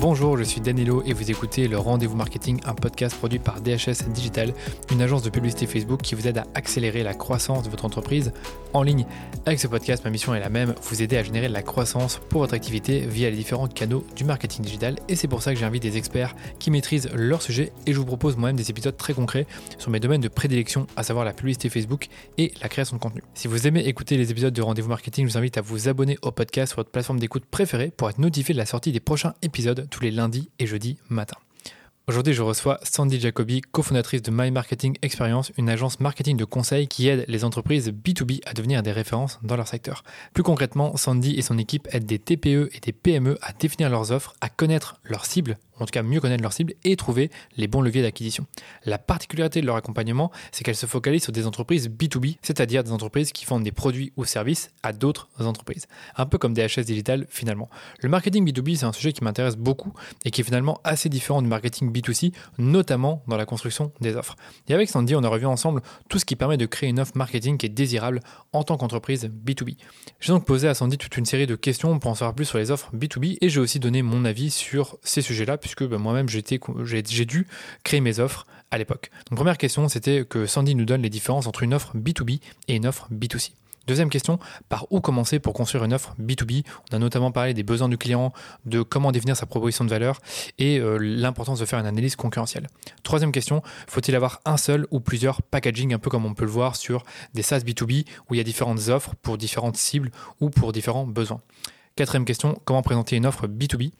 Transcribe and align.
Bonjour, 0.00 0.38
je 0.38 0.44
suis 0.44 0.60
Danilo 0.60 1.02
et 1.04 1.12
vous 1.12 1.28
écoutez 1.28 1.66
le 1.66 1.76
Rendez-vous 1.76 2.14
Marketing, 2.14 2.60
un 2.64 2.74
podcast 2.74 3.16
produit 3.16 3.40
par 3.40 3.60
DHS 3.60 4.08
Digital, 4.14 4.54
une 4.92 5.02
agence 5.02 5.24
de 5.24 5.28
publicité 5.28 5.66
Facebook 5.66 6.02
qui 6.02 6.14
vous 6.14 6.28
aide 6.28 6.38
à 6.38 6.46
accélérer 6.54 7.02
la 7.02 7.14
croissance 7.14 7.64
de 7.64 7.68
votre 7.68 7.84
entreprise 7.84 8.32
en 8.74 8.84
ligne. 8.84 9.06
Avec 9.44 9.58
ce 9.58 9.66
podcast, 9.66 10.04
ma 10.04 10.10
mission 10.10 10.36
est 10.36 10.40
la 10.40 10.50
même, 10.50 10.76
vous 10.82 11.02
aider 11.02 11.16
à 11.16 11.24
générer 11.24 11.48
de 11.48 11.52
la 11.52 11.62
croissance 11.62 12.20
pour 12.28 12.42
votre 12.42 12.54
activité 12.54 13.00
via 13.00 13.28
les 13.28 13.34
différents 13.34 13.66
canaux 13.66 14.04
du 14.14 14.22
marketing 14.22 14.64
digital 14.64 15.00
et 15.08 15.16
c'est 15.16 15.26
pour 15.26 15.42
ça 15.42 15.52
que 15.52 15.58
j'invite 15.58 15.82
des 15.82 15.96
experts 15.96 16.36
qui 16.60 16.70
maîtrisent 16.70 17.10
leur 17.12 17.42
sujet 17.42 17.72
et 17.86 17.92
je 17.92 17.98
vous 17.98 18.06
propose 18.06 18.36
moi-même 18.36 18.56
des 18.56 18.70
épisodes 18.70 18.96
très 18.96 19.14
concrets 19.14 19.48
sur 19.78 19.90
mes 19.90 19.98
domaines 19.98 20.20
de 20.20 20.28
prédilection, 20.28 20.86
à 20.94 21.02
savoir 21.02 21.24
la 21.24 21.32
publicité 21.32 21.70
Facebook 21.70 22.06
et 22.36 22.52
la 22.62 22.68
création 22.68 22.96
de 22.96 23.02
contenu. 23.02 23.24
Si 23.34 23.48
vous 23.48 23.66
aimez 23.66 23.80
écouter 23.80 24.16
les 24.16 24.30
épisodes 24.30 24.54
de 24.54 24.62
Rendez-vous 24.62 24.90
Marketing, 24.90 25.26
je 25.26 25.32
vous 25.32 25.38
invite 25.38 25.58
à 25.58 25.60
vous 25.60 25.88
abonner 25.88 26.18
au 26.22 26.30
podcast 26.30 26.70
sur 26.70 26.76
votre 26.76 26.90
plateforme 26.90 27.18
d'écoute 27.18 27.46
préférée 27.46 27.90
pour 27.96 28.08
être 28.08 28.18
notifié 28.18 28.54
de 28.54 28.58
la 28.58 28.66
sortie 28.66 28.92
des 28.92 29.00
prochains 29.00 29.34
épisodes 29.42 29.87
tous 29.88 30.02
les 30.02 30.10
lundis 30.10 30.50
et 30.58 30.66
jeudis 30.66 30.98
matin. 31.08 31.36
Aujourd'hui, 32.08 32.32
je 32.32 32.40
reçois 32.40 32.80
Sandy 32.84 33.20
Jacobi, 33.20 33.60
cofondatrice 33.60 34.22
de 34.22 34.30
My 34.30 34.50
Marketing 34.50 34.96
Experience, 35.02 35.52
une 35.58 35.68
agence 35.68 36.00
marketing 36.00 36.38
de 36.38 36.46
conseil 36.46 36.88
qui 36.88 37.06
aide 37.06 37.26
les 37.28 37.44
entreprises 37.44 37.90
B2B 37.90 38.40
à 38.46 38.54
devenir 38.54 38.82
des 38.82 38.92
références 38.92 39.38
dans 39.42 39.56
leur 39.56 39.68
secteur. 39.68 40.04
Plus 40.32 40.42
concrètement, 40.42 40.96
Sandy 40.96 41.34
et 41.34 41.42
son 41.42 41.58
équipe 41.58 41.86
aident 41.92 42.06
des 42.06 42.18
TPE 42.18 42.70
et 42.72 42.80
des 42.80 42.92
PME 42.92 43.36
à 43.42 43.52
définir 43.52 43.90
leurs 43.90 44.10
offres, 44.10 44.32
à 44.40 44.48
connaître 44.48 45.00
leurs 45.04 45.26
cibles 45.26 45.58
en 45.78 45.86
tout 45.86 45.92
cas 45.92 46.02
mieux 46.02 46.20
connaître 46.20 46.42
leur 46.42 46.52
cible 46.52 46.74
et 46.84 46.96
trouver 46.96 47.30
les 47.56 47.66
bons 47.66 47.80
leviers 47.80 48.02
d'acquisition. 48.02 48.46
La 48.84 48.98
particularité 48.98 49.60
de 49.60 49.66
leur 49.66 49.76
accompagnement, 49.76 50.30
c'est 50.52 50.64
qu'elles 50.64 50.76
se 50.76 50.86
focalisent 50.86 51.22
sur 51.22 51.32
des 51.32 51.46
entreprises 51.46 51.88
B2B, 51.88 52.38
c'est-à-dire 52.42 52.84
des 52.84 52.92
entreprises 52.92 53.32
qui 53.32 53.44
vendent 53.44 53.64
des 53.64 53.72
produits 53.72 54.12
ou 54.16 54.24
services 54.24 54.70
à 54.82 54.92
d'autres 54.92 55.28
entreprises. 55.40 55.86
Un 56.16 56.26
peu 56.26 56.38
comme 56.38 56.54
des 56.54 56.66
HS 56.66 56.80
Digital 56.80 57.26
finalement. 57.28 57.68
Le 58.00 58.08
marketing 58.08 58.48
B2B, 58.48 58.76
c'est 58.76 58.86
un 58.86 58.92
sujet 58.92 59.12
qui 59.12 59.24
m'intéresse 59.24 59.56
beaucoup 59.56 59.92
et 60.24 60.30
qui 60.30 60.40
est 60.40 60.44
finalement 60.44 60.80
assez 60.84 61.08
différent 61.08 61.42
du 61.42 61.48
marketing 61.48 61.92
B2C, 61.92 62.32
notamment 62.58 63.22
dans 63.26 63.36
la 63.36 63.46
construction 63.46 63.92
des 64.00 64.16
offres. 64.16 64.36
Et 64.68 64.74
avec 64.74 64.88
Sandy, 64.88 65.14
on 65.14 65.22
a 65.22 65.28
revu 65.28 65.46
ensemble 65.46 65.82
tout 66.08 66.18
ce 66.18 66.24
qui 66.24 66.36
permet 66.36 66.56
de 66.56 66.66
créer 66.66 66.88
une 66.88 67.00
offre 67.00 67.12
marketing 67.16 67.58
qui 67.58 67.66
est 67.66 67.70
désirable 67.70 68.20
en 68.52 68.62
tant 68.62 68.76
qu'entreprise 68.76 69.26
B2B. 69.26 69.76
J'ai 70.20 70.32
donc 70.32 70.44
posé 70.44 70.68
à 70.68 70.74
Sandy 70.74 70.98
toute 70.98 71.16
une 71.16 71.26
série 71.26 71.46
de 71.46 71.54
questions 71.54 71.98
pour 71.98 72.10
en 72.10 72.14
savoir 72.14 72.34
plus 72.34 72.44
sur 72.44 72.58
les 72.58 72.70
offres 72.70 72.90
B2B 72.94 73.38
et 73.40 73.48
j'ai 73.48 73.60
aussi 73.60 73.78
donné 73.78 74.02
mon 74.02 74.24
avis 74.24 74.50
sur 74.50 74.98
ces 75.02 75.22
sujets-là 75.22 75.58
puisque 75.68 75.88
ben, 75.88 75.98
moi-même 75.98 76.28
j'ai 76.28 77.24
dû 77.24 77.46
créer 77.84 78.00
mes 78.00 78.20
offres 78.20 78.46
à 78.70 78.78
l'époque. 78.78 79.10
Donc 79.30 79.36
première 79.36 79.58
question, 79.58 79.88
c'était 79.88 80.24
que 80.24 80.46
Sandy 80.46 80.74
nous 80.74 80.84
donne 80.84 81.02
les 81.02 81.10
différences 81.10 81.46
entre 81.46 81.62
une 81.62 81.74
offre 81.74 81.96
B2B 81.96 82.40
et 82.68 82.76
une 82.76 82.86
offre 82.86 83.08
B2C. 83.12 83.52
Deuxième 83.86 84.10
question, 84.10 84.38
par 84.68 84.86
où 84.90 85.00
commencer 85.00 85.38
pour 85.38 85.54
construire 85.54 85.84
une 85.84 85.94
offre 85.94 86.14
B2B 86.20 86.62
On 86.92 86.96
a 86.96 86.98
notamment 86.98 87.32
parlé 87.32 87.54
des 87.54 87.62
besoins 87.62 87.88
du 87.88 87.96
client, 87.96 88.34
de 88.66 88.82
comment 88.82 89.12
définir 89.12 89.34
sa 89.34 89.46
proposition 89.46 89.84
de 89.84 89.90
valeur 89.90 90.20
et 90.58 90.78
euh, 90.78 90.98
l'importance 90.98 91.58
de 91.60 91.64
faire 91.64 91.78
une 91.78 91.86
analyse 91.86 92.14
concurrentielle. 92.14 92.66
Troisième 93.02 93.32
question, 93.32 93.62
faut-il 93.86 94.14
avoir 94.14 94.42
un 94.44 94.58
seul 94.58 94.86
ou 94.90 95.00
plusieurs 95.00 95.40
packaging, 95.40 95.94
un 95.94 95.98
peu 95.98 96.10
comme 96.10 96.26
on 96.26 96.34
peut 96.34 96.44
le 96.44 96.50
voir 96.50 96.76
sur 96.76 97.02
des 97.32 97.40
SaaS 97.40 97.60
B2B 97.60 98.04
où 98.28 98.34
il 98.34 98.36
y 98.36 98.40
a 98.40 98.44
différentes 98.44 98.88
offres 98.88 99.14
pour 99.22 99.38
différentes 99.38 99.78
cibles 99.78 100.10
ou 100.40 100.50
pour 100.50 100.72
différents 100.72 101.06
besoins? 101.06 101.40
Quatrième 101.98 102.24
question, 102.24 102.56
comment 102.64 102.80
présenter 102.80 103.16
une 103.16 103.26
offre 103.26 103.48
B2B 103.48 103.90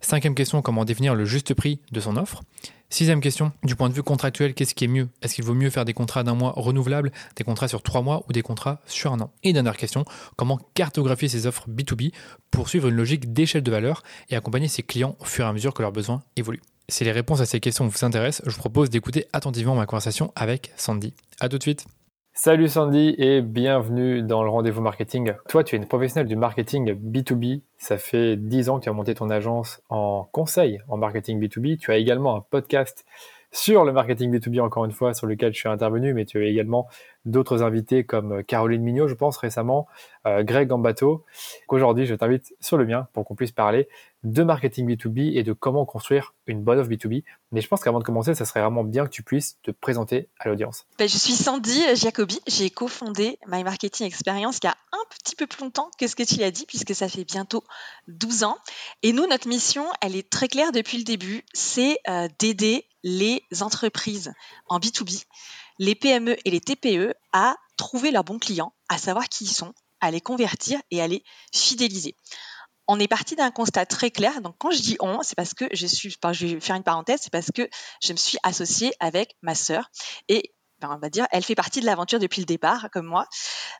Cinquième 0.00 0.36
question, 0.36 0.62
comment 0.62 0.84
définir 0.84 1.16
le 1.16 1.24
juste 1.24 1.54
prix 1.54 1.80
de 1.90 1.98
son 1.98 2.16
offre? 2.16 2.44
Sixième 2.88 3.20
question, 3.20 3.50
du 3.64 3.74
point 3.74 3.88
de 3.88 3.94
vue 3.94 4.04
contractuel, 4.04 4.54
qu'est-ce 4.54 4.76
qui 4.76 4.84
est 4.84 4.86
mieux? 4.86 5.08
Est-ce 5.22 5.34
qu'il 5.34 5.42
vaut 5.42 5.54
mieux 5.54 5.68
faire 5.68 5.84
des 5.84 5.92
contrats 5.92 6.22
d'un 6.22 6.36
mois 6.36 6.52
renouvelables, 6.54 7.10
des 7.34 7.42
contrats 7.42 7.66
sur 7.66 7.82
trois 7.82 8.00
mois 8.00 8.24
ou 8.28 8.32
des 8.32 8.42
contrats 8.42 8.80
sur 8.86 9.12
un 9.12 9.18
an? 9.18 9.32
Et 9.42 9.52
dernière 9.52 9.76
question, 9.76 10.04
comment 10.36 10.60
cartographier 10.74 11.26
ses 11.26 11.48
offres 11.48 11.68
B2B 11.68 12.12
pour 12.52 12.68
suivre 12.68 12.86
une 12.86 12.94
logique 12.94 13.32
d'échelle 13.32 13.64
de 13.64 13.72
valeur 13.72 14.04
et 14.30 14.36
accompagner 14.36 14.68
ses 14.68 14.84
clients 14.84 15.16
au 15.18 15.24
fur 15.24 15.44
et 15.44 15.48
à 15.48 15.52
mesure 15.52 15.74
que 15.74 15.82
leurs 15.82 15.90
besoins 15.90 16.22
évoluent? 16.36 16.62
Si 16.88 17.02
les 17.02 17.10
réponses 17.10 17.40
à 17.40 17.46
ces 17.46 17.58
questions 17.58 17.88
vous 17.88 18.04
intéressent, 18.04 18.48
je 18.48 18.54
vous 18.54 18.60
propose 18.60 18.88
d'écouter 18.88 19.26
attentivement 19.32 19.74
ma 19.74 19.84
conversation 19.84 20.32
avec 20.36 20.70
Sandy. 20.76 21.12
A 21.40 21.48
tout 21.48 21.58
de 21.58 21.62
suite 21.64 21.86
Salut 22.40 22.68
Sandy 22.68 23.16
et 23.18 23.42
bienvenue 23.42 24.22
dans 24.22 24.44
le 24.44 24.48
rendez-vous 24.48 24.80
marketing. 24.80 25.32
Toi, 25.48 25.64
tu 25.64 25.74
es 25.74 25.78
une 25.78 25.88
professionnelle 25.88 26.28
du 26.28 26.36
marketing 26.36 26.92
B2B. 26.92 27.62
Ça 27.78 27.98
fait 27.98 28.36
10 28.36 28.68
ans 28.68 28.78
que 28.78 28.84
tu 28.84 28.88
as 28.88 28.92
monté 28.92 29.12
ton 29.16 29.28
agence 29.28 29.82
en 29.88 30.28
conseil 30.30 30.80
en 30.86 30.98
marketing 30.98 31.40
B2B. 31.44 31.78
Tu 31.78 31.90
as 31.90 31.96
également 31.96 32.36
un 32.36 32.44
podcast 32.48 33.04
sur 33.50 33.84
le 33.84 33.90
marketing 33.90 34.32
B2B, 34.32 34.60
encore 34.60 34.84
une 34.84 34.92
fois, 34.92 35.14
sur 35.14 35.26
lequel 35.26 35.52
je 35.52 35.58
suis 35.58 35.68
intervenu, 35.68 36.14
mais 36.14 36.26
tu 36.26 36.38
as 36.38 36.46
également 36.46 36.86
d'autres 37.28 37.62
invités 37.62 38.04
comme 38.04 38.42
Caroline 38.42 38.82
Mignot, 38.82 39.08
je 39.08 39.14
pense, 39.14 39.36
récemment, 39.36 39.86
euh, 40.26 40.42
Greg 40.42 40.68
Gambato. 40.68 41.24
Aujourd'hui, 41.68 42.06
je 42.06 42.14
t'invite 42.14 42.54
sur 42.60 42.76
le 42.76 42.86
mien 42.86 43.08
pour 43.12 43.24
qu'on 43.24 43.34
puisse 43.34 43.52
parler 43.52 43.88
de 44.24 44.42
marketing 44.42 44.88
B2B 44.88 45.36
et 45.36 45.44
de 45.44 45.52
comment 45.52 45.84
construire 45.84 46.34
une 46.46 46.62
bonne 46.62 46.78
offre 46.78 46.90
B2B. 46.90 47.22
Mais 47.52 47.60
je 47.60 47.68
pense 47.68 47.82
qu'avant 47.82 48.00
de 48.00 48.04
commencer, 48.04 48.34
ça 48.34 48.44
serait 48.44 48.60
vraiment 48.60 48.82
bien 48.82 49.04
que 49.04 49.10
tu 49.10 49.22
puisses 49.22 49.58
te 49.62 49.70
présenter 49.70 50.28
à 50.38 50.48
l'audience. 50.48 50.86
Ben, 50.98 51.08
je 51.08 51.16
suis 51.16 51.34
Sandy 51.34 51.80
Jacobi. 51.94 52.40
J'ai 52.46 52.70
cofondé 52.70 53.38
My 53.46 53.62
Marketing 53.62 54.06
Experience 54.06 54.58
il 54.62 54.66
y 54.66 54.70
a 54.70 54.76
un 54.92 55.04
petit 55.22 55.36
peu 55.36 55.46
plus 55.46 55.62
longtemps 55.62 55.90
que 55.98 56.06
ce 56.06 56.16
que 56.16 56.24
tu 56.24 56.42
as 56.42 56.50
dit, 56.50 56.66
puisque 56.66 56.94
ça 56.94 57.08
fait 57.08 57.24
bientôt 57.24 57.62
12 58.08 58.44
ans. 58.44 58.56
Et 59.02 59.12
nous, 59.12 59.26
notre 59.26 59.48
mission, 59.48 59.84
elle 60.00 60.16
est 60.16 60.28
très 60.28 60.48
claire 60.48 60.72
depuis 60.72 60.98
le 60.98 61.04
début, 61.04 61.44
c'est 61.52 61.98
euh, 62.08 62.28
d'aider 62.38 62.84
les 63.04 63.42
entreprises 63.60 64.32
en 64.66 64.78
B2B, 64.78 65.24
les 65.78 65.94
PME 65.94 66.36
et 66.44 66.50
les 66.50 66.60
TPE 66.60 67.14
à 67.32 67.56
trouver 67.76 68.10
leurs 68.10 68.24
bons 68.24 68.38
clients, 68.38 68.74
à 68.88 68.98
savoir 68.98 69.28
qui 69.28 69.44
ils 69.44 69.52
sont, 69.52 69.72
à 70.00 70.10
les 70.10 70.20
convertir 70.20 70.80
et 70.90 71.00
à 71.00 71.08
les 71.08 71.22
fidéliser. 71.52 72.16
On 72.86 72.98
est 72.98 73.08
parti 73.08 73.36
d'un 73.36 73.50
constat 73.50 73.84
très 73.86 74.10
clair. 74.10 74.40
Donc, 74.40 74.56
quand 74.58 74.70
je 74.70 74.80
dis 74.80 74.96
on, 75.00 75.22
c'est 75.22 75.34
parce 75.34 75.54
que 75.54 75.66
je 75.72 75.86
suis, 75.86 76.10
je 76.32 76.46
vais 76.46 76.60
faire 76.60 76.76
une 76.76 76.82
parenthèse, 76.82 77.20
c'est 77.22 77.32
parce 77.32 77.50
que 77.52 77.68
je 78.02 78.12
me 78.12 78.16
suis 78.16 78.38
associée 78.42 78.92
avec 78.98 79.36
ma 79.42 79.54
sœur 79.54 79.90
et 80.28 80.54
ben, 80.80 80.90
on 80.94 80.98
va 80.98 81.10
dire, 81.10 81.26
elle 81.32 81.42
fait 81.42 81.56
partie 81.56 81.80
de 81.80 81.86
l'aventure 81.86 82.20
depuis 82.20 82.40
le 82.40 82.46
départ, 82.46 82.88
comme 82.92 83.06
moi. 83.06 83.26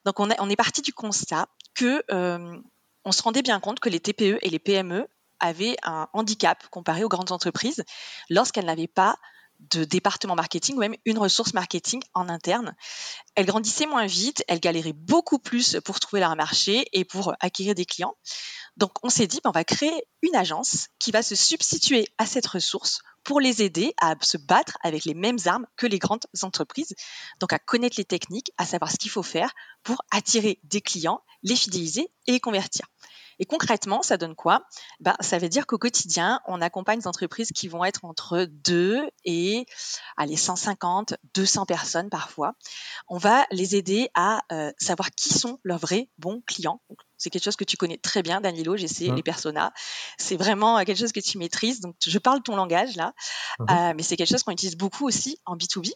Donc, 0.05 0.19
on, 0.19 0.29
on 0.39 0.51
est 0.51 0.57
parti 0.57 0.83
du 0.83 0.93
constat 0.93 1.47
que 1.75 2.03
euh, 2.11 2.57
on 3.05 3.13
se 3.13 3.23
rendait 3.23 3.43
bien 3.43 3.61
compte 3.61 3.79
que 3.79 3.89
les 3.89 4.01
TPE 4.01 4.39
et 4.43 4.51
les 4.51 4.59
PME 4.59 5.07
avaient 5.41 5.77
un 5.85 6.09
handicap 6.13 6.67
comparé 6.69 7.05
aux 7.05 7.09
grandes 7.09 7.31
entreprises 7.31 7.85
lorsqu'elles 8.29 8.67
n'avaient 8.67 8.89
pas 8.89 9.17
de 9.61 9.85
département 9.85 10.35
marketing 10.35 10.77
ou 10.77 10.81
même 10.81 10.97
une 11.05 11.19
ressource 11.19 11.53
marketing 11.53 12.03
en 12.15 12.29
interne. 12.29 12.75
Elles 13.35 13.47
grandissaient 13.47 13.87
moins 13.87 14.07
vite, 14.07 14.45
elles 14.49 14.61
galéraient 14.61 14.93
beaucoup 14.93 15.39
plus 15.39 15.79
pour 15.85 16.01
trouver 16.01 16.21
leur 16.21 16.35
marché 16.37 16.87
et 16.93 17.05
pour 17.05 17.35
acquérir 17.41 17.75
des 17.75 17.85
clients. 17.85 18.15
Donc 18.77 18.93
on 19.03 19.09
s'est 19.09 19.27
dit, 19.27 19.41
ben, 19.43 19.51
on 19.51 19.53
va 19.53 19.65
créer 19.65 20.05
une 20.23 20.37
agence 20.37 20.89
qui 21.01 21.11
va 21.11 21.23
se 21.23 21.35
substituer 21.35 22.07
à 22.19 22.27
cette 22.27 22.47
ressource 22.47 23.01
pour 23.25 23.41
les 23.41 23.63
aider 23.63 23.93
à 24.01 24.15
se 24.21 24.39
battre 24.39 24.79
avec 24.83 25.05
les 25.05 25.15
mêmes 25.15 25.39
armes 25.45 25.67
que 25.77 25.87
les 25.87 25.99
grandes 25.99 26.27
entreprises. 26.43 26.95
Donc 27.41 27.53
à 27.53 27.59
connaître 27.59 27.97
les 27.99 28.05
techniques, 28.05 28.53
à 28.57 28.65
savoir 28.65 28.91
ce 28.91 28.97
qu'il 28.97 29.11
faut 29.11 29.25
faire 29.25 29.53
pour 29.83 30.03
attirer 30.11 30.61
des 30.63 30.81
clients, 30.81 31.23
les 31.43 31.57
fidéliser 31.57 32.09
et 32.27 32.33
les 32.33 32.41
convertir. 32.41 32.87
Et 33.39 33.47
concrètement, 33.47 34.03
ça 34.03 34.17
donne 34.17 34.35
quoi? 34.35 34.65
Ben, 35.01 35.15
Ça 35.21 35.39
veut 35.39 35.49
dire 35.49 35.67
qu'au 35.67 35.79
quotidien, 35.79 36.41
on 36.47 36.61
accompagne 36.61 37.01
des 37.01 37.07
entreprises 37.07 37.53
qui 37.53 37.69
vont 37.69 37.85
être 37.85 38.05
entre 38.05 38.45
2 38.45 39.09
et 39.25 39.67
allez, 40.17 40.37
150, 40.37 41.15
200 41.35 41.67
personnes 41.67 42.11
parfois. 42.11 42.55
On 43.09 43.19
va 43.19 43.47
les 43.51 43.77
aider 43.77 44.11
à 44.15 44.41
euh, 44.53 44.73
savoir 44.79 45.11
qui 45.11 45.33
sont 45.33 45.61
leurs 45.63 45.79
vrais 45.79 46.09
bons 46.19 46.43
clients. 46.47 46.81
C'est 47.17 47.31
quelque 47.31 47.45
chose 47.45 47.57
que 47.57 47.65
tu 47.65 47.77
connais 47.77 47.99
très 47.99 48.23
bien, 48.23 48.41
Danilo, 48.41 48.77
j'essaie 48.77 49.09
les 49.09 49.23
personas. 49.23 49.73
C'est 50.19 50.37
vraiment 50.37 50.79
euh, 50.79 50.85
quelque 50.85 50.99
chose 50.99 51.13
que 51.13 51.21
tu 51.21 51.39
maîtrises. 51.39 51.81
Donc, 51.81 51.97
je 52.05 52.19
parle 52.19 52.43
ton 52.43 52.57
langage 52.57 52.97
là, 52.97 53.13
mmh 53.59 53.67
euh, 53.71 53.93
mais 53.97 54.03
c'est 54.03 54.17
quelque 54.17 54.31
chose 54.31 54.43
qu'on 54.43 54.53
utilise 54.53 54.77
beaucoup 54.77 55.07
aussi 55.07 55.41
en 55.45 55.57
B2B. 55.57 55.93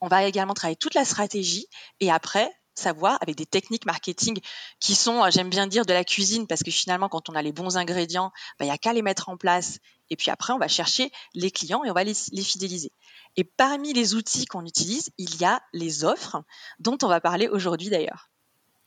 On 0.00 0.08
va 0.08 0.24
également 0.24 0.54
travailler 0.54 0.76
toute 0.76 0.94
la 0.94 1.04
stratégie 1.04 1.68
et 2.00 2.10
après, 2.10 2.50
savoir 2.78 3.18
avec 3.20 3.36
des 3.36 3.46
techniques 3.46 3.86
marketing 3.86 4.40
qui 4.80 4.94
sont, 4.94 5.24
euh, 5.24 5.30
j'aime 5.30 5.50
bien 5.50 5.66
dire, 5.66 5.86
de 5.86 5.92
la 5.92 6.04
cuisine 6.04 6.46
parce 6.46 6.62
que 6.62 6.70
finalement, 6.70 7.08
quand 7.08 7.28
on 7.28 7.34
a 7.34 7.42
les 7.42 7.52
bons 7.52 7.76
ingrédients, 7.76 8.32
bah, 8.58 8.64
il 8.64 8.68
n'y 8.68 8.74
a 8.74 8.78
qu'à 8.78 8.92
les 8.92 9.02
mettre 9.02 9.28
en 9.28 9.36
place. 9.36 9.78
Et 10.10 10.16
puis 10.16 10.30
après, 10.30 10.52
on 10.52 10.58
va 10.58 10.68
chercher 10.68 11.10
les 11.34 11.50
clients 11.50 11.84
et 11.84 11.90
on 11.90 11.94
va 11.94 12.04
les, 12.04 12.14
les 12.32 12.42
fidéliser. 12.42 12.92
Et 13.36 13.44
parmi 13.44 13.92
les 13.92 14.14
outils 14.14 14.46
qu'on 14.46 14.64
utilise, 14.64 15.10
il 15.18 15.36
y 15.40 15.44
a 15.44 15.60
les 15.72 16.04
offres 16.04 16.42
dont 16.78 16.98
on 17.02 17.08
va 17.08 17.20
parler 17.20 17.48
aujourd'hui 17.48 17.90
d'ailleurs. 17.90 18.30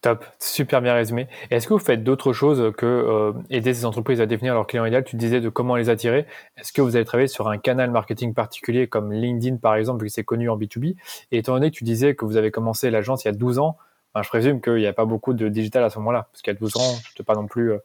Top, 0.01 0.25
super 0.39 0.81
bien 0.81 0.93
résumé. 0.93 1.27
Est-ce 1.51 1.67
que 1.67 1.73
vous 1.73 1.79
faites 1.79 2.05
d'autres 2.05 2.31
choses 2.31 2.71
que 2.77 2.85
euh, 2.85 3.33
aider 3.49 3.73
ces 3.73 3.83
entreprises 3.83 4.21
à 4.21 4.25
définir 4.25 4.53
leur 4.53 4.65
client 4.65 4.85
idéal? 4.85 5.03
Tu 5.03 5.17
disais 5.17 5.41
de 5.41 5.49
comment 5.49 5.75
les 5.75 5.89
attirer. 5.89 6.25
Est-ce 6.55 6.71
que 6.71 6.81
vous 6.81 6.95
avez 6.95 7.03
travaillé 7.03 7.27
sur 7.27 7.49
un 7.49 7.57
canal 7.57 7.91
marketing 7.91 8.33
particulier 8.33 8.87
comme 8.87 9.11
LinkedIn 9.11 9.57
par 9.57 9.75
exemple, 9.75 10.05
qui 10.05 10.11
c'est 10.11 10.23
connu 10.23 10.49
en 10.49 10.57
B2B 10.57 10.95
Et 11.31 11.39
étant 11.39 11.53
donné 11.53 11.69
que 11.69 11.75
tu 11.75 11.83
disais 11.83 12.15
que 12.15 12.23
vous 12.23 12.37
avez 12.37 12.49
commencé 12.49 12.89
l'agence 12.91 13.25
il 13.25 13.27
y 13.27 13.31
a 13.31 13.33
12 13.33 13.59
ans, 13.59 13.77
ben, 14.15 14.23
je 14.23 14.29
présume 14.29 14.61
qu'il 14.61 14.75
n'y 14.75 14.87
a 14.87 14.93
pas 14.93 15.05
beaucoup 15.05 15.33
de 15.33 15.49
digital 15.49 15.83
à 15.83 15.89
ce 15.89 15.99
moment-là, 15.99 16.29
parce 16.31 16.41
qu'il 16.41 16.53
y 16.53 16.55
a 16.55 16.59
12 16.59 16.77
ans, 16.77 16.95
je 17.03 17.09
n'étais 17.09 17.23
pas 17.23 17.35
non 17.35 17.47
plus 17.47 17.73
euh, 17.73 17.79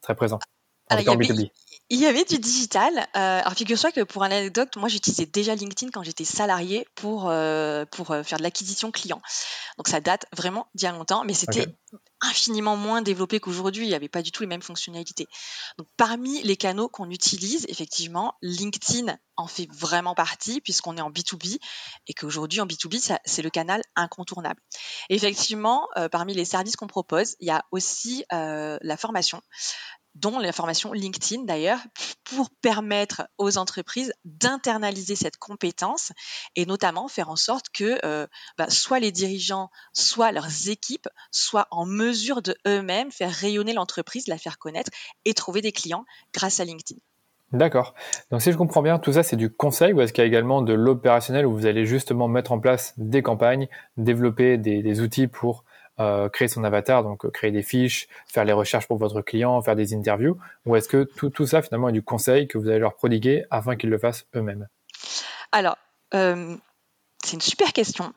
très 0.00 0.16
présent. 0.16 0.40
en 0.90 0.96
B2B 0.96 1.50
il 1.90 1.98
y 1.98 2.06
avait 2.06 2.24
du 2.24 2.38
digital. 2.38 2.96
Euh, 3.16 3.40
alors 3.40 3.54
figure-toi 3.54 3.90
que 3.90 4.02
pour 4.02 4.22
un 4.22 4.30
anecdote, 4.30 4.76
moi 4.76 4.88
j'utilisais 4.88 5.26
déjà 5.26 5.56
LinkedIn 5.56 5.90
quand 5.90 6.04
j'étais 6.04 6.24
salarié 6.24 6.86
pour, 6.94 7.28
euh, 7.28 7.84
pour 7.90 8.12
euh, 8.12 8.22
faire 8.22 8.38
de 8.38 8.44
l'acquisition 8.44 8.92
client. 8.92 9.20
Donc 9.76 9.88
ça 9.88 10.00
date 10.00 10.26
vraiment 10.32 10.68
d'il 10.74 10.84
y 10.84 10.88
a 10.88 10.92
longtemps, 10.92 11.24
mais 11.24 11.34
c'était 11.34 11.66
infiniment 12.20 12.76
moins 12.76 13.02
développé 13.02 13.40
qu'aujourd'hui. 13.40 13.86
Il 13.86 13.88
n'y 13.88 13.94
avait 13.94 14.08
pas 14.08 14.22
du 14.22 14.30
tout 14.30 14.44
les 14.44 14.46
mêmes 14.46 14.62
fonctionnalités. 14.62 15.26
Donc 15.78 15.88
parmi 15.96 16.40
les 16.44 16.56
canaux 16.56 16.88
qu'on 16.88 17.10
utilise, 17.10 17.66
effectivement, 17.68 18.34
LinkedIn 18.40 19.16
en 19.36 19.48
fait 19.48 19.66
vraiment 19.72 20.14
partie 20.14 20.60
puisqu'on 20.60 20.96
est 20.96 21.00
en 21.00 21.10
B2B 21.10 21.58
et 22.06 22.14
qu'aujourd'hui 22.14 22.60
en 22.60 22.66
B2B, 22.66 23.16
c'est 23.24 23.42
le 23.42 23.50
canal 23.50 23.82
incontournable. 23.96 24.60
effectivement, 25.08 25.88
parmi 26.12 26.34
les 26.34 26.44
services 26.44 26.76
qu'on 26.76 26.86
propose, 26.86 27.34
il 27.40 27.48
y 27.48 27.50
a 27.50 27.64
aussi 27.72 28.24
la 28.30 28.96
formation 28.96 29.42
dont 30.14 30.38
l'information 30.38 30.92
LinkedIn 30.92 31.44
d'ailleurs, 31.44 31.80
pour 32.24 32.50
permettre 32.62 33.28
aux 33.38 33.58
entreprises 33.58 34.12
d'internaliser 34.24 35.16
cette 35.16 35.36
compétence 35.36 36.12
et 36.56 36.66
notamment 36.66 37.08
faire 37.08 37.30
en 37.30 37.36
sorte 37.36 37.66
que 37.72 37.98
euh, 38.04 38.26
bah, 38.58 38.70
soit 38.70 39.00
les 39.00 39.12
dirigeants, 39.12 39.70
soit 39.92 40.32
leurs 40.32 40.68
équipes 40.68 41.08
soient 41.30 41.68
en 41.70 41.86
mesure 41.86 42.42
de 42.42 42.56
eux-mêmes 42.66 43.10
faire 43.10 43.32
rayonner 43.32 43.72
l'entreprise, 43.72 44.26
la 44.26 44.38
faire 44.38 44.58
connaître 44.58 44.90
et 45.24 45.34
trouver 45.34 45.60
des 45.60 45.72
clients 45.72 46.04
grâce 46.32 46.60
à 46.60 46.64
LinkedIn. 46.64 47.00
D'accord. 47.52 47.94
Donc 48.30 48.42
si 48.42 48.52
je 48.52 48.56
comprends 48.56 48.82
bien, 48.82 49.00
tout 49.00 49.12
ça 49.12 49.24
c'est 49.24 49.36
du 49.36 49.50
conseil 49.50 49.92
ou 49.92 50.00
est-ce 50.00 50.12
qu'il 50.12 50.22
y 50.22 50.24
a 50.24 50.28
également 50.28 50.62
de 50.62 50.72
l'opérationnel 50.72 51.46
où 51.46 51.52
vous 51.52 51.66
allez 51.66 51.84
justement 51.84 52.28
mettre 52.28 52.52
en 52.52 52.60
place 52.60 52.94
des 52.96 53.22
campagnes, 53.22 53.68
développer 53.96 54.56
des 54.56 55.00
outils 55.00 55.26
pour 55.26 55.64
euh, 56.00 56.28
créer 56.28 56.48
son 56.48 56.64
avatar, 56.64 57.02
donc 57.02 57.24
euh, 57.24 57.30
créer 57.30 57.50
des 57.50 57.62
fiches, 57.62 58.08
faire 58.26 58.44
les 58.44 58.52
recherches 58.52 58.88
pour 58.88 58.96
votre 58.96 59.20
client, 59.20 59.60
faire 59.60 59.76
des 59.76 59.94
interviews 59.94 60.38
Ou 60.66 60.76
est-ce 60.76 60.88
que 60.88 61.04
tout, 61.04 61.46
ça 61.46 61.62
finalement 61.62 61.90
est 61.90 61.92
du 61.92 62.02
conseil 62.02 62.48
que 62.48 62.58
vous 62.58 62.68
allez 62.68 62.78
leur 62.78 62.94
prodiguer 62.94 63.44
afin 63.50 63.76
qu'ils 63.76 63.90
le 63.90 63.98
fassent 63.98 64.26
eux-mêmes? 64.34 64.66
Alors, 65.52 65.76
euh, 66.14 66.56
c'est 67.22 67.34
une 67.34 67.40
super 67.40 67.72
question. 67.72 68.12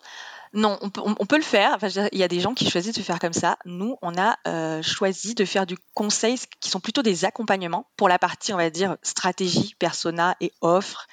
Non, 0.54 0.78
on 0.82 0.90
peut, 0.90 1.02
on, 1.04 1.26
peut 1.26 1.36
le 1.36 1.44
faire. 1.44 1.72
Enfin, 1.74 1.88
il 2.12 2.20
y 2.20 2.24
a 2.24 2.28
des 2.28 2.40
gens 2.40 2.54
qui 2.54 2.70
choisissent 2.70 2.96
de 2.96 3.02
faire 3.02 3.20
comme 3.20 3.34
ça. 3.34 3.58
Nous, 3.66 3.98
on 4.04 4.16
a 4.16 4.82
choisi 4.84 5.34
de 5.34 5.46
faire 5.46 5.66
du 5.66 5.76
conseil 5.96 6.38
qui 6.60 6.70
sont 6.70 6.80
plutôt 6.80 7.02
des 7.02 7.26
accompagnements 7.26 7.88
pour 7.98 8.08
la 8.08 8.20
partie, 8.20 8.54
on 8.54 8.58
va 8.58 8.70
dire, 8.70 8.98
stratégie, 9.02 9.74
persona 9.80 10.36
et 10.42 10.52
offre 10.62 11.08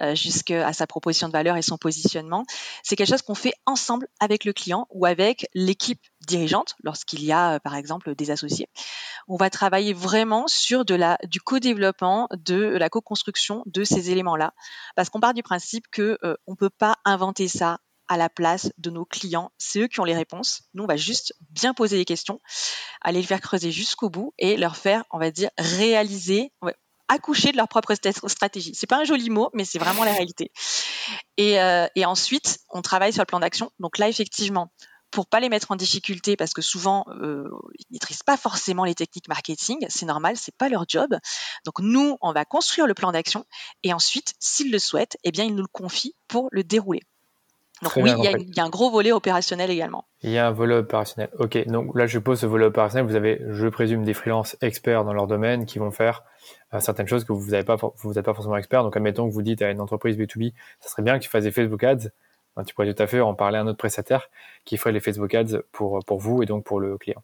euh, 0.00 0.14
jusqu'à 0.14 0.72
sa 0.72 0.86
proposition 0.86 1.28
de 1.28 1.32
valeur 1.32 1.56
et 1.56 1.62
son 1.62 1.78
positionnement. 1.78 2.44
C'est 2.82 2.96
quelque 2.96 3.10
chose 3.10 3.22
qu'on 3.22 3.34
fait 3.34 3.54
ensemble 3.64 4.08
avec 4.18 4.44
le 4.44 4.52
client 4.52 4.86
ou 4.90 5.06
avec 5.06 5.48
l'équipe 5.54 6.00
dirigeante 6.26 6.74
lorsqu'il 6.82 7.22
y 7.24 7.32
a, 7.32 7.54
euh, 7.54 7.58
par 7.58 7.76
exemple, 7.76 8.14
des 8.14 8.30
associés. 8.30 8.68
On 9.28 9.36
va 9.36 9.50
travailler 9.50 9.92
vraiment 9.92 10.48
sur 10.48 10.84
de 10.84 10.94
la, 10.94 11.18
du 11.24 11.40
co-développement, 11.40 12.28
de 12.32 12.56
la 12.56 12.88
co-construction 12.88 13.62
de 13.66 13.84
ces 13.84 14.10
éléments-là, 14.10 14.52
parce 14.96 15.10
qu'on 15.10 15.20
part 15.20 15.34
du 15.34 15.42
principe 15.42 15.86
que 15.92 16.18
euh, 16.24 16.34
on 16.46 16.56
peut 16.56 16.70
pas 16.70 16.96
inventer 17.04 17.48
ça 17.48 17.78
à 18.08 18.16
la 18.16 18.28
place 18.28 18.72
de 18.78 18.90
nos 18.90 19.04
clients. 19.04 19.50
C'est 19.58 19.80
eux 19.80 19.88
qui 19.88 20.00
ont 20.00 20.04
les 20.04 20.14
réponses. 20.14 20.64
Nous, 20.74 20.84
on 20.84 20.86
va 20.86 20.96
juste 20.96 21.34
bien 21.50 21.72
poser 21.72 21.96
les 21.96 22.04
questions, 22.04 22.40
aller 23.00 23.20
les 23.20 23.26
faire 23.26 23.40
creuser 23.40 23.70
jusqu'au 23.70 24.10
bout 24.10 24.34
et 24.38 24.56
leur 24.56 24.76
faire, 24.76 25.04
on 25.10 25.18
va 25.18 25.30
dire, 25.30 25.50
réaliser, 25.56 26.52
accoucher 27.08 27.52
de 27.52 27.56
leur 27.56 27.68
propre 27.68 27.94
stratégie. 27.94 28.74
C'est 28.74 28.86
pas 28.86 28.98
un 28.98 29.04
joli 29.04 29.30
mot, 29.30 29.50
mais 29.52 29.64
c'est 29.64 29.78
vraiment 29.78 30.04
la 30.04 30.12
réalité. 30.12 30.50
Et, 31.36 31.60
euh, 31.60 31.86
et, 31.94 32.04
ensuite, 32.04 32.58
on 32.70 32.82
travaille 32.82 33.12
sur 33.12 33.22
le 33.22 33.26
plan 33.26 33.40
d'action. 33.40 33.70
Donc 33.78 33.98
là, 33.98 34.08
effectivement, 34.08 34.70
pour 35.14 35.28
pas 35.28 35.38
les 35.38 35.48
mettre 35.48 35.70
en 35.70 35.76
difficulté, 35.76 36.36
parce 36.36 36.52
que 36.52 36.60
souvent 36.60 37.04
euh, 37.08 37.48
ils 37.78 37.86
maîtrisent 37.92 38.24
pas 38.24 38.36
forcément 38.36 38.84
les 38.84 38.96
techniques 38.96 39.28
marketing, 39.28 39.86
c'est 39.88 40.06
normal, 40.06 40.36
c'est 40.36 40.56
pas 40.56 40.68
leur 40.68 40.86
job. 40.88 41.16
Donc 41.64 41.78
nous, 41.78 42.16
on 42.20 42.32
va 42.32 42.44
construire 42.44 42.88
le 42.88 42.94
plan 42.94 43.12
d'action 43.12 43.44
et 43.84 43.92
ensuite, 43.92 44.34
s'ils 44.40 44.72
le 44.72 44.78
souhaitent, 44.80 45.16
eh 45.22 45.30
bien 45.30 45.44
ils 45.44 45.54
nous 45.54 45.62
le 45.62 45.68
confient 45.72 46.16
pour 46.26 46.48
le 46.50 46.64
dérouler. 46.64 47.02
Donc 47.84 47.96
oui, 47.96 48.10
il 48.16 48.56
y, 48.56 48.60
a 48.60 48.64
un 48.64 48.70
gros 48.70 48.90
volet 48.90 49.12
opérationnel 49.12 49.70
également. 49.70 50.06
Il 50.22 50.30
y 50.30 50.38
a 50.38 50.46
un 50.46 50.50
volet 50.50 50.74
opérationnel. 50.74 51.30
Ok, 51.38 51.66
donc 51.66 51.96
là 51.96 52.06
je 52.06 52.18
pose 52.18 52.40
ce 52.40 52.46
volet 52.46 52.64
opérationnel. 52.64 53.06
Vous 53.06 53.14
avez, 53.14 53.42
je 53.50 53.68
présume, 53.68 54.04
des 54.04 54.14
freelances 54.14 54.56
experts 54.62 55.04
dans 55.04 55.12
leur 55.12 55.26
domaine 55.26 55.66
qui 55.66 55.78
vont 55.78 55.90
faire 55.90 56.24
euh, 56.72 56.80
certaines 56.80 57.06
choses 57.06 57.24
que 57.24 57.32
vous 57.32 57.50
n'êtes 57.50 57.66
pas, 57.66 57.76
vous 57.76 58.12
pas 58.14 58.34
forcément 58.34 58.56
expert. 58.56 58.82
Donc 58.82 58.96
admettons 58.96 59.28
que 59.28 59.34
vous 59.34 59.42
dites 59.42 59.60
à 59.62 59.70
une 59.70 59.80
entreprise 59.80 60.16
B2B, 60.16 60.54
ça 60.80 60.88
serait 60.88 61.02
bien 61.02 61.18
que 61.18 61.22
tu 61.22 61.28
fasses 61.28 61.44
des 61.44 61.52
Facebook 61.52 61.84
Ads. 61.84 62.08
tu 62.66 62.74
pourrais 62.74 62.92
tout 62.92 63.02
à 63.02 63.06
fait 63.06 63.20
en 63.20 63.34
parler 63.34 63.58
à 63.58 63.60
un 63.60 63.66
autre 63.66 63.78
prestataire 63.78 64.28
qui 64.64 64.78
ferait 64.78 64.92
les 64.92 65.00
Facebook 65.00 65.34
Ads 65.34 65.60
pour, 65.70 66.00
pour 66.06 66.18
vous 66.18 66.42
et 66.42 66.46
donc 66.46 66.64
pour 66.64 66.80
le 66.80 66.96
client. 66.96 67.22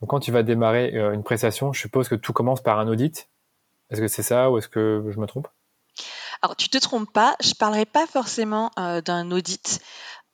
Donc 0.00 0.10
quand 0.10 0.20
tu 0.20 0.30
vas 0.30 0.42
démarrer 0.42 0.94
euh, 0.94 1.12
une 1.12 1.22
prestation, 1.22 1.72
je 1.72 1.80
suppose 1.80 2.08
que 2.08 2.14
tout 2.14 2.34
commence 2.34 2.62
par 2.62 2.78
un 2.78 2.86
audit. 2.86 3.30
Est-ce 3.90 4.00
que 4.00 4.08
c'est 4.08 4.22
ça 4.22 4.50
ou 4.50 4.58
est-ce 4.58 4.68
que 4.68 5.04
je 5.08 5.18
me 5.18 5.26
trompe? 5.26 5.48
Alors, 6.42 6.56
tu 6.56 6.68
te 6.68 6.78
trompes 6.78 7.12
pas, 7.12 7.36
je 7.40 7.54
parlerai 7.54 7.86
pas 7.86 8.06
forcément 8.06 8.72
euh, 8.76 9.00
d'un 9.00 9.30
audit. 9.30 9.80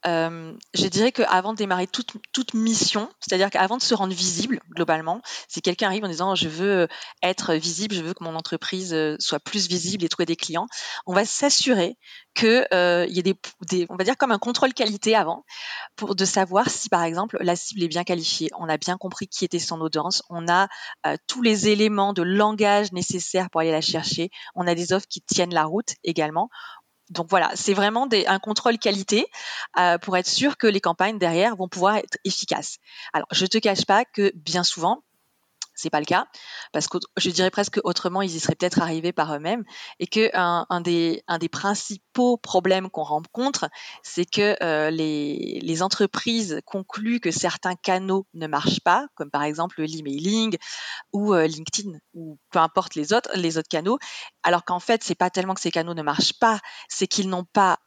Euh, 0.06 0.55
je 0.75 0.87
dirais 0.87 1.11
qu'avant 1.11 1.53
de 1.53 1.59
démarrer 1.59 1.89
toute, 1.89 2.12
toute 2.33 2.55
mission, 2.55 3.11
c'est-à-dire 3.21 3.50
qu'avant 3.50 3.77
de 3.77 3.83
se 3.83 3.95
rendre 3.95 4.15
visible 4.15 4.61
globalement, 4.71 5.21
si 5.49 5.61
quelqu'un 5.61 5.89
arrive 5.89 6.05
en 6.05 6.09
disant 6.09 6.35
je 6.37 6.49
veux 6.49 6.89
être 7.23 7.55
visible, 7.55 7.95
je 7.95 8.03
veux 8.03 8.15
que 8.15 8.23
mon 8.23 8.37
entreprise 8.37 8.95
euh, 8.95 9.17
soit 9.19 9.41
plus 9.41 9.67
visible 9.69 10.05
et 10.05 10.09
trouver 10.09 10.27
des 10.27 10.37
clients, 10.37 10.67
on 11.06 11.15
va 11.15 11.25
s'assurer 11.25 11.97
qu'il 12.35 12.67
euh, 12.73 13.06
y 13.09 13.19
ait 13.19 13.23
des, 13.23 13.35
des, 13.67 13.87
on 13.89 13.97
va 13.97 14.05
dire 14.05 14.17
comme 14.17 14.31
un 14.31 14.39
contrôle 14.39 14.73
qualité 14.73 15.17
avant, 15.17 15.45
pour 15.97 16.15
de 16.15 16.25
savoir 16.25 16.71
si 16.71 16.89
par 16.89 17.03
exemple 17.03 17.37
la 17.41 17.56
cible 17.56 17.83
est 17.83 17.89
bien 17.89 18.05
qualifiée, 18.05 18.50
on 18.56 18.69
a 18.69 18.77
bien 18.77 18.97
compris 18.99 19.27
qui 19.27 19.45
était 19.45 19.59
son 19.59 19.81
audience, 19.81 20.23
on 20.31 20.47
a 20.49 20.69
euh, 21.06 21.17
tous 21.27 21.43
les 21.43 21.69
éléments 21.69 22.12
de 22.12 22.23
langage 22.23 22.93
nécessaires 22.93 23.50
pour 23.50 23.62
aller 23.62 23.73
la 23.73 23.81
chercher, 23.81 24.31
on 24.55 24.69
a 24.69 24.77
des 24.77 24.93
offres 24.93 25.09
qui 25.09 25.23
tiennent 25.23 25.55
la 25.55 25.65
route 25.65 25.95
également 26.05 26.50
donc 27.10 27.28
voilà, 27.31 27.50
c'est 27.55 27.75
vraiment 27.75 28.06
des, 28.06 28.26
un 28.26 28.38
contrôle 28.38 28.78
qualité 28.78 29.26
euh, 29.78 29.99
pour 29.99 30.16
être 30.16 30.26
sûr 30.26 30.56
que 30.56 30.66
les 30.66 30.81
campagnes 30.81 31.19
derrière 31.19 31.56
vont 31.56 31.69
pouvoir 31.69 31.96
être 31.96 32.19
efficaces. 32.25 32.78
Alors, 33.12 33.28
je 33.32 33.46
te 33.46 33.58
cache 33.58 33.87
pas 33.87 34.05
que 34.05 34.32
bien 34.34 34.64
souvent, 34.64 35.02
c'est 35.78 35.90
pas 35.90 36.00
le 36.00 36.06
cas 36.06 36.26
parce 36.72 36.88
que 36.88 36.98
je 37.16 37.30
dirais 37.30 37.50
presque 37.50 37.80
autrement 37.84 38.20
ils 38.20 38.34
y 38.34 38.40
seraient 38.40 38.56
peut-être 38.56 38.80
arrivés 38.80 39.12
par 39.12 39.34
eux-mêmes 39.34 39.64
et 40.00 40.06
que 40.06 40.30
un, 40.34 40.80
des 40.80 41.22
un 41.28 41.38
des 41.38 41.48
principaux 41.48 42.36
problèmes 42.36 42.90
qu'on 42.90 43.04
rencontre 43.04 43.70
c'est 44.02 44.25
que 44.25 44.56
euh, 44.62 44.90
les, 44.90 45.60
les 45.62 45.82
entreprises 45.82 46.60
concluent 46.66 47.20
que 47.20 47.30
certains 47.30 47.76
canaux 47.76 48.26
ne 48.34 48.46
marchent 48.46 48.80
pas 48.80 49.06
comme 49.14 49.30
par 49.30 49.44
exemple 49.44 49.82
l'emailing 49.82 50.56
ou 51.12 51.32
euh, 51.32 51.46
LinkedIn 51.46 51.98
ou 52.14 52.38
peu 52.50 52.58
importe 52.58 52.96
les 52.96 53.12
autres 53.12 53.30
les 53.34 53.56
autres 53.56 53.69
canaux 53.69 53.98
alors 54.42 54.64
qu'en 54.64 54.80
fait 54.80 55.04
c'est 55.04 55.14
pas 55.14 55.30
tellement 55.30 55.54
que 55.54 55.60
ces 55.60 55.70
canaux 55.70 55.94
ne 55.94 56.02
marchent 56.02 56.38
pas 56.38 56.58
c'est 56.88 57.06
qu'ils 57.06 57.28
n'ont 57.28 57.44
pas 57.44 57.78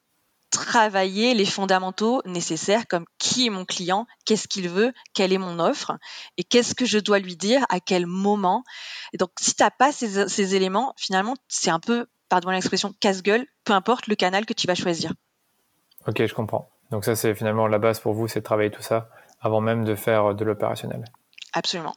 travailler 0.51 1.33
les 1.33 1.45
fondamentaux 1.45 2.21
nécessaires 2.25 2.87
comme 2.87 3.05
qui 3.17 3.47
est 3.47 3.49
mon 3.49 3.65
client, 3.65 4.05
qu'est-ce 4.25 4.47
qu'il 4.47 4.69
veut, 4.69 4.93
quelle 5.13 5.33
est 5.33 5.37
mon 5.37 5.59
offre 5.59 5.93
et 6.37 6.43
qu'est-ce 6.43 6.75
que 6.75 6.85
je 6.85 6.99
dois 6.99 7.19
lui 7.19 7.35
dire, 7.35 7.65
à 7.69 7.79
quel 7.79 8.05
moment. 8.05 8.63
Et 9.13 9.17
donc, 9.17 9.31
si 9.39 9.55
tu 9.55 9.63
n'as 9.63 9.71
pas 9.71 9.91
ces, 9.91 10.27
ces, 10.27 10.55
éléments, 10.55 10.93
finalement, 10.97 11.35
c'est 11.47 11.71
un 11.71 11.79
peu, 11.79 12.05
pardon 12.29 12.49
l'expression, 12.51 12.93
casse-gueule, 12.99 13.47
peu 13.63 13.73
importe 13.73 14.07
le 14.07 14.15
canal 14.15 14.45
que 14.45 14.53
tu 14.53 14.67
vas 14.67 14.75
choisir. 14.75 15.13
Ok, 16.07 16.23
je 16.25 16.33
comprends. 16.33 16.69
Donc 16.91 17.05
ça, 17.05 17.15
c'est 17.15 17.33
finalement 17.33 17.67
la 17.67 17.79
base 17.79 17.99
pour 17.99 18.13
vous, 18.13 18.27
c'est 18.27 18.41
de 18.41 18.45
travailler 18.45 18.71
tout 18.71 18.81
ça 18.81 19.09
avant 19.39 19.61
même 19.61 19.85
de 19.85 19.95
faire 19.95 20.35
de 20.35 20.45
l'opérationnel. 20.45 21.05
Absolument. 21.53 21.95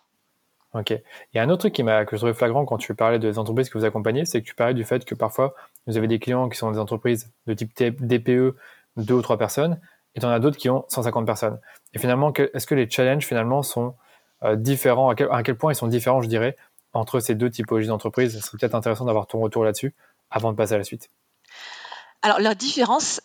Ok. 0.72 0.90
Il 0.90 1.36
y 1.36 1.38
a 1.38 1.42
un 1.42 1.50
autre 1.50 1.60
truc 1.60 1.74
qui 1.74 1.82
m'a, 1.82 2.04
que 2.04 2.16
je 2.16 2.20
trouvais 2.20 2.34
flagrant 2.34 2.64
quand 2.64 2.78
tu 2.78 2.94
parlais 2.94 3.18
des 3.18 3.38
entreprises 3.38 3.68
que 3.68 3.78
vous 3.78 3.84
accompagnez, 3.84 4.24
c'est 4.24 4.42
que 4.42 4.46
tu 4.46 4.54
parlais 4.54 4.74
du 4.74 4.84
fait 4.84 5.04
que 5.04 5.14
parfois 5.14 5.54
vous 5.86 5.96
avez 5.96 6.08
des 6.08 6.18
clients 6.18 6.48
qui 6.48 6.58
sont 6.58 6.70
des 6.70 6.78
entreprises 6.78 7.30
de 7.46 7.54
type 7.54 8.04
DPE, 8.04 8.56
deux 8.96 9.14
ou 9.14 9.22
trois 9.22 9.38
personnes, 9.38 9.80
et 10.14 10.20
tu 10.20 10.26
en 10.26 10.30
as 10.30 10.38
d'autres 10.38 10.56
qui 10.56 10.70
ont 10.70 10.84
150 10.88 11.26
personnes. 11.26 11.58
Et 11.92 11.98
finalement, 11.98 12.32
est-ce 12.32 12.66
que 12.66 12.74
les 12.74 12.88
challenges 12.88 13.28
sont 13.62 13.94
euh, 14.42 14.56
différents? 14.56 15.10
À 15.10 15.42
quel, 15.42 15.56
point 15.56 15.72
ils 15.72 15.76
sont 15.76 15.88
différents, 15.88 16.22
je 16.22 16.28
dirais, 16.28 16.56
entre 16.92 17.20
ces 17.20 17.34
deux 17.34 17.50
typologies 17.50 17.88
d'entreprises? 17.88 18.34
Ce 18.34 18.40
serait 18.40 18.58
peut-être 18.58 18.74
intéressant 18.74 19.04
d'avoir 19.04 19.26
ton 19.26 19.40
retour 19.40 19.64
là-dessus 19.64 19.94
avant 20.30 20.52
de 20.52 20.56
passer 20.56 20.74
à 20.74 20.78
la 20.78 20.84
suite. 20.84 21.10
Alors, 22.22 22.40
leur 22.40 22.54
différence, 22.54 23.20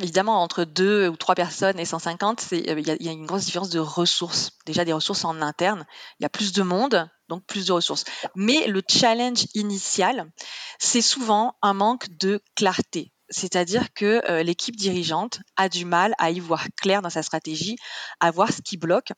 évidemment, 0.00 0.42
entre 0.42 0.64
deux 0.64 1.08
ou 1.08 1.16
trois 1.16 1.34
personnes 1.34 1.78
et 1.78 1.84
150, 1.84 2.48
euh, 2.52 2.56
il 2.78 2.86
y, 2.86 3.08
a 3.08 3.12
une 3.12 3.26
grosse 3.26 3.44
différence 3.44 3.70
de 3.70 3.80
ressources. 3.80 4.52
Déjà, 4.64 4.84
des 4.84 4.92
ressources 4.92 5.24
en 5.24 5.42
interne. 5.42 5.84
Il 6.18 6.22
y 6.22 6.26
a 6.26 6.30
plus 6.30 6.52
de 6.52 6.62
monde, 6.62 7.08
donc 7.32 7.44
plus 7.46 7.66
de 7.66 7.72
ressources. 7.72 8.04
Mais 8.34 8.66
le 8.66 8.82
challenge 8.86 9.46
initial, 9.54 10.30
c'est 10.78 11.00
souvent 11.00 11.56
un 11.62 11.72
manque 11.72 12.08
de 12.18 12.40
clarté. 12.54 13.12
C'est-à-dire 13.30 13.94
que 13.94 14.20
euh, 14.30 14.42
l'équipe 14.42 14.76
dirigeante 14.76 15.40
a 15.56 15.70
du 15.70 15.86
mal 15.86 16.14
à 16.18 16.30
y 16.30 16.38
voir 16.38 16.66
clair 16.76 17.00
dans 17.00 17.08
sa 17.08 17.22
stratégie, 17.22 17.76
à 18.20 18.30
voir 18.30 18.52
ce 18.52 18.60
qui 18.60 18.76
bloque. 18.76 19.12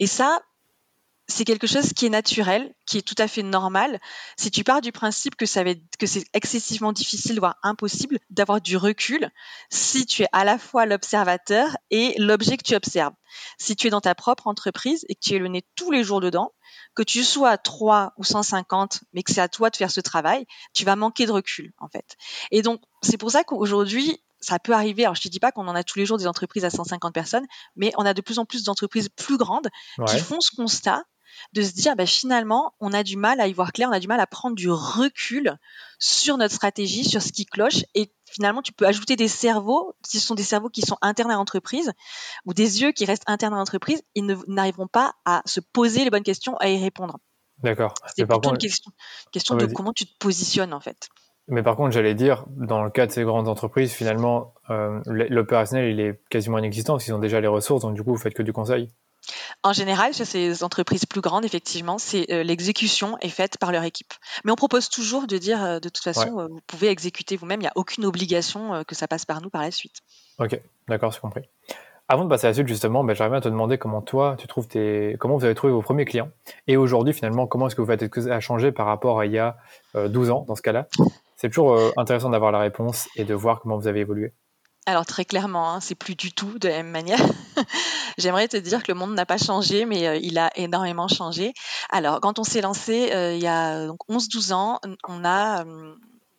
Et 0.00 0.08
ça, 0.08 0.40
c'est 1.28 1.44
quelque 1.44 1.66
chose 1.66 1.92
qui 1.92 2.06
est 2.06 2.10
naturel, 2.10 2.74
qui 2.86 2.98
est 2.98 3.02
tout 3.02 3.14
à 3.18 3.28
fait 3.28 3.42
normal. 3.42 4.00
Si 4.36 4.50
tu 4.50 4.64
pars 4.64 4.80
du 4.80 4.92
principe 4.92 5.36
que 5.36 5.44
que 5.98 6.06
c'est 6.06 6.24
excessivement 6.32 6.92
difficile, 6.92 7.38
voire 7.38 7.56
impossible, 7.62 8.18
d'avoir 8.30 8.60
du 8.60 8.76
recul, 8.76 9.30
si 9.70 10.04
tu 10.04 10.22
es 10.22 10.28
à 10.32 10.44
la 10.44 10.58
fois 10.58 10.86
l'observateur 10.86 11.76
et 11.90 12.14
l'objet 12.18 12.56
que 12.56 12.64
tu 12.64 12.74
observes. 12.74 13.14
Si 13.58 13.76
tu 13.76 13.86
es 13.86 13.90
dans 13.90 14.00
ta 14.00 14.14
propre 14.14 14.46
entreprise 14.46 15.04
et 15.08 15.14
que 15.14 15.20
tu 15.20 15.34
es 15.34 15.38
le 15.38 15.48
nez 15.48 15.64
tous 15.74 15.90
les 15.90 16.04
jours 16.04 16.20
dedans, 16.20 16.52
que 16.94 17.02
tu 17.02 17.24
sois 17.24 17.50
à 17.50 17.58
3 17.58 18.12
ou 18.16 18.24
150, 18.24 19.00
mais 19.12 19.22
que 19.22 19.32
c'est 19.32 19.40
à 19.40 19.48
toi 19.48 19.70
de 19.70 19.76
faire 19.76 19.90
ce 19.90 20.00
travail, 20.00 20.46
tu 20.74 20.84
vas 20.84 20.96
manquer 20.96 21.26
de 21.26 21.32
recul, 21.32 21.72
en 21.78 21.88
fait. 21.88 22.16
Et 22.50 22.62
donc, 22.62 22.82
c'est 23.02 23.16
pour 23.16 23.30
ça 23.30 23.44
qu'aujourd'hui, 23.44 24.22
ça 24.42 24.58
peut 24.58 24.72
arriver. 24.72 25.04
Alors, 25.04 25.14
je 25.14 25.22
te 25.22 25.28
dis 25.28 25.40
pas 25.40 25.52
qu'on 25.52 25.68
en 25.68 25.74
a 25.74 25.84
tous 25.84 25.98
les 25.98 26.04
jours 26.04 26.18
des 26.18 26.26
entreprises 26.26 26.64
à 26.64 26.70
150 26.70 27.14
personnes, 27.14 27.46
mais 27.76 27.92
on 27.96 28.04
a 28.04 28.12
de 28.12 28.20
plus 28.20 28.38
en 28.38 28.44
plus 28.44 28.64
d'entreprises 28.64 29.08
plus 29.08 29.38
grandes 29.38 29.68
qui 30.06 30.18
font 30.18 30.40
ce 30.40 30.54
constat 30.54 31.04
de 31.52 31.62
se 31.62 31.72
dire, 31.72 31.96
bah, 31.96 32.06
finalement, 32.06 32.74
on 32.80 32.92
a 32.92 33.02
du 33.02 33.16
mal 33.16 33.40
à 33.40 33.46
y 33.46 33.52
voir 33.52 33.72
clair, 33.72 33.88
on 33.88 33.92
a 33.92 34.00
du 34.00 34.06
mal 34.06 34.20
à 34.20 34.26
prendre 34.26 34.54
du 34.54 34.70
recul 34.70 35.58
sur 35.98 36.36
notre 36.36 36.54
stratégie, 36.54 37.04
sur 37.04 37.22
ce 37.22 37.32
qui 37.32 37.46
cloche. 37.46 37.84
Et 37.94 38.12
finalement, 38.30 38.62
tu 38.62 38.72
peux 38.72 38.86
ajouter 38.86 39.16
des 39.16 39.28
cerveaux, 39.28 39.94
si 40.04 40.20
ce 40.20 40.26
sont 40.26 40.34
des 40.34 40.42
cerveaux 40.42 40.68
qui 40.68 40.82
sont 40.82 40.98
internes 41.00 41.30
à 41.30 41.34
l'entreprise, 41.34 41.92
ou 42.44 42.54
des 42.54 42.82
yeux 42.82 42.92
qui 42.92 43.04
restent 43.04 43.24
internes 43.26 43.54
à 43.54 43.58
l'entreprise, 43.58 44.02
ils 44.14 44.26
n'arriveront 44.46 44.88
pas 44.88 45.14
à 45.24 45.42
se 45.46 45.60
poser 45.60 46.04
les 46.04 46.10
bonnes 46.10 46.22
questions, 46.22 46.56
à 46.58 46.68
y 46.68 46.82
répondre. 46.82 47.18
D'accord. 47.58 47.94
C'est 48.14 48.26
plutôt 48.26 48.50
une 48.50 48.58
question, 48.58 48.90
question 49.30 49.56
de 49.56 49.66
comment 49.66 49.92
tu 49.92 50.06
te 50.06 50.16
positionnes, 50.18 50.74
en 50.74 50.80
fait. 50.80 51.08
Mais 51.48 51.62
par 51.62 51.76
contre, 51.76 51.90
j'allais 51.90 52.14
dire, 52.14 52.44
dans 52.48 52.84
le 52.84 52.90
cas 52.90 53.06
de 53.06 53.12
ces 53.12 53.24
grandes 53.24 53.48
entreprises, 53.48 53.92
finalement, 53.92 54.54
euh, 54.70 55.00
l'opérationnel, 55.06 55.90
il 55.90 56.00
est 56.00 56.20
quasiment 56.30 56.58
inexistant 56.58 56.94
parce 56.94 57.04
qu'ils 57.04 57.14
ont 57.14 57.18
déjà 57.18 57.40
les 57.40 57.48
ressources, 57.48 57.82
donc 57.82 57.94
du 57.94 58.02
coup, 58.02 58.10
vous 58.10 58.20
faites 58.20 58.34
que 58.34 58.42
du 58.42 58.52
conseil. 58.52 58.88
En 59.64 59.72
général, 59.72 60.12
chez 60.12 60.24
ces 60.24 60.64
entreprises 60.64 61.04
plus 61.04 61.20
grandes, 61.20 61.44
effectivement, 61.44 61.98
c'est 61.98 62.26
euh, 62.32 62.42
l'exécution 62.42 63.18
est 63.20 63.28
faite 63.28 63.58
par 63.58 63.70
leur 63.72 63.84
équipe. 63.84 64.12
Mais 64.44 64.52
on 64.52 64.56
propose 64.56 64.88
toujours 64.88 65.26
de 65.26 65.36
dire, 65.38 65.62
euh, 65.62 65.78
de 65.78 65.88
toute 65.88 66.02
façon, 66.02 66.48
vous 66.48 66.60
pouvez 66.66 66.88
exécuter 66.88 67.36
vous-même. 67.36 67.60
Il 67.60 67.64
n'y 67.64 67.68
a 67.68 67.72
aucune 67.76 68.04
obligation 68.04 68.84
que 68.86 68.94
ça 68.94 69.08
passe 69.08 69.24
par 69.24 69.40
nous 69.40 69.50
par 69.50 69.62
la 69.62 69.70
suite. 69.70 70.00
Ok, 70.38 70.60
d'accord, 70.88 71.12
c'est 71.12 71.20
compris. 71.20 71.42
Avant 72.08 72.24
de 72.24 72.28
passer 72.28 72.46
à 72.46 72.50
la 72.50 72.54
suite, 72.54 72.68
justement, 72.68 73.04
ben, 73.04 73.14
j'aimerais 73.14 73.38
à 73.38 73.40
te 73.40 73.48
demander 73.48 73.78
comment 73.78 74.02
toi, 74.02 74.36
tu 74.38 74.46
trouves 74.46 74.68
tes, 74.68 75.16
comment 75.18 75.36
vous 75.36 75.44
avez 75.44 75.54
trouvé 75.54 75.72
vos 75.72 75.82
premiers 75.82 76.04
clients, 76.04 76.30
et 76.66 76.76
aujourd'hui, 76.76 77.14
finalement, 77.14 77.46
comment 77.46 77.68
est-ce 77.68 77.76
que 77.76 77.80
vous 77.80 77.86
faites, 77.86 78.02
est-ce 78.02 78.10
que 78.10 78.20
ça 78.20 78.34
a 78.34 78.40
changé 78.40 78.72
par 78.72 78.86
rapport 78.86 79.20
à 79.20 79.26
il 79.26 79.32
y 79.32 79.38
a 79.38 79.56
12 79.94 80.30
ans, 80.30 80.44
dans 80.48 80.56
ce 80.56 80.62
cas-là? 80.62 80.88
C'est 81.42 81.48
toujours 81.48 81.74
euh, 81.74 81.90
intéressant 81.96 82.30
d'avoir 82.30 82.52
la 82.52 82.60
réponse 82.60 83.08
et 83.16 83.24
de 83.24 83.34
voir 83.34 83.58
comment 83.58 83.76
vous 83.76 83.88
avez 83.88 83.98
évolué. 83.98 84.32
Alors 84.86 85.04
très 85.04 85.24
clairement, 85.24 85.74
hein, 85.74 85.80
c'est 85.80 85.96
plus 85.96 86.14
du 86.14 86.32
tout 86.32 86.60
de 86.60 86.68
la 86.68 86.76
même 86.76 86.90
manière. 86.90 87.18
J'aimerais 88.18 88.46
te 88.46 88.56
dire 88.56 88.84
que 88.84 88.92
le 88.92 88.96
monde 88.96 89.12
n'a 89.14 89.26
pas 89.26 89.38
changé, 89.38 89.84
mais 89.84 90.06
euh, 90.06 90.16
il 90.22 90.38
a 90.38 90.52
énormément 90.54 91.08
changé. 91.08 91.52
Alors 91.90 92.20
quand 92.20 92.38
on 92.38 92.44
s'est 92.44 92.60
lancé 92.60 93.10
euh, 93.12 93.34
il 93.34 93.42
y 93.42 93.48
a 93.48 93.88
11-12 94.08 94.52
ans, 94.52 94.78
on 95.08 95.24
a 95.24 95.64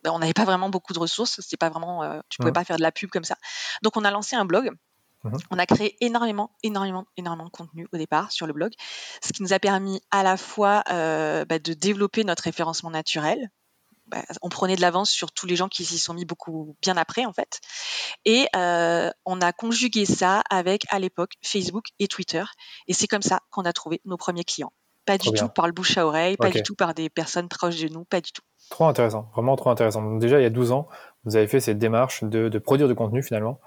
on 0.05 0.19
n'avait 0.19 0.33
pas 0.33 0.45
vraiment 0.45 0.69
beaucoup 0.69 0.93
de 0.93 0.99
ressources, 0.99 1.41
c'est 1.41 1.59
pas 1.59 1.69
vraiment, 1.69 2.21
tu 2.29 2.37
pouvais 2.37 2.51
mmh. 2.51 2.53
pas 2.53 2.63
faire 2.63 2.77
de 2.77 2.81
la 2.81 2.91
pub 2.93 3.09
comme 3.09 3.23
ça. 3.25 3.35
Donc 3.81 3.97
on 3.97 4.05
a 4.05 4.11
lancé 4.11 4.37
un 4.37 4.45
blog. 4.45 4.71
Mmh. 5.23 5.31
On 5.51 5.59
a 5.59 5.65
créé 5.65 5.97
énormément, 5.99 6.51
énormément, 6.63 7.05
énormément 7.17 7.45
de 7.45 7.49
contenu 7.49 7.87
au 7.93 7.97
départ 7.97 8.31
sur 8.31 8.45
le 8.47 8.53
blog, 8.53 8.71
ce 9.21 9.33
qui 9.33 9.43
nous 9.43 9.53
a 9.53 9.59
permis 9.59 10.01
à 10.11 10.23
la 10.23 10.35
fois 10.37 10.83
bah, 10.87 11.59
de 11.59 11.73
développer 11.73 12.23
notre 12.23 12.43
référencement 12.43 12.89
naturel, 12.89 13.49
bah, 14.07 14.21
on 14.41 14.49
prenait 14.49 14.75
de 14.75 14.81
l'avance 14.81 15.09
sur 15.09 15.31
tous 15.31 15.45
les 15.45 15.55
gens 15.55 15.69
qui 15.69 15.85
s'y 15.85 15.97
sont 15.97 16.13
mis 16.13 16.25
beaucoup 16.25 16.75
bien 16.81 16.97
après 16.97 17.25
en 17.25 17.33
fait. 17.33 17.59
Et 18.25 18.47
euh, 18.55 19.09
on 19.25 19.41
a 19.41 19.53
conjugué 19.53 20.05
ça 20.05 20.43
avec 20.49 20.85
à 20.89 20.99
l'époque 20.99 21.33
Facebook 21.41 21.85
et 21.99 22.07
Twitter. 22.07 22.43
Et 22.87 22.93
c'est 22.93 23.07
comme 23.07 23.21
ça 23.21 23.39
qu'on 23.49 23.63
a 23.63 23.73
trouvé 23.73 24.01
nos 24.05 24.17
premiers 24.17 24.43
clients. 24.43 24.73
Pas 25.05 25.17
du 25.17 25.31
tout 25.31 25.49
par 25.49 25.67
le 25.67 25.73
bouche 25.73 25.97
à 25.97 26.07
oreille, 26.07 26.37
pas 26.37 26.49
du 26.49 26.63
tout 26.63 26.75
par 26.75 26.93
des 26.93 27.09
personnes 27.09 27.49
proches 27.49 27.79
de 27.81 27.89
nous, 27.89 28.05
pas 28.05 28.21
du 28.21 28.31
tout. 28.31 28.41
Trop 28.69 28.85
intéressant, 28.85 29.29
vraiment 29.33 29.55
trop 29.57 29.69
intéressant. 29.69 30.01
Donc 30.01 30.21
déjà, 30.21 30.39
il 30.39 30.43
y 30.43 30.45
a 30.45 30.49
12 30.49 30.71
ans, 30.71 30.87
vous 31.25 31.37
avez 31.37 31.47
fait 31.47 31.59
cette 31.59 31.77
démarche 31.77 32.23
de, 32.23 32.57
produire 32.59 32.87
du 32.87 32.95
contenu 32.95 33.23
finalement. 33.23 33.59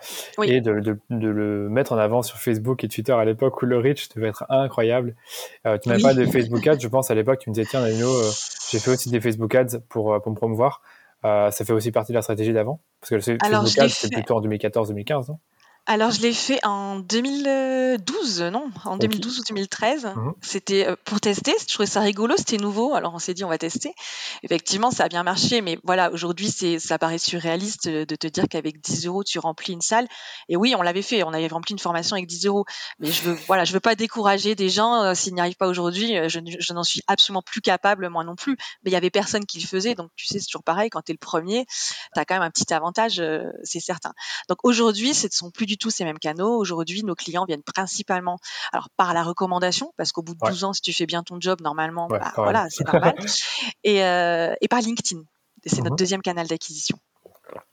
Et 0.43 0.61
de, 0.61 0.99
le 1.11 1.69
mettre 1.69 1.93
en 1.93 1.99
avant 1.99 2.23
sur 2.23 2.39
Facebook 2.39 2.85
et 2.85 2.89
Twitter. 2.89 3.13
À 3.13 3.25
l'époque 3.25 3.63
où 3.63 3.67
le 3.67 3.79
reach 3.79 4.09
devait 4.11 4.29
être 4.29 4.45
incroyable. 4.49 5.15
Euh, 5.67 5.79
tu 5.79 5.89
n'avais 5.89 6.03
pas 6.03 6.15
de 6.15 6.27
Facebook 6.27 6.67
Ads, 6.67 6.81
je 6.81 6.89
pense 6.89 7.11
à 7.11 7.15
l'époque, 7.15 7.39
tu 7.41 7.51
me 7.51 7.55
disais 7.55 7.67
tiens 7.69 7.81
Danilo, 7.81 8.09
euh, 8.09 8.31
j'ai 8.71 8.79
fait 8.79 8.91
aussi 8.91 9.11
des 9.11 9.21
Facebook 9.21 9.55
Ads 9.55 9.79
pour, 9.89 10.13
euh, 10.13 10.19
pour 10.19 10.33
me 10.33 10.37
promouvoir. 10.37 10.83
ça 11.23 11.51
fait 11.51 11.73
aussi 11.73 11.93
partie 11.93 12.13
de 12.13 12.17
la 12.17 12.23
stratégie 12.23 12.53
d'avant. 12.53 12.81
Parce 13.01 13.11
que 13.11 13.15
le 13.17 13.21
Facebook 13.23 13.79
Ads 13.79 13.89
c'était 13.89 14.17
plutôt 14.17 14.37
en 14.37 14.43
2014-2015, 14.43 15.29
non? 15.29 15.39
Alors, 15.89 16.11
je 16.11 16.21
l'ai 16.21 16.33
fait 16.33 16.59
en 16.65 16.99
2012, 16.99 18.43
non 18.43 18.73
En 18.85 18.97
2012 18.97 19.39
ou 19.39 19.43
2013. 19.45 20.07
Mhm. 20.07 20.35
C'était 20.43 20.89
euh, 20.89 20.97
pour 21.05 21.21
tester. 21.21 21.55
Je 21.61 21.73
trouvais 21.73 21.87
ça 21.87 22.01
rigolo, 22.01 22.35
c'était 22.37 22.57
nouveau. 22.57 22.95
Alors, 22.95 23.15
on 23.15 23.21
s'est 23.21 23.35
dit, 23.35 23.45
on 23.45 23.49
va 23.49 23.57
tester. 23.57 23.95
Effectivement, 24.43 24.91
ça 24.91 25.05
a 25.05 25.09
bien 25.09 25.23
marché. 25.23 25.61
Mais 25.61 25.79
voilà, 25.85 26.11
aujourd'hui, 26.11 26.51
c'est, 26.51 26.81
ça 26.81 26.99
paraît 26.99 27.19
surréaliste 27.19 27.89
de 27.89 28.17
te 28.17 28.27
dire 28.27 28.47
qu'avec 28.51 28.81
10 28.81 29.07
euros, 29.07 29.23
tu 29.23 29.39
remplis 29.39 29.75
une 29.75 29.81
salle. 29.81 30.09
Et 30.49 30.57
oui, 30.57 30.75
on 30.77 30.83
l'avait 30.83 31.03
fait. 31.03 31.23
On 31.23 31.33
avait 31.33 31.47
rempli 31.47 31.73
une 31.73 31.79
formation 31.79 32.17
avec 32.17 32.27
10 32.27 32.47
euros. 32.47 32.65
Mais 32.99 33.13
je 33.13 33.23
veux, 33.23 33.35
voilà, 33.47 33.65
je 33.65 33.73
veux 33.73 33.81
pas 33.81 33.95
décourager 33.95 34.57
des 34.57 34.69
gens 34.69 35.05
euh, 35.05 35.15
s'ils 35.15 35.35
n'y 35.35 35.41
arrivent 35.41 35.57
pas 35.57 35.69
aujourd'hui. 35.69 36.17
Euh, 36.17 36.29
je, 36.29 36.41
je 36.59 36.73
n'en 36.73 36.83
suis 36.83 37.03
absolument 37.07 37.43
plus 37.43 37.61
capable, 37.61 38.09
moi 38.09 38.25
non 38.25 38.35
plus. 38.35 38.57
Mais 38.83 38.91
il 38.91 38.93
y 38.93 38.97
avait 38.97 39.11
personne 39.11 39.47
qui 39.47 39.61
le 39.61 39.69
faisait. 39.69 39.95
Donc, 39.95 40.11
tu 40.17 40.27
sais, 40.27 40.41
c'est 40.41 40.47
toujours 40.47 40.65
pareil. 40.65 40.91
Quand 40.91 41.03
tu 41.03 41.13
es 41.13 41.15
le 41.15 41.25
premier, 41.25 41.65
tu 42.13 42.21
as 42.21 42.25
quand 42.25 42.35
même 42.35 42.43
un 42.43 42.51
petit 42.51 42.75
avantage, 42.75 43.23
c'est 43.63 43.79
certain. 43.79 44.15
Donc, 44.49 44.59
aujourd'hui, 44.65 45.15
ce 45.15 45.29
ne 45.29 45.31
sont 45.31 45.53
plus 45.53 45.67
du 45.67 45.76
tous 45.77 45.91
ces 45.91 46.05
mêmes 46.05 46.19
canaux. 46.19 46.57
Aujourd'hui, 46.57 47.03
nos 47.03 47.15
clients 47.15 47.45
viennent 47.45 47.63
principalement 47.63 48.39
alors 48.73 48.89
par 48.97 49.15
la 49.15 49.23
recommandation, 49.23 49.93
parce 49.97 50.13
qu'au 50.13 50.23
bout 50.23 50.35
de 50.35 50.41
12 50.47 50.65
ans, 50.65 50.73
si 50.73 50.83
tu 50.83 50.93
fais 50.93 51.07
bien 51.07 51.23
ton 51.23 51.41
job, 51.41 51.61
normalement, 51.61 52.07
bah, 52.09 52.33
voilà, 52.37 52.67
c'est 52.71 52.87
normal. 52.87 53.15
et, 53.85 54.05
euh, 54.05 54.55
et, 54.61 54.69
par 54.69 54.81
LinkedIn. 54.81 55.23
C'est 55.65 55.79
notre 55.79 55.95
mmh 55.95 55.97
deuxième 55.97 56.23
canal 56.23 56.47
d'acquisition. 56.47 56.97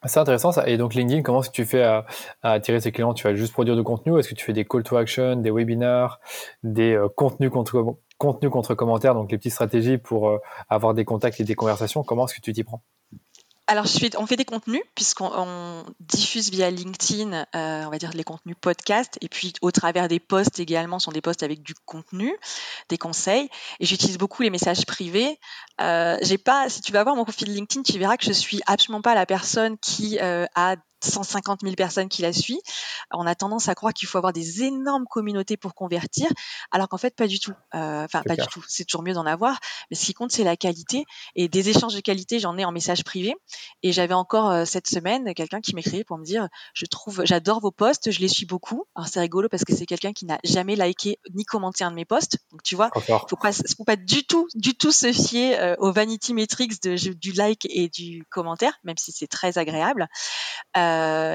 C'est 0.05 0.19
intéressant 0.19 0.51
ça. 0.51 0.67
Et 0.67 0.77
donc 0.77 0.93
LinkedIn, 0.93 1.21
comment 1.21 1.41
est-ce 1.41 1.49
que 1.49 1.55
tu 1.55 1.65
fais 1.65 1.83
à, 1.83 2.05
attirer 2.41 2.79
ces 2.79 2.91
clients? 2.91 3.13
Tu 3.13 3.23
vas 3.23 3.35
juste 3.35 3.53
produire 3.53 3.75
du 3.75 3.83
contenu 3.83 4.17
est-ce 4.17 4.29
que 4.29 4.35
tu 4.35 4.45
fais 4.45 4.53
des 4.53 4.65
call 4.65 4.83
to 4.83 4.97
action, 4.97 5.35
des 5.35 5.51
webinars, 5.51 6.19
des 6.63 6.93
euh, 6.93 7.07
contenus 7.09 7.51
contre 7.51 7.97
contenu 8.17 8.49
contre 8.49 8.75
commentaires, 8.75 9.15
donc 9.15 9.31
les 9.31 9.37
petites 9.37 9.53
stratégies 9.53 9.97
pour 9.97 10.29
euh, 10.29 10.39
avoir 10.69 10.93
des 10.93 11.05
contacts 11.05 11.39
et 11.39 11.43
des 11.43 11.55
conversations? 11.55 12.03
Comment 12.03 12.25
est-ce 12.25 12.35
que 12.35 12.41
tu 12.41 12.53
t'y 12.53 12.63
prends? 12.63 12.83
Alors, 13.67 13.85
on 14.17 14.25
fait 14.25 14.35
des 14.35 14.43
contenus 14.43 14.81
puisqu'on 14.93 15.85
diffuse 16.01 16.51
via 16.51 16.69
LinkedIn, 16.69 17.45
euh, 17.55 17.85
on 17.85 17.89
va 17.89 17.97
dire 17.97 18.11
les 18.13 18.25
contenus 18.25 18.57
podcast, 18.59 19.17
et 19.21 19.29
puis 19.29 19.53
au 19.61 19.71
travers 19.71 20.09
des 20.09 20.19
posts 20.19 20.59
également, 20.59 20.99
sont 20.99 21.11
des 21.11 21.21
posts 21.21 21.43
avec 21.43 21.63
du 21.63 21.73
contenu, 21.85 22.35
des 22.89 22.97
conseils. 22.97 23.49
Et 23.79 23.85
j'utilise 23.85 24.17
beaucoup 24.17 24.43
les 24.43 24.49
messages 24.49 24.85
privés. 24.85 25.39
Euh, 25.79 26.17
j'ai 26.21 26.37
pas, 26.37 26.69
si 26.69 26.81
tu 26.81 26.91
vas 26.91 27.03
voir 27.03 27.15
mon 27.15 27.23
profil 27.23 27.53
LinkedIn, 27.53 27.83
tu 27.83 27.97
verras 27.97 28.17
que 28.17 28.25
je 28.25 28.33
suis 28.33 28.59
absolument 28.65 29.01
pas 29.01 29.15
la 29.15 29.25
personne 29.25 29.77
qui 29.77 30.19
euh, 30.19 30.45
a 30.55 30.75
150 31.03 31.61
000 31.61 31.75
personnes 31.75 32.09
qui 32.09 32.21
la 32.21 32.33
suivent. 32.33 32.59
On 33.11 33.25
a 33.25 33.35
tendance 33.35 33.69
à 33.69 33.75
croire 33.75 33.93
qu'il 33.93 34.07
faut 34.07 34.17
avoir 34.17 34.33
des 34.33 34.63
énormes 34.63 35.05
communautés 35.05 35.57
pour 35.57 35.75
convertir, 35.75 36.27
alors 36.71 36.87
qu'en 36.87 36.97
fait, 36.97 37.15
pas 37.15 37.27
du 37.27 37.39
tout. 37.39 37.53
Euh, 37.75 38.05
enfin, 38.05 38.21
pas 38.23 38.35
du 38.35 38.47
tout. 38.47 38.63
C'est 38.67 38.85
toujours 38.85 39.03
mieux 39.03 39.13
d'en 39.13 39.25
avoir. 39.25 39.59
Mais 39.89 39.95
ce 39.95 40.05
qui 40.05 40.13
compte, 40.13 40.31
c'est 40.31 40.43
la 40.43 40.57
qualité. 40.57 41.05
Et 41.35 41.47
des 41.47 41.69
échanges 41.69 41.95
de 41.95 42.01
qualité, 42.01 42.39
j'en 42.39 42.57
ai 42.57 42.65
en 42.65 42.71
message 42.71 43.03
privé. 43.03 43.35
Et 43.81 43.91
j'avais 43.91 44.13
encore 44.13 44.49
euh, 44.49 44.65
cette 44.65 44.87
semaine 44.87 45.33
quelqu'un 45.33 45.61
qui 45.61 45.75
m'écrivait 45.75 46.03
pour 46.03 46.17
me 46.17 46.25
dire, 46.25 46.47
je 46.73 46.85
trouve, 46.85 47.23
j'adore 47.25 47.59
vos 47.59 47.71
posts, 47.71 48.11
je 48.11 48.19
les 48.19 48.27
suis 48.27 48.45
beaucoup. 48.45 48.85
Alors 48.95 49.07
c'est 49.07 49.19
rigolo 49.19 49.49
parce 49.49 49.63
que 49.63 49.75
c'est 49.75 49.85
quelqu'un 49.85 50.13
qui 50.13 50.25
n'a 50.25 50.39
jamais 50.43 50.75
liké 50.75 51.19
ni 51.33 51.45
commenté 51.45 51.83
un 51.83 51.91
de 51.91 51.95
mes 51.95 52.05
posts. 52.05 52.37
Donc 52.51 52.63
tu 52.63 52.75
vois, 52.75 52.89
il 52.95 53.01
faut 53.01 53.35
pas, 53.35 53.51
faut 53.51 53.83
pas 53.83 53.95
du 53.95 54.25
tout, 54.25 54.47
du 54.55 54.75
tout 54.75 54.91
se 54.91 55.11
fier 55.11 55.59
euh, 55.59 55.75
aux 55.79 55.91
vanity 55.91 56.33
metrics 56.33 56.81
de, 56.83 56.95
du 57.13 57.31
like 57.31 57.67
et 57.69 57.89
du 57.89 58.25
commentaire, 58.29 58.79
même 58.83 58.97
si 58.97 59.11
c'est 59.11 59.27
très 59.27 59.57
agréable. 59.57 60.07
Euh, 60.77 60.92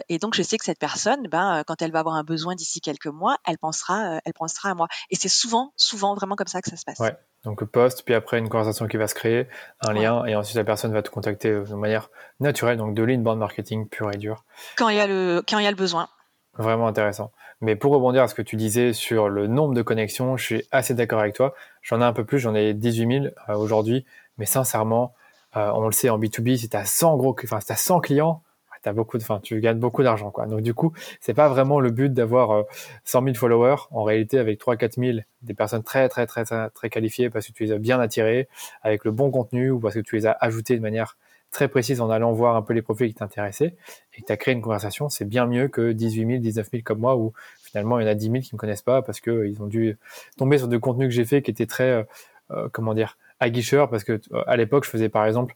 et 0.09 0.19
donc, 0.19 0.35
je 0.35 0.43
sais 0.43 0.59
que 0.59 0.65
cette 0.65 0.79
personne, 0.79 1.29
ben, 1.29 1.59
euh, 1.59 1.63
quand 1.67 1.81
elle 1.83 1.93
va 1.93 2.01
avoir 2.01 2.17
un 2.17 2.25
besoin 2.25 2.55
d'ici 2.55 2.81
quelques 2.81 3.07
mois, 3.07 3.37
elle 3.47 3.59
pensera, 3.59 4.17
euh, 4.17 4.19
elle 4.25 4.33
pensera 4.33 4.71
à 4.71 4.75
moi. 4.75 4.89
Et 5.11 5.17
c'est 5.17 5.29
souvent, 5.29 5.73
souvent 5.77 6.15
vraiment 6.15 6.37
comme 6.37 6.47
ça 6.47 6.61
que 6.61 6.71
ça 6.71 6.77
se 6.77 6.85
passe. 6.85 6.99
Ouais. 6.99 7.17
Donc 7.45 7.65
post, 7.65 8.03
puis 8.05 8.15
après 8.15 8.39
une 8.39 8.49
conversation 8.49 8.89
qui 8.89 8.97
va 8.97 9.07
se 9.07 9.15
créer, 9.15 9.47
un 9.81 9.93
lien, 9.93 10.25
et 10.25 10.35
ensuite 10.35 10.57
la 10.57 10.65
personne 10.65 10.93
va 10.93 11.03
te 11.03 11.09
contacter 11.09 11.53
de 11.53 11.75
manière 11.75 12.11
naturelle, 12.41 12.79
donc 12.79 12.95
de 12.95 13.03
l'inbound 13.05 13.39
marketing 13.39 13.89
pur 13.89 14.13
et 14.13 14.17
dur. 14.17 14.45
Quand 14.77 14.89
il 14.89 14.97
y 14.97 15.01
a 15.01 15.07
le, 15.07 15.43
quand 15.49 15.59
il 15.59 15.65
y 15.65 15.67
a 15.69 15.71
le 15.71 15.77
besoin. 15.77 16.09
Vraiment 16.55 16.89
intéressant. 16.89 17.31
Mais 17.61 17.77
pour 17.77 17.93
rebondir 17.93 18.25
à 18.25 18.29
ce 18.29 18.35
que 18.35 18.43
tu 18.43 18.57
disais 18.57 18.93
sur 18.93 19.29
le 19.29 19.47
nombre 19.47 19.75
de 19.75 19.83
connexions, 19.83 20.37
je 20.37 20.45
suis 20.45 20.65
assez 20.73 20.95
d'accord 20.95 21.21
avec 21.21 21.35
toi. 21.35 21.55
J'en 21.81 22.01
ai 22.01 22.05
un 22.05 22.13
peu 22.13 22.25
plus, 22.25 22.41
j'en 22.41 22.57
ai 22.57 22.75
18 22.75 23.23
000 23.23 23.57
aujourd'hui, 23.57 24.05
mais 24.37 24.47
sincèrement, 24.47 25.15
on 25.55 25.87
le 25.87 25.93
sait 25.93 26.11
en 26.11 26.19
B2B, 26.19 26.57
si 26.57 26.69
tu 26.69 26.77
as 26.77 26.85
100 26.85 27.17
gros, 27.17 27.37
enfin, 27.45 27.61
si 27.61 27.67
tu 27.67 27.73
as 27.73 27.77
100 27.77 28.01
clients, 28.01 28.43
t'as 28.83 28.93
beaucoup 28.93 29.19
de, 29.19 29.23
enfin, 29.23 29.41
tu 29.43 29.61
gagnes 29.61 29.79
beaucoup 29.79 30.03
d'argent, 30.03 30.31
quoi. 30.31 30.47
Donc, 30.47 30.61
du 30.61 30.75
coup, 30.75 30.93
c'est 31.21 31.35
pas 31.35 31.49
vraiment 31.49 31.81
le 31.81 31.91
but 31.91 32.13
d'avoir 32.13 32.65
100 33.05 33.21
euh, 33.21 33.25
000 33.25 33.35
followers. 33.37 33.77
En 33.91 34.03
réalité, 34.03 34.39
avec 34.39 34.59
3 34.59 34.77
4 34.77 34.95
000, 34.95 35.19
des 35.43 35.55
personnes 35.55 35.83
très, 35.83 36.09
très, 36.09 36.27
très, 36.27 36.45
très, 36.45 36.71
très 36.71 36.91
qualifiées 36.91 37.31
parce 37.31 37.47
que 37.47 37.53
tu 37.53 37.65
les 37.65 37.73
as 37.73 37.79
bien 37.79 38.01
attirées 38.01 38.49
avec 38.83 39.05
le 39.05 39.11
bon 39.11 39.31
contenu 39.31 39.71
ou 39.71 39.81
parce 39.81 39.95
que 39.95 40.01
tu 40.01 40.17
les 40.17 40.27
as 40.27 40.33
ajoutées 40.33 40.77
de 40.77 40.83
manière 40.83 41.17
très 41.51 41.69
précise 41.69 42.01
en 42.01 42.11
allant 42.11 42.33
voir 42.33 42.57
un 42.57 42.63
peu 42.63 42.75
les 42.75 42.83
profils 42.83 43.09
qui 43.09 43.15
t'intéressaient 43.15 43.77
et 44.15 44.21
que 44.21 44.27
tu 44.27 44.33
as 44.33 44.37
créé 44.37 44.55
une 44.55 44.61
conversation, 44.61 45.09
c'est 45.09 45.25
bien 45.25 45.47
mieux 45.47 45.69
que 45.69 45.93
18 45.93 46.27
000, 46.27 46.39
19 46.41 46.69
000 46.71 46.83
comme 46.85 46.99
moi 46.99 47.17
où 47.17 47.33
finalement 47.63 47.99
il 47.99 48.05
y 48.05 48.07
en 48.07 48.11
a 48.11 48.15
10 48.15 48.31
000 48.31 48.41
qui 48.41 48.55
me 48.55 48.59
connaissent 48.59 48.83
pas 48.83 49.03
parce 49.03 49.21
que 49.21 49.47
ils 49.47 49.63
ont 49.63 49.67
dû 49.67 49.97
tomber 50.37 50.59
sur 50.59 50.69
des 50.69 50.79
contenus 50.79 51.09
que 51.09 51.15
j'ai 51.15 51.25
fait 51.25 51.43
qui 51.43 51.51
étaient 51.51 51.67
très, 51.67 51.91
euh, 51.91 52.03
euh, 52.51 52.69
comment 52.71 52.95
dire, 52.95 53.17
aguicheurs 53.41 53.89
parce 53.89 54.05
que 54.05 54.21
à 54.47 54.57
l'époque 54.57 54.85
je 54.85 54.91
faisais 54.91 55.09
par 55.09 55.25
exemple, 55.27 55.55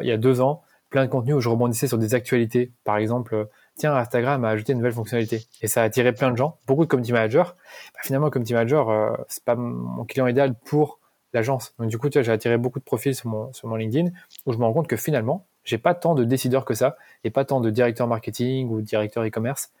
il 0.00 0.06
y 0.06 0.12
a 0.12 0.16
deux 0.16 0.40
ans, 0.40 0.62
plein 0.94 1.06
de 1.06 1.10
contenus 1.10 1.34
où 1.34 1.40
je 1.40 1.48
rebondissais 1.48 1.88
sur 1.88 1.98
des 1.98 2.14
actualités. 2.14 2.70
Par 2.84 2.98
exemple, 2.98 3.48
tiens, 3.74 3.96
Instagram 3.96 4.44
a 4.44 4.50
ajouté 4.50 4.74
une 4.74 4.78
nouvelle 4.78 4.92
fonctionnalité. 4.92 5.44
Et 5.60 5.66
ça 5.66 5.82
a 5.82 5.84
attiré 5.84 6.12
plein 6.12 6.30
de 6.30 6.36
gens, 6.36 6.60
beaucoup 6.68 6.84
de 6.84 6.88
community 6.88 7.12
managers. 7.12 7.42
Bah, 7.42 8.00
finalement, 8.04 8.30
community 8.30 8.54
manager, 8.54 8.90
euh, 8.90 9.16
c'est 9.26 9.42
pas 9.42 9.56
mon 9.56 10.04
client 10.04 10.28
idéal 10.28 10.54
pour 10.54 11.00
l'agence. 11.32 11.74
Donc 11.80 11.88
du 11.88 11.98
coup, 11.98 12.08
tu 12.10 12.22
j'ai 12.22 12.30
attiré 12.30 12.58
beaucoup 12.58 12.78
de 12.78 12.84
profils 12.84 13.12
sur 13.12 13.28
mon, 13.28 13.74
LinkedIn 13.74 14.10
où 14.46 14.52
je 14.52 14.58
me 14.58 14.62
rends 14.62 14.72
compte 14.72 14.86
que 14.86 14.96
finalement, 14.96 15.48
j'ai 15.64 15.78
pas 15.78 15.94
tant 15.94 16.14
de 16.14 16.22
décideurs 16.22 16.64
que 16.64 16.74
ça 16.74 16.96
et 17.24 17.30
pas 17.30 17.44
tant 17.44 17.60
de 17.60 17.70
directeurs 17.70 18.06
marketing 18.06 18.68
ou 18.70 18.80
directeurs 18.80 19.24
e-commerce. 19.24 19.72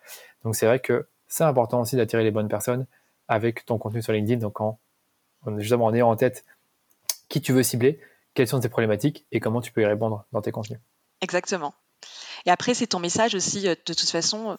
Donc 0.42 0.56
c'est 0.56 0.66
vrai 0.66 0.80
que 0.80 1.06
c'est 1.28 1.44
important 1.44 1.80
aussi 1.80 1.94
d'attirer 1.94 2.24
les 2.24 2.32
bonnes 2.32 2.48
personnes 2.48 2.88
avec 3.28 3.64
ton 3.66 3.78
contenu 3.78 4.02
sur 4.02 4.12
LinkedIn. 4.12 4.40
Donc 4.40 4.60
en, 4.60 4.80
justement 5.58 5.84
en 5.84 5.94
ayant 5.94 6.10
en 6.10 6.16
tête 6.16 6.44
qui 7.28 7.40
tu 7.40 7.52
veux 7.52 7.62
cibler, 7.62 8.00
quelles 8.34 8.48
sont 8.48 8.58
tes 8.58 8.68
problématiques 8.68 9.26
et 9.30 9.38
comment 9.38 9.60
tu 9.60 9.70
peux 9.70 9.82
y 9.82 9.86
répondre 9.86 10.24
dans 10.32 10.42
tes 10.42 10.50
contenus. 10.50 10.80
Exactement. 11.20 11.74
Et 12.46 12.50
après, 12.50 12.74
c'est 12.74 12.88
ton 12.88 12.98
message 12.98 13.34
aussi, 13.34 13.66
euh, 13.68 13.74
de 13.86 13.94
toute 13.94 14.10
façon. 14.10 14.56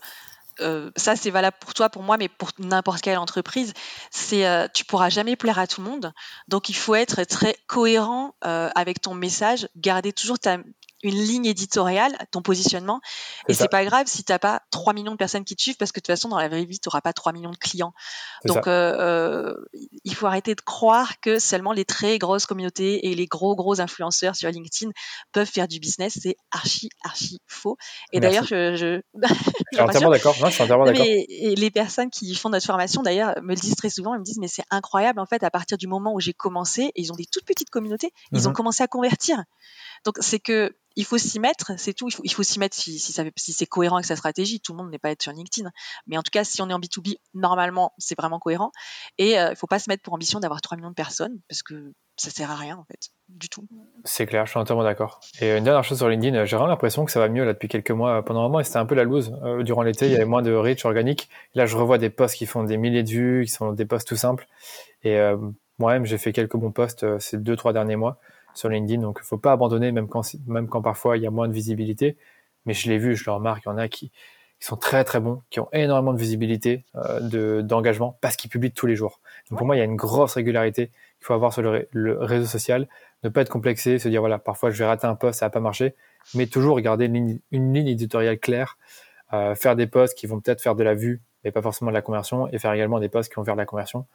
Euh, 0.62 0.90
ça 0.96 1.18
c'est 1.18 1.32
valable 1.32 1.58
pour 1.60 1.74
toi, 1.74 1.90
pour 1.90 2.02
moi, 2.02 2.16
mais 2.18 2.30
pour 2.30 2.52
n'importe 2.60 3.02
quelle 3.02 3.18
entreprise. 3.18 3.74
C'est 4.10 4.48
euh, 4.48 4.68
tu 4.74 4.86
pourras 4.86 5.10
jamais 5.10 5.36
plaire 5.36 5.60
à 5.60 5.68
tout 5.68 5.82
le 5.82 5.90
monde, 5.90 6.14
donc 6.48 6.70
il 6.70 6.76
faut 6.76 6.96
être 6.96 7.26
très 7.26 7.58
cohérent 7.68 8.36
avec 8.42 9.02
ton 9.02 9.16
message, 9.16 9.68
garder 9.76 10.14
toujours 10.14 10.40
ta, 10.40 10.60
une 11.06 11.16
ligne 11.16 11.46
éditoriale, 11.46 12.18
ton 12.32 12.42
positionnement. 12.42 13.00
Et 13.48 13.54
c'est 13.54 13.68
pas 13.68 13.86
grave 13.86 14.08
si 14.08 14.24
t'as 14.24 14.40
pas 14.40 14.62
3 14.72 14.94
millions 14.94 15.12
de 15.12 15.18
personnes 15.18 15.46
qui 15.46 15.56
te 15.56 15.62
suivent 15.62 15.78
parce 15.78 15.92
que 15.92 16.00
de 16.00 16.02
toute 16.02 16.08
façon, 16.08 16.30
dans 16.30 16.40
la 16.40 16.50
vraie 16.50 16.66
vie, 16.66 16.80
tu 16.80 16.90
n'auras 16.90 17.02
pas 17.02 17.14
3 17.14 17.32
millions 17.32 17.52
de 17.52 17.58
clients. 17.58 17.94
Donc, 18.46 18.68
euh, 18.68 18.96
euh, 19.00 19.54
il 20.04 20.16
faut 20.16 20.26
arrêter 20.26 20.56
de 20.56 20.62
croire 20.62 21.20
que 21.22 21.38
seulement 21.38 21.74
les 21.74 21.86
très 21.86 22.18
grosses 22.18 22.48
communautés 22.48 23.08
et 23.08 23.16
les 23.16 23.28
gros, 23.28 23.56
gros 23.56 23.82
influenceurs 23.82 24.36
sur 24.36 24.50
LinkedIn 24.50 24.92
peuvent 25.32 25.48
faire 25.48 25.68
du 25.68 25.80
business. 25.80 26.18
C'est 26.22 26.38
archi, 26.52 26.90
archi 27.04 27.40
faux. 27.48 27.78
Et 28.12 28.20
d'ailleurs, 28.20 28.46
je, 28.46 28.76
je... 28.76 29.02
entièrement 29.80 30.10
d'accord. 30.10 30.34
je 30.34 30.50
suis 30.50 30.64
entièrement 30.64 30.86
d'accord. 30.86 31.06
Et 31.06 31.54
les 31.56 31.70
personnes 31.70 32.10
qui 32.10 32.34
font 32.34 32.50
notre 32.50 32.66
formation, 32.66 33.04
d'ailleurs, 33.04 33.36
me 33.44 33.54
le 33.54 33.62
disent 33.62 33.76
très 33.76 33.92
souvent. 33.92 34.16
Ils 34.16 34.20
me 34.20 34.24
disent, 34.24 34.40
mais 34.40 34.48
c'est 34.48 34.66
incroyable, 34.72 35.20
en 35.20 35.28
fait, 35.28 35.44
à 35.44 35.52
partir 35.52 35.78
du 35.78 35.86
moment 35.86 36.14
où 36.16 36.20
j'ai 36.20 36.34
commencé, 36.34 36.92
ils 36.96 37.12
ont 37.12 37.16
des 37.16 37.26
toutes 37.32 37.46
petites 37.46 37.70
communautés, 37.70 38.12
ils 38.32 38.48
ont 38.48 38.52
mhm. 38.52 38.56
commencé 38.56 38.82
à 38.82 38.88
convertir. 38.88 39.44
Donc, 40.06 40.18
c'est 40.22 40.40
que 40.40 40.76
il 40.96 41.06
faut 41.06 41.18
s'y 41.18 41.40
mettre, 41.40 41.74
c'est 41.78 41.94
tout. 41.94 42.08
Il 42.24 42.34
faut, 42.34 42.44
s'y 42.44 42.60
mettre 42.60 42.76
si, 42.76 43.00
c'est 43.00 43.66
cohérent 43.66 43.98
avec 43.98 44.06
sa 44.06 44.16
stratégie. 44.16 44.62
Tout 44.62 44.74
le 44.74 44.78
monde 44.78 44.92
n'est 44.92 45.00
pas 45.00 45.12
être 45.12 45.22
sur 45.22 45.34
LinkedIn. 45.34 45.70
Mais 46.08 46.18
en 46.18 46.24
tout 46.24 46.32
cas, 46.32 46.44
si 46.44 46.62
on 46.62 46.70
est 46.70 46.74
en 46.74 46.80
B2B, 46.80 47.18
normalement, 47.34 47.94
c'est 47.98 48.18
vraiment 48.18 48.40
cohérent. 48.40 48.72
Et 49.18 49.38
euh, 49.38 49.48
il 49.48 49.50
ne 49.52 49.56
faut 49.56 49.68
pas 49.68 49.80
se 49.80 49.90
mettre 49.90 50.04
pour 50.04 50.14
ambition 50.14 50.40
d'avoir 50.40 50.62
3 50.62 50.78
millions 50.78 50.90
de 50.90 50.96
personnes 50.96 51.40
parce 51.50 51.64
que 51.64 51.94
ça 52.16 52.30
sert 52.30 52.50
à 52.50 52.56
rien, 52.56 52.78
en 52.78 52.86
fait, 52.86 53.10
du 53.28 53.50
tout. 53.50 53.68
C'est 54.06 54.26
clair, 54.26 54.46
je 54.46 54.52
suis 54.52 54.60
entièrement 54.60 54.84
d'accord. 54.86 55.20
Et 55.42 55.58
une 55.58 55.66
dernière 55.66 55.84
chose 55.84 55.98
sur 55.98 56.08
LinkedIn, 56.08 56.46
j'ai 56.46 56.56
vraiment 56.56 56.70
l'impression 56.70 57.04
que 57.04 57.12
ça 57.12 57.20
va 57.20 57.28
mieux 57.28 57.44
là 57.44 57.52
depuis 57.52 57.68
quelques 57.68 57.92
mois. 57.92 58.24
Pendant 58.24 58.46
un 58.46 58.50
mois, 58.50 58.64
c'était 58.64 58.78
un 58.78 58.86
peu 58.86 58.96
la 58.96 59.04
loose. 59.04 59.38
Euh, 59.44 59.64
durant 59.64 59.82
l'été, 59.82 60.06
il 60.06 60.14
y 60.14 60.16
avait 60.16 60.24
moins 60.24 60.42
de 60.42 60.54
reach 60.54 60.86
organique. 60.86 61.28
Là, 61.56 61.66
je 61.66 61.76
revois 61.76 61.98
des 61.98 62.10
posts 62.10 62.36
qui 62.36 62.46
font 62.46 62.64
des 62.64 62.78
milliers 62.78 63.04
de 63.04 63.10
vues, 63.10 63.46
qui 63.46 63.52
sont 63.52 63.74
des 63.74 63.86
posts 63.86 64.08
tout 64.08 64.16
simples. 64.16 64.48
Et 65.04 65.18
euh, 65.18 65.36
moi-même, 65.78 66.06
j'ai 66.06 66.18
fait 66.18 66.32
quelques 66.32 66.56
bons 66.56 66.72
posts 66.72 67.20
ces 67.20 67.38
deux, 67.38 67.58
trois 67.58 67.74
derniers 67.74 67.98
mois 67.98 68.18
sur 68.56 68.70
LinkedIn. 68.70 69.02
Donc, 69.02 69.22
faut 69.22 69.38
pas 69.38 69.52
abandonner, 69.52 69.92
même 69.92 70.08
quand, 70.08 70.24
même 70.48 70.68
quand 70.68 70.82
parfois 70.82 71.18
il 71.18 71.24
y 71.24 71.28
a 71.28 71.32
moins 71.32 71.48
de 71.48 71.54
visibilité. 71.54 72.18
Mais 72.66 72.74
je 72.74 72.90
l'ai 72.90 72.98
vu, 72.98 73.16
je 73.16 73.26
le 73.26 73.32
remarque, 73.34 73.64
il 73.66 73.70
y 73.70 73.72
en 73.72 73.78
a 73.78 73.88
qui, 73.88 74.12
qui 74.60 74.66
sont 74.68 74.78
très 74.78 75.04
très 75.04 75.20
bons, 75.20 75.42
qui 75.50 75.60
ont 75.60 75.68
énormément 75.74 76.14
de 76.14 76.20
visibilité, 76.20 76.86
euh, 76.96 77.20
de, 77.20 77.62
d'engagement, 77.62 78.18
parce 78.22 78.36
qu'ils 78.36 78.50
publient 78.50 78.72
tous 78.72 78.88
les 78.88 78.96
jours. 78.96 79.20
Donc 79.50 79.60
pour 79.60 79.68
moi, 79.68 79.76
il 79.76 79.80
y 79.80 79.82
a 79.82 79.86
une 79.86 79.96
grosse 79.96 80.34
régularité 80.36 80.88
qu'il 80.88 81.26
faut 81.26 81.34
avoir 81.34 81.54
sur 81.54 81.62
le, 81.62 82.18
réseau 82.20 82.46
social, 82.46 82.88
ne 83.24 83.30
pas 83.30 83.42
être 83.42 83.50
complexé, 83.50 84.00
se 84.00 84.08
dire 84.08 84.22
voilà, 84.22 84.40
parfois 84.40 84.70
je 84.70 84.78
vais 84.78 84.86
rater 84.86 85.08
un 85.08 85.16
post, 85.16 85.40
ça 85.40 85.48
va 85.48 85.50
pas 85.50 85.60
marcher, 85.60 85.96
mais 86.34 86.48
toujours 86.48 86.80
garder 86.80 87.06
une 87.06 87.40
ligne, 87.52 87.88
éditoriale 87.88 88.40
claire, 88.40 88.78
euh, 89.34 89.56
faire 89.56 89.76
des 89.76 89.88
posts 89.88 90.18
qui 90.18 90.28
vont 90.28 90.40
peut-être 90.40 90.62
faire 90.62 90.76
de 90.76 90.84
la 90.84 90.96
vue, 90.96 91.22
mais 91.44 91.52
pas 91.52 91.62
forcément 91.62 91.92
de 91.92 91.96
la 91.96 92.02
conversion, 92.02 92.48
et 92.48 92.58
faire 92.58 92.72
également 92.74 93.00
des 93.00 93.10
posts 93.10 93.30
qui 93.30 93.36
vont 93.36 93.44
faire 93.44 93.56
de 93.56 93.60
la 93.60 93.66
conversion 93.66 94.06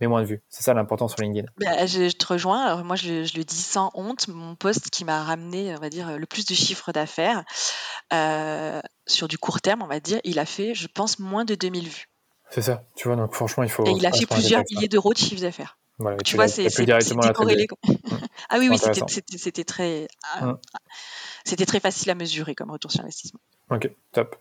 mais 0.00 0.06
moins 0.06 0.22
de 0.22 0.26
vues. 0.26 0.42
C'est 0.48 0.62
ça 0.62 0.74
l'important 0.74 1.08
sur 1.08 1.20
LinkedIn. 1.20 1.48
Bah, 1.58 1.86
je, 1.86 2.10
te 2.10 2.26
rejoins. 2.26 2.64
Alors, 2.64 2.84
moi, 2.84 2.96
je, 2.96 3.36
le 3.36 3.44
dis 3.44 3.56
sans 3.56 3.90
honte. 3.94 4.28
Mon 4.28 4.54
poste 4.54 4.90
qui 4.90 5.04
m'a 5.04 5.22
ramené, 5.22 5.74
on 5.76 5.80
va 5.80 5.90
dire, 5.90 6.18
le 6.18 6.26
plus 6.26 6.46
de 6.46 6.54
chiffres 6.54 6.92
d'affaires 6.92 7.44
euh, 8.12 8.80
sur 9.06 9.28
du 9.28 9.38
court 9.38 9.60
terme, 9.60 9.82
on 9.82 9.86
va 9.86 10.00
dire, 10.00 10.20
il 10.24 10.38
a 10.38 10.46
fait, 10.46 10.74
je 10.74 10.88
pense, 10.88 11.18
moins 11.18 11.44
de 11.44 11.54
2000 11.54 11.88
vues. 11.88 12.08
C'est 12.50 12.62
ça. 12.62 12.82
Tu 12.96 13.08
vois, 13.08 13.16
donc 13.16 13.32
franchement, 13.34 13.62
il 13.62 13.70
faut. 13.70 13.86
Et 13.86 13.90
il 13.90 14.06
a 14.06 14.12
fait 14.12 14.26
plusieurs 14.26 14.62
milliers 14.70 14.88
d'euros 14.88 15.12
de 15.12 15.18
chiffre 15.18 15.40
d'affaires. 15.40 15.78
tu 16.24 16.36
vois, 16.36 16.48
c'est 16.48 16.68
corrélé. 17.34 17.68
ah 18.48 18.56
oui, 18.58 18.68
oui, 18.68 18.78
c'était 18.78 19.64
très, 19.64 20.08
ah, 20.34 20.48
hum. 20.48 20.58
c'était 21.44 21.66
très 21.66 21.80
facile 21.80 22.10
à 22.10 22.14
mesurer 22.14 22.54
comme 22.54 22.70
retour 22.70 22.90
sur 22.90 23.02
investissement. 23.02 23.40
Ok, 23.70 23.88
top. 24.10 24.34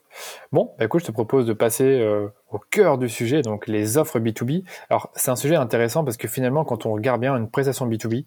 Bon, 0.51 0.73
bah 0.79 0.85
écoute, 0.85 1.01
je 1.01 1.05
te 1.05 1.11
propose 1.11 1.45
de 1.45 1.53
passer 1.53 1.83
euh, 1.83 2.29
au 2.49 2.57
cœur 2.57 2.97
du 2.97 3.07
sujet, 3.07 3.43
donc 3.43 3.67
les 3.67 3.97
offres 3.97 4.19
B2B. 4.19 4.63
Alors, 4.89 5.11
c'est 5.15 5.29
un 5.29 5.35
sujet 5.35 5.55
intéressant 5.55 6.03
parce 6.03 6.17
que 6.17 6.27
finalement, 6.27 6.65
quand 6.65 6.87
on 6.87 6.93
regarde 6.93 7.21
bien 7.21 7.35
une 7.35 7.47
prestation 7.47 7.87
B2B, 7.87 8.25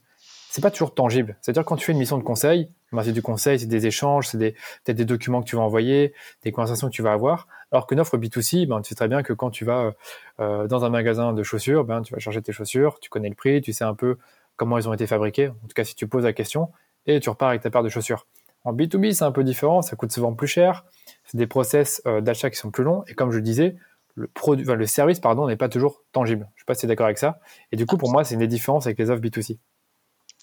c'est 0.48 0.60
pas 0.60 0.70
toujours 0.70 0.94
tangible. 0.94 1.36
C'est-à-dire 1.40 1.64
quand 1.64 1.76
tu 1.76 1.86
fais 1.86 1.92
une 1.92 1.98
mission 1.98 2.18
de 2.18 2.22
conseil, 2.22 2.70
bah, 2.92 3.02
c'est 3.02 3.12
du 3.12 3.22
conseil, 3.22 3.58
c'est 3.58 3.66
des 3.66 3.86
échanges, 3.86 4.28
c'est 4.28 4.38
des, 4.38 4.52
peut-être 4.84 4.96
des 4.96 5.04
documents 5.04 5.40
que 5.40 5.48
tu 5.48 5.56
vas 5.56 5.62
envoyer, 5.62 6.14
des 6.44 6.52
conversations 6.52 6.88
que 6.88 6.94
tu 6.94 7.02
vas 7.02 7.12
avoir. 7.12 7.48
Alors 7.72 7.88
qu'une 7.88 7.98
offre 7.98 8.16
B2C, 8.16 8.68
ben, 8.68 8.80
tu 8.80 8.90
sais 8.90 8.94
très 8.94 9.08
bien 9.08 9.24
que 9.24 9.32
quand 9.32 9.50
tu 9.50 9.64
vas 9.64 9.94
euh, 10.38 10.68
dans 10.68 10.84
un 10.84 10.90
magasin 10.90 11.32
de 11.32 11.42
chaussures, 11.42 11.84
ben, 11.84 12.02
tu 12.02 12.12
vas 12.14 12.20
chercher 12.20 12.42
tes 12.42 12.52
chaussures, 12.52 13.00
tu 13.00 13.10
connais 13.10 13.28
le 13.28 13.34
prix, 13.34 13.60
tu 13.60 13.72
sais 13.72 13.84
un 13.84 13.94
peu 13.94 14.18
comment 14.54 14.78
elles 14.78 14.88
ont 14.88 14.92
été 14.92 15.08
fabriquées. 15.08 15.48
En 15.48 15.66
tout 15.66 15.74
cas, 15.74 15.84
si 15.84 15.96
tu 15.96 16.06
poses 16.06 16.24
la 16.24 16.32
question, 16.32 16.70
et 17.06 17.20
tu 17.20 17.28
repars 17.28 17.48
avec 17.48 17.62
ta 17.62 17.70
paire 17.70 17.82
de 17.82 17.88
chaussures. 17.88 18.26
En 18.64 18.72
B2B, 18.72 19.12
c'est 19.12 19.24
un 19.24 19.32
peu 19.32 19.44
différent, 19.44 19.82
ça 19.82 19.96
coûte 19.96 20.12
souvent 20.12 20.34
plus 20.34 20.46
cher, 20.46 20.84
c'est 21.24 21.36
des 21.36 21.46
process 21.46 22.00
euh, 22.06 22.20
d'achat 22.20 22.50
qui 22.50 22.56
sont 22.56 22.70
plus 22.70 22.84
longs, 22.84 23.04
et 23.08 23.14
comme 23.14 23.30
je 23.30 23.36
le 23.36 23.42
disais, 23.42 23.76
le, 24.14 24.28
produit, 24.28 24.64
le 24.64 24.86
service 24.86 25.20
pardon, 25.20 25.46
n'est 25.46 25.56
pas 25.56 25.68
toujours 25.68 26.02
tangible. 26.12 26.48
Je 26.54 26.60
ne 26.60 26.62
sais 26.62 26.66
pas 26.66 26.74
si 26.74 26.80
tu 26.80 26.86
es 26.86 26.88
d'accord 26.88 27.06
avec 27.06 27.18
ça. 27.18 27.40
Et 27.72 27.76
du 27.76 27.86
coup, 27.86 27.96
pour 27.96 28.10
moi, 28.10 28.24
c'est 28.24 28.34
une 28.34 28.40
des 28.40 28.46
différences 28.46 28.86
avec 28.86 28.98
les 28.98 29.10
offres 29.10 29.22
B2C. 29.22 29.58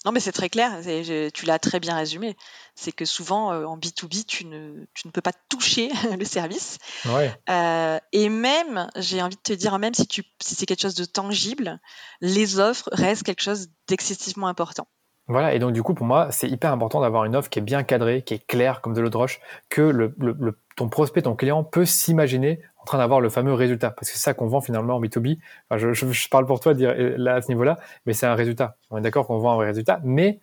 Non, 0.06 0.12
mais 0.12 0.20
c'est 0.20 0.32
très 0.32 0.48
clair, 0.48 0.80
tu 1.34 1.44
l'as 1.44 1.58
très 1.58 1.78
bien 1.78 1.94
résumé. 1.94 2.34
C'est 2.74 2.92
que 2.92 3.04
souvent, 3.04 3.52
euh, 3.52 3.66
en 3.66 3.76
B2B, 3.76 4.24
tu 4.24 4.46
ne, 4.46 4.86
tu 4.94 5.06
ne 5.06 5.12
peux 5.12 5.20
pas 5.20 5.34
toucher 5.50 5.90
le 6.18 6.24
service. 6.24 6.78
Ouais. 7.04 7.30
Euh, 7.50 7.98
et 8.12 8.30
même, 8.30 8.88
j'ai 8.96 9.20
envie 9.20 9.36
de 9.36 9.42
te 9.42 9.52
dire, 9.52 9.78
même 9.78 9.92
si, 9.92 10.06
tu, 10.06 10.24
si 10.40 10.54
c'est 10.54 10.64
quelque 10.64 10.80
chose 10.80 10.94
de 10.94 11.04
tangible, 11.04 11.80
les 12.22 12.58
offres 12.58 12.88
restent 12.92 13.24
quelque 13.24 13.42
chose 13.42 13.68
d'excessivement 13.88 14.46
important. 14.46 14.88
Voilà, 15.30 15.54
et 15.54 15.60
donc 15.60 15.72
du 15.72 15.82
coup, 15.84 15.94
pour 15.94 16.06
moi, 16.06 16.26
c'est 16.32 16.48
hyper 16.48 16.72
important 16.72 17.00
d'avoir 17.00 17.24
une 17.24 17.36
offre 17.36 17.48
qui 17.48 17.60
est 17.60 17.62
bien 17.62 17.84
cadrée, 17.84 18.22
qui 18.22 18.34
est 18.34 18.44
claire 18.44 18.80
comme 18.80 18.94
de 18.94 19.00
l'eau 19.00 19.10
de 19.10 19.16
roche, 19.16 19.40
que 19.68 19.80
le, 19.80 20.12
ton 20.74 20.88
prospect, 20.88 21.22
ton 21.22 21.36
client 21.36 21.62
peut 21.62 21.84
s'imaginer 21.84 22.60
en 22.78 22.84
train 22.84 22.98
d'avoir 22.98 23.20
le 23.20 23.28
fameux 23.28 23.54
résultat. 23.54 23.92
Parce 23.92 24.10
que 24.10 24.16
c'est 24.16 24.22
ça 24.22 24.34
qu'on 24.34 24.48
vend 24.48 24.60
finalement 24.60 24.96
en 24.96 25.00
B2B. 25.00 25.38
je, 25.76 26.28
parle 26.30 26.46
pour 26.46 26.58
toi 26.58 26.74
dire, 26.74 26.92
là, 27.16 27.36
à 27.36 27.42
ce 27.42 27.48
niveau-là, 27.48 27.78
mais 28.06 28.12
c'est 28.12 28.26
un 28.26 28.34
résultat. 28.34 28.76
On 28.90 28.98
est 28.98 29.02
d'accord 29.02 29.28
qu'on 29.28 29.38
vend 29.38 29.60
un 29.60 29.64
résultat, 29.64 30.00
mais 30.02 30.40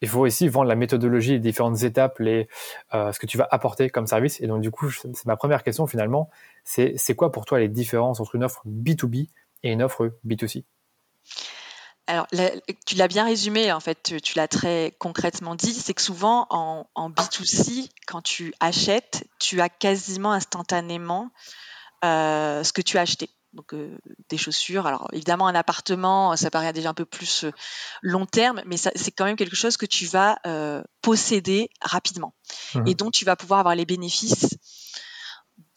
il 0.00 0.08
faut 0.08 0.22
aussi 0.22 0.48
vendre 0.48 0.66
la 0.66 0.74
méthodologie, 0.74 1.34
les 1.34 1.38
différentes 1.38 1.84
étapes, 1.84 2.18
les, 2.18 2.48
euh, 2.94 3.12
ce 3.12 3.20
que 3.20 3.26
tu 3.26 3.38
vas 3.38 3.46
apporter 3.52 3.90
comme 3.90 4.08
service. 4.08 4.40
Et 4.40 4.48
donc 4.48 4.60
du 4.60 4.72
coup, 4.72 4.90
c'est 4.90 5.26
ma 5.26 5.36
première 5.36 5.62
question 5.62 5.86
finalement. 5.86 6.30
C'est 6.64 7.14
quoi 7.14 7.30
pour 7.30 7.44
toi 7.44 7.60
les 7.60 7.68
différences 7.68 8.18
entre 8.18 8.34
une 8.34 8.42
offre 8.42 8.64
B2B 8.66 9.28
et 9.62 9.70
une 9.70 9.84
offre 9.84 10.10
B2C 10.26 10.64
alors, 12.06 12.26
tu 12.86 12.96
l'as 12.96 13.08
bien 13.08 13.24
résumé, 13.24 13.72
en 13.72 13.80
fait, 13.80 14.14
tu, 14.22 14.36
l'as 14.36 14.48
très 14.48 14.94
concrètement 14.98 15.54
dit, 15.54 15.72
c'est 15.72 15.94
que 15.94 16.02
souvent 16.02 16.46
en, 16.50 17.10
B2C, 17.10 17.88
quand 18.06 18.20
tu 18.20 18.52
achètes, 18.60 19.26
tu 19.38 19.60
as 19.60 19.70
quasiment 19.70 20.32
instantanément 20.32 21.30
euh, 22.04 22.62
ce 22.62 22.72
que 22.72 22.82
tu 22.82 22.98
as 22.98 23.02
acheté. 23.02 23.30
Donc 23.54 23.72
euh, 23.72 23.96
des 24.28 24.36
chaussures. 24.36 24.86
Alors 24.86 25.08
évidemment, 25.12 25.46
un 25.46 25.54
appartement, 25.54 26.36
ça 26.36 26.50
paraît 26.50 26.72
déjà 26.72 26.90
un 26.90 26.94
peu 26.94 27.04
plus 27.04 27.44
euh, 27.44 27.52
long 28.02 28.26
terme, 28.26 28.60
mais 28.66 28.76
c'est 28.76 29.12
quand 29.12 29.24
même 29.24 29.36
quelque 29.36 29.54
chose 29.54 29.76
que 29.76 29.86
tu 29.86 30.06
vas 30.06 30.38
posséder 31.02 31.70
rapidement 31.80 32.34
mmh 32.74 32.88
et 32.88 32.94
dont 32.94 33.12
tu 33.12 33.24
vas 33.24 33.36
pouvoir 33.36 33.60
avoir 33.60 33.76
les 33.76 33.86
bénéfices 33.86 34.58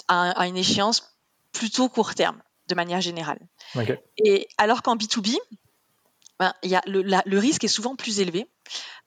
à, 0.08 0.32
à, 0.32 0.48
une 0.48 0.58
échéance 0.58 1.16
plutôt 1.54 1.88
court 1.88 2.16
terme, 2.16 2.42
de 2.68 2.74
manière 2.74 3.00
générale. 3.00 3.40
Et 4.18 4.48
alors 4.58 4.82
qu'en 4.82 4.96
B2B, 4.96 5.38
ben, 6.40 6.54
y 6.64 6.76
a 6.76 6.82
le, 6.86 7.38
risque 7.38 7.64
est 7.64 7.70
souvent 7.70 7.96
plus 7.96 8.20
élevé. 8.20 8.48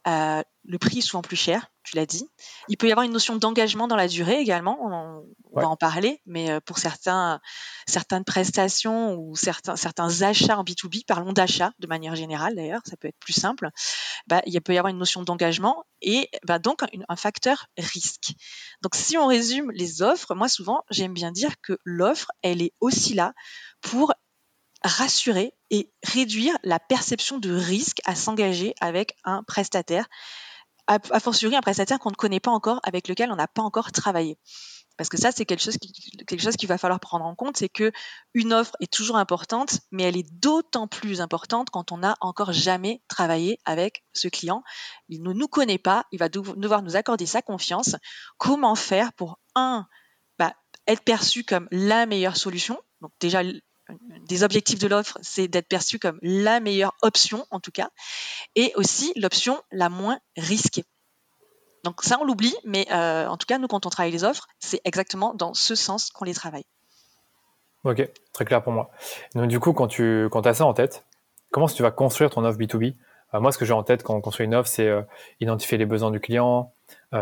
Euh, 0.07 0.43
le 0.65 0.79
prix 0.79 0.99
est 0.99 1.03
souvent 1.03 1.21
plus 1.21 1.37
cher, 1.37 1.69
tu 1.83 1.97
l'as 1.97 2.07
dit. 2.07 2.27
Il 2.69 2.77
peut 2.77 2.89
y 2.89 2.93
avoir 2.93 3.05
une 3.05 3.13
notion 3.13 3.37
d'engagement 3.37 3.87
dans 3.87 3.97
la 3.97 4.09
durée 4.09 4.39
également, 4.39 4.79
on, 4.81 5.25
va 5.53 5.69
en 5.69 5.77
parler, 5.77 6.23
mais 6.25 6.51
euh, 6.51 6.61
pour 6.61 6.79
certains, 6.79 7.41
certaines 7.87 8.25
prestations 8.25 9.15
ou 9.15 9.37
certains, 9.37 9.77
certains 9.77 10.23
achats 10.23 10.59
en 10.59 10.65
B2B, 10.65 11.05
parlons 11.07 11.33
d'achat 11.33 11.73
de 11.79 11.87
manière 11.87 12.15
générale 12.15 12.55
d'ailleurs, 12.55 12.81
ça 12.85 12.97
peut 12.97 13.09
être 13.09 13.19
plus 13.19 13.35
simple, 13.35 13.69
bah, 14.27 14.41
il 14.47 14.59
peut 14.63 14.73
y 14.73 14.79
avoir 14.79 14.91
une 14.91 14.99
notion 14.99 15.23
d'engagement 15.23 15.85
et 16.01 16.31
bah, 16.47 16.59
donc 16.59 16.83
un, 16.83 17.17
facteur 17.17 17.67
risque. 17.77 18.33
Donc 18.83 18.95
si 18.95 19.19
on 19.19 19.27
résume 19.27 19.71
les 19.73 20.03
offres, 20.03 20.35
moi 20.35 20.49
souvent 20.49 20.83
j'aime 20.91 21.13
bien 21.13 21.33
dire 21.33 21.55
que 21.63 21.79
l'offre, 21.85 22.31
elle 22.43 22.63
est 22.63 22.73
aussi 22.81 23.13
là 23.13 23.35
pour 23.83 24.15
rassurer 24.83 25.55
et 25.71 25.93
réduire 26.03 26.57
la 26.63 26.79
perception 26.79 27.39
de 27.39 27.53
risque 27.53 28.01
à 28.05 28.15
s'engager 28.15 28.75
avec 28.81 29.17
un 29.25 29.43
prestataire, 29.43 30.09
a, 30.87 30.99
fortiori 31.21 31.55
un 31.55 31.61
prestataire 31.61 31.99
qu'on 31.99 32.11
ne 32.11 32.17
connaît 32.17 32.41
pas 32.41 32.51
encore, 32.51 32.81
avec 32.83 33.07
lequel 33.09 33.31
on 33.31 33.37
n'a 33.37 33.47
pas 33.47 33.63
encore 33.63 33.93
travaillé. 33.93 34.39
Parce 34.97 35.09
que 35.09 35.17
ça, 35.17 35.33
c'est 35.33 35.47
quelque 35.47 35.63
chose 35.63 35.79
quelque 36.27 36.57
qu'il 36.57 36.69
va 36.69 36.77
falloir 36.77 37.01
prendre 37.01 37.25
en 37.25 37.35
compte, 37.35 37.57
c'est 37.57 37.71
que 37.71 37.91
une 38.35 38.53
offre 38.53 38.77
est 38.81 38.93
toujours 38.93 39.17
importante, 39.17 39.81
mais 39.91 40.03
elle 40.03 40.17
est 40.17 40.31
d'autant 40.31 40.89
plus 40.89 41.23
importante 41.23 41.71
quand 41.71 41.91
on 41.91 41.99
n'a 41.99 42.17
encore 42.21 42.53
jamais 42.53 43.01
travaillé 43.09 43.59
avec 43.65 44.05
ce 44.13 44.29
client. 44.29 44.63
Il 45.09 45.23
ne 45.23 45.33
nous 45.33 45.49
connaît 45.49 45.79
pas, 45.79 46.05
il 46.13 46.19
va 46.19 46.29
devoir 46.29 46.83
nous 46.83 46.97
accorder 46.97 47.25
sa 47.25 47.41
confiance. 47.41 47.97
Comment 48.37 48.75
faire 48.75 49.15
pour 49.15 49.39
un, 49.55 49.87
bah, 50.39 50.55
être 50.87 51.03
perçu 51.03 51.45
comme 51.45 51.67
la 51.71 52.05
meilleure 52.05 52.37
solution? 52.37 52.79
Donc 53.01 53.13
déjà 53.21 53.43
des 54.27 54.43
objectifs 54.43 54.79
de 54.79 54.89
l'offre, 54.89 55.19
c'est 55.23 55.49
d'être 55.49 55.69
perçu 55.69 55.99
comme 55.99 56.19
la 56.23 56.61
meilleure 56.61 56.95
option 57.03 57.47
en 57.51 57.61
tout 57.61 57.71
cas, 57.71 57.91
et 58.57 58.73
aussi 58.77 59.13
l'option 59.17 59.61
la 59.71 59.89
moins 59.89 60.19
risquée. 60.37 60.85
Donc 61.85 62.03
ça, 62.03 62.19
on 62.21 62.25
l'oublie, 62.25 62.55
mais 62.65 62.87
euh, 62.93 63.27
en 63.27 63.37
tout 63.37 63.47
cas, 63.47 63.59
nous, 63.59 63.69
quand 63.69 63.87
on 63.87 63.91
travaille 63.91 64.13
les 64.13 64.25
offres, 64.25 64.47
c'est 64.59 64.81
exactement 64.85 65.35
dans 65.35 65.55
ce 65.55 65.75
sens 65.75 66.11
qu'on 66.11 66.25
les 66.25 66.35
travaille. 66.35 66.65
Ok, 67.85 68.07
très 68.33 68.45
clair 68.45 68.63
pour 68.63 68.73
moi. 68.73 68.91
Donc 69.35 69.49
du 69.49 69.59
coup, 69.59 69.73
quand 69.73 69.87
tu 69.87 70.29
as 70.33 70.55
ça 70.55 70.67
en 70.67 70.75
tête, 70.75 71.07
comment 71.51 71.67
tu 71.67 71.83
vas 71.83 71.91
construire 71.91 72.29
ton 72.31 72.45
offre 72.45 72.59
B2B 72.59 72.97
euh, 73.33 73.41
Moi, 73.41 73.53
ce 73.53 73.59
que 73.59 73.65
j'ai 73.65 73.73
en 73.73 73.83
tête 73.83 74.03
quand 74.03 74.15
on 74.15 74.21
construit 74.21 74.45
une 74.45 74.55
offre, 74.55 74.69
c'est 74.69 74.89
euh, 74.89 75.03
identifier 75.41 75.79
les 75.79 75.87
besoins 75.87 76.11
du 76.11 76.21
client, 76.21 76.75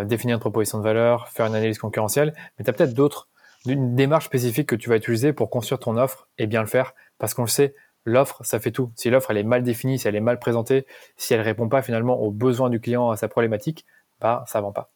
définir 0.04 0.35
une 0.35 0.40
proposition 0.40 0.78
de 0.78 0.83
valeur, 0.83 1.28
faire 1.28 1.46
une 1.46 1.54
analyse 1.54 1.78
concurrentielle, 1.78 2.35
mais 2.59 2.64
tu 2.64 2.70
as 2.70 2.72
peut-être 2.72 2.94
d'autres 2.94 3.28
une 3.66 3.94
démarche 3.94 4.27
spécifique 4.27 4.68
que 4.68 4.77
tu 4.77 4.88
vas 4.88 4.97
utiliser 4.97 5.33
pour 5.33 5.51
construire 5.51 5.79
ton 5.79 5.97
offre 5.97 6.29
et 6.38 6.47
bien 6.47 6.61
le 6.61 6.66
faire. 6.66 6.94
Parce 7.18 7.35
qu'on 7.35 7.42
le 7.42 7.49
sait, 7.49 7.75
l'offre, 8.05 8.42
ça 8.44 8.61
fait 8.61 8.71
tout. 8.71 8.92
Si 8.97 9.11
l'offre, 9.11 9.31
elle 9.31 9.38
est 9.38 9.44
mal 9.44 9.62
définie, 9.62 9.99
si 9.99 10.09
elle 10.09 10.16
est 10.16 10.21
mal 10.21 10.38
présentée, 10.38 10.87
si 11.16 11.35
elle 11.35 11.40
répond 11.40 11.68
pas 11.68 11.83
finalement 11.83 12.18
aux 12.21 12.31
besoins 12.31 12.71
du 12.71 12.81
client, 12.81 13.11
à 13.11 13.16
sa 13.16 13.29
problématique, 13.29 13.85
bah, 14.21 14.44
ça 14.47 14.61
vend 14.61 14.73
pas. 14.73 14.92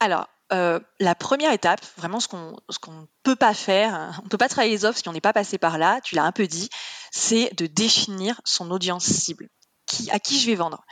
Alors, 0.00 0.28
euh, 0.52 0.78
la 1.00 1.14
première 1.14 1.52
étape, 1.52 1.80
vraiment 1.96 2.20
ce 2.20 2.28
qu'on 2.28 2.52
ne 2.52 3.06
peut 3.22 3.36
pas 3.36 3.54
faire, 3.54 3.94
hein, 3.94 4.12
on 4.20 4.24
ne 4.24 4.28
peut 4.28 4.38
pas 4.38 4.48
travailler 4.48 4.72
les 4.72 4.84
offres 4.84 4.98
si 4.98 5.08
on 5.08 5.12
n'est 5.12 5.20
pas 5.20 5.32
passé 5.32 5.58
par 5.58 5.78
là, 5.78 6.00
tu 6.02 6.14
l'as 6.14 6.24
un 6.24 6.32
peu 6.32 6.46
dit, 6.46 6.68
c'est 7.10 7.54
de 7.56 7.66
définir 7.66 8.40
son 8.44 8.70
audience 8.70 9.04
cible, 9.04 9.48
qui, 9.86 10.10
à 10.10 10.18
qui 10.18 10.38
je 10.38 10.46
vais 10.46 10.54
vendre. 10.54 10.84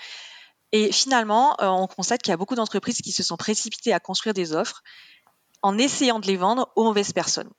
Et 0.72 0.90
finalement, 0.90 1.54
euh, 1.61 1.66
on 1.66 1.87
constate 1.87 2.22
qu'il 2.22 2.30
y 2.30 2.35
a 2.35 2.38
beaucoup 2.38 2.54
d'entreprises 2.54 3.02
qui 3.02 3.12
se 3.12 3.22
sont 3.22 3.37
précipitées 3.37 3.92
à 3.92 4.00
construire 4.00 4.32
des 4.32 4.54
offres 4.54 4.82
en 5.62 5.79
essayant 5.79 6.18
de 6.18 6.27
les 6.27 6.37
vendre 6.37 6.70
aux 6.77 6.85
mauvaises 6.85 7.12
personnes. 7.12 7.51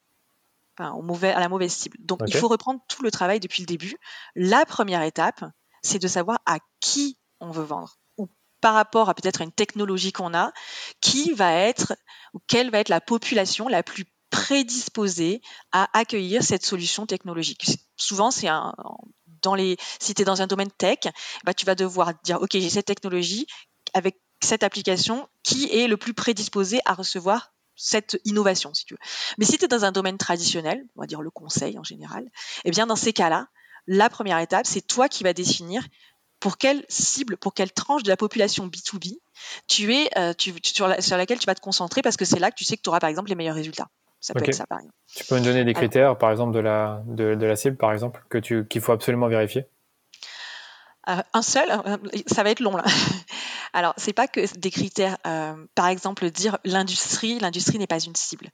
Enfin, 0.78 1.00
mauvais, 1.02 1.32
à 1.32 1.40
la 1.40 1.50
mauvaise 1.50 1.74
cible. 1.74 1.98
Donc, 2.00 2.22
il 2.28 2.36
faut 2.36 2.48
reprendre 2.48 2.80
tout 2.88 3.04
le 3.04 3.12
travail 3.12 3.40
depuis 3.40 3.62
le 3.62 3.68
début. 3.68 3.96
La 4.36 4.66
première 4.66 5.04
étape, 5.04 5.44
c'est 5.82 6.00
de 6.00 6.08
savoir 6.08 6.40
à 6.46 6.58
qui 6.80 7.18
on 7.40 7.52
veut 7.52 7.64
vendre 7.64 7.98
ou 8.18 8.28
par 8.60 8.74
rapport 8.74 9.10
à 9.10 9.14
peut-être 9.14 9.42
une 9.42 9.52
technologie 9.52 10.12
qu'on 10.12 10.34
a, 10.34 10.52
qui 11.00 11.32
va 11.34 11.54
être 11.54 11.94
ou 12.34 12.40
quelle 12.48 12.72
va 12.72 12.80
être 12.80 12.90
la 12.90 13.02
population 13.02 13.68
la 13.68 13.84
plus 13.84 14.06
prédisposée 14.32 15.42
à 15.72 15.88
accueillir 15.98 16.44
cette 16.44 16.66
solution 16.66 17.06
technologique. 17.06 17.78
Souvent, 17.98 18.32
c'est 18.32 18.48
un, 18.48 18.74
dans 19.44 19.54
les, 19.54 19.78
si 20.00 20.16
tu 20.16 20.24
es 20.24 20.26
dans 20.26 20.42
un 20.42 20.48
domaine 20.48 20.72
tech, 20.72 21.00
bah, 21.44 21.54
tu 21.54 21.68
vas 21.68 21.76
devoir 21.76 22.14
dire, 22.24 22.42
OK, 22.42 22.50
j'ai 22.54 22.70
cette 22.72 22.88
technologie 22.88 23.46
avec 23.94 24.20
cette 24.42 24.64
application, 24.64 25.30
qui 25.44 25.70
est 25.72 25.88
le 25.88 25.98
plus 25.98 26.16
prédisposé 26.16 26.80
à 26.86 26.96
recevoir 26.96 27.54
cette 27.84 28.18
innovation, 28.24 28.74
si 28.74 28.86
tu 28.86 28.94
veux. 28.94 29.00
Mais 29.38 29.46
si 29.46 29.58
tu 29.58 29.66
es 29.66 29.68
dans 29.68 29.84
un 29.84 29.92
domaine 29.92 30.18
traditionnel, 30.18 30.86
on 30.96 31.02
va 31.02 31.08
dire 31.08 31.22
le 31.22 31.30
conseil 31.30 31.78
en 31.78 31.84
général, 31.84 32.30
eh 32.64 32.72
bien 32.72 32.88
dans 32.88 32.96
ces 32.96 33.12
cas-là, 33.12 33.48
la 33.88 34.10
première 34.10 34.40
étape, 34.40 34.66
c'est 34.66 34.88
toi 34.88 35.10
qui 35.10 35.24
vas 35.24 35.34
définir 35.34 35.84
pour 36.40 36.58
quelle 36.58 36.86
cible, 36.88 37.36
pour 37.36 37.54
quelle 37.54 37.74
tranche 37.74 38.04
de 38.04 38.10
la 38.10 38.16
population 38.16 38.68
B2B 38.68 39.18
tu 39.68 39.94
es, 39.94 40.10
euh, 40.18 40.34
sur, 40.64 40.88
laquelle 41.18 41.40
tu 41.40 41.46
vas 41.46 41.56
te 41.56 41.62
concentrer 41.62 42.02
parce 42.02 42.16
que 42.16 42.24
c'est 42.24 42.40
là 42.40 42.52
que 42.52 42.56
tu 42.56 42.64
sais 42.64 42.78
que 42.78 42.82
tu 42.82 42.90
auras 42.90 43.02
par 43.02 43.10
exemple 43.10 43.28
les 43.30 43.36
meilleurs 43.36 43.56
résultats. 43.56 43.90
Ça 44.22 44.34
peut 44.34 44.46
être 44.46 44.54
ça 44.54 44.66
par 44.66 44.80
exemple. 44.80 44.96
Tu 45.14 45.26
peux 45.26 45.36
me 45.36 45.44
donner 45.44 45.66
des 45.66 45.74
critères, 45.74 46.18
par 46.18 46.32
exemple, 46.32 46.54
de 46.54 46.60
la, 46.60 47.04
de, 47.08 47.46
la 47.46 47.56
cible, 47.58 47.76
par 47.76 47.92
exemple, 47.92 48.24
que 48.30 48.38
qu'il 48.38 48.82
faut 48.82 48.94
absolument 48.94 49.28
vérifier? 49.28 49.66
Euh, 51.10 51.22
un 51.34 51.42
seul, 51.42 51.70
euh, 51.70 51.98
ça 52.28 52.44
va 52.44 52.52
être 52.52 52.62
long 52.62 52.78
là. 52.78 52.86
Alors, 53.74 53.94
c'est 53.98 54.14
pas 54.14 54.28
que 54.28 54.58
des 54.58 54.72
critères. 54.72 55.18
Euh, 55.26 55.56
par 55.76 55.88
exemple, 55.88 56.30
dire 56.30 56.58
l'industrie, 56.64 57.40
l'industrie 57.40 57.80
n'est 57.80 57.88
pas 57.88 58.00
une 58.00 58.16
cible. 58.16 58.50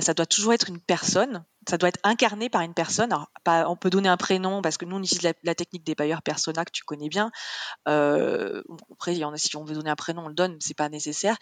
ça 0.00 0.14
doit 0.14 0.26
toujours 0.26 0.52
être 0.52 0.68
une 0.68 0.80
personne. 0.80 1.44
Ça 1.68 1.78
doit 1.78 1.88
être 1.88 2.00
incarné 2.04 2.48
par 2.48 2.62
une 2.62 2.74
personne. 2.74 3.12
Alors, 3.12 3.28
on 3.70 3.76
peut 3.76 3.90
donner 3.90 4.08
un 4.08 4.16
prénom 4.16 4.62
parce 4.62 4.76
que 4.78 4.84
nous 4.84 4.96
on 4.96 5.02
utilise 5.02 5.32
la, 5.42 5.54
technique 5.54 5.84
des 5.84 5.94
bailleurs 5.94 6.22
persona 6.22 6.64
que 6.64 6.70
tu 6.70 6.84
connais 6.84 7.08
bien. 7.08 7.30
après, 7.86 9.14
il 9.14 9.18
y 9.18 9.24
en 9.24 9.32
a, 9.32 9.36
si 9.36 9.56
on 9.56 9.64
veut 9.64 9.74
donner 9.74 9.90
un 9.90 9.96
prénom, 9.96 10.24
on 10.26 10.28
le 10.28 10.34
donne, 10.34 10.56
c'est 10.60 10.76
pas 10.76 10.88
nécessaire. 10.88 11.36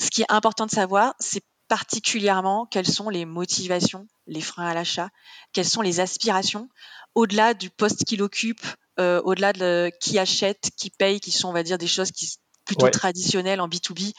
Ce 0.00 0.10
qui 0.10 0.22
est 0.22 0.30
important 0.32 0.66
de 0.66 0.70
savoir, 0.70 1.14
c'est 1.18 1.44
particulièrement 1.68 2.66
quelles 2.66 2.86
sont 2.86 3.10
les 3.10 3.24
motivations, 3.24 4.08
les 4.26 4.40
freins 4.40 4.66
à 4.66 4.74
l'achat, 4.74 5.10
quelles 5.52 5.68
sont 5.68 5.82
les 5.82 6.00
aspirations, 6.00 6.68
au-delà 7.14 7.54
du 7.54 7.70
poste 7.70 8.04
qu'il 8.04 8.22
occupe, 8.22 8.66
euh, 8.98 9.20
au-delà 9.22 9.52
de 9.52 9.92
qui 10.00 10.18
achète, 10.18 10.70
qui 10.76 10.90
paye, 10.90 11.20
qui 11.20 11.30
sont, 11.30 11.48
on 11.48 11.52
va 11.52 11.62
dire, 11.62 11.78
des 11.78 11.86
choses 11.86 12.10
qui 12.10 12.38
plutôt 12.68 12.88
traditionnelles 12.90 13.60
en 13.60 13.68
B2B. 13.68 14.12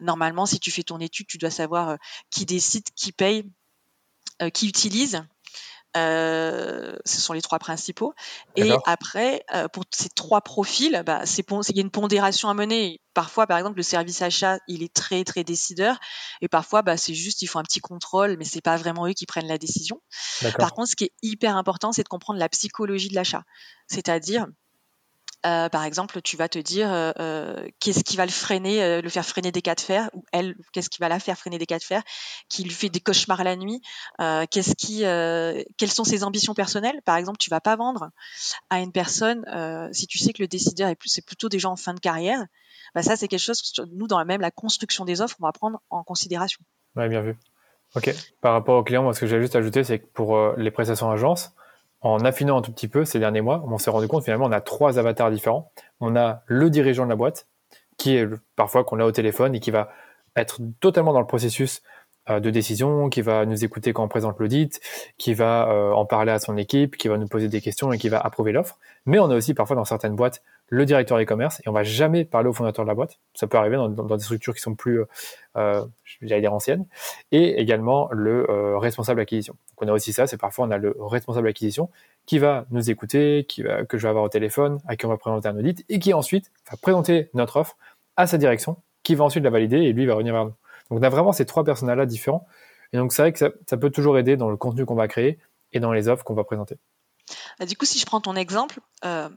Normalement, 0.00 0.46
si 0.46 0.58
tu 0.58 0.70
fais 0.70 0.82
ton 0.82 0.98
étude, 1.00 1.26
tu 1.26 1.38
dois 1.38 1.50
savoir 1.50 1.90
euh, 1.90 1.96
qui 2.30 2.46
décide, 2.46 2.84
qui 2.94 3.12
paye, 3.12 3.44
euh, 4.42 4.48
qui 4.48 4.68
utilise. 4.68 5.22
Euh, 5.96 6.94
ce 7.06 7.20
sont 7.22 7.32
les 7.32 7.40
trois 7.40 7.58
principaux. 7.58 8.12
Et 8.54 8.70
après, 8.84 9.44
euh, 9.54 9.66
pour 9.68 9.84
ces 9.90 10.10
trois 10.10 10.42
profils, 10.42 11.02
bah, 11.06 11.22
il 11.24 11.76
y 11.76 11.78
a 11.78 11.82
une 11.82 11.90
pondération 11.90 12.50
à 12.50 12.54
mener. 12.54 13.00
Parfois, 13.14 13.46
par 13.46 13.56
exemple, 13.56 13.78
le 13.78 13.82
service 13.82 14.20
achat, 14.20 14.58
il 14.68 14.82
est 14.82 14.92
très 14.92 15.24
très 15.24 15.42
décideur, 15.42 15.98
et 16.42 16.48
parfois, 16.48 16.82
bah, 16.82 16.98
c'est 16.98 17.14
juste, 17.14 17.40
ils 17.40 17.46
font 17.46 17.60
un 17.60 17.62
petit 17.62 17.80
contrôle, 17.80 18.36
mais 18.36 18.44
c'est 18.44 18.60
pas 18.60 18.76
vraiment 18.76 19.06
eux 19.06 19.14
qui 19.14 19.24
prennent 19.24 19.48
la 19.48 19.56
décision. 19.56 20.02
Par 20.58 20.74
contre, 20.74 20.90
ce 20.90 20.96
qui 20.96 21.04
est 21.04 21.12
hyper 21.22 21.56
important, 21.56 21.92
c'est 21.92 22.02
de 22.02 22.08
comprendre 22.08 22.38
la 22.38 22.50
psychologie 22.50 23.08
de 23.08 23.14
l'achat, 23.14 23.44
c'est-à-dire 23.88 24.46
euh, 25.46 25.68
par 25.68 25.84
exemple, 25.84 26.20
tu 26.22 26.36
vas 26.36 26.48
te 26.48 26.58
dire 26.58 26.92
euh, 26.92 27.12
euh, 27.20 27.68
qu'est-ce 27.78 28.02
qui 28.02 28.16
va 28.16 28.26
le 28.26 28.32
freiner, 28.32 29.00
le 29.00 29.08
faire 29.08 29.24
freiner 29.24 29.52
des 29.52 29.62
cas 29.62 29.74
de 29.74 29.80
fer, 29.80 30.10
ou 30.12 30.24
elle, 30.32 30.56
qu'est-ce 30.72 30.90
qui 30.90 30.98
va 31.00 31.08
la 31.08 31.20
faire 31.20 31.38
freiner 31.38 31.58
des 31.58 31.66
cas 31.66 31.78
de 31.78 31.84
fer, 31.84 32.02
qui 32.48 32.64
lui 32.64 32.70
fait 32.70 32.88
des 32.88 33.00
cauchemars 33.00 33.44
la 33.44 33.54
nuit, 33.56 33.80
qu'est-ce 34.50 34.74
qui, 34.74 35.00
quelles 35.76 35.90
sont 35.90 36.04
ses 36.04 36.24
ambitions 36.24 36.54
personnelles? 36.54 37.00
Par 37.04 37.16
exemple, 37.16 37.38
tu 37.38 37.50
vas 37.50 37.60
pas 37.60 37.76
vendre 37.76 38.10
à 38.70 38.80
une 38.80 38.92
personne 38.92 39.44
si 39.92 40.06
tu 40.06 40.18
sais 40.18 40.32
que 40.32 40.42
le 40.42 40.48
décideur 40.48 40.88
est 40.88 40.96
c'est 41.04 41.24
plutôt 41.24 41.48
des 41.48 41.58
gens 41.58 41.72
en 41.72 41.76
fin 41.76 41.94
de 41.94 42.00
carrière. 42.00 42.44
Bah 42.94 43.02
ça, 43.02 43.16
c'est 43.16 43.28
quelque 43.28 43.40
chose 43.40 43.60
que 43.60 43.82
nous, 43.92 44.06
dans 44.06 44.18
la 44.18 44.24
même 44.24 44.40
la 44.40 44.50
construction 44.50 45.04
des 45.04 45.20
offres, 45.20 45.36
on 45.40 45.46
va 45.46 45.52
prendre 45.52 45.80
en 45.90 46.02
considération. 46.02 46.60
Ouais, 46.96 47.08
bien 47.08 47.20
vu. 47.20 47.36
Ok. 47.94 48.12
Par 48.40 48.52
rapport 48.52 48.78
aux 48.78 48.82
clients, 48.82 49.02
moi, 49.02 49.14
ce 49.14 49.20
que 49.20 49.26
j'ai 49.26 49.40
juste 49.40 49.54
ajouté, 49.54 49.84
c'est 49.84 50.00
que 50.00 50.06
pour 50.06 50.54
les 50.56 50.70
prestations 50.70 51.10
agences, 51.10 51.54
en 52.00 52.24
affinant 52.24 52.58
un 52.58 52.62
tout 52.62 52.72
petit 52.72 52.88
peu 52.88 53.04
ces 53.04 53.18
derniers 53.18 53.40
mois, 53.40 53.64
on 53.66 53.78
s'est 53.78 53.90
rendu 53.90 54.06
compte 54.08 54.24
finalement 54.24 54.46
on 54.46 54.52
a 54.52 54.60
trois 54.60 54.98
avatars 54.98 55.30
différents. 55.30 55.72
On 56.00 56.16
a 56.16 56.42
le 56.46 56.70
dirigeant 56.70 57.04
de 57.04 57.10
la 57.10 57.16
boîte, 57.16 57.48
qui 57.96 58.16
est 58.16 58.28
parfois 58.54 58.84
qu'on 58.84 59.00
a 59.00 59.04
au 59.04 59.12
téléphone 59.12 59.54
et 59.54 59.60
qui 59.60 59.70
va 59.70 59.90
être 60.36 60.60
totalement 60.80 61.12
dans 61.12 61.20
le 61.20 61.26
processus 61.26 61.82
euh, 62.28 62.40
de 62.40 62.50
décision, 62.50 63.08
qui 63.08 63.22
va 63.22 63.46
nous 63.46 63.64
écouter 63.64 63.92
quand 63.92 64.04
on 64.04 64.08
présente 64.08 64.38
l'audit, 64.38 64.80
qui 65.16 65.32
va 65.32 65.70
euh, 65.70 65.92
en 65.92 66.04
parler 66.04 66.32
à 66.32 66.38
son 66.38 66.56
équipe, 66.56 66.96
qui 66.96 67.08
va 67.08 67.18
nous 67.18 67.28
poser 67.28 67.48
des 67.48 67.60
questions 67.60 67.92
et 67.92 67.98
qui 67.98 68.08
va 68.08 68.18
approuver 68.18 68.52
l'offre. 68.52 68.78
Mais 69.06 69.18
on 69.18 69.30
a 69.30 69.36
aussi 69.36 69.54
parfois 69.54 69.76
dans 69.76 69.84
certaines 69.84 70.16
boîtes 70.16 70.42
le 70.68 70.84
directeur 70.84 71.18
e-commerce 71.18 71.60
et 71.60 71.68
on 71.68 71.72
va 71.72 71.82
jamais 71.82 72.24
parler 72.24 72.48
au 72.48 72.52
fondateur 72.52 72.84
de 72.84 72.88
la 72.88 72.94
boîte. 72.94 73.18
Ça 73.34 73.46
peut 73.46 73.56
arriver 73.56 73.76
dans, 73.76 73.88
des 73.88 74.22
structures 74.22 74.54
qui 74.54 74.60
sont 74.60 74.74
plus, 74.74 75.00
euh, 75.56 75.84
j'allais 76.22 76.40
dire 76.40 76.52
anciennes. 76.52 76.86
Et 77.30 77.60
également 77.60 78.08
le 78.12 78.50
euh, 78.50 78.78
responsable 78.78 79.20
acquisition. 79.20 79.54
Donc 79.70 79.88
on 79.88 79.88
a 79.88 79.92
aussi 79.92 80.12
ça, 80.12 80.26
c'est 80.26 80.36
parfois 80.36 80.66
on 80.66 80.70
a 80.70 80.78
le 80.78 80.94
responsable 80.98 81.48
acquisition 81.48 81.90
qui 82.26 82.38
va 82.38 82.66
nous 82.70 82.90
écouter, 82.90 83.46
qui 83.48 83.62
va, 83.62 83.84
que 83.84 83.98
je 83.98 84.02
vais 84.02 84.08
avoir 84.08 84.24
au 84.24 84.28
téléphone, 84.28 84.80
à 84.86 84.96
qui 84.96 85.06
on 85.06 85.08
va 85.08 85.16
présenter 85.16 85.48
un 85.48 85.56
audit 85.56 85.84
et 85.88 85.98
qui 85.98 86.12
ensuite 86.12 86.50
va 86.70 86.76
présenter 86.76 87.30
notre 87.34 87.56
offre 87.58 87.76
à 88.16 88.26
sa 88.26 88.38
direction, 88.38 88.78
qui 89.02 89.14
va 89.14 89.24
ensuite 89.24 89.44
la 89.44 89.50
valider 89.50 89.78
et 89.78 89.92
lui 89.92 90.06
va 90.06 90.14
revenir 90.14 90.34
vers 90.34 90.46
nous. 90.46 90.54
Donc 90.90 91.00
on 91.00 91.02
a 91.02 91.08
vraiment 91.08 91.32
ces 91.32 91.46
trois 91.46 91.64
personnages 91.64 91.96
là 91.96 92.06
différents. 92.06 92.46
Et 92.92 92.96
donc 92.96 93.12
c'est 93.12 93.22
vrai 93.22 93.32
que 93.32 93.38
ça, 93.38 93.76
peut 93.76 93.90
toujours 93.90 94.18
aider 94.18 94.36
dans 94.36 94.50
le 94.50 94.56
contenu 94.56 94.84
qu'on 94.84 94.94
va 94.94 95.08
créer 95.08 95.38
et 95.72 95.80
dans 95.80 95.92
les 95.92 96.08
offres 96.08 96.24
qu'on 96.24 96.34
va 96.34 96.44
présenter. 96.44 96.76
Bah, 97.58 97.66
du 97.66 97.76
coup, 97.76 97.84
si 97.84 97.98
je 97.98 98.06
prends 98.06 98.20
ton 98.20 98.36
exemple, 98.36 98.80
euh, 99.04 99.28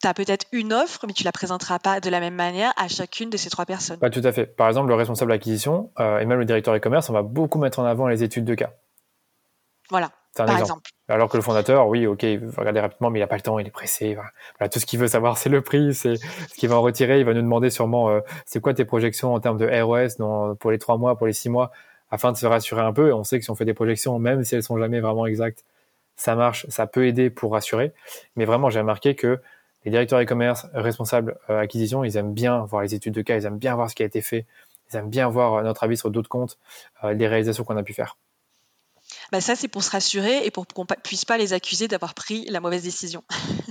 tu 0.00 0.06
as 0.06 0.14
peut-être 0.14 0.46
une 0.52 0.72
offre, 0.72 1.06
mais 1.06 1.12
tu 1.12 1.24
la 1.24 1.32
présenteras 1.32 1.78
pas 1.78 2.00
de 2.00 2.10
la 2.10 2.20
même 2.20 2.34
manière 2.34 2.72
à 2.76 2.88
chacune 2.88 3.30
de 3.30 3.36
ces 3.36 3.50
trois 3.50 3.66
personnes. 3.66 3.98
Pas 3.98 4.10
tout 4.10 4.22
à 4.24 4.32
fait. 4.32 4.46
Par 4.46 4.68
exemple, 4.68 4.88
le 4.88 4.94
responsable 4.94 5.30
d'acquisition 5.32 5.90
euh, 5.98 6.18
et 6.18 6.26
même 6.26 6.38
le 6.38 6.44
directeur 6.44 6.74
e-commerce, 6.74 7.08
on 7.10 7.12
va 7.12 7.22
beaucoup 7.22 7.58
mettre 7.58 7.78
en 7.78 7.84
avant 7.84 8.08
les 8.08 8.22
études 8.22 8.44
de 8.44 8.54
cas. 8.54 8.72
Voilà. 9.90 10.10
Par 10.36 10.58
exemple. 10.58 10.90
Alors 11.08 11.28
que 11.28 11.36
le 11.36 11.42
fondateur, 11.42 11.86
oui, 11.86 12.06
ok, 12.06 12.22
il 12.24 12.38
va 12.40 12.60
regarder 12.60 12.80
rapidement, 12.80 13.10
mais 13.10 13.20
il 13.20 13.22
n'a 13.22 13.28
pas 13.28 13.36
le 13.36 13.42
temps, 13.42 13.58
il 13.58 13.66
est 13.66 13.70
pressé. 13.70 14.14
Voilà. 14.14 14.68
tout 14.68 14.80
ce 14.80 14.86
qu'il 14.86 14.98
veut 14.98 15.06
savoir, 15.06 15.38
c'est 15.38 15.48
le 15.48 15.60
prix, 15.60 15.94
c'est 15.94 16.16
ce 16.16 16.54
qu'il 16.56 16.68
va 16.68 16.76
en 16.76 16.82
retirer. 16.82 17.20
Il 17.20 17.24
va 17.24 17.34
nous 17.34 17.42
demander 17.42 17.70
sûrement, 17.70 18.08
euh, 18.08 18.20
c'est 18.44 18.60
quoi 18.60 18.74
tes 18.74 18.84
projections 18.84 19.32
en 19.32 19.40
termes 19.40 19.58
de 19.58 19.82
ROS 19.82 20.56
pour 20.56 20.70
les 20.70 20.78
trois 20.78 20.96
mois, 20.96 21.16
pour 21.16 21.26
les 21.26 21.32
six 21.32 21.50
mois, 21.50 21.70
afin 22.10 22.32
de 22.32 22.36
se 22.36 22.46
rassurer 22.46 22.82
un 22.82 22.92
peu. 22.92 23.10
Et 23.10 23.12
on 23.12 23.22
sait 23.22 23.38
que 23.38 23.44
si 23.44 23.50
on 23.50 23.54
fait 23.54 23.64
des 23.64 23.74
projections, 23.74 24.18
même 24.18 24.42
si 24.42 24.56
elles 24.56 24.62
sont 24.62 24.78
jamais 24.78 25.00
vraiment 25.00 25.26
exactes, 25.26 25.64
ça 26.16 26.34
marche, 26.34 26.66
ça 26.68 26.86
peut 26.86 27.06
aider 27.06 27.30
pour 27.30 27.52
rassurer. 27.52 27.92
Mais 28.36 28.44
vraiment, 28.44 28.70
j'ai 28.70 28.80
remarqué 28.80 29.14
que 29.14 29.40
les 29.84 29.90
directeurs 29.90 30.20
e-commerce, 30.20 30.66
responsables 30.74 31.38
euh, 31.50 31.58
acquisition, 31.58 32.04
ils 32.04 32.16
aiment 32.16 32.32
bien 32.32 32.64
voir 32.64 32.82
les 32.82 32.94
études 32.94 33.14
de 33.14 33.22
cas, 33.22 33.36
ils 33.36 33.44
aiment 33.44 33.58
bien 33.58 33.74
voir 33.74 33.90
ce 33.90 33.94
qui 33.94 34.02
a 34.02 34.06
été 34.06 34.20
fait, 34.20 34.46
ils 34.90 34.96
aiment 34.96 35.10
bien 35.10 35.28
voir 35.28 35.54
euh, 35.54 35.62
notre 35.62 35.84
avis 35.84 35.96
sur 35.96 36.10
d'autres 36.10 36.28
comptes, 36.28 36.58
les 37.02 37.28
réalisations 37.28 37.64
qu'on 37.64 37.76
a 37.76 37.82
pu 37.82 37.92
faire. 37.92 38.16
Bah, 39.32 39.40
ça, 39.40 39.56
c'est 39.56 39.68
pour 39.68 39.82
se 39.82 39.90
rassurer 39.90 40.46
et 40.46 40.50
pour 40.50 40.66
qu'on 40.66 40.82
ne 40.82 40.94
puisse 41.02 41.24
pas 41.24 41.38
les 41.38 41.52
accuser 41.52 41.88
d'avoir 41.88 42.14
pris 42.14 42.46
la 42.46 42.60
mauvaise 42.60 42.82
décision. 42.82 43.22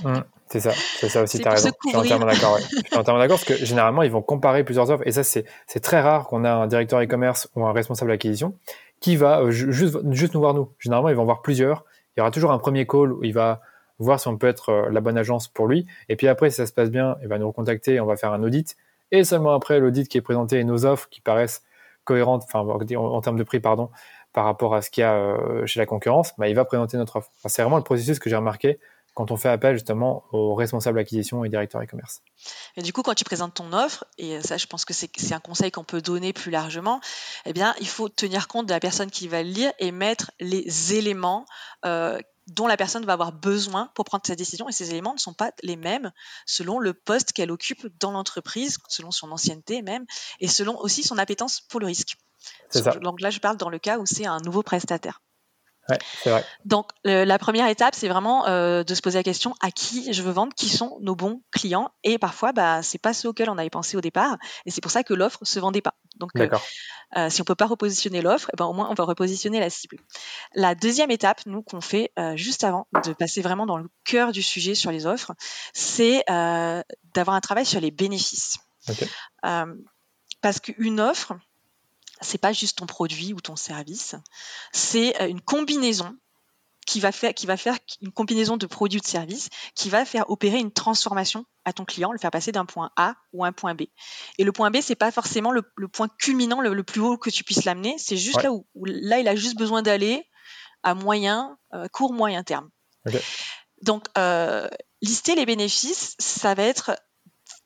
Mmh, 0.04 0.20
c'est 0.50 0.60
ça, 0.60 0.72
c'est 0.72 1.10
ça 1.10 1.24
aussi, 1.24 1.40
tu 1.40 1.48
as 1.48 1.52
raison. 1.52 1.72
Je 1.84 1.90
suis 1.90 1.98
entièrement 1.98 2.26
d'accord. 2.26 2.58
Je 2.60 2.66
suis 2.66 2.98
entièrement 2.98 3.20
d'accord 3.20 3.40
parce 3.40 3.46
que 3.46 3.66
généralement, 3.66 4.04
ils 4.04 4.12
vont 4.12 4.22
comparer 4.22 4.64
plusieurs 4.64 4.90
offres 4.90 5.08
et 5.08 5.12
ça, 5.12 5.24
c'est 5.24 5.80
très 5.82 6.02
rare 6.02 6.28
qu'on 6.28 6.44
ait 6.44 6.50
un 6.50 6.68
directeur 6.68 7.02
e-commerce 7.02 7.50
ou 7.56 7.66
un 7.66 7.72
responsable 7.72 8.12
d'acquisition 8.12 8.56
qui 9.00 9.16
va 9.16 9.42
euh, 9.42 9.52
juste, 9.52 9.98
juste 10.12 10.34
nous 10.34 10.40
voir 10.40 10.54
nous. 10.54 10.72
Généralement, 10.80 11.10
ils 11.10 11.16
vont 11.16 11.26
voir 11.26 11.42
plusieurs. 11.42 11.86
Il 12.16 12.20
y 12.20 12.22
aura 12.22 12.32
toujours 12.32 12.52
un 12.52 12.60
premier 12.60 12.86
call 12.86 13.12
où 13.14 13.24
il 13.24 13.34
va 13.34 13.62
voir 14.00 14.20
si 14.20 14.28
on 14.28 14.38
peut 14.38 14.48
être 14.48 14.70
euh, 14.70 14.90
la 14.90 15.02
bonne 15.02 15.18
agence 15.18 15.48
pour 15.48 15.68
lui. 15.68 15.86
Et 16.10 16.16
puis 16.16 16.28
après, 16.28 16.50
si 16.50 16.58
ça 16.58 16.66
se 16.66 16.74
passe 16.74 16.90
bien, 16.90 17.18
il 17.22 17.28
va 17.28 17.38
nous 17.38 17.48
recontacter, 17.48 18.00
on 18.00 18.06
va 18.06 18.16
faire 18.16 18.34
un 18.34 18.44
audit. 18.44 18.76
Et 19.12 19.24
seulement 19.24 19.54
après 19.54 19.80
l'audit 19.80 20.08
qui 20.08 20.18
est 20.18 20.22
présenté 20.22 20.60
et 20.60 20.64
nos 20.64 20.86
offres 20.86 21.08
qui 21.10 21.22
paraissent 21.22 21.64
cohérentes, 22.04 22.44
enfin 22.46 22.60
en 22.60 23.22
termes 23.22 23.38
de 23.38 23.44
prix, 23.44 23.60
pardon, 23.60 23.90
par 24.34 24.46
rapport 24.46 24.76
à 24.76 24.82
ce 24.82 24.90
qu'il 24.90 25.02
y 25.02 25.06
a 25.06 25.14
euh, 25.14 25.66
chez 25.66 25.80
la 25.80 25.86
concurrence, 25.86 26.34
bah, 26.38 26.50
il 26.50 26.56
va 26.56 26.66
présenter 26.66 26.98
notre 26.98 27.18
offre. 27.18 27.30
c'est 27.46 27.62
vraiment 27.62 27.78
le 27.78 27.84
processus 27.84 28.20
que 28.20 28.30
j'ai 28.30 28.36
remarqué 28.36 28.80
quand 29.14 29.30
on 29.30 29.38
fait 29.38 29.50
appel 29.50 29.76
justement 29.76 30.24
aux 30.32 30.56
responsables 30.56 30.98
acquisition 30.98 31.46
et 31.46 31.50
directeurs 31.50 31.82
e-commerce. 31.82 32.22
Et 32.76 32.82
du 32.82 32.94
coup, 32.94 33.04
quand 33.04 33.14
tu 33.14 33.24
présentes 33.24 33.54
ton 33.54 33.72
offre, 33.72 34.06
et 34.18 34.42
ça, 34.42 34.58
je 34.58 34.66
pense 34.66 34.86
que 34.86 34.94
c'est 34.94 35.34
un 35.34 35.40
conseil 35.40 35.70
qu'on 35.70 35.84
peut 35.84 36.02
donner 36.02 36.34
plus 36.34 36.50
largement, 36.50 37.00
eh 37.46 37.54
bien, 37.54 37.76
il 37.80 37.88
faut 37.88 38.10
tenir 38.10 38.48
compte 38.48 38.66
de 38.66 38.74
la 38.74 38.80
personne 38.80 39.12
qui 39.12 39.28
va 39.28 39.44
le 39.44 39.50
lire 39.50 39.72
et 39.78 39.92
mettre 39.92 40.32
les 40.40 40.96
éléments 40.96 41.46
euh, 41.86 42.20
dont 42.48 42.68
la 42.68 42.78
personne 42.78 43.06
va 43.06 43.14
avoir 43.14 43.32
besoin 43.32 43.90
pour 43.96 44.06
prendre 44.06 44.26
sa 44.26 44.36
décision. 44.36 44.68
Et 44.70 44.72
ces 44.72 44.90
éléments 44.92 45.14
ne 45.14 45.20
sont 45.20 45.34
pas 45.34 45.52
les 45.64 45.76
mêmes 45.76 46.12
selon 46.46 46.80
le 46.80 46.94
poste 46.94 47.32
qu'elle 47.34 47.52
occupe 47.52 47.88
dans 48.00 48.12
l'entreprise, 48.12 48.78
selon 48.90 49.12
son 49.12 49.32
ancienneté 49.32 49.82
même, 49.82 50.06
et 50.40 50.48
selon 50.48 50.78
aussi 50.80 51.04
son 51.04 51.18
appétence 51.18 51.62
pour 51.62 51.80
le 51.80 51.88
risque. 51.88 52.18
Donc 53.02 53.22
là, 53.22 53.30
je 53.30 53.40
parle 53.40 53.58
dans 53.58 53.70
le 53.70 53.80
cas 53.80 53.98
où 53.98 54.06
c'est 54.06 54.26
un 54.26 54.40
nouveau 54.40 54.64
prestataire. 54.64 55.22
Ouais, 55.90 55.98
c'est 56.24 56.30
vrai. 56.30 56.46
Donc 56.66 56.88
la 57.04 57.38
première 57.38 57.68
étape, 57.68 57.94
c'est 57.94 58.08
vraiment 58.08 58.48
euh, 58.48 58.84
de 58.84 58.96
se 58.96 59.02
poser 59.02 59.20
la 59.20 59.24
question 59.24 59.54
à 59.62 59.70
qui 59.70 60.14
je 60.14 60.22
veux 60.22 60.32
vendre, 60.32 60.54
qui 60.56 60.70
sont 60.70 60.98
nos 61.02 61.16
bons 61.16 61.42
clients? 61.52 61.92
Et 62.04 62.18
parfois, 62.18 62.54
bah, 62.54 62.82
c'est 62.84 62.98
pas 62.98 63.14
ceux 63.14 63.30
auxquels 63.30 63.50
on 63.50 63.58
avait 63.58 63.70
pensé 63.70 63.98
au 63.98 64.02
départ, 64.02 64.38
et 64.66 64.72
c'est 64.72 64.82
pour 64.82 64.92
ça 64.92 65.04
que 65.04 65.14
l'offre 65.14 65.40
se 65.44 65.60
vendait 65.60 65.82
pas. 65.82 65.96
Donc, 66.18 66.32
euh, 66.38 66.50
euh, 67.18 67.30
si 67.30 67.42
on 67.42 67.46
peut 67.46 67.56
pas 67.56 67.66
repositionner 67.66 68.22
l'offre, 68.22 68.50
eh 68.54 68.58
ben, 68.58 68.66
au 68.66 68.74
moins 68.74 68.88
on 68.90 68.94
va 68.94 69.04
repositionner 69.04 69.60
la 69.60 69.70
cible. 69.70 69.98
La 70.54 70.74
deuxième 70.74 71.12
étape, 71.12 71.42
nous 71.46 71.62
qu'on 71.62 71.82
fait 71.82 72.12
juste 72.36 72.64
avant 72.64 72.88
de 73.06 73.14
passer 73.14 73.42
vraiment 73.42 73.66
dans 73.66 73.78
le 73.78 73.90
cœur 74.06 74.32
du 74.32 74.42
sujet 74.42 74.76
sur 74.76 74.92
les 74.92 75.06
offres, 75.06 75.34
c'est 75.74 76.24
d'avoir 76.28 77.36
un 77.36 77.42
travail 77.42 77.66
sur 77.66 77.82
les 77.82 77.92
bénéfices. 77.92 78.58
parce 80.42 80.60
qu'une 80.60 81.00
offre, 81.00 81.34
c'est 82.24 82.38
pas 82.38 82.54
juste 82.54 82.78
ton 82.78 82.86
produit 82.86 83.34
ou 83.34 83.42
ton 83.42 83.56
service, 83.56 84.16
c'est 84.72 85.22
euh, 85.22 85.28
une 85.28 85.42
combinaison 85.42 86.16
qui 86.86 87.00
va 87.00 87.12
faire 87.12 87.34
qui 87.34 87.46
va 87.46 87.58
faire 87.58 87.78
une 88.02 88.12
combinaison 88.12 88.58
de 88.58 88.66
produits 88.66 89.00
ou 89.00 89.02
de 89.02 89.08
services 89.08 89.50
qui 89.76 89.90
va 89.90 90.06
faire 90.06 90.30
opérer 90.30 90.60
une 90.60 90.72
transformation 90.72 91.46
à 91.66 91.74
ton 91.74 91.86
client, 91.86 92.12
le 92.12 92.18
faire 92.18 92.32
passer 92.32 92.52
d'un 92.52 92.66
point 92.66 92.92
A 92.98 93.16
ou 93.32 93.46
un 93.46 93.54
point 93.54 93.74
B. 93.74 93.84
Et 94.38 94.44
le 94.44 94.52
point 94.52 94.70
B, 94.70 94.78
c'est 94.82 94.96
pas 94.96 95.12
forcément 95.12 95.52
le, 95.52 95.64
point 95.88 96.10
culminant 96.20 96.60
le, 96.60 96.84
plus 96.84 97.02
haut 97.02 97.18
que 97.18 97.30
tu 97.30 97.44
puisses 97.44 97.64
l'amener, 97.64 97.96
c'est 97.98 98.18
juste 98.18 98.44
là 98.44 98.52
où, 98.52 98.66
là 98.86 99.20
il 99.20 99.28
a 99.28 99.36
juste 99.36 99.58
besoin 99.58 99.82
d'aller 99.82 100.28
à 100.84 100.94
moyen, 100.94 101.58
euh, 101.74 101.88
court 101.88 102.14
moyen 102.14 102.44
terme. 102.44 102.70
Donc 103.82 104.08
euh, 104.18 104.68
lister 105.02 105.36
les 105.36 105.46
bénéfices, 105.46 106.16
ça 106.20 106.54
va 106.54 106.64
être 106.64 106.92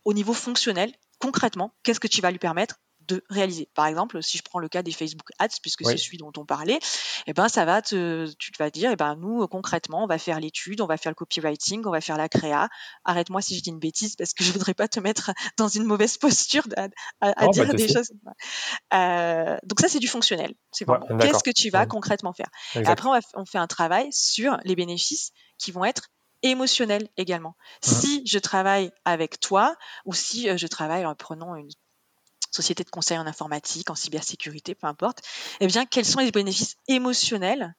au 0.05 0.13
niveau 0.13 0.33
fonctionnel, 0.33 0.93
concrètement, 1.19 1.73
qu'est-ce 1.83 1.99
que 1.99 2.07
tu 2.07 2.21
vas 2.21 2.31
lui 2.31 2.39
permettre 2.39 2.75
de 3.07 3.23
réaliser. 3.29 3.69
Par 3.73 3.87
exemple, 3.87 4.21
si 4.21 4.37
je 4.37 4.43
prends 4.43 4.59
le 4.59 4.67
cas 4.67 4.83
des 4.83 4.91
Facebook 4.91 5.29
Ads, 5.39 5.59
puisque 5.61 5.85
c'est 5.85 5.97
celui 5.97 6.17
dont 6.17 6.31
on 6.37 6.45
parlait, 6.45 6.79
eh 7.25 7.33
ben 7.33 7.47
ça 7.47 7.65
va 7.65 7.81
te, 7.81 8.31
tu 8.37 8.51
te 8.51 8.57
vas 8.57 8.69
dire, 8.69 8.91
eh 8.91 8.95
ben 8.95 9.15
nous 9.15 9.47
concrètement, 9.47 10.03
on 10.03 10.07
va 10.07 10.17
faire 10.17 10.39
l'étude, 10.39 10.81
on 10.81 10.87
va 10.87 10.97
faire 10.97 11.11
le 11.11 11.15
copywriting, 11.15 11.83
on 11.85 11.91
va 11.91 12.01
faire 12.01 12.17
la 12.17 12.29
créa. 12.29 12.69
Arrête-moi 13.05 13.41
si 13.41 13.57
je 13.57 13.63
dis 13.63 13.69
une 13.69 13.79
bêtise 13.79 14.15
parce 14.15 14.33
que 14.33 14.43
je 14.43 14.51
voudrais 14.51 14.73
pas 14.73 14.87
te 14.87 14.99
mettre 14.99 15.31
dans 15.57 15.67
une 15.67 15.83
mauvaise 15.83 16.17
posture 16.17 16.63
à, 16.75 16.87
bah, 17.21 17.33
dire 17.51 17.73
des 17.73 17.87
choses. 17.87 18.11
Euh, 18.93 19.57
donc 19.63 19.79
ça 19.79 19.87
c'est 19.87 19.99
du 19.99 20.07
fonctionnel. 20.07 20.53
C'est 20.71 20.85
qu'est-ce 20.85 21.43
que 21.43 21.51
tu 21.51 21.69
vas 21.69 21.85
concrètement 21.85 22.33
faire? 22.33 22.49
après 22.85 23.09
on, 23.35 23.45
fait 23.45 23.57
un 23.57 23.67
travail 23.67 24.09
sur 24.11 24.57
les 24.63 24.75
bénéfices 24.75 25.31
qui 25.57 25.71
vont 25.71 25.85
être 25.85 26.09
émotionnels 26.43 27.09
également. 27.17 27.55
Mmh. 27.83 27.89
Si 27.89 28.23
je 28.25 28.37
travaille 28.37 28.91
avec 29.05 29.39
toi 29.39 29.75
ou 30.05 30.13
si 30.13 30.49
euh, 30.49 30.57
je 30.57 30.67
travaille 30.67 31.05
en 31.05 31.15
prenant 31.15 31.55
une 31.55 31.69
société 32.57 32.83
de 32.83 32.89
conseil 32.89 33.17
en 33.17 33.27
informatique, 33.27 33.89
en 33.89 33.95
cybersécurité, 33.95 34.75
peu 34.75 34.87
importe, 34.87 35.21
eh 35.59 35.67
bien, 35.67 35.85
quels 35.85 36.05
sont 36.05 36.19
les 36.19 36.31
bénéfices 36.31 36.75
émotionnels 36.87 37.75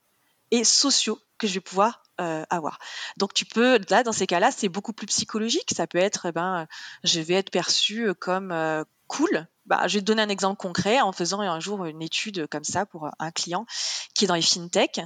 et 0.50 0.64
sociaux 0.64 1.18
que 1.38 1.46
je 1.46 1.54
vais 1.54 1.60
pouvoir 1.60 2.02
euh, 2.20 2.44
avoir? 2.48 2.78
Donc 3.16 3.34
tu 3.34 3.44
peux, 3.44 3.78
là, 3.90 4.02
dans 4.02 4.12
ces 4.12 4.26
cas-là, 4.26 4.50
c'est 4.50 4.68
beaucoup 4.68 4.92
plus 4.92 5.06
psychologique. 5.06 5.70
Ça 5.76 5.86
peut 5.86 5.98
être, 5.98 6.26
eh 6.26 6.32
ben, 6.32 6.66
je 7.04 7.20
vais 7.20 7.34
être 7.34 7.50
perçu 7.50 8.14
comme 8.14 8.52
euh, 8.52 8.84
cool. 9.08 9.46
Bah, 9.66 9.86
je 9.86 9.94
vais 9.94 10.00
te 10.00 10.06
donner 10.06 10.22
un 10.22 10.28
exemple 10.28 10.56
concret 10.56 11.00
en 11.00 11.12
faisant 11.12 11.40
un 11.40 11.60
jour 11.60 11.84
une 11.84 12.00
étude 12.00 12.46
comme 12.46 12.64
ça 12.64 12.86
pour 12.86 13.10
un 13.18 13.30
client 13.30 13.66
qui 14.14 14.24
est 14.24 14.28
dans 14.28 14.34
les 14.34 14.42
fintech 14.42 15.00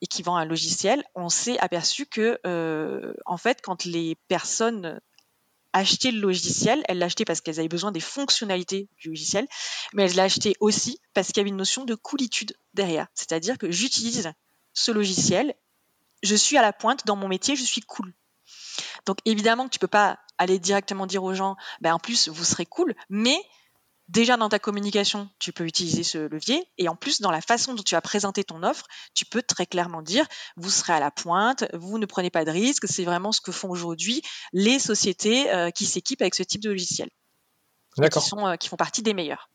et 0.00 0.06
qui 0.06 0.22
vend 0.22 0.36
un 0.36 0.44
logiciel. 0.44 1.04
On 1.14 1.28
s'est 1.28 1.58
aperçu 1.60 2.06
que, 2.06 2.40
euh, 2.44 3.14
en 3.26 3.36
fait, 3.36 3.60
quand 3.62 3.84
les 3.84 4.16
personnes 4.26 5.00
acheter 5.72 6.10
le 6.10 6.20
logiciel. 6.20 6.82
Elle 6.88 6.98
l'a 6.98 7.06
acheté 7.06 7.24
parce 7.24 7.40
qu'elle 7.40 7.58
avait 7.58 7.68
besoin 7.68 7.92
des 7.92 8.00
fonctionnalités 8.00 8.88
du 8.98 9.08
logiciel, 9.08 9.46
mais 9.92 10.04
elle 10.04 10.16
l'a 10.16 10.24
acheté 10.24 10.54
aussi 10.60 11.00
parce 11.14 11.28
qu'il 11.28 11.38
y 11.38 11.40
avait 11.40 11.50
une 11.50 11.56
notion 11.56 11.84
de 11.84 11.94
coolitude 11.94 12.56
derrière. 12.74 13.06
C'est-à-dire 13.14 13.58
que 13.58 13.70
j'utilise 13.70 14.32
ce 14.74 14.90
logiciel, 14.90 15.54
je 16.22 16.34
suis 16.34 16.56
à 16.56 16.62
la 16.62 16.72
pointe 16.72 17.06
dans 17.06 17.16
mon 17.16 17.28
métier, 17.28 17.56
je 17.56 17.64
suis 17.64 17.80
cool. 17.82 18.14
Donc 19.06 19.18
évidemment 19.24 19.66
que 19.66 19.72
tu 19.72 19.78
peux 19.78 19.86
pas 19.86 20.18
aller 20.38 20.58
directement 20.58 21.06
dire 21.06 21.22
aux 21.22 21.34
gens, 21.34 21.56
ben 21.80 21.94
en 21.94 21.98
plus 21.98 22.28
vous 22.28 22.44
serez 22.44 22.66
cool, 22.66 22.94
mais 23.08 23.36
déjà 24.08 24.36
dans 24.36 24.48
ta 24.48 24.58
communication, 24.58 25.28
tu 25.38 25.52
peux 25.52 25.64
utiliser 25.64 26.02
ce 26.02 26.18
levier 26.18 26.66
et 26.78 26.88
en 26.88 26.96
plus 26.96 27.20
dans 27.20 27.30
la 27.30 27.40
façon 27.40 27.74
dont 27.74 27.82
tu 27.82 27.94
as 27.94 28.00
présenté 28.00 28.44
ton 28.44 28.62
offre, 28.62 28.86
tu 29.14 29.24
peux 29.24 29.42
très 29.42 29.66
clairement 29.66 30.02
dire 30.02 30.26
vous 30.56 30.70
serez 30.70 30.92
à 30.92 31.00
la 31.00 31.10
pointe, 31.10 31.64
vous 31.72 31.98
ne 31.98 32.06
prenez 32.06 32.30
pas 32.30 32.44
de 32.44 32.50
risques, 32.50 32.86
c'est 32.88 33.04
vraiment 33.04 33.32
ce 33.32 33.40
que 33.40 33.52
font 33.52 33.70
aujourd'hui 33.70 34.22
les 34.52 34.78
sociétés 34.78 35.52
euh, 35.52 35.70
qui 35.70 35.86
s'équipent 35.86 36.22
avec 36.22 36.34
ce 36.34 36.42
type 36.42 36.62
de 36.62 36.70
logiciel. 36.70 37.08
Qui, 37.96 38.20
sont, 38.20 38.46
euh, 38.46 38.56
qui 38.56 38.68
font 38.68 38.76
partie 38.76 39.02
des 39.02 39.12
meilleurs. 39.12 39.50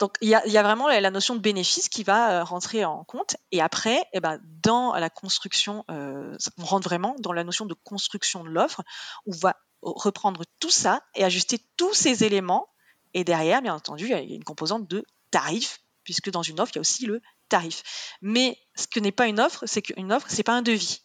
Donc 0.00 0.16
il 0.20 0.28
y, 0.28 0.34
a, 0.34 0.62
vraiment 0.62 0.88
la, 0.88 1.10
notion 1.10 1.36
de 1.36 1.40
bénéfice 1.40 1.88
qui 1.88 2.02
va 2.02 2.32
euh, 2.32 2.44
rentrer 2.44 2.84
en 2.84 3.04
compte. 3.04 3.36
Et 3.52 3.60
après, 3.60 4.04
eh 4.12 4.18
ben, 4.18 4.40
dans 4.62 4.94
la 4.94 5.10
construction, 5.10 5.84
on 5.88 6.64
rentre 6.64 6.88
vraiment 6.88 7.14
dans 7.20 7.32
la 7.32 7.44
notion 7.44 7.66
de 7.66 7.74
construction 7.74 8.42
de 8.42 8.48
l'offre, 8.48 8.82
où 9.26 9.32
on 9.32 9.38
va 9.38 9.56
reprendre 9.82 10.44
tout 10.58 10.70
ça 10.70 11.02
et 11.14 11.24
ajuster 11.24 11.60
tous 11.76 11.92
ces 11.94 12.24
éléments 12.24 12.68
et 13.14 13.24
derrière, 13.24 13.62
bien 13.62 13.74
entendu, 13.74 14.04
il 14.04 14.10
y 14.10 14.14
a 14.14 14.20
une 14.20 14.44
composante 14.44 14.88
de 14.88 15.04
tarif, 15.30 15.80
puisque 16.04 16.30
dans 16.30 16.42
une 16.42 16.60
offre, 16.60 16.72
il 16.74 16.76
y 16.76 16.78
a 16.78 16.80
aussi 16.80 17.06
le 17.06 17.20
tarif. 17.48 17.82
Mais 18.22 18.58
ce 18.74 18.86
que 18.86 19.00
n'est 19.00 19.12
pas 19.12 19.26
une 19.26 19.40
offre, 19.40 19.64
c'est 19.66 19.82
qu'une 19.82 20.12
offre, 20.12 20.26
c'est 20.28 20.42
pas 20.42 20.54
un 20.54 20.62
devis. 20.62 21.02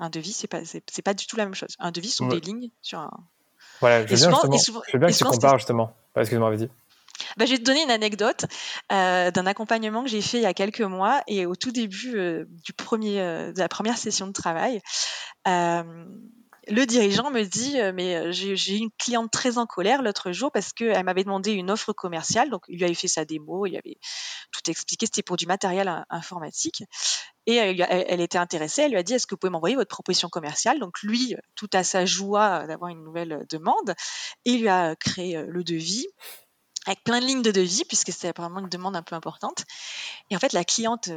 Un 0.00 0.10
devis, 0.10 0.32
c'est 0.32 0.48
pas, 0.48 0.64
c'est, 0.64 1.02
pas 1.02 1.14
du 1.14 1.26
tout 1.26 1.36
la 1.36 1.44
même 1.44 1.54
chose. 1.54 1.76
Un 1.78 1.92
devis 1.92 2.10
sont 2.10 2.26
des 2.26 2.40
lignes 2.40 2.70
sur 2.82 2.98
un. 2.98 3.10
Voilà, 3.80 4.06
je 4.06 4.14
veux 4.14 4.28
bien, 4.28 4.58
je 4.92 4.98
bien 4.98 5.08
que 5.08 5.14
tu 5.14 5.24
compares 5.24 5.58
justement. 5.58 5.96
Excuse-moi, 6.16 6.50
vas-y. 6.50 6.68
Bah, 7.36 7.46
je 7.46 7.52
vais 7.52 7.58
te 7.58 7.64
donner 7.64 7.82
une 7.82 7.90
anecdote 7.90 8.46
euh, 8.92 9.30
d'un 9.30 9.46
accompagnement 9.46 10.02
que 10.02 10.10
j'ai 10.10 10.22
fait 10.22 10.38
il 10.38 10.42
y 10.42 10.46
a 10.46 10.54
quelques 10.54 10.80
mois 10.80 11.22
et 11.26 11.46
au 11.46 11.54
tout 11.54 11.70
début 11.70 12.16
euh, 12.16 12.44
du 12.64 12.72
premier, 12.72 13.20
euh, 13.20 13.52
de 13.52 13.58
la 13.58 13.68
première 13.68 13.98
session 13.98 14.26
de 14.26 14.32
travail 14.32 14.80
le 16.68 16.84
dirigeant 16.84 17.30
me 17.30 17.42
dit 17.42 17.80
euh, 17.80 17.92
mais 17.94 18.16
euh, 18.16 18.32
j'ai 18.32 18.76
une 18.76 18.90
cliente 18.98 19.30
très 19.30 19.58
en 19.58 19.66
colère 19.66 20.02
l'autre 20.02 20.32
jour 20.32 20.50
parce 20.52 20.72
qu'elle 20.72 21.04
m'avait 21.04 21.24
demandé 21.24 21.52
une 21.52 21.70
offre 21.70 21.92
commerciale. 21.92 22.50
Donc 22.50 22.62
il 22.68 22.78
lui 22.78 22.84
avait 22.84 22.94
fait 22.94 23.08
sa 23.08 23.24
démo 23.24 23.66
il 23.66 23.76
avait 23.76 23.98
tout 24.52 24.70
expliqué. 24.70 25.06
C'était 25.06 25.22
pour 25.22 25.36
du 25.36 25.46
matériel 25.46 26.04
informatique. 26.10 26.84
Et 27.46 27.56
elle, 27.56 28.20
était 28.20 28.38
intéressée. 28.38 28.82
Elle 28.82 28.92
lui 28.92 28.98
a 28.98 29.02
dit 29.02 29.14
est-ce 29.14 29.26
que 29.26 29.34
vous 29.34 29.38
pouvez 29.38 29.50
m'envoyer 29.50 29.76
votre 29.76 29.94
proposition 29.94 30.28
commerciale? 30.28 30.78
Donc 30.78 31.02
lui 31.02 31.36
tout 31.54 31.68
à 31.72 31.84
sa 31.84 32.06
joie 32.06 32.66
d'avoir 32.66 32.90
une 32.90 33.02
nouvelle 33.02 33.44
demande 33.50 33.94
il 34.44 34.62
lui 34.62 34.68
a 34.68 34.96
créé 34.96 35.42
le 35.46 35.62
devis 35.64 36.06
avec 36.86 37.02
plein 37.02 37.20
de 37.20 37.26
lignes 37.26 37.42
de 37.42 37.50
devis 37.50 37.84
puisque 37.84 38.12
c'était 38.12 38.28
apparemment 38.28 38.60
une 38.60 38.68
demande 38.68 38.96
un 38.96 39.02
peu 39.02 39.14
importante. 39.14 39.64
Et 40.30 40.36
en 40.36 40.38
fait 40.38 40.52
la 40.52 40.64
cliente 40.64 41.10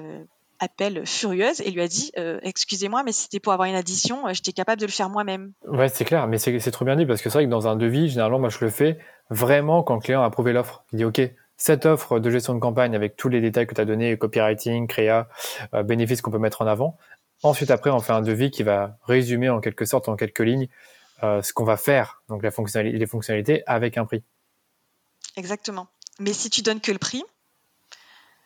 appelle 0.60 1.06
furieuse 1.06 1.62
et 1.62 1.72
lui 1.72 1.82
a 1.82 1.88
dit 1.88 2.12
euh, 2.17 2.39
excusez-moi 2.43 3.04
mais 3.04 3.12
c'était 3.12 3.39
pour 3.39 3.54
avoir 3.54 3.67
une 3.67 3.76
addition 3.76 4.28
euh, 4.28 4.34
j'étais 4.34 4.54
capable 4.54 4.80
de 4.82 4.86
le 4.86 4.91
faire 4.91 5.10
moi-même. 5.10 5.54
Ouais 5.67 5.89
c'est 5.89 6.06
clair 6.06 6.28
mais 6.28 6.38
c'est 6.38 6.72
trop 6.72 6.86
bien 6.86 6.96
dit 6.96 7.06
parce 7.06 7.22
que 7.22 7.30
c'est 7.30 7.38
vrai 7.38 7.46
que 7.46 7.50
dans 7.50 7.67
un 7.67 7.76
devis 7.76 8.10
généralement 8.10 8.39
moi 8.39 8.50
je 8.50 8.60
le 8.62 8.70
fais 8.70 8.98
vraiment 9.30 9.84
quand 9.84 9.96
le 9.96 10.02
client 10.02 10.22
a 10.22 10.26
approuvé 10.26 10.54
l'offre. 10.54 10.84
Il 10.93 10.98
dit 10.98 11.06
ok 11.06 11.22
cette 11.58 11.86
offre 11.86 12.20
de 12.20 12.30
gestion 12.30 12.54
de 12.54 12.60
campagne 12.60 12.96
avec 12.96 13.15
tous 13.15 13.30
les 13.30 13.41
détails 13.41 13.65
que 13.65 13.74
tu 13.74 13.82
as 13.82 13.86
donnés 13.86 14.17
copywriting 14.17 14.88
créa 14.88 15.28
euh, 15.74 15.84
bénéfices 15.84 16.22
qu'on 16.22 16.32
peut 16.32 16.39
mettre 16.39 16.62
en 16.62 16.67
avant. 16.67 16.98
Ensuite 17.43 17.72
après 17.72 17.89
on 17.89 18.00
fait 18.00 18.13
un 18.13 18.22
devis 18.22 18.52
qui 18.52 18.63
va 18.63 18.98
résumer 19.04 19.50
en 19.50 19.60
quelque 19.60 19.86
sorte 19.86 20.10
en 20.10 20.15
quelques 20.15 20.39
lignes 20.39 20.67
ce 21.22 21.52
qu'on 21.52 21.63
va 21.63 21.78
faire 21.78 22.22
donc 22.30 22.43
la 22.43 22.52
fonctionnalité 22.52 22.98
les 22.98 23.08
fonctionnalités 23.08 23.63
avec 23.65 23.98
un 23.98 24.06
prix. 24.06 24.24
Exactement. 25.36 25.88
Mais 26.20 26.34
si 26.34 26.50
tu 26.50 26.62
donnes 26.62 26.82
que 26.82 26.91
le 26.91 26.98
prix 26.98 27.24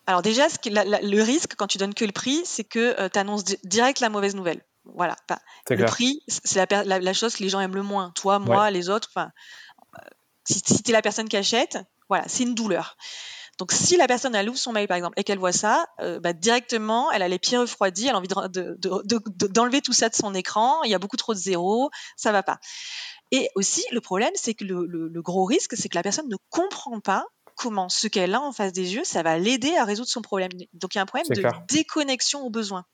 alors 0.08 0.22
déjà, 0.22 0.50
ce 0.50 0.58
le 0.68 1.22
risque 1.22 1.56
quand 1.56 1.68
tu 1.68 1.78
donnes 1.78 1.94
que 1.94 2.06
le 2.06 2.12
prix, 2.12 2.42
c'est 2.46 2.64
que 2.64 3.00
euh, 3.00 3.10
tu 3.10 3.20
annonces 3.20 3.44
direct 3.64 4.00
la 4.00 4.10
mauvaise 4.10 4.36
nouvelle. 4.36 4.62
Voilà. 4.86 5.16
le 5.70 5.86
prix, 5.86 6.24
c'est 6.28 6.72
la, 6.72 7.14
chose 7.14 7.36
que 7.36 7.44
les 7.44 7.50
gens 7.50 7.60
aiment 7.60 7.76
le 7.76 7.84
moins. 7.84 8.12
Toi, 8.16 8.40
moi, 8.40 8.72
les 8.72 8.90
autres. 8.90 9.10
Enfin, 9.14 9.32
euh, 9.96 10.08
si, 10.46 10.62
tu 10.62 10.90
es 10.90 10.94
la 10.94 11.04
personne 11.04 11.30
qui 11.30 11.38
achète, 11.38 11.78
voilà, 12.10 12.26
c'est 12.28 12.44
une 12.44 12.56
douleur. 12.56 12.98
Donc 13.60 13.74
si 13.74 13.96
la 13.96 14.08
personne 14.08 14.34
elle 14.34 14.50
ouvre 14.50 14.58
son 14.58 14.72
mail 14.72 14.88
par 14.88 14.98
exemple 14.98 15.20
et 15.20 15.24
qu'elle 15.24 15.38
voit 15.38 15.52
ça, 15.52 15.86
euh, 16.00 16.20
bah, 16.20 16.34
directement 16.34 17.12
elle 17.12 17.22
a 17.22 17.28
les 17.28 17.38
pieds 17.38 17.60
refroidis, 17.60 18.08
elle 18.08 18.16
a 18.16 18.18
envie 18.18 18.28
d'enlever 18.28 19.82
tout 19.82 19.94
ça 19.94 20.10
de 20.10 20.16
son 20.16 20.34
écran. 20.34 20.82
Il 20.84 20.90
y 20.90 20.96
a 20.96 21.00
beaucoup 21.00 21.18
trop 21.18 21.36
de 21.36 21.40
zéros, 21.40 21.92
ça 22.16 22.32
va 22.32 22.42
pas. 22.42 22.58
Et 23.30 23.50
aussi 23.54 23.84
le 23.92 24.02
problème 24.02 24.32
c'est 24.34 24.56
que 24.56 24.64
le 24.64 25.22
gros 25.22 25.46
risque 25.46 25.76
c'est 25.78 25.90
que 25.90 25.96
la 25.96 26.02
personne 26.02 26.28
ne 26.28 26.38
comprend 26.50 27.00
pas 27.02 27.28
comment 27.62 27.89
ce 27.89 28.08
qu'elle 28.08 28.34
a 28.34 28.41
en 28.41 28.52
face 28.52 28.74
des 28.74 28.95
yeux, 28.95 29.04
ça 29.04 29.21
va 29.21 29.38
l'aider 29.38 29.76
à 29.78 29.86
résoudre 29.86 30.10
son 30.10 30.21
problème. 30.21 30.50
Donc 30.74 30.95
il 30.95 30.97
y 30.97 31.00
a 31.00 31.04
un 31.04 31.06
problème 31.06 31.28
de 31.30 31.43
déconnexion 31.69 32.41
aux 32.41 32.50
besoins. 32.50 32.86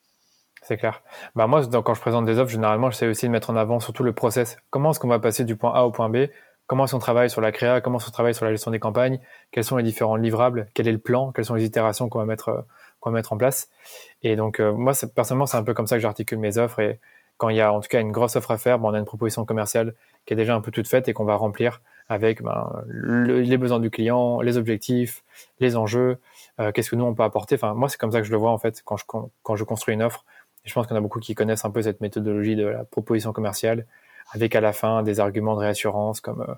C'est 0.61 0.77
clair. 0.77 1.01
Bah 1.35 1.47
moi, 1.47 1.65
quand 1.65 1.93
je 1.93 2.01
présente 2.01 2.25
des 2.25 2.39
offres, 2.39 2.51
généralement, 2.51 2.89
j'essaie 2.91 3.07
aussi 3.07 3.27
de 3.27 3.31
mettre 3.31 3.49
en 3.49 3.55
avant 3.55 3.79
surtout 3.79 4.03
le 4.03 4.13
process. 4.13 4.57
Comment 4.69 4.91
est-ce 4.91 4.99
qu'on 4.99 5.07
va 5.07 5.19
passer 5.19 5.45
du 5.45 5.55
point 5.55 5.73
A 5.73 5.83
au 5.83 5.91
point 5.91 6.09
B? 6.09 6.27
Comment 6.65 6.83
est-ce 6.83 6.93
qu'on 6.93 6.99
travaille 6.99 7.29
sur 7.29 7.39
la 7.39 7.53
créa? 7.53 7.79
Comment 7.79 7.97
est-ce 7.97 8.07
qu'on 8.07 8.11
travaille 8.11 8.33
sur 8.33 8.43
la 8.43 8.51
gestion 8.51 8.71
des 8.71 8.79
campagnes? 8.79 9.21
Quels 9.51 9.63
sont 9.63 9.77
les 9.77 9.83
différents 9.83 10.17
livrables? 10.17 10.67
Quel 10.73 10.87
est 10.87 10.91
le 10.91 10.97
plan? 10.97 11.31
Quelles 11.31 11.45
sont 11.45 11.55
les 11.55 11.63
itérations 11.63 12.09
qu'on 12.09 12.19
va 12.19 12.25
mettre, 12.25 12.49
euh, 12.49 12.61
qu'on 12.99 13.11
va 13.11 13.15
mettre 13.15 13.31
en 13.31 13.37
place? 13.37 13.69
Et 14.21 14.35
donc, 14.35 14.59
euh, 14.59 14.73
moi, 14.73 14.91
personnellement, 15.15 15.45
c'est 15.45 15.55
un 15.55 15.63
peu 15.63 15.73
comme 15.73 15.87
ça 15.87 15.95
que 15.95 16.01
j'articule 16.01 16.39
mes 16.39 16.57
offres. 16.57 16.81
Et 16.81 16.99
quand 17.37 17.47
il 17.49 17.55
y 17.55 17.61
a 17.61 17.71
en 17.71 17.79
tout 17.79 17.87
cas 17.87 18.01
une 18.01 18.11
grosse 18.11 18.35
offre 18.35 18.51
à 18.51 18.57
faire, 18.57 18.79
bon, 18.79 18.89
on 18.89 18.93
a 18.93 18.99
une 18.99 19.05
proposition 19.05 19.45
commerciale 19.45 19.93
qui 20.25 20.33
est 20.33 20.35
déjà 20.35 20.55
un 20.55 20.61
peu 20.61 20.71
toute 20.71 20.87
faite 20.89 21.07
et 21.07 21.13
qu'on 21.13 21.23
va 21.23 21.35
remplir 21.35 21.81
avec 22.09 22.41
ben, 22.41 22.83
les 22.87 23.57
besoins 23.57 23.79
du 23.79 23.89
client, 23.89 24.41
les 24.41 24.57
objectifs, 24.57 25.23
les 25.59 25.75
enjeux, 25.75 26.17
euh, 26.59 26.71
qu'est-ce 26.71 26.89
que 26.89 26.95
nous 26.95 27.05
on 27.05 27.13
peut 27.13 27.23
apporter. 27.23 27.55
Enfin, 27.55 27.73
moi, 27.73 27.89
c'est 27.89 27.97
comme 27.97 28.11
ça 28.11 28.19
que 28.21 28.27
je 28.27 28.31
le 28.31 28.37
vois 28.37 28.51
en 28.51 28.57
fait 28.57 28.81
quand 28.85 28.97
je, 28.97 29.05
quand 29.05 29.55
je 29.55 29.63
construis 29.63 29.93
une 29.93 30.03
offre. 30.03 30.25
Je 30.67 30.73
pense 30.73 30.91
en 30.91 30.95
a 30.95 31.01
beaucoup 31.01 31.19
qui 31.19 31.33
connaissent 31.33 31.63
un 31.63 31.71
peu 31.71 31.81
cette 31.81 32.01
méthodologie 32.01 32.55
de 32.57 32.65
la 32.65 32.83
proposition 32.83 33.31
commerciale, 33.31 33.85
avec 34.31 34.55
à 34.55 34.61
la 34.61 34.73
fin 34.73 35.01
des 35.01 35.19
arguments 35.19 35.55
de 35.55 35.61
réassurance 35.61 36.19
comme 36.19 36.41
euh, 36.41 36.53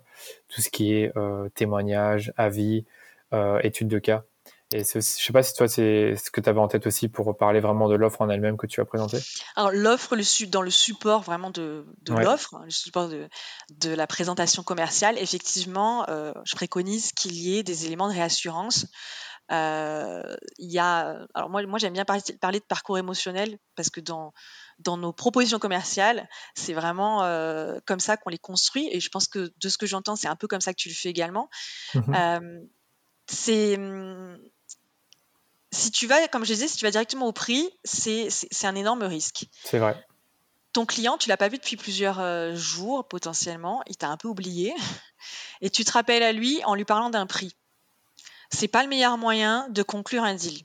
tout 0.47 0.61
ce 0.61 0.69
qui 0.69 0.95
est 0.95 1.15
euh, 1.15 1.49
témoignage, 1.49 2.33
avis, 2.35 2.85
euh, 3.33 3.59
études 3.63 3.87
de 3.87 3.99
cas. 3.99 4.23
Et 4.71 4.83
je 4.83 4.97
ne 4.97 5.01
sais 5.01 5.33
pas 5.33 5.41
si 5.41 5.55
toi, 5.55 5.67
c'est 5.67 6.15
ce 6.15 6.29
que 6.29 6.41
tu 6.41 6.47
avais 6.47 6.59
en 6.59 6.67
tête 6.67 6.85
aussi 6.85 7.07
pour 7.07 7.35
parler 7.35 7.59
vraiment 7.59 7.89
de 7.89 7.95
l'offre 7.95 8.21
en 8.21 8.29
elle-même 8.29 8.55
que 8.55 8.67
tu 8.67 8.81
as 8.81 8.85
présentée. 8.85 9.17
Alors, 9.55 9.71
l'offre, 9.71 10.15
le, 10.15 10.45
dans 10.47 10.61
le 10.61 10.69
support 10.69 11.23
vraiment 11.23 11.49
de, 11.49 11.87
de 12.03 12.13
l'offre, 12.13 12.61
le 12.63 12.69
support 12.69 13.09
de, 13.09 13.27
de, 13.71 13.89
la 13.89 14.05
présentation 14.05 14.61
commerciale, 14.61 15.17
effectivement, 15.17 16.07
euh, 16.09 16.33
je 16.45 16.55
préconise 16.55 17.13
qu'il 17.13 17.33
y 17.33 17.57
ait 17.57 17.63
des 17.63 17.87
éléments 17.87 18.09
de 18.09 18.13
réassurance. 18.13 18.85
Euh, 19.51 20.35
il 20.59 20.71
y 20.71 20.77
a, 20.77 21.25
alors 21.33 21.49
moi, 21.49 21.65
moi 21.65 21.79
j'aime 21.79 21.93
bien 21.93 22.05
parler, 22.05 22.21
parler, 22.39 22.59
de 22.59 22.65
parcours 22.65 22.99
émotionnel 22.99 23.57
parce 23.75 23.89
que 23.89 23.99
dans, 23.99 24.31
dans 24.77 24.97
nos 24.97 25.13
propositions 25.13 25.57
commerciales, 25.57 26.29
c'est 26.53 26.73
vraiment 26.73 27.23
euh, 27.23 27.79
comme 27.87 27.99
ça 27.99 28.17
qu'on 28.17 28.29
les 28.29 28.37
construit. 28.37 28.87
Et 28.91 28.99
je 28.99 29.09
pense 29.09 29.27
que 29.27 29.51
de 29.59 29.69
ce 29.69 29.79
que 29.79 29.87
j'entends, 29.87 30.15
c'est 30.15 30.27
un 30.27 30.35
peu 30.35 30.45
comme 30.45 30.61
ça 30.61 30.73
que 30.73 30.79
tu 30.79 30.89
le 30.89 30.95
fais 30.95 31.09
également. 31.09 31.49
Mmh 31.95 32.59
c'est 33.31 33.77
hum, 33.77 34.39
si 35.71 35.91
tu 35.91 36.07
vas, 36.07 36.27
comme 36.27 36.43
je 36.45 36.53
disais, 36.53 36.67
si 36.67 36.77
tu 36.77 36.85
vas 36.85 36.91
directement 36.91 37.27
au 37.27 37.31
prix, 37.31 37.69
c'est 37.83 38.29
un 38.63 38.75
énorme 38.75 39.03
risque. 39.03 39.45
C'est 39.63 39.79
vrai. 39.79 39.95
Ton 40.73 40.85
client, 40.85 41.17
tu 41.17 41.29
l'as 41.29 41.37
pas 41.37 41.47
vu 41.47 41.57
depuis 41.57 41.77
plusieurs 41.77 42.19
euh, 42.19 42.55
jours 42.55 43.07
potentiellement, 43.07 43.81
il 43.87 43.97
t'a 43.97 44.09
un 44.09 44.17
peu 44.17 44.27
oublié, 44.27 44.73
et 45.61 45.69
tu 45.69 45.83
te 45.83 45.91
rappelles 45.91 46.23
à 46.23 46.31
lui 46.31 46.63
en 46.65 46.75
lui 46.75 46.85
parlant 46.85 47.09
d'un 47.09 47.25
prix. 47.25 47.55
C'est 48.51 48.67
pas 48.67 48.83
le 48.83 48.89
meilleur 48.89 49.17
moyen 49.17 49.67
de 49.69 49.83
conclure 49.83 50.23
un 50.23 50.35
deal. 50.35 50.63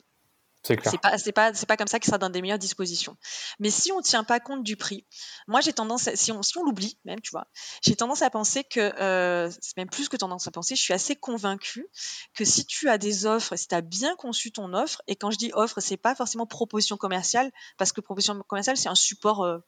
C'est 0.90 1.00
pas, 1.00 1.18
c'est 1.18 1.32
pas, 1.32 1.52
c'est 1.52 1.66
pas 1.66 1.76
comme 1.76 1.86
ça 1.86 1.98
qu'il 2.00 2.06
sera 2.06 2.16
dans 2.16 2.30
des 2.30 2.40
meilleures 2.40 2.58
dispositions. 2.58 3.16
Mais 3.58 3.68
si 3.70 3.92
on 3.92 4.00
tient 4.00 4.24
pas 4.24 4.40
compte 4.40 4.62
du 4.62 4.76
prix, 4.76 5.06
moi 5.46 5.60
j'ai 5.60 5.74
tendance, 5.74 6.08
si 6.14 6.32
on, 6.32 6.42
si 6.42 6.56
on 6.56 6.64
l'oublie 6.64 6.98
même, 7.04 7.20
tu 7.20 7.30
vois, 7.30 7.46
j'ai 7.82 7.94
tendance 7.94 8.22
à 8.22 8.30
penser 8.30 8.64
que, 8.64 8.80
euh, 8.80 9.50
c'est 9.60 9.76
même 9.76 9.90
plus 9.90 10.08
que 10.08 10.16
tendance 10.16 10.46
à 10.46 10.50
penser, 10.50 10.74
je 10.74 10.82
suis 10.82 10.94
assez 10.94 11.16
convaincue 11.16 11.86
que 12.34 12.46
si 12.46 12.64
tu 12.64 12.88
as 12.88 12.96
des 12.96 13.26
offres, 13.26 13.56
si 13.56 13.68
tu 13.68 13.74
as 13.74 13.82
bien 13.82 14.16
conçu 14.16 14.52
ton 14.52 14.72
offre, 14.72 15.02
et 15.06 15.16
quand 15.16 15.30
je 15.30 15.36
dis 15.36 15.50
offre, 15.54 15.80
c'est 15.80 15.98
pas 15.98 16.14
forcément 16.14 16.46
proposition 16.46 16.96
commerciale, 16.96 17.52
parce 17.76 17.92
que 17.92 18.00
proposition 18.00 18.42
commerciale 18.48 18.78
c'est 18.78 18.88
un 18.88 18.94
support 18.94 19.44
euh, 19.44 19.58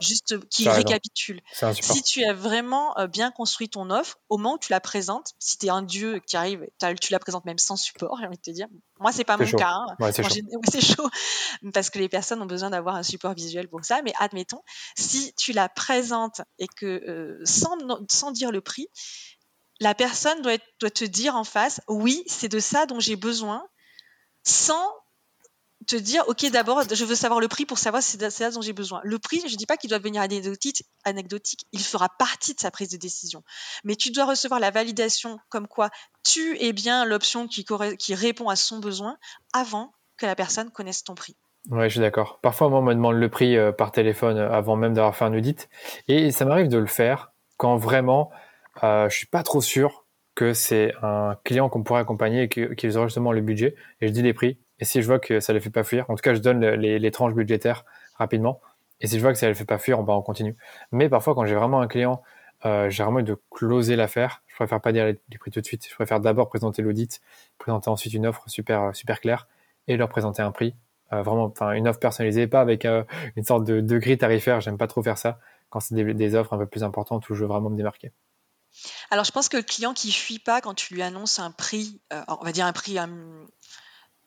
juste 0.00 0.36
qui 0.48 0.68
récapitule. 0.68 1.40
Si 1.80 2.02
tu 2.02 2.24
as 2.24 2.34
vraiment 2.34 2.98
euh, 2.98 3.06
bien 3.06 3.30
construit 3.30 3.68
ton 3.68 3.90
offre, 3.90 4.18
au 4.28 4.36
moment 4.36 4.54
où 4.54 4.58
tu 4.58 4.72
la 4.72 4.80
présentes, 4.80 5.34
si 5.38 5.58
tu 5.58 5.66
es 5.66 5.70
un 5.70 5.82
dieu 5.82 6.18
qui 6.26 6.36
arrive, 6.36 6.66
tu 7.00 7.12
la 7.12 7.18
présentes 7.20 7.44
même 7.44 7.58
sans 7.58 7.76
support, 7.76 8.18
j'ai 8.20 8.26
envie 8.26 8.36
de 8.36 8.42
te 8.42 8.50
dire, 8.50 8.66
moi 9.00 9.12
c'est 9.12 9.24
pas 9.24 9.36
mon 9.36 9.44
cas. 9.46 9.72
Hein 9.72 10.12
c'est 10.12 10.80
chaud 10.80 11.08
parce 11.74 11.90
que 11.90 11.98
les 11.98 12.08
personnes 12.08 12.40
ont 12.42 12.46
besoin 12.46 12.70
d'avoir 12.70 12.94
un 12.94 13.02
support 13.02 13.34
visuel 13.34 13.68
pour 13.68 13.84
ça. 13.84 14.02
Mais 14.02 14.12
admettons, 14.18 14.62
si 14.96 15.34
tu 15.34 15.52
la 15.52 15.68
présentes 15.68 16.42
et 16.58 16.68
que 16.68 16.86
euh, 16.86 17.40
sans, 17.44 17.76
sans 18.08 18.30
dire 18.30 18.52
le 18.52 18.60
prix, 18.60 18.88
la 19.80 19.94
personne 19.94 20.42
doit, 20.42 20.58
doit 20.78 20.90
te 20.90 21.04
dire 21.04 21.34
en 21.34 21.44
face, 21.44 21.80
oui, 21.88 22.22
c'est 22.26 22.48
de 22.48 22.60
ça 22.60 22.86
dont 22.86 23.00
j'ai 23.00 23.16
besoin, 23.16 23.66
sans 24.44 24.86
te 25.86 25.96
dire, 25.96 26.22
ok, 26.28 26.50
d'abord, 26.50 26.82
je 26.92 27.04
veux 27.04 27.14
savoir 27.14 27.40
le 27.40 27.48
prix 27.48 27.64
pour 27.64 27.78
savoir 27.78 28.02
si 28.02 28.18
c'est 28.18 28.30
ça 28.30 28.50
dont 28.50 28.60
j'ai 28.60 28.72
besoin. 28.72 29.00
Le 29.02 29.18
prix, 29.18 29.42
je 29.46 29.52
ne 29.52 29.56
dis 29.56 29.66
pas 29.66 29.76
qu'il 29.76 29.90
doit 29.90 29.98
devenir 29.98 30.22
anecdotique, 30.22 30.84
anecdotique, 31.04 31.66
il 31.72 31.80
fera 31.80 32.08
partie 32.18 32.54
de 32.54 32.60
sa 32.60 32.70
prise 32.70 32.90
de 32.90 32.96
décision. 32.96 33.42
Mais 33.84 33.96
tu 33.96 34.10
dois 34.10 34.26
recevoir 34.26 34.60
la 34.60 34.70
validation 34.70 35.38
comme 35.48 35.66
quoi 35.66 35.90
tu 36.24 36.56
es 36.62 36.72
bien 36.72 37.04
l'option 37.04 37.48
qui, 37.48 37.64
qui 37.98 38.14
répond 38.14 38.48
à 38.48 38.56
son 38.56 38.78
besoin 38.78 39.16
avant 39.52 39.92
que 40.16 40.26
la 40.26 40.34
personne 40.34 40.70
connaisse 40.70 41.02
ton 41.02 41.14
prix. 41.14 41.36
Ouais, 41.68 41.88
je 41.88 41.94
suis 41.94 42.00
d'accord. 42.00 42.40
Parfois, 42.40 42.68
moi, 42.68 42.78
on 42.78 42.82
me 42.82 42.94
demande 42.94 43.16
le 43.16 43.28
prix 43.28 43.56
euh, 43.56 43.72
par 43.72 43.92
téléphone 43.92 44.38
euh, 44.38 44.50
avant 44.50 44.76
même 44.76 44.94
d'avoir 44.94 45.14
fait 45.14 45.24
un 45.24 45.34
audit. 45.34 45.68
Et 46.08 46.30
ça 46.30 46.44
m'arrive 46.44 46.68
de 46.68 46.78
le 46.78 46.86
faire 46.86 47.32
quand 47.58 47.76
vraiment 47.76 48.30
euh, 48.82 49.08
je 49.08 49.16
suis 49.16 49.26
pas 49.26 49.42
trop 49.42 49.60
sûr 49.60 50.06
que 50.34 50.54
c'est 50.54 50.92
un 51.02 51.36
client 51.44 51.68
qu'on 51.68 51.82
pourrait 51.82 52.00
accompagner 52.00 52.44
et 52.44 52.48
qu'ils 52.48 52.96
auraient 52.96 53.08
justement 53.08 53.32
le 53.32 53.42
budget. 53.42 53.74
Et 54.00 54.08
je 54.08 54.12
dis 54.12 54.22
les 54.22 54.32
prix. 54.32 54.58
Et 54.80 54.84
si 54.84 55.02
je 55.02 55.06
vois 55.06 55.18
que 55.18 55.40
ça 55.40 55.52
ne 55.52 55.58
les 55.58 55.62
fait 55.62 55.70
pas 55.70 55.84
fuir, 55.84 56.08
en 56.08 56.16
tout 56.16 56.22
cas, 56.22 56.34
je 56.34 56.40
donne 56.40 56.64
les, 56.64 57.10
tranches 57.10 57.34
budgétaires 57.34 57.84
rapidement. 58.16 58.60
Et 59.00 59.06
si 59.06 59.16
je 59.16 59.22
vois 59.22 59.32
que 59.32 59.38
ça 59.38 59.46
ne 59.46 59.52
les 59.52 59.54
fait 59.54 59.64
pas 59.64 59.78
fuir, 59.78 60.00
on, 60.00 60.02
va 60.02 60.14
on 60.14 60.22
continue. 60.22 60.56
Mais 60.92 61.08
parfois, 61.08 61.34
quand 61.34 61.46
j'ai 61.46 61.54
vraiment 61.54 61.80
un 61.80 61.86
client, 61.86 62.22
euh, 62.64 62.90
j'ai 62.90 63.02
vraiment 63.02 63.22
de 63.22 63.38
closer 63.50 63.96
l'affaire. 63.96 64.42
Je 64.48 64.56
préfère 64.56 64.80
pas 64.80 64.92
dire 64.92 65.06
les, 65.06 65.38
prix 65.38 65.50
tout 65.50 65.60
de 65.60 65.66
suite. 65.66 65.86
Je 65.88 65.94
préfère 65.94 66.20
d'abord 66.20 66.48
présenter 66.48 66.82
l'audit, 66.82 67.20
présenter 67.58 67.88
ensuite 67.88 68.12
une 68.12 68.26
offre 68.26 68.42
super, 68.46 68.94
super 68.94 69.20
claire 69.20 69.48
et 69.86 69.96
leur 69.96 70.08
présenter 70.08 70.42
un 70.42 70.52
prix. 70.52 70.74
Euh, 71.12 71.22
vraiment, 71.22 71.44
enfin, 71.44 71.72
une 71.72 71.88
offre 71.88 71.98
personnalisée, 71.98 72.46
pas 72.46 72.60
avec 72.60 72.84
euh, 72.84 73.04
une 73.36 73.44
sorte 73.44 73.64
de, 73.64 73.80
de 73.80 73.98
grille 73.98 74.18
tarifaire. 74.18 74.60
J'aime 74.60 74.78
pas 74.78 74.86
trop 74.86 75.02
faire 75.02 75.18
ça 75.18 75.38
quand 75.70 75.80
c'est 75.80 75.94
des, 75.94 76.34
offres 76.34 76.52
un 76.52 76.58
peu 76.58 76.66
plus 76.66 76.84
importantes 76.84 77.28
où 77.30 77.34
je 77.34 77.42
veux 77.42 77.48
vraiment 77.48 77.70
me 77.70 77.76
démarquer. 77.76 78.12
Alors, 79.10 79.24
je 79.24 79.32
pense 79.32 79.48
que 79.48 79.56
le 79.56 79.62
client 79.62 79.94
qui 79.94 80.12
fuit 80.12 80.38
pas 80.38 80.60
quand 80.60 80.74
tu 80.74 80.94
lui 80.94 81.02
annonces 81.02 81.38
un 81.38 81.50
prix, 81.50 82.00
euh, 82.12 82.22
on 82.28 82.44
va 82.44 82.52
dire 82.52 82.66
un 82.66 82.72
prix 82.72 82.98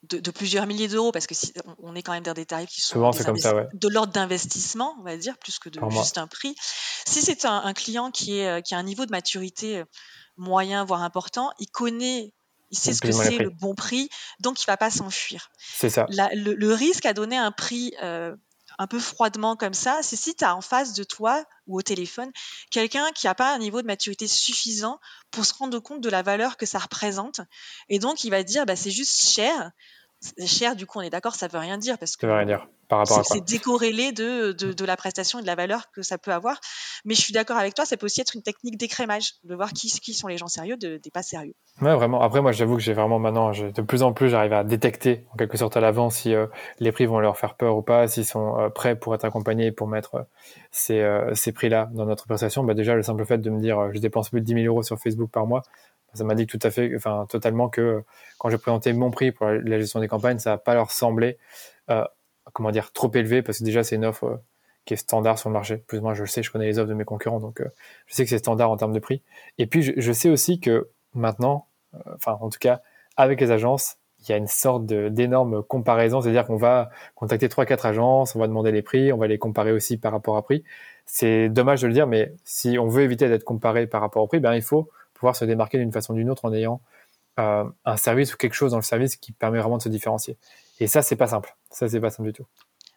de, 0.03 0.31
plusieurs 0.31 0.65
milliers 0.65 0.87
d'euros, 0.87 1.11
parce 1.11 1.27
que 1.27 1.35
si, 1.35 1.53
on, 1.81 1.95
est 1.95 2.01
quand 2.01 2.13
même 2.13 2.23
dans 2.23 2.33
des 2.33 2.45
tarifs 2.45 2.69
qui 2.69 2.81
sont 2.81 2.99
de 2.99 3.87
l'ordre 3.87 4.13
d'investissement, 4.13 4.95
on 4.99 5.03
va 5.03 5.17
dire, 5.17 5.37
plus 5.37 5.59
que 5.59 5.69
de 5.69 5.79
juste 5.89 6.17
un 6.17 6.27
prix. 6.27 6.55
Si 7.05 7.21
c'est 7.21 7.45
un, 7.45 7.63
un, 7.63 7.73
client 7.73 8.11
qui, 8.11 8.39
est, 8.39 8.61
qui 8.63 8.75
a 8.75 8.77
un 8.77 8.83
niveau 8.83 9.05
de 9.05 9.11
maturité 9.11 9.83
moyen, 10.37 10.83
voire 10.83 11.03
important, 11.03 11.51
il 11.59 11.67
connaît 11.67 12.33
il 12.73 12.77
sait 12.77 12.93
ce 12.93 13.01
que 13.01 13.11
c'est 13.11 13.37
le 13.37 13.49
bon 13.49 13.75
prix, 13.75 14.09
donc 14.39 14.61
il 14.61 14.65
va 14.65 14.77
pas 14.77 14.89
s'enfuir. 14.89 15.51
C'est 15.59 15.89
ça. 15.89 16.07
le, 16.09 16.73
risque 16.73 17.05
à 17.05 17.13
donner 17.13 17.37
un 17.37 17.51
prix 17.51 17.93
euh, 18.01 18.35
un 18.79 18.87
peu 18.87 18.99
froidement 18.99 19.55
comme 19.55 19.73
ça, 19.73 19.99
c'est 20.01 20.15
si 20.15 20.35
tu 20.35 20.43
as 20.43 20.55
en 20.55 20.61
face 20.61 20.93
de 20.93 21.03
toi 21.03 21.43
ou 21.67 21.77
au 21.77 21.81
téléphone 21.81 22.31
quelqu'un 22.71 23.11
qui 23.11 23.27
n'a 23.27 23.35
pas 23.35 23.53
un 23.53 23.57
niveau 23.57 23.81
de 23.81 23.87
maturité 23.87 24.27
suffisant 24.27 24.99
pour 25.31 25.45
se 25.45 25.53
rendre 25.53 25.79
compte 25.79 26.01
de 26.01 26.09
la 26.09 26.21
valeur 26.21 26.57
que 26.57 26.65
ça 26.65 26.79
représente. 26.79 27.41
Et 27.89 27.99
donc, 27.99 28.23
il 28.23 28.29
va 28.29 28.43
dire, 28.43 28.65
bah, 28.65 28.75
c'est 28.75 28.91
juste 28.91 29.23
cher. 29.23 29.71
Cher, 30.45 30.75
du 30.75 30.85
coup, 30.85 30.99
on 30.99 31.01
est 31.01 31.09
d'accord, 31.09 31.35
ça 31.35 31.47
veut 31.47 31.59
rien 31.59 31.77
dire 31.77 31.97
parce 31.97 32.15
que. 32.17 32.27
C'est 33.23 33.43
décorrélé 33.43 34.11
de, 34.11 34.51
de, 34.51 34.73
de, 34.73 34.85
la 34.85 34.95
prestation 34.95 35.39
et 35.39 35.41
de 35.41 35.47
la 35.47 35.55
valeur 35.55 35.91
que 35.91 36.01
ça 36.01 36.17
peut 36.17 36.31
avoir. 36.31 36.59
Mais 37.05 37.15
je 37.15 37.21
suis 37.21 37.33
d'accord 37.33 37.57
avec 37.57 37.73
toi, 37.73 37.85
ça 37.85 37.97
peut 37.97 38.05
aussi 38.05 38.21
être 38.21 38.35
une 38.35 38.43
technique 38.43 38.77
d'écrémage, 38.77 39.33
de 39.43 39.55
voir 39.55 39.73
qui, 39.73 39.87
qui 39.87 40.13
sont 40.13 40.27
les 40.27 40.37
gens 40.37 40.47
sérieux, 40.47 40.77
de, 40.77 40.97
des 40.97 41.09
pas 41.09 41.23
sérieux. 41.23 41.53
Ouais, 41.81 41.95
vraiment. 41.95 42.21
Après, 42.21 42.41
moi, 42.41 42.51
j'avoue 42.51 42.75
que 42.75 42.81
j'ai 42.81 42.93
vraiment 42.93 43.19
maintenant, 43.19 43.51
de 43.51 43.81
plus 43.81 44.03
en 44.03 44.13
plus, 44.13 44.29
j'arrive 44.29 44.53
à 44.53 44.63
détecter 44.63 45.25
en 45.33 45.37
quelque 45.37 45.57
sorte 45.57 45.75
à 45.75 45.79
l'avance 45.79 46.17
si 46.17 46.35
euh, 46.35 46.47
les 46.79 46.91
prix 46.91 47.05
vont 47.05 47.19
leur 47.19 47.37
faire 47.37 47.55
peur 47.55 47.75
ou 47.75 47.81
pas, 47.81 48.07
s'ils 48.07 48.25
sont 48.25 48.59
euh, 48.59 48.69
prêts 48.69 48.95
pour 48.95 49.15
être 49.15 49.25
accompagnés 49.25 49.71
pour 49.71 49.87
mettre 49.87 50.15
euh, 50.15 50.23
ces, 50.71 51.33
ces 51.33 51.51
prix-là 51.51 51.89
dans 51.93 52.05
notre 52.05 52.25
prestation. 52.25 52.63
Bah, 52.63 52.73
déjà, 52.73 52.95
le 52.95 53.03
simple 53.03 53.25
fait 53.25 53.39
de 53.39 53.49
me 53.49 53.59
dire, 53.59 53.91
je 53.93 53.99
dépense 53.99 54.29
plus 54.29 54.41
de 54.41 54.45
10 54.45 54.53
000 54.53 54.65
euros 54.67 54.83
sur 54.83 54.99
Facebook 54.99 55.31
par 55.31 55.47
mois, 55.47 55.63
ça 56.13 56.23
m'a 56.23 56.35
dit 56.35 56.47
tout 56.47 56.59
à 56.61 56.71
fait, 56.71 56.91
enfin 56.95 57.25
totalement 57.29 57.69
que 57.69 58.03
quand 58.37 58.49
j'ai 58.49 58.57
présenté 58.57 58.93
mon 58.93 59.11
prix 59.11 59.31
pour 59.31 59.47
la 59.47 59.79
gestion 59.79 59.99
des 59.99 60.07
campagnes, 60.07 60.39
ça 60.39 60.51
n'a 60.51 60.57
pas 60.57 60.73
leur 60.73 60.91
semblé, 60.91 61.37
euh, 61.89 62.03
comment 62.53 62.71
dire, 62.71 62.91
trop 62.91 63.11
élevé 63.13 63.41
parce 63.41 63.59
que 63.59 63.63
déjà 63.63 63.83
c'est 63.83 63.95
une 63.95 64.05
offre 64.05 64.25
euh, 64.25 64.37
qui 64.85 64.93
est 64.93 64.97
standard 64.97 65.39
sur 65.39 65.49
le 65.49 65.53
marché. 65.53 65.77
Plus 65.77 65.99
ou 65.99 66.01
moins, 66.01 66.13
je 66.13 66.21
le 66.21 66.27
sais, 66.27 66.43
je 66.43 66.51
connais 66.51 66.65
les 66.65 66.79
offres 66.79 66.89
de 66.89 66.93
mes 66.93 67.05
concurrents, 67.05 67.39
donc 67.39 67.61
euh, 67.61 67.69
je 68.05 68.15
sais 68.15 68.23
que 68.23 68.29
c'est 68.29 68.37
standard 68.37 68.69
en 68.69 68.77
termes 68.77 68.93
de 68.93 68.99
prix. 68.99 69.21
Et 69.57 69.65
puis 69.65 69.81
je, 69.81 70.11
sais 70.11 70.29
aussi 70.29 70.59
que 70.59 70.89
maintenant, 71.13 71.67
enfin 72.15 72.37
en 72.41 72.49
tout 72.49 72.59
cas 72.59 72.81
avec 73.17 73.39
les 73.41 73.51
agences, 73.51 73.97
il 74.19 74.31
y 74.31 74.33
a 74.33 74.37
une 74.37 74.47
sorte 74.47 74.85
d'énorme 74.85 75.63
comparaison, 75.63 76.21
c'est-à-dire 76.21 76.45
qu'on 76.45 76.55
va 76.55 76.89
contacter 77.15 77.49
trois 77.49 77.65
quatre 77.65 77.85
agences, 77.85 78.35
on 78.35 78.39
va 78.39 78.47
demander 78.47 78.71
les 78.71 78.81
prix, 78.81 79.11
on 79.11 79.17
va 79.17 79.27
les 79.27 79.37
comparer 79.37 79.71
aussi 79.71 79.97
par 79.97 80.11
rapport 80.13 80.37
à 80.37 80.43
prix. 80.43 80.63
C'est 81.05 81.49
dommage 81.49 81.81
de 81.81 81.87
le 81.87 81.93
dire, 81.93 82.07
mais 82.07 82.33
si 82.45 82.79
on 82.79 82.87
veut 82.87 83.03
éviter 83.03 83.27
d'être 83.27 83.43
comparé 83.43 83.85
par 83.85 83.99
rapport 84.01 84.23
au 84.23 84.27
prix, 84.27 84.39
ben 84.39 84.53
il 84.53 84.61
faut 84.61 84.89
pouvoir 85.23 85.37
se 85.37 85.45
démarquer 85.45 85.77
d'une 85.77 85.93
façon 85.93 86.11
ou 86.11 86.17
d'une 86.17 86.29
autre 86.29 86.43
en 86.43 86.51
ayant 86.51 86.81
euh, 87.39 87.63
un 87.85 87.95
service 87.95 88.33
ou 88.33 88.37
quelque 88.37 88.55
chose 88.55 88.71
dans 88.71 88.77
le 88.77 88.83
service 88.83 89.15
qui 89.15 89.31
permet 89.31 89.57
vraiment 89.57 89.77
de 89.77 89.81
se 89.81 89.87
différencier. 89.87 90.37
Et 90.81 90.87
ça, 90.87 91.01
c'est 91.01 91.15
pas 91.15 91.27
simple. 91.27 91.55
Ça, 91.71 91.87
c'est 91.87 92.01
pas 92.01 92.09
simple 92.09 92.27
du 92.27 92.33
tout. 92.33 92.45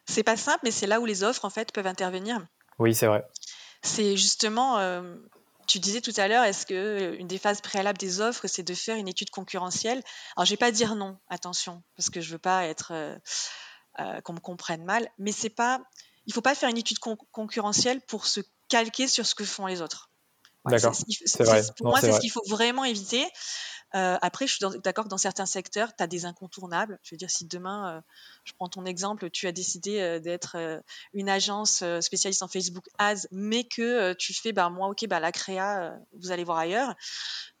C'est 0.05 0.23
pas 0.23 0.35
simple, 0.35 0.59
mais 0.63 0.71
c'est 0.71 0.87
là 0.87 0.99
où 0.99 1.05
les 1.05 1.23
offres 1.23 1.45
en 1.45 1.49
fait 1.49 1.71
peuvent 1.71 1.87
intervenir. 1.87 2.45
Oui, 2.79 2.93
c'est 2.93 3.07
vrai. 3.07 3.25
C'est 3.81 4.17
justement, 4.17 4.77
euh, 4.77 5.15
tu 5.67 5.79
disais 5.79 6.01
tout 6.01 6.11
à 6.17 6.27
l'heure, 6.27 6.43
est-ce 6.43 6.65
que 6.65 6.73
euh, 6.73 7.15
une 7.17 7.27
des 7.27 7.37
phases 7.37 7.61
préalables 7.61 7.97
des 7.97 8.19
offres, 8.19 8.47
c'est 8.47 8.63
de 8.63 8.73
faire 8.73 8.97
une 8.97 9.07
étude 9.07 9.29
concurrentielle? 9.29 10.03
Alors, 10.35 10.45
je 10.45 10.51
vais 10.51 10.57
pas 10.57 10.71
dire 10.71 10.95
non, 10.95 11.17
attention, 11.29 11.81
parce 11.95 12.09
que 12.09 12.19
je 12.19 12.29
veux 12.29 12.39
pas 12.39 12.65
être 12.65 12.91
qu'on 14.23 14.33
me 14.33 14.39
comprenne 14.39 14.83
mal, 14.83 15.07
mais 15.17 15.31
c'est 15.31 15.49
pas, 15.49 15.81
il 16.25 16.33
faut 16.33 16.41
pas 16.41 16.55
faire 16.55 16.69
une 16.69 16.77
étude 16.77 16.99
concurrentielle 16.99 18.01
pour 18.01 18.25
se 18.25 18.41
calquer 18.67 19.07
sur 19.07 19.25
ce 19.25 19.33
que 19.33 19.45
font 19.45 19.65
les 19.65 19.81
autres. 19.81 20.11
D'accord. 20.67 20.95
Pour 21.77 21.87
moi, 21.87 22.01
c'est 22.01 22.11
ce 22.11 22.19
qu'il 22.19 22.31
faut 22.31 22.43
vraiment 22.47 22.83
éviter. 22.83 23.25
Euh, 23.95 24.17
après, 24.21 24.47
je 24.47 24.55
suis 24.55 24.65
d'accord 24.83 25.05
que 25.05 25.09
dans 25.09 25.17
certains 25.17 25.45
secteurs, 25.45 25.95
tu 25.95 26.03
as 26.03 26.07
des 26.07 26.25
incontournables. 26.25 26.99
Je 27.03 27.15
veux 27.15 27.17
dire, 27.17 27.29
si 27.29 27.45
demain, 27.45 27.97
euh, 27.97 28.01
je 28.43 28.53
prends 28.53 28.67
ton 28.67 28.85
exemple, 28.85 29.29
tu 29.29 29.47
as 29.47 29.51
décidé 29.51 29.99
euh, 29.99 30.19
d'être 30.19 30.57
une 31.13 31.29
agence 31.29 31.83
spécialiste 32.01 32.43
en 32.43 32.47
Facebook 32.47 32.85
Ads, 32.97 33.27
mais 33.31 33.63
que 33.63 34.13
tu 34.13 34.33
fais, 34.33 34.51
bah, 34.51 34.69
moi, 34.69 34.89
ok, 34.89 35.07
bah, 35.07 35.19
la 35.19 35.31
créa, 35.31 35.97
vous 36.19 36.31
allez 36.31 36.43
voir 36.43 36.57
ailleurs. 36.57 36.95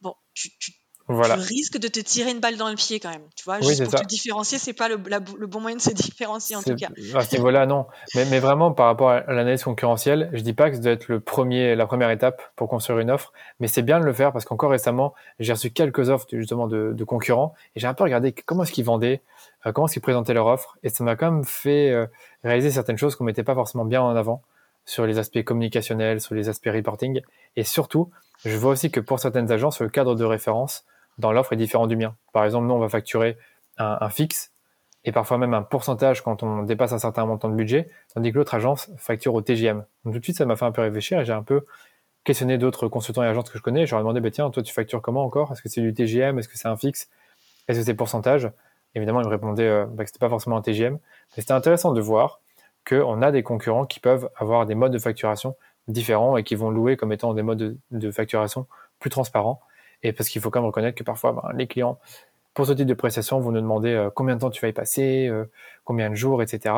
Bon, 0.01 0.15
tu, 0.33 0.49
tu 0.59 0.73
voilà. 1.07 1.35
tu 1.35 1.41
risques 1.41 1.77
de 1.77 1.87
te 1.87 1.99
tirer 1.99 2.31
une 2.31 2.39
balle 2.39 2.57
dans 2.57 2.69
le 2.69 2.75
pied 2.75 2.99
quand 2.99 3.09
même. 3.09 3.23
Tu 3.35 3.45
vois, 3.45 3.61
juste 3.61 3.83
pour 3.83 3.93
te 3.93 4.05
différencier, 4.05 4.57
c'est 4.57 4.73
pas 4.73 4.89
le, 4.89 4.97
le, 5.37 5.47
bon 5.47 5.61
moyen 5.61 5.77
de 5.77 5.81
se 5.81 5.89
différencier 5.93 6.55
en 6.55 6.61
tout 6.61 6.75
cas. 6.75 6.89
À 7.13 7.21
ce 7.21 7.35
niveau-là, 7.35 7.65
non. 7.65 7.85
Mais, 8.15 8.25
mais, 8.25 8.39
vraiment, 8.39 8.71
par 8.73 8.87
rapport 8.87 9.09
à 9.11 9.21
l'analyse 9.27 9.63
concurrentielle, 9.63 10.29
je 10.33 10.41
dis 10.41 10.53
pas 10.53 10.69
que 10.69 10.75
ça 10.75 10.81
doit 10.81 10.91
être 10.91 11.07
le 11.07 11.19
premier, 11.19 11.75
la 11.75 11.85
première 11.87 12.09
étape 12.09 12.41
pour 12.55 12.67
construire 12.67 12.99
une 12.99 13.09
offre, 13.09 13.31
mais 13.59 13.67
c'est 13.67 13.81
bien 13.81 13.99
de 13.99 14.05
le 14.05 14.13
faire 14.13 14.33
parce 14.33 14.43
qu'encore 14.45 14.71
récemment, 14.71 15.13
j'ai 15.39 15.53
reçu 15.53 15.71
quelques 15.71 16.09
offres 16.09 16.27
justement 16.31 16.67
de, 16.67 16.91
de 16.93 17.03
concurrents 17.03 17.53
et 17.75 17.79
j'ai 17.79 17.87
un 17.87 17.93
peu 17.93 18.03
regardé 18.03 18.33
comment 18.33 18.63
est-ce 18.63 18.73
qu'ils 18.73 18.85
vendaient, 18.85 19.21
euh, 19.65 19.71
comment 19.71 19.87
est-ce 19.87 19.93
qu'ils 19.93 20.01
présentaient 20.01 20.33
leur 20.33 20.47
offre 20.47 20.77
et 20.83 20.89
ça 20.89 21.03
m'a 21.03 21.15
quand 21.15 21.31
même 21.31 21.45
fait 21.45 21.89
euh, 21.91 22.05
réaliser 22.43 22.71
certaines 22.71 22.97
choses 22.97 23.15
qu'on 23.15 23.23
mettait 23.23 23.43
pas 23.43 23.55
forcément 23.55 23.85
bien 23.85 24.01
en 24.01 24.15
avant 24.15 24.41
sur 24.85 25.05
les 25.05 25.19
aspects 25.19 25.43
communicationnels, 25.43 26.21
sur 26.21 26.35
les 26.35 26.49
aspects 26.49 26.69
reporting 26.73 27.21
et 27.55 27.63
surtout, 27.63 28.09
je 28.45 28.55
vois 28.57 28.71
aussi 28.71 28.91
que 28.91 28.99
pour 28.99 29.19
certaines 29.19 29.51
agences, 29.51 29.79
le 29.81 29.89
cadre 29.89 30.15
de 30.15 30.23
référence 30.23 30.85
dans 31.17 31.31
l'offre 31.31 31.53
est 31.53 31.57
différent 31.57 31.87
du 31.87 31.95
mien. 31.95 32.15
Par 32.33 32.45
exemple, 32.45 32.67
nous, 32.67 32.73
on 32.73 32.79
va 32.79 32.89
facturer 32.89 33.37
un, 33.77 34.09
fixe 34.09 34.51
et 35.03 35.11
parfois 35.11 35.37
même 35.37 35.53
un 35.53 35.61
pourcentage 35.61 36.23
quand 36.23 36.41
on 36.43 36.63
dépasse 36.63 36.93
un 36.93 36.99
certain 36.99 37.25
montant 37.25 37.49
de 37.49 37.55
budget, 37.55 37.89
tandis 38.13 38.31
que 38.31 38.37
l'autre 38.37 38.55
agence 38.55 38.89
facture 38.97 39.33
au 39.35 39.41
TGM. 39.41 39.85
Donc 40.03 40.13
tout 40.13 40.19
de 40.19 40.23
suite, 40.23 40.37
ça 40.37 40.45
m'a 40.45 40.55
fait 40.55 40.65
un 40.65 40.71
peu 40.71 40.81
réfléchir 40.81 41.19
et 41.19 41.25
j'ai 41.25 41.33
un 41.33 41.43
peu 41.43 41.65
questionné 42.23 42.57
d'autres 42.57 42.87
consultants 42.87 43.23
et 43.23 43.27
agences 43.27 43.49
que 43.49 43.57
je 43.57 43.63
connais. 43.63 43.85
je 43.85 43.91
leur 43.91 44.01
ai 44.01 44.03
demandé, 44.03 44.19
bah, 44.19 44.31
tiens, 44.31 44.49
toi, 44.49 44.61
tu 44.61 44.73
factures 44.73 45.01
comment 45.01 45.23
encore? 45.23 45.51
Est-ce 45.51 45.61
que 45.61 45.69
c'est 45.69 45.81
du 45.81 45.93
TGM 45.93 46.39
Est-ce 46.39 46.49
que 46.49 46.57
c'est 46.57 46.67
un 46.67 46.75
fixe? 46.75 47.09
Est-ce 47.67 47.79
que 47.79 47.85
c'est 47.85 47.93
pourcentage? 47.93 48.51
Évidemment, 48.95 49.21
ils 49.21 49.25
me 49.25 49.29
répondaient 49.29 49.67
euh, 49.67 49.85
bah, 49.85 50.03
que 50.03 50.09
c'était 50.09 50.19
pas 50.19 50.29
forcément 50.29 50.57
un 50.57 50.61
TGM. 50.61 50.93
Mais 50.93 51.41
c'était 51.41 51.53
intéressant 51.53 51.93
de 51.93 52.01
voir 52.01 52.41
qu'on 52.87 53.21
a 53.21 53.31
des 53.31 53.43
concurrents 53.43 53.85
qui 53.85 53.99
peuvent 53.99 54.29
avoir 54.35 54.65
des 54.65 54.75
modes 54.75 54.91
de 54.91 54.99
facturation 54.99 55.55
différents 55.87 56.35
et 56.35 56.43
qui 56.43 56.55
vont 56.55 56.69
louer 56.69 56.97
comme 56.97 57.13
étant 57.13 57.33
des 57.33 57.43
modes 57.43 57.77
de 57.91 58.11
facturation 58.11 58.67
plus 58.99 59.09
transparents. 59.09 59.61
Et 60.03 60.13
parce 60.13 60.29
qu'il 60.29 60.41
faut 60.41 60.49
quand 60.49 60.59
même 60.59 60.67
reconnaître 60.67 60.97
que 60.97 61.03
parfois, 61.03 61.33
ben, 61.33 61.51
les 61.55 61.67
clients, 61.67 61.99
pour 62.53 62.65
ce 62.65 62.73
type 62.73 62.87
de 62.87 62.93
prestation, 62.93 63.39
vont 63.39 63.51
nous 63.51 63.61
demander 63.61 63.93
euh, 63.93 64.09
combien 64.13 64.35
de 64.35 64.41
temps 64.41 64.49
tu 64.49 64.61
vas 64.61 64.67
y 64.67 64.73
passer, 64.73 65.27
euh, 65.27 65.45
combien 65.83 66.09
de 66.09 66.15
jours, 66.15 66.41
etc. 66.41 66.75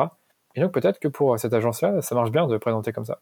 Et 0.54 0.60
donc 0.60 0.72
peut-être 0.72 0.98
que 0.98 1.08
pour 1.08 1.38
cette 1.38 1.52
agence-là, 1.52 2.02
ça 2.02 2.14
marche 2.14 2.30
bien 2.30 2.46
de 2.46 2.56
présenter 2.56 2.92
comme 2.92 3.04
ça. 3.04 3.20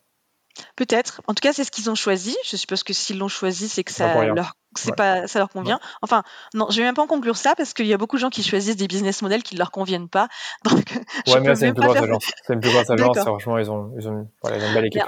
Peut-être. 0.76 1.20
En 1.26 1.34
tout 1.34 1.40
cas, 1.40 1.53
c'est 1.53 1.64
ce 1.64 1.70
qu'ils 1.70 1.90
ont 1.90 1.94
choisi. 1.94 2.36
Je 2.44 2.57
suppose 2.57 2.82
que 2.82 2.92
s'ils 2.92 3.18
l'ont 3.18 3.28
choisi, 3.28 3.68
c'est 3.68 3.84
que 3.84 3.92
ça 3.92 4.24
leur, 4.26 4.55
pas, 4.96 5.26
ça 5.26 5.38
leur 5.38 5.51
convient. 5.51 5.78
Enfin, 6.03 6.22
non, 6.55 6.68
je 6.70 6.78
vais 6.78 6.84
même 6.84 6.94
pas 6.94 7.03
en 7.03 7.07
conclure 7.07 7.36
ça 7.36 7.55
parce 7.57 7.74
qu'il 7.74 7.86
y 7.86 7.92
a 7.92 7.96
beaucoup 7.96 8.16
de 8.16 8.20
gens 8.20 8.30
qui 8.30 8.42
choisissent 8.42 8.76
des 8.76 8.88
business 8.88 9.22
models 9.22 9.42
qui 9.42 9.55
ne 9.55 9.59
leur 9.59 9.70
conviennent 9.70 10.09
pas. 10.09 10.28
Donc, 10.64 10.84
ouais, 11.26 11.40
mais 11.40 11.55
c'est 11.55 11.68
une, 11.68 11.74
plus 11.74 11.84
grosse 11.84 11.96
agence. 11.96 12.30
C'est 12.46 12.55
une 12.55 12.61
plus 12.61 12.72
grosse 12.72 12.90
agence. 12.90 13.18
Franchement, 13.18 13.59
ils 13.59 13.70
ont, 13.70 13.92
ils 13.99 14.09
ont, 14.09 14.28
voilà, 14.42 14.59
ils 14.59 14.64
ont 14.64 14.68
une 14.68 14.74
belle 14.74 14.86
équipe. 14.86 15.03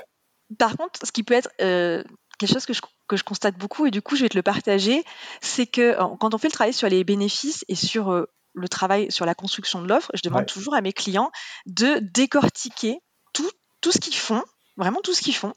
Par 0.59 0.77
contre, 0.77 1.01
ce 1.05 1.13
qui 1.13 1.23
peut 1.23 1.35
être 1.35 1.51
euh, 1.61 2.03
quelque 2.41 2.53
chose 2.53 2.65
que 2.65 2.73
je, 2.73 2.81
que 3.07 3.17
je 3.17 3.23
constate 3.23 3.57
beaucoup 3.57 3.87
et 3.87 3.91
du 3.91 4.01
coup 4.01 4.17
je 4.17 4.23
vais 4.23 4.29
te 4.31 4.37
le 4.37 4.43
partager, 4.43 5.05
c'est 5.43 5.67
que 5.67 5.97
quand 6.17 6.35
on 6.35 6.39
fait 6.39 6.49
le 6.49 6.53
travail 6.53 6.73
sur 6.73 6.89
les 6.89 7.05
bénéfices 7.05 7.65
et 7.69 7.75
sur 7.75 8.11
euh, 8.11 8.25
le 8.55 8.69
travail 8.69 9.13
sur 9.13 9.27
la 9.27 9.35
construction 9.35 9.83
de 9.83 9.89
l'offre, 9.89 10.11
je 10.15 10.23
demande 10.23 10.47
toujours 10.47 10.75
à 10.75 10.81
mes 10.81 10.93
clients 10.93 11.31
de 11.67 12.01
décortiquer 12.01 12.99
tout, 13.33 13.51
tout 13.81 13.93
ce 13.93 13.99
qu'ils 13.99 14.17
font, 14.17 14.43
vraiment 14.77 15.01
tout 15.03 15.13
ce 15.13 15.21
qu'ils 15.21 15.37
font, 15.37 15.53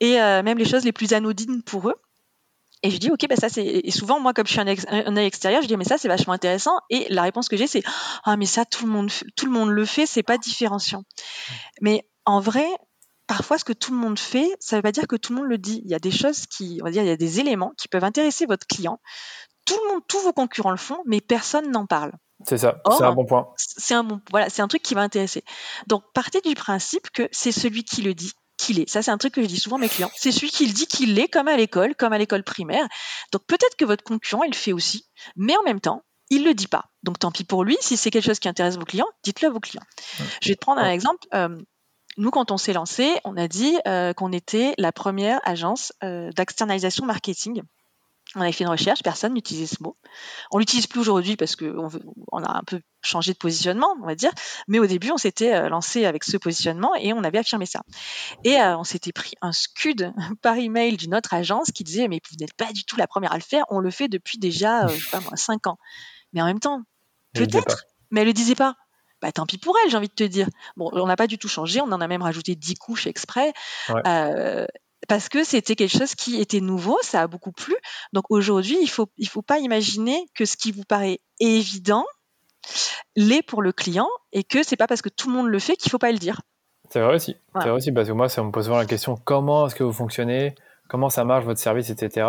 et 0.00 0.20
euh, 0.20 0.42
même 0.42 0.56
les 0.56 0.64
choses 0.64 0.84
les 0.84 0.92
plus 0.92 1.12
anodines 1.12 1.62
pour 1.62 1.90
eux. 1.90 1.96
Et 2.82 2.90
je 2.90 2.98
dis, 2.98 3.10
ok, 3.10 3.26
bah 3.30 3.36
ça 3.36 3.48
c'est. 3.48 3.64
Et 3.64 3.90
souvent, 3.90 4.20
moi, 4.20 4.34
comme 4.34 4.46
je 4.46 4.52
suis 4.52 4.60
un, 4.60 4.66
un 4.66 5.16
œil 5.16 5.24
extérieur, 5.24 5.62
je 5.62 5.68
dis, 5.68 5.76
mais 5.78 5.84
ça 5.84 5.96
c'est 5.96 6.08
vachement 6.08 6.34
intéressant. 6.34 6.78
Et 6.90 7.06
la 7.08 7.22
réponse 7.22 7.48
que 7.48 7.56
j'ai, 7.56 7.66
c'est, 7.66 7.82
ah, 8.24 8.36
mais 8.36 8.44
ça 8.44 8.66
tout 8.66 8.84
le 8.84 8.92
monde, 8.92 9.10
tout 9.36 9.46
le 9.46 9.52
monde 9.52 9.70
le 9.70 9.86
fait, 9.86 10.04
c'est 10.04 10.22
pas 10.22 10.36
différenciant. 10.36 11.02
Mais 11.80 12.06
en 12.26 12.40
vrai, 12.40 12.66
parfois, 13.26 13.58
ce 13.58 13.64
que 13.64 13.72
tout 13.72 13.92
le 13.92 13.98
monde 13.98 14.18
fait, 14.18 14.50
ça 14.60 14.76
ne 14.76 14.78
veut 14.78 14.82
pas 14.82 14.92
dire 14.92 15.06
que 15.06 15.16
tout 15.16 15.32
le 15.32 15.40
monde 15.40 15.48
le 15.48 15.58
dit. 15.58 15.82
Il 15.84 15.90
y 15.90 15.94
a 15.94 15.98
des 15.98 16.10
choses 16.10 16.46
qui, 16.46 16.78
on 16.82 16.84
va 16.84 16.90
dire, 16.90 17.02
il 17.02 17.08
y 17.08 17.12
a 17.12 17.16
des 17.16 17.40
éléments 17.40 17.72
qui 17.78 17.88
peuvent 17.88 18.04
intéresser 18.04 18.46
votre 18.46 18.66
client. 18.66 19.00
Tout 19.66 19.78
le 19.82 19.92
monde, 19.92 20.02
tous 20.08 20.20
vos 20.20 20.32
concurrents 20.32 20.70
le 20.70 20.76
font, 20.76 20.98
mais 21.06 21.20
personne 21.20 21.70
n'en 21.70 21.86
parle. 21.86 22.12
C'est 22.46 22.58
ça, 22.58 22.80
c'est 22.90 23.04
un 23.04 23.14
bon 23.14 23.24
point. 23.24 23.48
C'est 23.56 23.94
un 23.94 24.04
bon, 24.04 24.20
voilà, 24.30 24.50
c'est 24.50 24.60
un 24.60 24.68
truc 24.68 24.82
qui 24.82 24.94
va 24.94 25.00
intéresser. 25.00 25.44
Donc, 25.86 26.02
partez 26.12 26.40
du 26.40 26.54
principe 26.54 27.10
que 27.10 27.28
c'est 27.32 27.52
celui 27.52 27.84
qui 27.84 28.02
le 28.02 28.12
dit 28.12 28.32
qu'il 28.58 28.80
est. 28.80 28.88
Ça, 28.88 29.02
c'est 29.02 29.10
un 29.10 29.18
truc 29.18 29.34
que 29.34 29.42
je 29.42 29.46
dis 29.46 29.58
souvent 29.58 29.76
à 29.76 29.80
mes 29.80 29.88
clients. 29.88 30.10
C'est 30.14 30.32
celui 30.32 30.50
qui 30.50 30.66
le 30.66 30.72
dit 30.72 30.86
qu'il 30.86 31.14
l'est, 31.14 31.28
comme 31.28 31.48
à 31.48 31.56
l'école, 31.56 31.94
comme 31.94 32.12
à 32.12 32.18
l'école 32.18 32.42
primaire. 32.42 32.86
Donc, 33.32 33.42
peut-être 33.46 33.76
que 33.76 33.84
votre 33.84 34.04
concurrent, 34.04 34.42
il 34.42 34.50
le 34.50 34.56
fait 34.56 34.72
aussi, 34.72 35.06
mais 35.36 35.56
en 35.56 35.62
même 35.62 35.80
temps, 35.80 36.02
il 36.30 36.44
le 36.44 36.54
dit 36.54 36.68
pas. 36.68 36.90
Donc, 37.02 37.18
tant 37.18 37.30
pis 37.30 37.44
pour 37.44 37.64
lui. 37.64 37.76
Si 37.80 37.96
c'est 37.96 38.10
quelque 38.10 38.26
chose 38.26 38.40
qui 38.40 38.48
intéresse 38.48 38.76
vos 38.76 38.84
clients, 38.84 39.08
dites-le 39.22 39.48
à 39.48 39.50
vos 39.50 39.60
clients. 39.60 39.82
Je 40.42 40.48
vais 40.48 40.54
te 40.54 40.60
prendre 40.60 40.80
un 40.80 40.90
exemple. 40.90 41.26
Euh, 41.34 41.56
nous, 42.16 42.30
quand 42.30 42.50
on 42.50 42.56
s'est 42.56 42.72
lancé, 42.72 43.16
on 43.24 43.36
a 43.36 43.48
dit 43.48 43.76
euh, 43.86 44.12
qu'on 44.12 44.32
était 44.32 44.74
la 44.78 44.92
première 44.92 45.40
agence 45.44 45.92
euh, 46.02 46.30
d'externalisation 46.32 47.04
marketing. 47.04 47.62
On 48.36 48.40
avait 48.40 48.52
fait 48.52 48.64
une 48.64 48.70
recherche, 48.70 49.02
personne 49.02 49.34
n'utilisait 49.34 49.72
ce 49.76 49.82
mot. 49.82 49.96
On 50.50 50.58
l'utilise 50.58 50.86
plus 50.86 51.00
aujourd'hui 51.00 51.36
parce 51.36 51.54
qu'on 51.54 51.88
on 52.32 52.42
a 52.42 52.56
un 52.56 52.62
peu 52.64 52.80
changé 53.02 53.32
de 53.32 53.38
positionnement, 53.38 53.94
on 54.02 54.06
va 54.06 54.14
dire. 54.14 54.32
Mais 54.66 54.78
au 54.78 54.86
début, 54.86 55.10
on 55.10 55.16
s'était 55.16 55.54
euh, 55.54 55.68
lancé 55.68 56.04
avec 56.04 56.24
ce 56.24 56.36
positionnement 56.36 56.94
et 56.96 57.12
on 57.12 57.22
avait 57.22 57.38
affirmé 57.38 57.66
ça. 57.66 57.82
Et 58.42 58.56
on 58.58 58.84
s'était 58.84 59.12
pris 59.12 59.34
un 59.40 59.52
scud 59.52 60.12
par 60.42 60.56
email 60.56 60.96
d'une 60.96 61.14
autre 61.14 61.34
agence 61.34 61.70
qui 61.70 61.84
disait 61.84 62.08
mais 62.08 62.20
vous 62.30 62.36
n'êtes 62.40 62.54
pas 62.54 62.72
du 62.72 62.84
tout 62.84 62.96
la 62.96 63.06
première 63.06 63.32
à 63.32 63.36
le 63.36 63.42
faire. 63.42 63.64
On 63.70 63.78
le 63.78 63.90
fait 63.90 64.08
depuis 64.08 64.38
déjà, 64.38 64.86
je 64.88 64.98
sais 64.98 65.10
pas 65.10 65.20
moi, 65.20 65.36
cinq 65.36 65.66
ans. 65.66 65.78
Mais 66.32 66.42
en 66.42 66.46
même 66.46 66.60
temps, 66.60 66.82
peut-être. 67.34 67.84
Mais 68.10 68.20
elle 68.20 68.28
le 68.28 68.32
disait 68.32 68.54
pas 68.54 68.76
bah, 69.24 69.32
tant 69.32 69.46
pis 69.46 69.56
pour 69.56 69.74
elle, 69.82 69.90
j'ai 69.90 69.96
envie 69.96 70.08
de 70.08 70.12
te 70.12 70.24
dire. 70.24 70.48
Bon, 70.76 70.90
on 70.92 71.06
n'a 71.06 71.16
pas 71.16 71.26
du 71.26 71.38
tout 71.38 71.48
changé, 71.48 71.80
on 71.80 71.90
en 71.92 72.00
a 72.02 72.06
même 72.06 72.20
rajouté 72.20 72.54
10 72.54 72.74
couches 72.74 73.06
exprès. 73.06 73.54
Euh, 74.06 74.66
parce 75.08 75.30
que 75.30 75.44
c'était 75.44 75.76
quelque 75.76 75.96
chose 75.96 76.14
qui 76.14 76.38
était 76.38 76.60
nouveau, 76.60 76.98
ça 77.00 77.22
a 77.22 77.26
beaucoup 77.26 77.50
plu. 77.50 77.74
Donc 78.12 78.24
aujourd'hui, 78.28 78.76
il 78.82 78.86
faut 78.86 79.08
il 79.16 79.26
faut 79.26 79.40
pas 79.40 79.60
imaginer 79.60 80.26
que 80.34 80.44
ce 80.44 80.58
qui 80.58 80.72
vous 80.72 80.84
paraît 80.84 81.20
évident 81.40 82.04
l'est 83.16 83.40
pour 83.42 83.62
le 83.62 83.72
client 83.72 84.08
et 84.32 84.44
que 84.44 84.62
c'est 84.62 84.76
pas 84.76 84.86
parce 84.86 85.00
que 85.00 85.08
tout 85.08 85.30
le 85.30 85.36
monde 85.36 85.48
le 85.48 85.58
fait 85.58 85.76
qu'il 85.76 85.90
faut 85.90 85.98
pas 85.98 86.12
le 86.12 86.18
dire. 86.18 86.42
C'est 86.90 87.00
vrai 87.00 87.14
aussi. 87.14 87.34
C'est 87.54 87.60
vrai 87.60 87.70
aussi 87.70 87.92
parce 87.92 88.08
que 88.08 88.12
moi, 88.12 88.28
ça 88.28 88.42
me 88.42 88.50
pose 88.50 88.66
souvent 88.66 88.76
la 88.76 88.84
question 88.84 89.16
comment 89.16 89.66
est-ce 89.66 89.74
que 89.74 89.84
vous 89.84 89.92
fonctionnez, 89.94 90.54
comment 90.86 91.08
ça 91.08 91.24
marche 91.24 91.46
votre 91.46 91.60
service, 91.60 91.88
etc. 91.88 92.26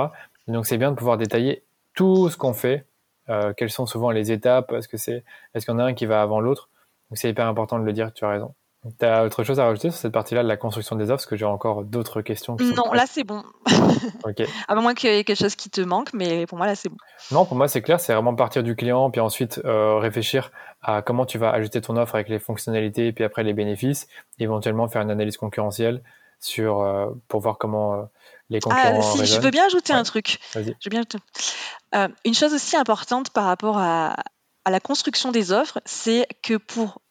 donc 0.47 0.65
c'est 0.65 0.77
bien 0.77 0.91
de 0.91 0.95
pouvoir 0.95 1.17
détailler 1.17 1.65
tout 1.93 2.29
ce 2.29 2.37
qu'on 2.37 2.53
fait, 2.53 2.85
euh, 3.27 3.53
quelles 3.55 3.69
sont 3.69 3.85
souvent 3.85 4.11
les 4.11 4.31
étapes, 4.31 4.71
est-ce 4.71 4.87
que 4.87 4.97
c'est, 4.97 5.25
est-ce 5.53 5.65
qu'il 5.65 5.73
y 5.73 5.75
en 5.75 5.79
a 5.79 5.83
un 5.83 5.93
qui 5.93 6.05
va 6.05 6.21
avant 6.21 6.39
l'autre? 6.39 6.69
Donc 7.09 7.17
c'est 7.17 7.29
hyper 7.29 7.47
important 7.47 7.79
de 7.79 7.85
le 7.85 7.93
dire. 7.93 8.11
Tu 8.13 8.25
as 8.25 8.29
raison. 8.29 8.53
Tu 8.99 9.05
as 9.05 9.23
autre 9.23 9.43
chose 9.43 9.59
à 9.59 9.65
rajouter 9.65 9.89
sur 9.89 9.99
cette 9.99 10.11
partie-là 10.11 10.43
de 10.43 10.47
la 10.47 10.57
construction 10.57 10.95
des 10.95 11.05
offres? 11.05 11.15
Parce 11.15 11.25
que 11.25 11.35
j'ai 11.35 11.45
encore 11.45 11.83
d'autres 11.83 12.21
questions. 12.21 12.55
non, 12.59 12.91
là 12.93 13.05
c'est 13.07 13.23
bon. 13.23 13.43
ok. 14.23 14.43
À 14.67 14.75
moins 14.75 14.93
qu'il 14.93 15.09
y 15.09 15.17
ait 15.17 15.23
quelque 15.23 15.39
chose 15.39 15.55
qui 15.55 15.71
te 15.71 15.81
manque, 15.81 16.13
mais 16.13 16.45
pour 16.45 16.57
moi 16.57 16.67
là 16.67 16.75
c'est 16.75 16.89
bon. 16.89 16.97
Non, 17.31 17.45
pour 17.45 17.57
moi 17.57 17.67
c'est 17.67 17.81
clair, 17.81 17.99
c'est 17.99 18.13
vraiment 18.13 18.35
partir 18.35 18.61
du 18.61 18.75
client, 18.75 19.09
puis 19.09 19.21
ensuite 19.21 19.59
euh, 19.65 19.97
réfléchir 19.97 20.51
à 20.83 21.01
comment 21.01 21.25
tu 21.25 21.39
vas 21.39 21.49
ajuster 21.49 21.81
ton 21.81 21.97
offre 21.97 22.13
avec 22.13 22.29
les 22.29 22.37
fonctionnalités, 22.37 23.11
puis 23.11 23.23
après 23.23 23.43
les 23.43 23.53
bénéfices, 23.53 24.07
éventuellement 24.37 24.87
faire 24.87 25.01
une 25.01 25.11
analyse 25.11 25.37
concurrentielle 25.37 26.03
sur, 26.39 26.81
euh, 26.81 27.07
pour 27.27 27.41
voir 27.41 27.57
comment 27.57 27.93
euh, 27.93 28.03
les 28.51 28.59
ah, 28.59 28.69
concurrents. 28.69 28.99
Ah, 28.99 29.25
si, 29.25 29.25
je 29.25 29.39
veux 29.39 29.49
bien 29.49 29.65
ajouter 29.65 29.93
un 29.93 30.03
truc. 30.03 30.39
Je 30.53 30.89
bien 30.89 31.01
une 32.23 32.33
chose 32.35 32.53
aussi 32.53 32.75
importante 32.75 33.31
par 33.31 33.45
rapport 33.45 33.79
à, 33.79 34.15
à 34.65 34.71
la 34.71 34.79
construction 34.79 35.31
des 35.31 35.51
offres, 35.51 35.81
c'est 35.85 36.27
que 36.43 36.57
pour 36.57 37.01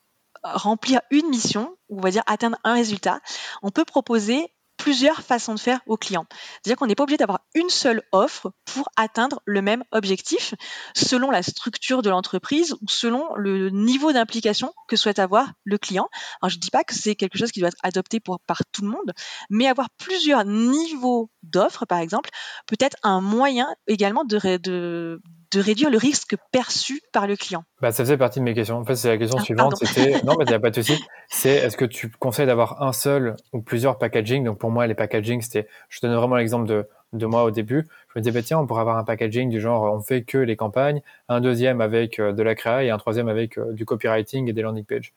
remplir 0.42 1.00
une 1.10 1.28
mission, 1.28 1.76
ou 1.88 1.98
on 1.98 2.02
va 2.02 2.10
dire 2.10 2.24
atteindre 2.26 2.58
un 2.64 2.74
résultat, 2.74 3.20
on 3.62 3.70
peut 3.70 3.84
proposer 3.84 4.52
plusieurs 4.76 5.22
façons 5.22 5.54
de 5.54 5.60
faire 5.60 5.80
aux 5.86 5.96
clients. 5.96 6.26
C'est-à-dire 6.30 6.76
qu'on 6.76 6.86
n'est 6.86 6.94
pas 6.94 7.04
obligé 7.04 7.16
d'avoir 7.16 7.40
une 7.54 7.70
seule 7.70 8.02
offre 8.12 8.52
pour 8.64 8.88
atteindre 8.96 9.40
le 9.44 9.62
même 9.62 9.84
objectif 9.92 10.54
selon 10.94 11.30
la 11.30 11.42
structure 11.42 12.02
de 12.02 12.10
l'entreprise 12.10 12.74
ou 12.74 12.88
selon 12.88 13.34
le 13.36 13.70
niveau 13.70 14.12
d'implication 14.12 14.74
que 14.88 14.96
souhaite 14.96 15.18
avoir 15.18 15.52
le 15.64 15.78
client. 15.78 16.08
Alors 16.42 16.50
je 16.50 16.56
ne 16.56 16.60
dis 16.60 16.70
pas 16.70 16.84
que 16.84 16.94
c'est 16.94 17.14
quelque 17.14 17.38
chose 17.38 17.52
qui 17.52 17.60
doit 17.60 17.68
être 17.68 17.78
adopté 17.82 18.20
par 18.20 18.58
tout 18.72 18.82
le 18.82 18.88
monde, 18.88 19.12
mais 19.48 19.68
avoir 19.68 19.88
plusieurs 19.96 20.44
niveaux 20.44 21.30
d'offres, 21.42 21.86
par 21.86 21.98
exemple, 21.98 22.30
peut 22.66 22.76
être 22.80 22.96
un 23.02 23.20
moyen 23.20 23.74
également 23.86 24.24
de, 24.24 25.20
de 25.54 25.60
réduire 25.60 25.90
le 25.90 25.98
risque 25.98 26.36
perçu 26.52 27.00
par 27.12 27.26
le 27.26 27.36
client 27.36 27.64
bah, 27.80 27.92
Ça 27.92 28.04
faisait 28.04 28.16
partie 28.16 28.40
de 28.40 28.44
mes 28.44 28.54
questions. 28.54 28.78
En 28.78 28.84
fait, 28.84 28.96
c'est 28.96 29.08
la 29.08 29.18
question 29.18 29.38
ah, 29.40 29.44
suivante. 29.44 29.76
C'était 29.76 30.22
non, 30.24 30.34
mais 30.38 30.44
il 30.44 30.48
n'y 30.48 30.54
a 30.54 30.60
pas 30.60 30.70
de 30.70 30.74
souci. 30.74 31.02
C'est 31.28 31.54
est-ce 31.54 31.76
que 31.76 31.84
tu 31.84 32.10
conseilles 32.10 32.46
d'avoir 32.46 32.82
un 32.82 32.92
seul 32.92 33.36
ou 33.52 33.62
plusieurs 33.62 33.98
packaging? 33.98 34.44
Donc 34.44 34.58
pour 34.58 34.70
moi, 34.70 34.86
les 34.86 34.94
packaging, 34.94 35.40
c'était. 35.40 35.68
Je 35.88 36.00
te 36.00 36.06
donne 36.06 36.16
vraiment 36.16 36.36
l'exemple 36.36 36.66
de, 36.66 36.86
de 37.12 37.26
moi 37.26 37.44
au 37.44 37.50
début. 37.50 37.86
Je 38.08 38.18
me 38.18 38.22
disais, 38.22 38.32
bah, 38.32 38.42
tiens, 38.44 38.58
on 38.58 38.66
pourrait 38.66 38.80
avoir 38.80 38.98
un 38.98 39.04
packaging 39.04 39.48
du 39.48 39.60
genre, 39.60 39.82
on 39.94 40.00
fait 40.00 40.22
que 40.22 40.38
les 40.38 40.56
campagnes, 40.56 41.00
un 41.28 41.40
deuxième 41.40 41.80
avec 41.80 42.18
euh, 42.18 42.32
de 42.32 42.42
la 42.42 42.54
créa 42.54 42.84
et 42.84 42.90
un 42.90 42.98
troisième 42.98 43.28
avec 43.28 43.58
euh, 43.58 43.72
du 43.72 43.84
copywriting 43.84 44.48
et 44.48 44.52
des 44.52 44.62
landing 44.62 44.84
pages. 44.84 45.12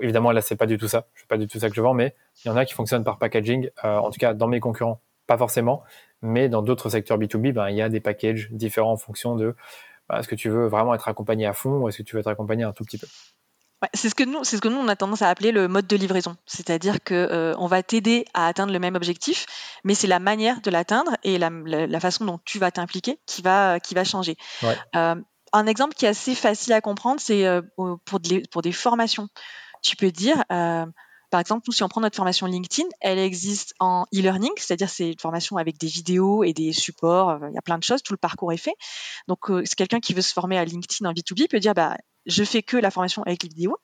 évidemment, 0.00 0.32
là, 0.32 0.40
c'est 0.40 0.56
pas 0.56 0.66
du 0.66 0.78
tout 0.78 0.88
ça. 0.88 1.06
C'est 1.14 1.28
pas 1.28 1.38
du 1.38 1.46
tout 1.46 1.58
ça 1.58 1.68
que 1.68 1.74
je 1.74 1.80
vends, 1.80 1.94
mais 1.94 2.14
il 2.44 2.48
y 2.48 2.50
en 2.50 2.56
a 2.56 2.64
qui 2.64 2.74
fonctionnent 2.74 3.04
par 3.04 3.18
packaging. 3.18 3.68
Euh, 3.84 3.98
en 3.98 4.10
tout 4.10 4.18
cas, 4.18 4.34
dans 4.34 4.48
mes 4.48 4.60
concurrents, 4.60 5.00
pas 5.26 5.36
forcément. 5.36 5.82
Mais 6.22 6.48
dans 6.48 6.62
d'autres 6.62 6.88
secteurs 6.88 7.18
B2B, 7.18 7.52
ben, 7.52 7.68
il 7.68 7.76
y 7.76 7.82
a 7.82 7.88
des 7.88 8.00
packages 8.00 8.48
différents 8.52 8.92
en 8.92 8.96
fonction 8.96 9.36
de 9.36 9.54
ben, 10.08 10.18
est-ce 10.18 10.28
que 10.28 10.34
tu 10.34 10.48
veux 10.48 10.66
vraiment 10.66 10.94
être 10.94 11.08
accompagné 11.08 11.46
à 11.46 11.52
fond 11.52 11.78
ou 11.78 11.88
est-ce 11.88 11.98
que 11.98 12.02
tu 12.02 12.14
veux 12.14 12.20
être 12.20 12.28
accompagné 12.28 12.64
un 12.64 12.72
tout 12.72 12.84
petit 12.84 12.98
peu. 12.98 13.06
c'est 13.94 14.08
ce 14.08 14.14
que 14.14 14.24
nous, 14.24 14.44
c'est 14.44 14.56
ce 14.56 14.62
que 14.62 14.68
nous 14.68 14.78
on 14.78 14.88
a 14.88 14.96
tendance 14.96 15.22
à 15.22 15.28
appeler 15.28 15.52
le 15.52 15.68
mode 15.68 15.86
de 15.86 15.96
livraison, 15.96 16.36
c'est-à-dire 16.46 17.02
que 17.02 17.14
euh, 17.14 17.54
on 17.58 17.66
va 17.66 17.82
t'aider 17.82 18.24
à 18.34 18.46
atteindre 18.46 18.72
le 18.72 18.78
même 18.78 18.94
objectif, 18.94 19.46
mais 19.84 19.94
c'est 19.94 20.06
la 20.06 20.20
manière 20.20 20.60
de 20.60 20.70
l'atteindre 20.70 21.16
et 21.24 21.38
la, 21.38 22.00
façon 22.00 22.24
dont 22.24 22.38
tu 22.44 22.58
vas 22.58 22.70
t'impliquer 22.70 23.18
qui 23.26 23.42
va 23.42 23.80
qui 23.80 23.94
va 23.94 24.04
changer. 24.04 24.36
Euh, 24.94 25.16
un 25.54 25.66
exemple 25.66 25.94
qui 25.94 26.06
est 26.06 26.08
assez 26.08 26.34
facile 26.34 26.72
à 26.72 26.80
comprendre, 26.80 27.20
c'est 27.20 27.46
euh, 27.46 27.60
pour, 27.76 27.98
pour 28.50 28.62
des 28.62 28.72
formations. 28.72 29.28
Tu 29.82 29.96
peux 29.96 30.10
dire 30.10 30.44
par 31.32 31.40
exemple, 31.40 31.64
nous, 31.66 31.72
si 31.72 31.82
on 31.82 31.88
prend 31.88 32.02
notre 32.02 32.14
formation 32.14 32.46
LinkedIn, 32.46 32.86
elle 33.00 33.18
existe 33.18 33.72
en 33.80 34.04
e-learning, 34.14 34.52
c'est-à-dire 34.58 34.90
c'est 34.90 35.12
une 35.12 35.18
formation 35.18 35.56
avec 35.56 35.78
des 35.78 35.86
vidéos 35.86 36.44
et 36.44 36.52
des 36.52 36.74
supports, 36.74 37.30
euh, 37.30 37.48
il 37.48 37.54
y 37.54 37.58
a 37.58 37.62
plein 37.62 37.78
de 37.78 37.82
choses, 37.82 38.02
tout 38.02 38.12
le 38.12 38.18
parcours 38.18 38.52
est 38.52 38.58
fait. 38.58 38.74
Donc, 39.28 39.50
euh, 39.50 39.62
c'est 39.64 39.74
quelqu'un 39.74 39.98
qui 39.98 40.12
veut 40.12 40.20
se 40.20 40.34
former 40.34 40.58
à 40.58 40.64
LinkedIn 40.66 41.08
en 41.08 41.14
B2B 41.14 41.48
peut 41.48 41.58
dire, 41.58 41.72
bah, 41.72 41.96
je 42.26 42.44
fais 42.44 42.62
que 42.62 42.76
la 42.76 42.90
formation 42.90 43.22
avec 43.22 43.44
les 43.44 43.48
vidéos. 43.48 43.78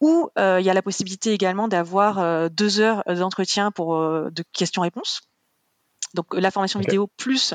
Ou 0.00 0.30
euh, 0.38 0.58
il 0.58 0.64
y 0.64 0.70
a 0.70 0.74
la 0.74 0.80
possibilité 0.80 1.34
également 1.34 1.68
d'avoir 1.68 2.50
deux 2.50 2.80
heures 2.80 3.02
d'entretien 3.06 3.70
pour 3.70 3.94
de 3.98 4.44
questions-réponses. 4.54 5.20
Donc 6.14 6.34
la 6.34 6.50
formation 6.50 6.80
vidéo 6.80 7.08
plus 7.18 7.54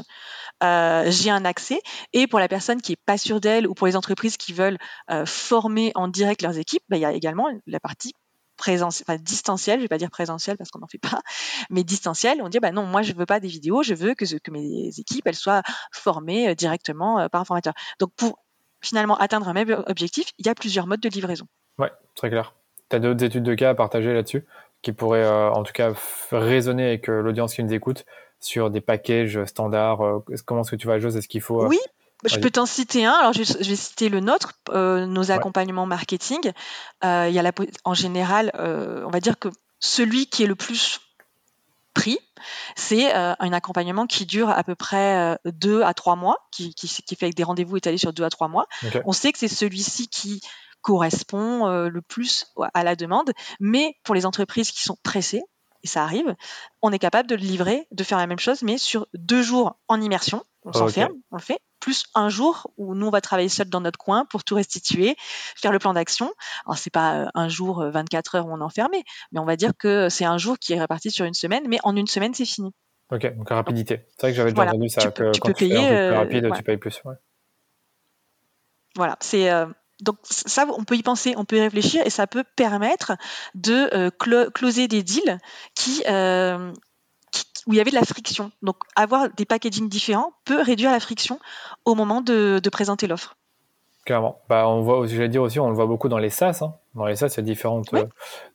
j'ai 0.61 1.31
un 1.31 1.45
accès. 1.45 1.81
Et 2.13 2.27
pour 2.27 2.39
la 2.39 2.47
personne 2.47 2.79
qui 2.79 2.91
est 2.91 3.03
pas 3.07 3.17
sûre 3.17 3.41
d'elle 3.41 3.67
ou 3.67 3.73
pour 3.73 3.87
les 3.87 3.95
entreprises 3.95 4.37
qui 4.37 4.53
veulent 4.53 4.77
former 5.25 5.91
en 5.95 6.07
direct 6.07 6.43
leurs 6.43 6.59
équipes, 6.59 6.83
bah, 6.89 6.97
il 6.97 7.01
y 7.01 7.05
a 7.05 7.11
également 7.11 7.49
la 7.65 7.79
partie 7.79 8.13
présentiel, 8.61 9.05
enfin 9.09 9.19
distanciel, 9.19 9.79
je 9.79 9.85
vais 9.85 9.87
pas 9.87 9.97
dire 9.97 10.11
présentiel 10.11 10.55
parce 10.55 10.69
qu'on 10.69 10.79
n'en 10.79 10.87
fait 10.87 10.99
pas, 10.99 11.21
mais 11.71 11.83
distanciel. 11.83 12.41
On 12.43 12.49
dit 12.49 12.59
bah 12.59 12.71
non, 12.71 12.83
moi 12.83 13.01
je 13.01 13.13
veux 13.13 13.25
pas 13.25 13.39
des 13.39 13.47
vidéos, 13.47 13.81
je 13.81 13.95
veux 13.95 14.13
que, 14.13 14.25
que 14.37 14.51
mes 14.51 14.89
équipes 14.99 15.25
elles 15.25 15.35
soient 15.35 15.63
formées 15.91 16.49
euh, 16.49 16.53
directement 16.53 17.19
euh, 17.19 17.27
par 17.27 17.41
un 17.41 17.45
formateur. 17.45 17.73
Donc 17.99 18.11
pour 18.15 18.37
finalement 18.79 19.17
atteindre 19.17 19.47
un 19.47 19.53
même 19.53 19.83
objectif, 19.87 20.27
il 20.37 20.45
y 20.45 20.49
a 20.49 20.55
plusieurs 20.55 20.85
modes 20.85 20.99
de 20.99 21.09
livraison. 21.09 21.45
Ouais, 21.79 21.91
très 22.15 22.29
clair. 22.29 22.53
Tu 22.89 22.95
as 22.95 22.99
d'autres 22.99 23.23
études 23.23 23.43
de 23.43 23.55
cas 23.55 23.71
à 23.71 23.75
partager 23.75 24.13
là-dessus 24.13 24.45
qui 24.83 24.91
pourraient 24.91 25.23
euh, 25.23 25.51
en 25.51 25.63
tout 25.63 25.73
cas 25.73 25.93
résonner 26.31 26.85
avec 26.85 27.07
l'audience 27.07 27.55
qui 27.55 27.63
nous 27.63 27.73
écoute 27.73 28.05
sur 28.39 28.69
des 28.69 28.81
packages 28.81 29.43
standards. 29.45 30.21
comment 30.45 30.61
est-ce 30.61 30.71
que 30.71 30.75
tu 30.75 30.87
vas 30.87 30.99
jouer 30.99 31.17
Est-ce 31.17 31.27
qu'il 31.27 31.41
faut 31.41 31.65
Oui, 31.67 31.79
je 32.25 32.39
peux 32.39 32.51
t'en 32.51 32.65
citer 32.65 33.05
un. 33.05 33.13
Alors, 33.13 33.33
je, 33.33 33.41
vais 33.41 33.75
citer 33.75 34.09
le 34.09 34.19
nôtre, 34.19 34.53
euh, 34.69 35.05
nos 35.05 35.31
accompagnements 35.31 35.85
marketing. 35.85 36.51
Euh, 37.03 37.27
il 37.29 37.33
y 37.33 37.39
a 37.39 37.41
la, 37.41 37.51
en 37.83 37.93
général, 37.93 38.51
euh, 38.55 39.03
on 39.05 39.09
va 39.09 39.19
dire 39.19 39.39
que 39.39 39.49
celui 39.79 40.27
qui 40.27 40.43
est 40.43 40.47
le 40.47 40.55
plus 40.55 40.99
pris, 41.93 42.19
c'est 42.75 43.11
un 43.13 43.51
accompagnement 43.51 44.07
qui 44.07 44.25
dure 44.25 44.49
à 44.49 44.63
peu 44.63 44.75
près 44.75 45.37
deux 45.43 45.81
à 45.81 45.93
trois 45.93 46.15
mois, 46.15 46.37
qui, 46.51 46.73
qui, 46.73 46.87
qui 46.87 47.15
fait 47.15 47.25
avec 47.25 47.35
des 47.35 47.43
rendez-vous 47.43 47.77
étalés 47.77 47.97
sur 47.97 48.13
deux 48.13 48.23
à 48.23 48.29
trois 48.29 48.47
mois. 48.47 48.65
On 49.05 49.11
sait 49.11 49.31
que 49.33 49.39
c'est 49.39 49.49
celui-ci 49.49 50.07
qui 50.07 50.41
correspond 50.81 51.67
le 51.67 52.01
plus 52.01 52.45
à 52.73 52.83
la 52.83 52.95
demande, 52.95 53.31
mais 53.59 53.95
pour 54.03 54.15
les 54.15 54.25
entreprises 54.25 54.71
qui 54.71 54.83
sont 54.83 54.97
pressées, 55.03 55.43
et 55.83 55.87
ça 55.87 56.03
arrive, 56.03 56.35
on 56.81 56.91
est 56.91 56.99
capable 56.99 57.27
de 57.27 57.35
le 57.35 57.41
livrer, 57.41 57.87
de 57.91 58.03
faire 58.03 58.17
la 58.17 58.27
même 58.27 58.39
chose, 58.39 58.61
mais 58.61 58.77
sur 58.77 59.07
deux 59.13 59.41
jours 59.41 59.75
en 59.87 59.99
immersion. 59.99 60.43
On 60.63 60.73
s'enferme, 60.73 61.13
on 61.31 61.37
le 61.37 61.41
fait, 61.41 61.59
plus 61.79 62.05
un 62.13 62.29
jour 62.29 62.71
où 62.77 62.93
nous 62.95 63.07
on 63.07 63.09
va 63.09 63.19
travailler 63.19 63.49
seul 63.49 63.67
dans 63.67 63.81
notre 63.81 63.97
coin 63.97 64.25
pour 64.25 64.43
tout 64.43 64.55
restituer, 64.55 65.15
faire 65.17 65.71
le 65.71 65.79
plan 65.79 65.93
d'action. 65.93 66.31
Alors 66.65 66.77
c'est 66.77 66.91
pas 66.91 67.23
euh, 67.23 67.27
un 67.33 67.49
jour 67.49 67.83
24 67.83 68.35
euh, 68.35 68.37
heures 68.37 68.45
où 68.45 68.53
on 68.53 68.59
est 68.59 68.63
enfermé, 68.63 69.03
mais 69.31 69.39
on 69.39 69.45
va 69.45 69.55
dire 69.55 69.71
que 69.77 70.07
c'est 70.09 70.25
un 70.25 70.37
jour 70.37 70.59
qui 70.59 70.73
est 70.73 70.79
réparti 70.79 71.11
sur 71.11 71.25
une 71.25 71.33
semaine, 71.33 71.63
mais 71.67 71.79
en 71.83 71.95
une 71.95 72.07
semaine 72.07 72.33
c'est 72.33 72.45
fini. 72.45 72.71
Ok, 73.11 73.35
donc 73.35 73.49
rapidité. 73.49 74.05
C'est 74.11 74.21
vrai 74.21 74.31
que 74.31 74.37
j'avais 74.37 74.51
déjà 74.51 74.63
entendu 74.67 74.87
ça. 74.87 75.01
Tu 75.01 75.11
que 75.11 75.31
tu 75.31 75.41
peux 75.41 75.53
payer 75.53 75.75
plus 75.75 75.95
euh, 75.95 76.17
rapide, 76.17 76.49
tu 76.55 76.63
payes 76.63 76.77
plus. 76.77 77.01
Voilà, 78.95 79.17
c'est 79.19 79.49
donc 80.01 80.17
ça, 80.23 80.65
on 80.67 80.83
peut 80.83 80.95
y 80.95 81.03
penser, 81.03 81.35
on 81.37 81.45
peut 81.45 81.57
y 81.57 81.61
réfléchir, 81.61 82.05
et 82.05 82.09
ça 82.09 82.27
peut 82.27 82.43
permettre 82.55 83.13
de 83.55 84.09
closer 84.49 84.87
des 84.87 85.03
deals 85.03 85.39
qui, 85.75 86.03
où 87.67 87.73
il 87.73 87.77
y 87.77 87.81
avait 87.81 87.91
de 87.91 87.95
la 87.95 88.03
friction. 88.03 88.51
Donc, 88.61 88.77
avoir 88.95 89.29
des 89.29 89.45
packaging 89.45 89.89
différents 89.89 90.33
peut 90.45 90.61
réduire 90.61 90.91
la 90.91 90.99
friction 90.99 91.39
au 91.85 91.95
moment 91.95 92.21
de, 92.21 92.61
présenter 92.71 93.07
l'offre. 93.07 93.35
Clairement. 94.05 94.41
Bah, 94.49 94.67
on 94.67 94.81
voit, 94.81 95.05
j'allais 95.05 95.29
dire 95.29 95.43
aussi, 95.43 95.59
on 95.59 95.69
le 95.69 95.75
voit 95.75 95.85
beaucoup 95.85 96.09
dans 96.09 96.17
les 96.17 96.29
SaaS. 96.29 96.59
Hein. 96.61 96.73
Dans 96.95 97.05
les 97.05 97.15
SaaS, 97.15 97.27
il 97.29 97.37
y 97.37 97.39
a 97.39 97.43
différentes, 97.43 97.93
euh, 97.93 98.05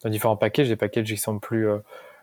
dans 0.02 0.10
différents 0.10 0.36
packages, 0.36 0.68
des 0.68 0.76
packages 0.76 1.06
qui 1.06 1.16
sont 1.16 1.38
plus, 1.38 1.68
euh, 1.68 1.78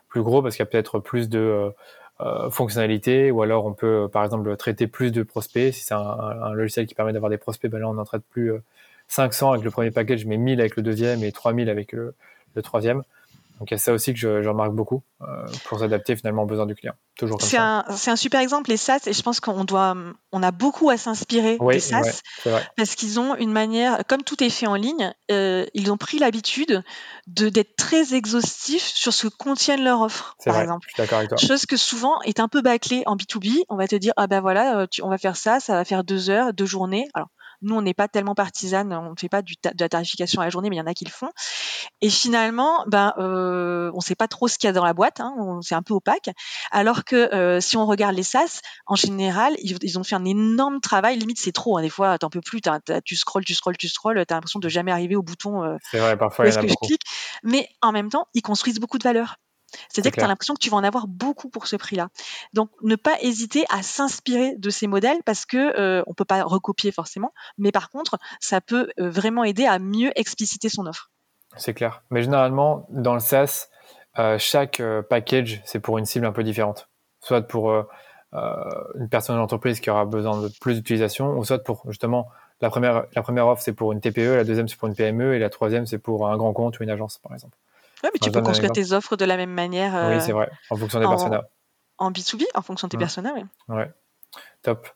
plus 0.08 0.22
gros 0.22 0.42
parce 0.42 0.56
qu'il 0.56 0.62
y 0.62 0.68
a 0.68 0.70
peut-être 0.70 0.98
plus 0.98 1.28
de 1.30 1.72
euh, 2.20 2.50
fonctionnalités, 2.50 3.30
ou 3.30 3.42
alors 3.42 3.64
on 3.64 3.72
peut, 3.72 4.08
par 4.12 4.24
exemple, 4.24 4.54
traiter 4.56 4.86
plus 4.86 5.10
de 5.10 5.22
prospects. 5.22 5.72
Si 5.72 5.84
c'est 5.84 5.94
un, 5.94 6.52
logiciel 6.52 6.86
qui 6.86 6.94
permet 6.94 7.12
d'avoir 7.12 7.30
des 7.30 7.38
prospects, 7.38 7.70
ben 7.70 7.78
là, 7.78 7.88
on 7.88 7.96
en 7.96 8.04
traite 8.04 8.22
plus 8.28 8.52
500 9.08 9.52
avec 9.52 9.64
le 9.64 9.70
premier 9.70 9.90
package, 9.90 10.26
mais 10.26 10.36
1000 10.36 10.60
avec 10.60 10.76
le 10.76 10.82
deuxième 10.82 11.24
et 11.24 11.32
3000 11.32 11.70
avec 11.70 11.92
le, 11.92 12.14
le 12.54 12.62
troisième. 12.62 13.02
Donc 13.58 13.70
il 13.70 13.74
y 13.74 13.76
a 13.76 13.78
ça 13.78 13.92
aussi 13.92 14.12
que 14.12 14.18
je, 14.18 14.48
remarque 14.48 14.72
beaucoup 14.72 15.04
euh, 15.20 15.46
pour 15.64 15.78
s'adapter 15.78 16.16
finalement 16.16 16.42
aux 16.42 16.46
besoins 16.46 16.66
du 16.66 16.74
client. 16.74 16.94
Toujours 17.16 17.40
c'est 17.40 17.56
un, 17.56 17.84
c'est 17.90 18.10
un 18.10 18.16
super 18.16 18.40
exemple 18.40 18.70
les 18.70 18.76
SaaS 18.76 19.00
et 19.06 19.12
je 19.12 19.22
pense 19.22 19.38
qu'on 19.38 19.64
doit, 19.64 19.96
on 20.32 20.42
a 20.42 20.50
beaucoup 20.50 20.90
à 20.90 20.96
s'inspirer 20.96 21.58
des 21.58 21.80
SaaS 21.80 22.20
parce 22.76 22.96
qu'ils 22.96 23.20
ont 23.20 23.36
une 23.36 23.52
manière, 23.52 24.04
comme 24.08 24.22
tout 24.22 24.42
est 24.42 24.50
fait 24.50 24.66
en 24.66 24.74
ligne, 24.74 25.14
euh, 25.30 25.66
ils 25.74 25.92
ont 25.92 25.96
pris 25.96 26.18
l'habitude 26.18 26.82
de 27.28 27.48
d'être 27.48 27.76
très 27.76 28.14
exhaustifs 28.14 28.86
sur 28.86 29.12
ce 29.12 29.28
que 29.28 29.34
contiennent 29.36 29.84
leurs 29.84 30.00
offres, 30.00 30.36
par 30.44 30.60
exemple. 30.60 30.86
Je 30.88 30.94
suis 30.94 31.02
d'accord 31.02 31.18
avec 31.18 31.30
toi. 31.30 31.38
Chose 31.38 31.66
que 31.66 31.76
souvent 31.76 32.20
est 32.22 32.40
un 32.40 32.48
peu 32.48 32.60
bâclée 32.60 33.04
en 33.06 33.16
B2B. 33.16 33.64
On 33.68 33.76
va 33.76 33.86
te 33.86 33.96
dire 33.96 34.12
ah 34.16 34.26
ben 34.26 34.40
voilà, 34.40 34.80
euh, 34.80 34.86
on 35.02 35.08
va 35.08 35.18
faire 35.18 35.36
ça, 35.36 35.60
ça 35.60 35.74
va 35.74 35.84
faire 35.84 36.02
deux 36.02 36.28
heures, 36.28 36.52
deux 36.52 36.66
journées. 36.66 37.08
Alors 37.14 37.28
Nous, 37.64 37.74
on 37.74 37.82
n'est 37.82 37.94
pas 37.94 38.08
tellement 38.08 38.34
partisane, 38.34 38.92
on 38.92 39.10
ne 39.10 39.16
fait 39.18 39.28
pas 39.28 39.42
du 39.42 39.54
de 39.54 39.70
la 39.80 39.88
tarification 39.88 40.40
à 40.40 40.44
la 40.44 40.50
journée, 40.50 40.70
mais 40.70 40.76
il 40.76 40.78
y 40.78 40.82
en 40.82 40.86
a 40.86 40.94
qui 40.94 41.04
le 41.04 41.10
font. 41.10 41.30
Et 42.00 42.10
finalement, 42.10 42.84
ben, 42.86 43.14
euh, 43.18 43.90
on 43.94 43.98
ne 43.98 44.02
sait 44.02 44.14
pas 44.14 44.28
trop 44.28 44.48
ce 44.48 44.58
qu'il 44.58 44.68
y 44.68 44.70
a 44.70 44.72
dans 44.72 44.84
la 44.84 44.92
boîte, 44.92 45.20
hein, 45.20 45.34
c'est 45.62 45.74
un 45.74 45.82
peu 45.82 45.94
opaque. 45.94 46.30
Alors 46.70 47.04
que 47.04 47.16
euh, 47.16 47.60
si 47.60 47.76
on 47.76 47.86
regarde 47.86 48.14
les 48.14 48.22
SaaS, 48.22 48.60
en 48.86 48.96
général, 48.96 49.54
ils, 49.58 49.98
ont 49.98 50.04
fait 50.04 50.14
un 50.14 50.24
énorme 50.24 50.80
travail. 50.80 51.16
Limite, 51.16 51.38
c'est 51.38 51.52
trop. 51.52 51.78
Hein, 51.78 51.82
des 51.82 51.90
fois, 51.90 52.18
t'en 52.18 52.30
peux 52.30 52.40
plus. 52.40 52.60
tu 53.04 53.16
scrolles, 53.16 53.44
tu 53.44 53.54
scrolles, 53.54 53.76
tu 53.76 53.88
scrolles. 53.88 54.24
T'as 54.26 54.34
l'impression 54.34 54.60
de 54.60 54.68
jamais 54.68 54.92
arriver 54.92 55.16
au 55.16 55.22
bouton. 55.22 55.64
Euh, 55.64 55.76
c'est 55.90 55.98
vrai, 55.98 56.16
parfois. 56.16 56.46
Il 56.46 56.52
y 56.52 56.56
en 56.56 56.60
a 56.60 56.66
que 56.66 56.94
Mais 57.42 57.68
en 57.80 57.92
même 57.92 58.10
temps, 58.10 58.26
ils 58.34 58.42
construisent 58.42 58.80
beaucoup 58.80 58.98
de 58.98 59.04
valeur. 59.04 59.36
C'est-à-dire 59.88 60.12
que 60.12 60.18
tu 60.18 60.24
as 60.24 60.28
l'impression 60.28 60.54
que 60.54 60.60
tu 60.60 60.70
vas 60.70 60.76
en 60.76 60.84
avoir 60.84 61.06
beaucoup 61.06 61.48
pour 61.48 61.66
ce 61.66 61.76
prix-là. 61.76 62.08
Donc, 62.52 62.70
ne 62.82 62.96
pas 62.96 63.16
hésiter 63.20 63.64
à 63.70 63.82
s'inspirer 63.82 64.56
de 64.56 64.70
ces 64.70 64.86
modèles 64.86 65.18
parce 65.24 65.46
que 65.46 65.78
euh, 65.78 66.02
on 66.06 66.14
peut 66.14 66.24
pas 66.24 66.42
recopier 66.42 66.92
forcément, 66.92 67.32
mais 67.58 67.72
par 67.72 67.90
contre, 67.90 68.18
ça 68.40 68.60
peut 68.60 68.90
euh, 68.98 69.10
vraiment 69.10 69.44
aider 69.44 69.66
à 69.66 69.78
mieux 69.78 70.12
expliciter 70.18 70.68
son 70.68 70.86
offre. 70.86 71.10
C'est 71.56 71.74
clair. 71.74 72.02
Mais 72.10 72.22
généralement, 72.22 72.86
dans 72.90 73.14
le 73.14 73.20
SaaS, 73.20 73.68
euh, 74.18 74.38
chaque 74.38 74.82
package, 75.08 75.62
c'est 75.64 75.80
pour 75.80 75.98
une 75.98 76.04
cible 76.04 76.26
un 76.26 76.32
peu 76.32 76.42
différente. 76.42 76.88
Soit 77.20 77.42
pour 77.42 77.72
une 78.32 79.08
personne 79.08 79.36
d'entreprise 79.36 79.80
qui 79.80 79.88
aura 79.88 80.04
besoin 80.04 80.40
de 80.42 80.50
plus 80.60 80.74
d'utilisation, 80.74 81.38
ou 81.38 81.44
soit 81.44 81.62
pour 81.62 81.84
justement 81.88 82.28
la 82.60 82.70
première, 82.70 83.04
la 83.14 83.22
première 83.22 83.46
offre, 83.46 83.62
c'est 83.62 83.72
pour 83.72 83.92
une 83.92 84.00
TPE, 84.00 84.36
la 84.36 84.44
deuxième, 84.44 84.68
c'est 84.68 84.78
pour 84.78 84.88
une 84.88 84.94
PME, 84.94 85.34
et 85.34 85.38
la 85.38 85.50
troisième, 85.50 85.86
c'est 85.86 85.98
pour 85.98 86.28
un 86.28 86.36
grand 86.36 86.52
compte 86.52 86.78
ou 86.80 86.82
une 86.82 86.90
agence, 86.90 87.18
par 87.18 87.32
exemple. 87.32 87.56
Oui, 88.04 88.10
mais 88.12 88.20
tu 88.20 88.30
peux 88.30 88.42
construire 88.42 88.72
tes 88.72 88.92
offres 88.92 89.16
de 89.16 89.24
la 89.24 89.36
même 89.36 89.52
manière. 89.52 90.10
oui, 90.10 90.20
c'est 90.20 90.32
vrai, 90.32 90.50
en 90.70 90.76
fonction 90.76 91.00
des 91.00 91.06
personas. 91.06 91.42
En 91.96 92.10
B2B, 92.10 92.44
en 92.54 92.62
fonction 92.62 92.88
de 92.88 92.90
tes 92.90 92.98
personas, 92.98 93.32
oui. 93.34 93.44
Ouais, 93.68 93.90
top. 94.62 94.88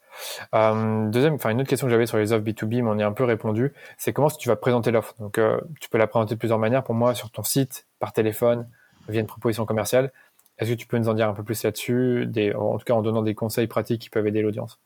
Euh, 0.55 1.09
deuxième, 1.09 1.35
enfin 1.35 1.51
une 1.51 1.61
autre 1.61 1.69
question 1.69 1.87
que 1.87 1.93
j'avais 1.93 2.07
sur 2.07 2.19
les 2.19 2.33
offres 2.33 2.45
B2B, 2.45 2.83
mais 2.83 2.91
on 2.91 2.99
y 2.99 3.03
a 3.03 3.07
un 3.07 3.13
peu 3.13 3.25
répondu, 3.25 3.73
c'est 3.97 4.13
comment 4.13 4.31
tu 4.31 4.49
vas 4.49 4.57
présenter 4.57 4.91
l'offre? 4.91 5.15
Donc, 5.21 5.39
euh, 5.39 5.61
tu 5.81 5.89
peux 5.89 5.99
la 5.99 6.07
présenter 6.07 6.35
de 6.35 6.39
plusieurs 6.39 6.59
manières. 6.59 6.83
Pour 6.83 6.95
moi, 6.95 7.15
sur 7.15 7.31
ton 7.31 7.45
site, 7.45 7.87
par 7.99 8.13
téléphone, 8.13 8.69
via 9.09 9.21
une 9.21 9.27
proposition 9.27 9.65
commerciale. 9.65 10.13
Est-ce 10.59 10.71
que 10.71 10.75
tu 10.75 10.87
peux 10.87 10.99
nous 10.99 11.09
en 11.09 11.15
dire 11.15 11.29
un 11.29 11.35
peu 11.35 11.45
plus 11.45 11.63
là-dessus, 11.63 12.29
en 12.57 12.79
tout 12.79 12.85
cas 12.85 12.95
en 12.95 13.03
donnant 13.03 13.23
des 13.23 13.35
conseils 13.35 13.69
pratiques 13.69 14.03
qui 14.03 14.11
peuvent 14.11 14.27
aider 14.27 14.43
l'audience? 14.43 14.81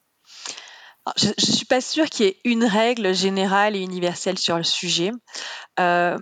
Je 1.16 1.28
ne 1.28 1.32
suis 1.38 1.64
pas 1.64 1.80
sûre 1.80 2.06
qu'il 2.06 2.26
y 2.26 2.28
ait 2.28 2.36
une 2.44 2.64
règle 2.64 3.14
générale 3.14 3.74
et 3.74 3.80
universelle 3.80 4.38
sur 4.38 4.56
le 4.56 4.62
sujet. 4.62 5.10
Euh, 5.80 6.16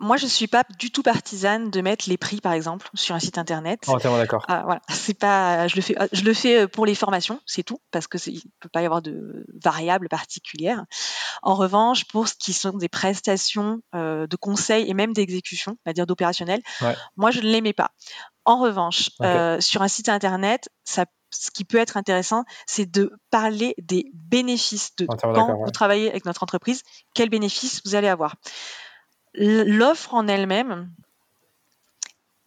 moi, 0.00 0.16
je 0.16 0.26
suis 0.26 0.46
pas 0.46 0.64
du 0.78 0.90
tout 0.90 1.02
partisane 1.02 1.70
de 1.70 1.80
mettre 1.80 2.08
les 2.08 2.16
prix, 2.16 2.40
par 2.40 2.52
exemple, 2.52 2.88
sur 2.94 3.14
un 3.14 3.18
site 3.18 3.36
internet. 3.36 3.88
Entièrement 3.88 4.18
d'accord. 4.18 4.44
Ah, 4.48 4.62
voilà, 4.64 4.80
c'est 4.88 5.18
pas, 5.18 5.66
je 5.66 5.76
le 5.76 5.82
fais, 5.82 5.96
je 6.12 6.22
le 6.22 6.34
fais 6.34 6.60
euh, 6.60 6.68
pour 6.68 6.86
les 6.86 6.94
formations, 6.94 7.40
c'est 7.46 7.64
tout, 7.64 7.80
parce 7.90 8.06
que 8.06 8.18
il 8.28 8.42
peut 8.60 8.68
pas 8.68 8.82
y 8.82 8.86
avoir 8.86 9.02
de 9.02 9.44
variables 9.62 10.08
particulières. 10.08 10.84
En 11.42 11.54
revanche, 11.54 12.04
pour 12.06 12.28
ce 12.28 12.34
qui 12.34 12.52
sont 12.52 12.76
des 12.76 12.88
prestations 12.88 13.80
euh, 13.94 14.26
de 14.26 14.36
conseil 14.36 14.88
et 14.88 14.94
même 14.94 15.12
d'exécution, 15.12 15.76
c'est-à-dire 15.84 16.06
d'opérationnel, 16.06 16.60
moi, 17.16 17.30
je 17.30 17.40
ne 17.40 17.46
les 17.46 17.60
mets 17.60 17.72
pas. 17.72 17.90
En 18.44 18.60
revanche, 18.60 19.10
euh, 19.22 19.60
sur 19.60 19.82
un 19.82 19.88
site 19.88 20.08
internet, 20.08 20.70
ça 20.84 21.06
ce 21.30 21.50
qui 21.50 21.66
peut 21.66 21.76
être 21.76 21.98
intéressant, 21.98 22.44
c'est 22.66 22.90
de 22.90 23.12
parler 23.30 23.74
des 23.76 24.10
bénéfices 24.14 24.96
de 24.96 25.04
quand 25.04 25.62
vous 25.62 25.70
travaillez 25.70 26.08
avec 26.08 26.24
notre 26.24 26.42
entreprise, 26.42 26.82
quels 27.14 27.28
bénéfices 27.28 27.82
vous 27.84 27.94
allez 27.94 28.08
avoir 28.08 28.36
l'offre 29.34 30.14
en 30.14 30.28
elle-même, 30.28 30.90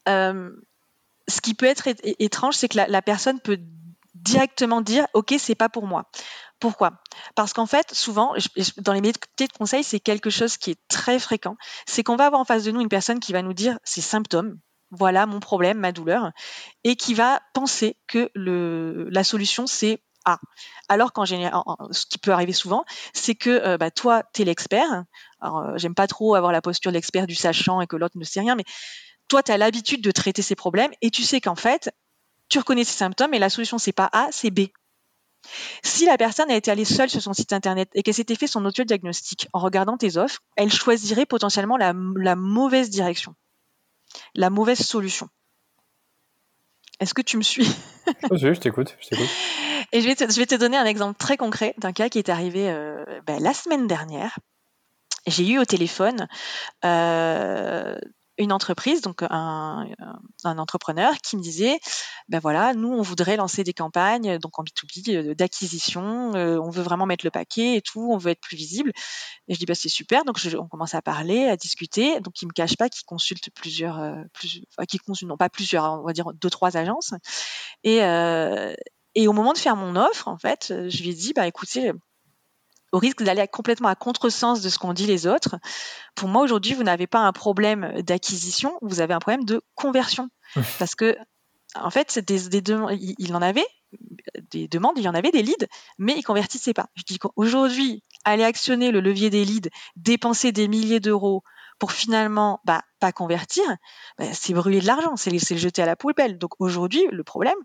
euh, 0.08 0.52
ce 1.28 1.42
qui 1.42 1.54
peut 1.54 1.66
être 1.66 1.88
étrange, 2.20 2.56
c'est 2.56 2.68
que 2.68 2.78
la, 2.78 3.02
personne 3.02 3.40
peut 3.40 3.60
directement 4.16 4.82
dire 4.82 5.08
OK, 5.14 5.34
c'est 5.38 5.56
pas 5.56 5.70
pour 5.70 5.88
moi. 5.88 6.10
Pourquoi? 6.60 7.02
Parce 7.36 7.54
qu'en 7.54 7.66
fait, 7.66 7.94
souvent, 7.94 8.36
dans 8.78 8.94
les 8.94 9.02
métiers 9.02 9.48
de 9.48 9.58
conseil, 9.58 9.84
c'est 9.84 10.00
quelque 10.00 10.30
chose 10.30 10.58
qui 10.58 10.72
est 10.72 10.80
très 10.90 11.18
fréquent. 11.18 11.56
C'est 11.88 12.04
qu'on 12.04 12.18
va 12.18 12.28
avoir 12.28 12.42
en 12.42 12.46
face 12.46 12.64
de 12.64 12.72
nous 12.72 12.82
une 12.82 12.90
personne 12.90 13.20
qui 13.20 13.34
va 13.34 13.42
nous 13.42 13.54
dire 13.54 13.80
ses 13.84 14.02
symptômes, 14.02 14.60
voilà 14.92 15.26
mon 15.26 15.40
problème, 15.40 15.80
ma 15.80 15.92
douleur, 15.92 16.32
et 16.84 16.96
qui 16.96 17.14
va 17.14 17.42
penser 17.54 17.98
que 18.08 18.30
la 18.36 19.24
solution 19.24 19.66
c'est 19.66 20.04
Alors 20.90 21.14
qu'en 21.14 21.26
général, 21.26 21.62
ce 21.92 22.06
qui 22.06 22.18
peut 22.18 22.32
arriver 22.32 22.54
souvent, 22.54 22.86
c'est 23.14 23.36
que 23.36 23.50
euh, 23.50 23.78
bah, 23.78 23.92
toi, 23.92 24.24
tu 24.34 24.42
es 24.42 24.46
l'expert, 24.46 25.06
alors, 25.40 25.60
euh, 25.60 25.78
j'aime 25.78 25.96
pas 25.96 26.08
trop 26.08 26.36
avoir 26.36 26.52
la 26.52 26.62
posture 26.62 26.92
de 26.92 26.96
l'expert 26.96 27.28
du 27.28 27.36
sachant 27.36 27.82
et 27.82 27.88
que 27.88 27.96
l'autre 27.96 28.18
ne 28.18 28.24
sait 28.24 28.40
rien, 28.40 28.56
mais 28.56 28.66
toi, 29.28 29.42
tu 29.44 29.52
as 29.52 29.58
l'habitude 29.58 30.02
de 30.02 30.12
traiter 30.12 30.42
ces 30.42 30.56
problèmes 30.56 30.92
et 31.02 31.10
tu 31.10 31.24
sais 31.24 31.42
qu'en 31.42 31.56
fait, 31.56 31.92
tu 32.50 32.60
reconnais 32.60 32.84
ces 32.84 32.98
symptômes 32.98 33.34
et 33.34 33.40
la 33.40 33.50
solution, 33.50 33.78
c'est 33.78 33.94
pas 33.94 34.10
A, 34.12 34.28
c'est 34.32 34.52
B. 34.52 34.68
Si 35.84 36.06
la 36.06 36.18
personne 36.18 36.52
a 36.52 36.56
été 36.56 36.70
allée 36.70 36.86
seule 36.86 37.10
sur 37.10 37.22
son 37.22 37.34
site 37.34 37.54
internet 37.54 37.90
et 37.96 38.04
qu'elle 38.04 38.14
s'était 38.14 38.36
fait 38.36 38.48
son 38.48 38.64
auto-diagnostic 38.66 39.48
en 39.54 39.60
regardant 39.60 39.98
tes 39.98 40.18
offres, 40.18 40.42
elle 40.56 40.72
choisirait 40.72 41.26
potentiellement 41.26 41.78
la, 41.78 41.94
mauvaise 42.36 42.90
direction, 42.90 43.36
la 44.36 44.50
mauvaise 44.50 44.80
solution. 44.80 45.30
Est-ce 47.00 47.16
que 47.16 47.22
tu 47.22 47.38
me 47.38 47.42
suis? 47.42 47.68
Oui, 48.30 48.38
je 48.38 48.54
t'écoute, 48.54 48.96
je 49.00 49.08
t'écoute. 49.08 49.30
Et 49.94 50.02
je 50.02 50.08
vais, 50.08 50.16
te, 50.16 50.56
donner 50.56 50.78
un 50.78 50.86
exemple 50.86 51.18
très 51.18 51.38
concret 51.38 51.74
d'un 51.78 51.92
cas 51.92 52.10
qui 52.10 52.18
est 52.18 52.30
arrivé 52.30 52.70
euh, 52.70 53.04
ben, 53.26 53.42
la 53.42 53.54
semaine 53.54 53.88
dernière 53.88 54.38
j'ai 55.28 55.48
eu 55.48 55.60
au 55.60 55.66
téléphone 55.66 56.28
euh, 56.84 57.96
une 58.38 58.52
entreprise, 58.52 59.02
donc 59.02 59.22
un, 59.22 59.86
entrepreneur 60.44 61.14
qui 61.22 61.38
me 61.38 61.44
disait, 61.44 61.80
ben 62.28 62.40
voilà, 62.40 62.74
nous 62.74 62.90
on 62.90 63.04
voudrait 63.04 63.36
lancer 63.36 63.64
des 63.64 63.74
campagnes, 63.74 64.40
donc 64.40 64.58
en 64.58 64.64
B2B 64.64 65.16
euh, 65.16 65.36
d'acquisition, 65.36 66.32
on 66.34 66.70
veut 66.72 66.82
vraiment 66.82 67.06
mettre 67.06 67.24
le 67.24 67.30
paquet 67.30 67.76
et 67.76 67.82
tout, 67.82 68.12
on 68.12 68.18
veut 68.18 68.32
être 68.32 68.42
plus 68.42 68.58
visible. 68.58 68.94
Et 69.48 69.54
je 69.54 69.60
dis 69.60 69.66
bah 69.66 69.76
c'est 69.76 69.90
super, 69.90 70.26
donc 70.26 70.40
on 70.58 70.68
commence 70.68 70.96
à 70.96 71.04
parler, 71.04 71.46
à 71.46 71.56
discuter. 71.56 72.20
Donc 72.22 72.42
il 72.42 72.48
me 72.48 72.54
cache 72.54 72.78
pas 72.78 72.90
qu'il 72.90 73.06
consulte 73.06 73.52
plusieurs, 73.54 74.00
non 75.24 75.38
pas 75.38 75.50
plusieurs, 75.50 75.84
on 76.02 76.04
va 76.04 76.14
dire 76.14 76.34
deux 76.34 76.50
trois 76.50 76.78
agences. 76.78 77.14
Et 77.84 78.02
et 79.16 79.28
au 79.28 79.34
moment 79.34 79.54
de 79.54 79.58
faire 79.58 79.76
mon 79.76 79.96
offre, 79.96 80.28
en 80.28 80.38
fait, 80.38 80.74
je 80.90 81.04
lui 81.04 81.10
ai 81.10 81.14
dit 81.14 81.34
bah 81.34 81.48
écoutez 81.48 81.92
au 82.92 83.00
risque 83.00 83.24
d'aller 83.24 83.48
complètement 83.48 83.88
à 83.88 83.96
contresens 83.96 84.62
de 84.62 84.70
ce 84.70 84.78
qu'ont 84.78 84.94
dit 84.94 85.08
les 85.08 85.28
autres. 85.28 85.56
Pour 86.16 86.28
moi, 86.28 86.44
aujourd'hui, 86.44 86.74
vous 86.74 86.84
n'avez 86.84 87.08
pas 87.08 87.20
un 87.20 87.32
problème 87.32 88.02
d'acquisition, 88.02 88.78
vous 88.82 89.02
avez 89.02 89.14
un 89.14 89.20
problème 89.20 89.46
de 89.46 89.62
conversion. 89.76 90.30
Parce 90.80 90.96
que, 90.96 91.16
en 91.76 91.90
fait, 91.90 92.20
des, 92.20 92.50
des 92.50 92.62
demandes, 92.62 92.98
il, 93.00 93.36
en 93.36 93.42
avait 93.42 93.66
des 94.52 94.68
demandes, 94.68 94.98
il 94.98 95.04
y 95.04 95.10
en 95.10 95.14
avait 95.14 95.32
des 95.32 95.42
leads, 95.42 95.68
mais 95.98 96.14
ils 96.18 96.24
convertissaient 96.24 96.74
pas. 96.74 96.88
Je 96.96 97.04
dis 97.04 97.18
qu'aujourd'hui, 97.18 98.04
aller 98.26 98.44
actionner 98.44 98.92
le 98.92 99.00
levier 99.00 99.30
des 99.30 99.46
leads, 99.46 99.70
dépenser 99.96 100.52
des 100.52 100.68
milliers 100.68 101.00
d'euros 101.00 101.44
pour 101.80 101.94
finalement 101.94 102.62
bah, 102.66 102.84
pas 103.00 103.12
convertir, 103.12 103.64
bah, 104.18 104.26
c'est 104.34 104.54
brûler 104.54 104.82
de 104.82 104.86
l'argent, 104.86 105.16
c'est 105.16 105.32
le 105.32 105.40
jeter 105.40 105.82
à 105.82 105.86
la 105.86 105.96
poubelle. 105.96 106.38
Donc 106.38 106.52
aujourd'hui, 106.60 107.04
le 107.12 107.24
problème 107.24 107.58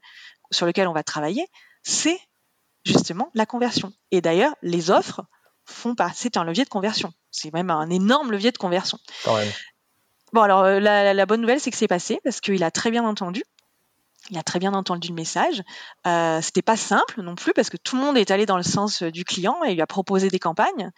sur 0.51 0.67
lequel 0.67 0.89
on 0.89 0.93
va 0.93 1.03
travailler, 1.03 1.47
c'est 1.83 2.19
justement 2.85 3.31
la 3.35 3.47
conversion. 3.47 3.93
Et 4.11 4.21
d'ailleurs, 4.21 4.55
les 4.63 4.91
offres 4.91 5.23
font 5.65 5.95
pas. 5.95 6.11
C'est 6.15 6.37
un 6.37 6.45
levier 6.45 6.65
de 6.65 6.69
conversion. 6.69 7.13
C'est 7.31 7.53
même 7.53 7.71
un 7.71 7.91
énorme 7.91 8.31
levier 8.31 8.53
de 8.53 8.59
conversion. 8.59 8.99
Bon, 10.33 10.43
alors 10.43 10.65
euh, 10.65 10.81
la, 10.81 11.27
bonne 11.27 11.41
nouvelle, 11.41 11.61
c'est 11.61 11.71
que 11.71 11.77
c'est 11.77 11.89
passé 11.89 12.21
parce 12.25 12.41
qu'il 12.41 12.63
a 12.65 12.71
très 12.71 12.91
bien 12.91 13.05
entendu. 13.05 13.43
Il 14.31 14.39
a 14.39 14.43
très 14.43 14.59
bien 14.59 14.75
entendu 14.75 15.09
le 15.09 15.15
message. 15.15 15.63
Euh, 16.07 16.41
C'était 16.43 16.63
pas 16.63 16.77
simple 16.77 17.23
non 17.23 17.37
plus 17.37 17.53
parce 17.53 17.71
que 17.71 17.77
tout 17.77 17.97
le 17.97 18.03
monde 18.03 18.17
est 18.17 18.33
allé 18.33 18.45
dans 18.45 18.57
le 18.57 18.65
sens 18.65 19.03
du 19.05 19.25
client 19.25 19.63
et 19.65 19.75
lui 19.75 19.81
a 19.81 19.87
proposé 19.87 20.29
des 20.29 20.41
campagnes. 20.41 20.91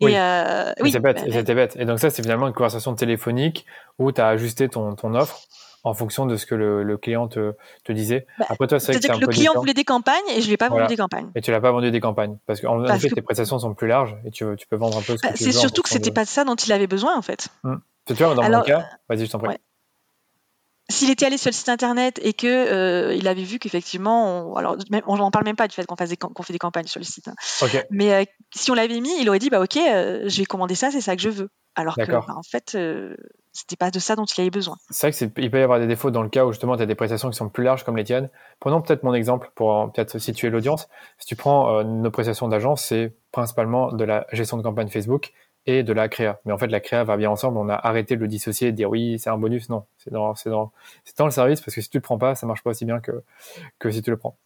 Oui, 0.00 0.16
euh, 0.16 0.72
oui 0.80 0.90
c'est 0.90 0.98
bête. 0.98 1.22
C'était 1.30 1.54
bête. 1.54 1.76
Et 1.76 1.84
donc 1.84 2.00
ça, 2.00 2.10
c'est 2.10 2.22
finalement 2.22 2.48
une 2.48 2.52
conversation 2.52 2.94
téléphonique 2.94 3.64
où 3.98 4.10
tu 4.10 4.20
as 4.20 4.26
ajusté 4.26 4.68
ton, 4.68 4.96
ton 4.96 5.14
offre 5.14 5.40
en 5.84 5.92
fonction 5.94 6.26
de 6.26 6.36
ce 6.36 6.46
que 6.46 6.54
le, 6.54 6.96
client 6.96 7.28
te, 7.28 7.54
te 7.84 7.92
disait. 7.92 8.26
Bah, 8.38 8.46
Après 8.48 8.66
toi, 8.66 8.80
c'est 8.80 8.98
que, 8.98 9.20
le 9.20 9.26
client 9.26 9.52
voulait 9.54 9.74
des 9.74 9.84
campagnes 9.84 10.24
et 10.34 10.40
je 10.40 10.46
lui 10.46 10.54
ai 10.54 10.56
pas 10.56 10.70
vendu 10.70 10.86
des 10.86 10.96
campagnes. 10.96 11.30
Et 11.34 11.42
tu 11.42 11.50
l'as 11.50 11.60
pas 11.60 11.70
vendu 11.70 11.90
des 11.90 12.00
campagnes 12.00 12.38
parce 12.46 12.60
qu'en 12.60 12.84
fait, 12.98 13.10
tes 13.10 13.22
prestations 13.22 13.58
sont 13.58 13.74
plus 13.74 13.86
larges 13.86 14.16
et 14.24 14.30
tu, 14.30 14.44
tu 14.56 14.66
peux 14.66 14.76
vendre 14.76 14.96
un 14.96 15.02
peu 15.02 15.16
ce 15.16 15.22
que 15.22 15.28
bah, 15.28 15.34
tu 15.34 15.44
veux. 15.44 15.52
C'est 15.52 15.58
surtout 15.58 15.82
que 15.82 15.90
c'était 15.90 16.10
pas 16.10 16.24
ça 16.24 16.44
dont 16.44 16.56
il 16.56 16.72
avait 16.72 16.86
besoin 16.86 17.16
en 17.16 17.22
fait. 17.22 17.48
Hum. 17.64 17.80
Tu 18.06 18.14
vois, 18.14 18.34
dans 18.34 18.42
mon 18.42 18.62
cas, 18.62 18.86
vas-y, 19.08 19.26
je 19.26 19.30
t'en 19.30 19.38
prie. 19.38 19.56
S'il 20.90 21.08
était 21.10 21.24
allé 21.24 21.38
sur 21.38 21.48
le 21.48 21.54
site 21.54 21.70
internet 21.70 22.20
et 22.22 22.34
que 22.34 22.46
euh, 22.46 23.14
il 23.14 23.26
avait 23.26 23.42
vu 23.42 23.58
qu'effectivement, 23.58 24.52
on, 24.52 24.56
alors 24.56 24.76
on 25.06 25.16
n'en 25.16 25.30
parle 25.30 25.46
même 25.46 25.56
pas 25.56 25.66
du 25.66 25.74
fait 25.74 25.86
qu'on 25.86 25.96
fait 25.96 26.52
des 26.52 26.58
campagnes 26.58 26.86
sur 26.86 27.00
le 27.00 27.06
site. 27.06 27.28
Hein. 27.28 27.66
Mais 27.90 28.12
euh, 28.12 28.24
si 28.54 28.70
on 28.70 28.74
l'avait 28.74 29.00
mis, 29.00 29.10
il 29.18 29.28
aurait 29.30 29.38
dit 29.38 29.48
bah 29.48 29.62
ok, 29.62 29.78
euh, 29.78 30.28
je 30.28 30.38
vais 30.38 30.44
commander 30.44 30.74
ça, 30.74 30.90
c'est 30.90 31.00
ça 31.00 31.16
que 31.16 31.22
je 31.22 31.30
veux. 31.30 31.48
Alors 31.76 31.96
que 31.96 32.10
bah, 32.10 32.24
en 32.28 32.42
fait, 32.42 32.76
c'était 33.52 33.76
pas 33.76 33.90
de 33.90 33.98
ça 33.98 34.16
dont 34.16 34.24
il 34.24 34.40
avait 34.40 34.50
besoin. 34.50 34.76
C'est 34.90 35.08
vrai 35.08 35.28
qu'il 35.30 35.50
peut 35.50 35.58
y 35.58 35.62
avoir 35.62 35.78
des 35.78 35.86
défauts 35.86 36.10
dans 36.10 36.22
le 36.22 36.28
cas 36.28 36.44
où 36.44 36.52
justement 36.52 36.76
tu 36.76 36.82
as 36.82 36.86
des 36.86 36.94
prestations 36.94 37.30
qui 37.30 37.36
sont 37.36 37.48
plus 37.48 37.64
larges 37.64 37.84
comme 37.84 37.96
les 37.96 38.04
tiennes. 38.04 38.30
Prenons 38.60 38.80
peut-être 38.82 39.02
mon 39.02 39.14
exemple 39.14 39.50
pour 39.54 39.92
peut-être 39.92 40.18
situer 40.18 40.50
l'audience. 40.50 40.88
Si 41.18 41.26
tu 41.26 41.36
prends 41.36 41.82
nos 41.84 42.10
prestations 42.10 42.48
d'agence, 42.48 42.84
c'est 42.84 43.16
principalement 43.32 43.92
de 43.92 44.04
la 44.04 44.26
gestion 44.32 44.56
de 44.56 44.62
campagne 44.62 44.88
Facebook 44.88 45.32
et 45.66 45.82
de 45.82 45.92
la 45.92 46.08
créa. 46.08 46.40
Mais 46.44 46.52
en 46.52 46.58
fait, 46.58 46.66
la 46.66 46.80
créa 46.80 47.04
va 47.04 47.16
bien 47.16 47.30
ensemble. 47.30 47.58
On 47.58 47.68
a 47.68 47.74
arrêté 47.74 48.16
de 48.16 48.20
le 48.20 48.28
dissocier 48.28 48.68
et 48.68 48.72
de 48.72 48.76
dire 48.76 48.90
oui, 48.90 49.18
c'est 49.18 49.30
un 49.30 49.38
bonus. 49.38 49.68
Non, 49.70 49.84
c'est 49.98 50.12
dans, 50.12 50.34
c'est 50.34 50.50
dans, 50.50 50.72
c'est 51.04 51.16
dans 51.16 51.24
le 51.24 51.30
service 51.30 51.60
parce 51.60 51.74
que 51.74 51.80
si 51.80 51.88
tu 51.88 51.96
le 51.96 52.02
prends 52.02 52.18
pas, 52.18 52.34
ça 52.34 52.46
marche 52.46 52.62
pas 52.62 52.70
aussi 52.70 52.84
bien 52.84 53.00
que, 53.00 53.22
que 53.78 53.90
si 53.90 54.02
tu 54.02 54.10
le 54.10 54.16
prends. 54.16 54.36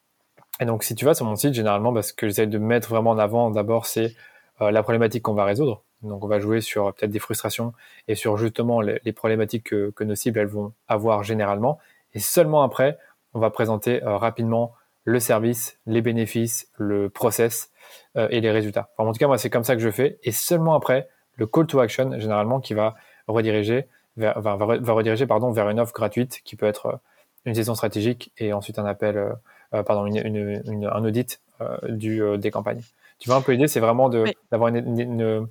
Et 0.61 0.65
donc, 0.65 0.85
si 0.85 0.95
tu 0.95 1.05
vas 1.05 1.15
sur 1.15 1.25
mon 1.25 1.37
site, 1.37 1.55
généralement, 1.55 1.93
bah, 1.93 2.03
ce 2.03 2.13
que 2.13 2.29
j'essaie 2.29 2.47
de 2.47 2.59
mettre 2.59 2.89
vraiment 2.89 3.11
en 3.11 3.19
avant, 3.19 3.51
d'abord, 3.51 3.87
c'est 3.87 4.15
la 4.61 4.83
problématique 4.83 5.23
qu'on 5.23 5.35
va 5.35 5.45
résoudre. 5.45 5.85
Donc, 6.03 6.25
on 6.25 6.29
va 6.29 6.39
jouer 6.39 6.61
sur 6.61 6.95
peut-être 6.95 7.11
des 7.11 7.19
frustrations 7.19 7.73
et 8.07 8.15
sur 8.15 8.37
justement 8.37 8.81
les, 8.81 9.13
problématiques 9.13 9.65
que, 9.65 9.91
que, 9.91 10.05
nos 10.05 10.15
cibles 10.15 10.39
elles 10.39 10.47
vont 10.47 10.73
avoir 10.87 11.25
généralement. 11.25 11.79
Et 12.15 12.21
seulement 12.21 12.63
après, 12.63 12.99
on 13.35 13.41
va 13.41 13.51
présenter 13.51 14.01
rapidement 14.03 14.73
le 15.05 15.21
service, 15.21 15.79
les 15.87 16.01
bénéfices, 16.01 16.71
le 16.77 17.09
process 17.09 17.73
et 18.17 18.41
les 18.41 18.51
résultats. 18.51 18.91
en 18.99 19.13
tout 19.13 19.19
cas, 19.19 19.27
moi, 19.27 19.39
c'est 19.39 19.51
comme 19.51 19.65
ça 19.65 19.75
que 19.75 19.83
je 19.83 19.91
fais. 19.91 20.19
Et 20.23 20.33
seulement 20.33 20.75
après, 20.75 21.09
le 21.39 21.47
call 21.47 21.67
to 21.67 21.81
action, 21.81 22.19
généralement, 22.19 22.61
qui 22.61 22.75
va 22.75 22.95
rediriger 23.27 23.87
vers, 24.19 24.39
va, 24.41 24.57
va, 24.57 24.93
rediriger 24.93 25.27
pardon, 25.27 25.51
vers 25.51 25.71
une 25.71 25.81
offre 25.81 25.95
gratuite 25.95 26.41
qui 26.45 26.57
peut 26.57 26.67
être 26.67 26.87
euh, 26.87 26.97
une 27.45 27.55
session 27.55 27.75
stratégique 27.75 28.33
et 28.37 28.53
ensuite 28.53 28.79
un 28.79 28.85
appel, 28.85 29.17
euh, 29.17 29.33
euh, 29.75 29.83
pardon, 29.83 30.05
une, 30.07 30.63
une, 30.67 30.87
un 30.87 31.05
audit 31.05 31.41
du, 31.89 32.23
des 32.39 32.51
campagnes. 32.53 32.83
Tu 33.19 33.29
vois 33.29 33.39
un 33.39 33.41
peu 33.41 33.51
l'idée, 33.51 33.67
c'est 33.67 33.81
vraiment 33.81 34.09
d'avoir 34.09 34.69
une, 34.69 35.49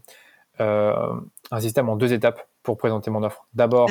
un 0.60 1.60
système 1.60 1.89
en 1.89 1.95
deux 1.95 2.14
étapes 2.14 2.47
pour 2.64 2.78
présenter 2.78 3.12
mon 3.12 3.24
offre. 3.24 3.47
D'abord, 3.53 3.89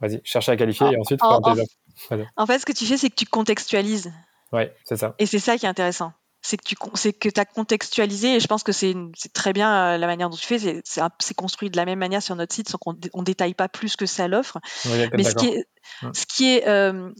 vas-y, 0.00 0.20
chercher 0.24 0.52
à 0.52 0.56
qualifier 0.56 0.86
et 0.92 0.98
ensuite 0.98 1.22
en, 1.22 1.40
en 2.36 2.46
fait, 2.46 2.58
ce 2.58 2.66
que 2.66 2.72
tu 2.72 2.86
fais, 2.86 2.96
c'est 2.96 3.10
que 3.10 3.14
tu 3.14 3.26
contextualises. 3.26 4.12
Oui, 4.52 4.62
c'est 4.84 4.96
ça. 4.96 5.14
Et 5.18 5.26
c'est 5.26 5.38
ça 5.38 5.56
qui 5.56 5.66
est 5.66 5.68
intéressant 5.68 6.12
c'est 6.42 6.56
que 6.56 6.62
tu 6.62 6.74
que 7.12 7.40
as 7.40 7.44
contextualisé 7.44 8.36
et 8.36 8.40
je 8.40 8.46
pense 8.46 8.62
que 8.62 8.72
c'est 8.72 8.94
très 9.34 9.52
bien 9.52 9.94
euh, 9.94 9.98
la 9.98 10.06
manière 10.06 10.30
dont 10.30 10.36
tu 10.36 10.46
fais 10.46 10.80
c'est 10.84 11.34
construit 11.34 11.70
de 11.70 11.76
la 11.76 11.84
même 11.84 11.98
manière 11.98 12.22
sur 12.22 12.34
notre 12.34 12.54
site 12.54 12.68
sans 12.68 12.78
qu'on 12.78 12.96
on 13.12 13.22
détaille 13.22 13.54
pas 13.54 13.68
plus 13.68 13.96
que 13.96 14.06
ça 14.06 14.26
l'offre 14.28 14.58
mais 15.14 15.24
ce 15.24 15.34
qui 15.34 15.48
est 15.48 15.64
mmh. 16.02 16.10
ce 16.14 16.26
qui 16.26 16.54
est 16.54 16.66
euh, 16.66 17.10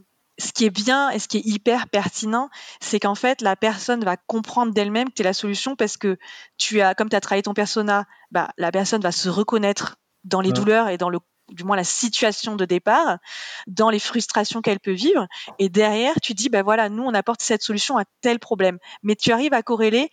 ce 0.40 0.52
qui 0.52 0.64
est 0.64 0.70
bien 0.70 1.10
et 1.10 1.18
ce 1.18 1.28
qui 1.28 1.38
est 1.38 1.46
hyper 1.46 1.88
pertinent, 1.88 2.48
c'est 2.80 2.98
qu'en 2.98 3.14
fait, 3.14 3.42
la 3.42 3.56
personne 3.56 4.04
va 4.04 4.16
comprendre 4.16 4.72
d'elle-même 4.72 5.08
que 5.08 5.14
tu 5.14 5.22
es 5.22 5.24
la 5.24 5.34
solution 5.34 5.76
parce 5.76 5.96
que 5.96 6.18
tu 6.56 6.80
as, 6.80 6.94
comme 6.94 7.08
tu 7.08 7.16
as 7.16 7.20
travaillé 7.20 7.42
ton 7.42 7.54
persona, 7.54 8.06
bah, 8.30 8.50
la 8.56 8.72
personne 8.72 9.02
va 9.02 9.12
se 9.12 9.28
reconnaître 9.28 9.96
dans 10.24 10.40
les 10.40 10.52
douleurs 10.52 10.88
et 10.88 10.98
dans 10.98 11.08
le 11.08 11.18
du 11.52 11.64
moins 11.64 11.76
la 11.76 11.84
situation 11.84 12.54
de 12.54 12.64
départ, 12.64 13.18
dans 13.66 13.90
les 13.90 13.98
frustrations 13.98 14.62
qu'elle 14.62 14.78
peut 14.78 14.92
vivre. 14.92 15.26
Et 15.58 15.68
derrière, 15.68 16.14
tu 16.22 16.32
dis, 16.32 16.48
ben 16.48 16.62
voilà, 16.62 16.88
nous, 16.88 17.02
on 17.02 17.12
apporte 17.12 17.42
cette 17.42 17.62
solution 17.62 17.98
à 17.98 18.04
tel 18.20 18.38
problème. 18.38 18.78
Mais 19.02 19.16
tu 19.16 19.32
arrives 19.32 19.52
à 19.52 19.62
corréler, 19.62 20.10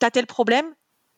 tu 0.00 0.06
as 0.06 0.10
tel 0.10 0.26
problème, 0.26 0.64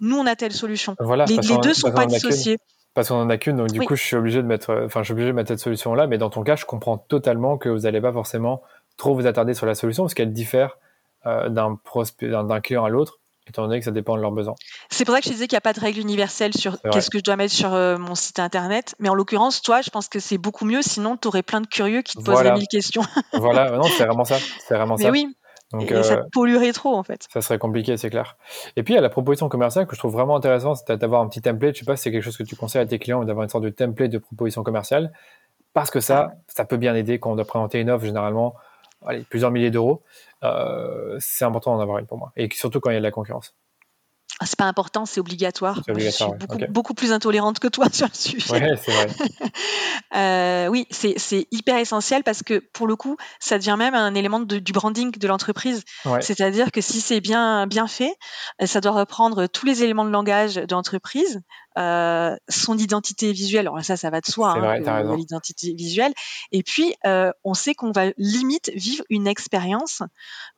nous, 0.01 0.17
on 0.17 0.27
a 0.27 0.35
telle 0.35 0.53
solution. 0.53 0.97
Voilà, 0.99 1.25
les, 1.27 1.37
deux 1.37 1.69
ne 1.69 1.75
sont 1.75 1.93
pas 1.93 2.07
dissociés. 2.07 2.59
Parce 2.95 3.09
qu'on 3.09 3.21
en 3.21 3.31
a 3.31 3.37
qu'une, 3.37 3.57
donc 3.57 3.69
du 3.69 3.81
coup, 3.81 3.95
je 3.95 4.03
suis 4.03 4.17
obligé 4.17 4.43
de 4.43 4.47
mettre, 4.47 4.83
enfin, 4.85 5.01
je 5.01 5.05
suis 5.05 5.13
obligé 5.13 5.29
de 5.29 5.33
mettre 5.33 5.49
cette 5.49 5.61
solution-là. 5.61 6.07
Mais 6.07 6.19
dans 6.19 6.31
ton 6.31 6.43
cas, 6.43 6.57
je 6.57 6.65
comprends 6.65 6.99
totalement 6.99 7.57
que 7.57 7.69
vous 7.69 7.81
n'allez 7.81 8.01
pas 8.01 8.13
forcément 8.13 8.63
trop 8.97 9.15
vous 9.15 9.27
attarder 9.27 9.55
sur 9.55 9.67
la 9.67 9.75
solution 9.75 10.05
parce 10.05 10.15
qu'elle 10.15 10.33
diffère 10.33 10.79
euh, 11.27 11.49
d'un 11.49 11.79
d'un 12.23 12.61
client 12.61 12.85
à 12.85 12.89
l'autre 12.89 13.21
étant 13.51 13.63
donné 13.63 13.79
que 13.79 13.85
ça 13.85 13.91
dépend 13.91 14.17
de 14.17 14.23
leurs 14.23 14.33
besoins. 14.33 14.55
C'est 14.91 15.05
pour 15.05 15.15
ça 15.15 15.21
que 15.21 15.27
je 15.27 15.33
disais 15.33 15.47
qu'il 15.47 15.55
n'y 15.55 15.59
a 15.59 15.63
pas 15.63 15.73
de 15.73 15.81
règle 15.81 16.01
universelle 16.01 16.55
sur 16.55 16.81
qu'est-ce 16.93 17.11
que 17.11 17.19
je 17.19 17.25
dois 17.25 17.37
mettre 17.37 17.53
sur 17.53 17.75
euh, 17.75 17.99
mon 17.99 18.15
site 18.15 18.39
internet. 18.39 18.95
Mais 18.99 19.09
en 19.09 19.15
l'occurrence, 19.15 19.61
toi, 19.61 19.83
je 19.83 19.91
pense 19.91 20.09
que 20.09 20.21
c'est 20.21 20.39
beaucoup 20.39 20.65
mieux. 20.65 20.83
Sinon, 20.83 21.17
tu 21.17 21.29
aurais 21.29 21.43
plein 21.43 21.61
de 21.61 21.67
curieux 21.67 22.03
qui 22.03 22.17
te 22.17 22.23
poseraient 22.23 22.53
mille 22.53 22.69
questions. 22.71 23.03
voilà, 23.33 23.71
non, 23.77 23.83
c'est 23.83 24.05
vraiment 24.05 24.25
ça. 24.25 24.39
C'est 24.67 24.75
vraiment 24.75 24.97
Mais 24.99 25.11
oui. 25.11 25.35
Donc, 25.73 25.91
et 25.91 26.03
ça 26.03 26.15
euh, 26.15 26.23
te 26.25 26.29
polluerait 26.31 26.73
trop 26.73 26.97
en 26.97 27.03
fait. 27.03 27.27
Ça 27.33 27.41
serait 27.41 27.59
compliqué, 27.59 27.97
c'est 27.97 28.11
clair. 28.11 28.37
Et 28.77 28.83
puis 28.83 28.95
il 28.95 28.97
y 28.97 28.99
a 28.99 29.03
la 29.03 29.09
proposition 29.09 29.49
commerciale 29.49 29.87
que 29.87 29.95
je 29.95 30.01
trouve 30.01 30.13
vraiment 30.13 30.37
intéressante, 30.37 30.79
c'est 30.85 30.97
d'avoir 30.97 31.23
un 31.23 31.29
petit 31.29 31.43
template. 31.43 31.75
Je 31.75 31.81
sais 31.81 31.85
pas 31.87 31.97
si 31.97 32.05
c'est 32.05 32.13
quelque 32.13 32.25
chose 32.25 32.37
que 32.37 32.43
tu 32.43 32.57
conseilles 32.57 32.83
à 32.83 32.87
tes 32.87 32.99
clients 32.99 33.25
d'avoir 33.25 33.45
une 33.45 33.51
sorte 33.51 33.65
de 33.65 33.71
template 33.71 34.11
de 34.11 34.19
proposition 34.19 34.65
commerciale, 34.65 35.13
parce 35.73 35.91
que 35.91 36.01
ça, 36.01 36.33
ça 36.49 36.65
peut 36.65 36.77
bien 36.77 36.95
aider 36.95 37.21
quand 37.21 37.33
on 37.33 37.37
doit 37.37 37.45
présenter 37.45 37.81
une 37.81 37.91
offre 37.91 38.05
généralement, 38.05 38.55
allez, 39.07 39.25
plusieurs 39.31 39.53
milliers 39.53 39.71
d'euros. 39.71 40.03
Euh, 40.43 41.17
c'est 41.21 41.45
important 41.45 41.77
d'en 41.77 41.83
avoir 41.83 41.99
une 41.99 42.07
pour 42.07 42.19
moi, 42.19 42.33
et 42.37 42.49
surtout 42.53 42.81
quand 42.81 42.91
il 42.91 42.95
y 42.95 42.97
a 42.97 43.01
de 43.01 43.05
la 43.05 43.13
concurrence. 43.13 43.55
Ah, 44.43 44.47
c'est 44.47 44.57
pas 44.59 44.65
important, 44.65 45.05
c'est 45.05 45.21
obligatoire. 45.21 45.83
Je 45.87 46.09
suis 46.09 46.25
beaucoup, 46.71 46.95
plus 46.95 47.13
intolérante 47.13 47.59
que 47.59 47.69
toi 47.69 47.87
sur 47.93 48.09
le 48.09 48.15
sujet. 48.15 48.53
Ouais, 48.53 48.75
c'est 48.83 48.91
vrai. 48.91 49.09
euh, 50.17 50.69
oui, 50.69 50.87
c'est 50.91 51.47
hyper 51.51 51.77
essentiel 51.77 52.25
parce 52.25 52.43
que 52.43 52.59
pour 52.73 52.87
le 52.87 52.97
coup, 52.97 53.19
ça 53.39 53.59
devient 53.59 53.77
même 53.79 53.95
un 53.95 54.15
élément 54.15 54.41
de, 54.41 54.59
du 54.59 54.73
branding 54.73 55.11
de 55.11 55.29
l'entreprise. 55.29 55.85
C'est-à-dire 56.21 56.73
que 56.73 56.81
si 56.81 57.03
c'est 57.03 57.21
bien 57.21 57.67
bien 57.67 57.87
fait, 57.87 58.15
ça 58.65 58.81
doit 58.81 58.93
reprendre 58.93 59.47
tous 59.47 59.67
les 59.67 59.83
éléments 59.83 60.07
de 60.07 60.11
langage 60.11 60.55
de 60.55 60.75
l'entreprise, 60.75 61.43
euh, 61.79 62.37
son 62.49 62.79
identité 62.79 63.33
visuelle. 63.33 63.69
Alors 63.69 63.85
ça, 63.85 63.97
ça 63.97 64.11
va 64.11 64.21
de 64.21 64.27
soi, 64.27 64.55
hein, 64.57 65.17
l'identité 65.17 65.75
visuelle. 65.75 66.13
Et 66.51 66.63
puis, 66.63 66.95
euh, 67.07 67.31
on 67.45 67.55
sait 67.55 67.75
qu'on 67.75 67.93
va 67.93 68.07
limite 68.17 68.71
vivre 68.75 69.05
une 69.11 69.27
expérience 69.27 70.03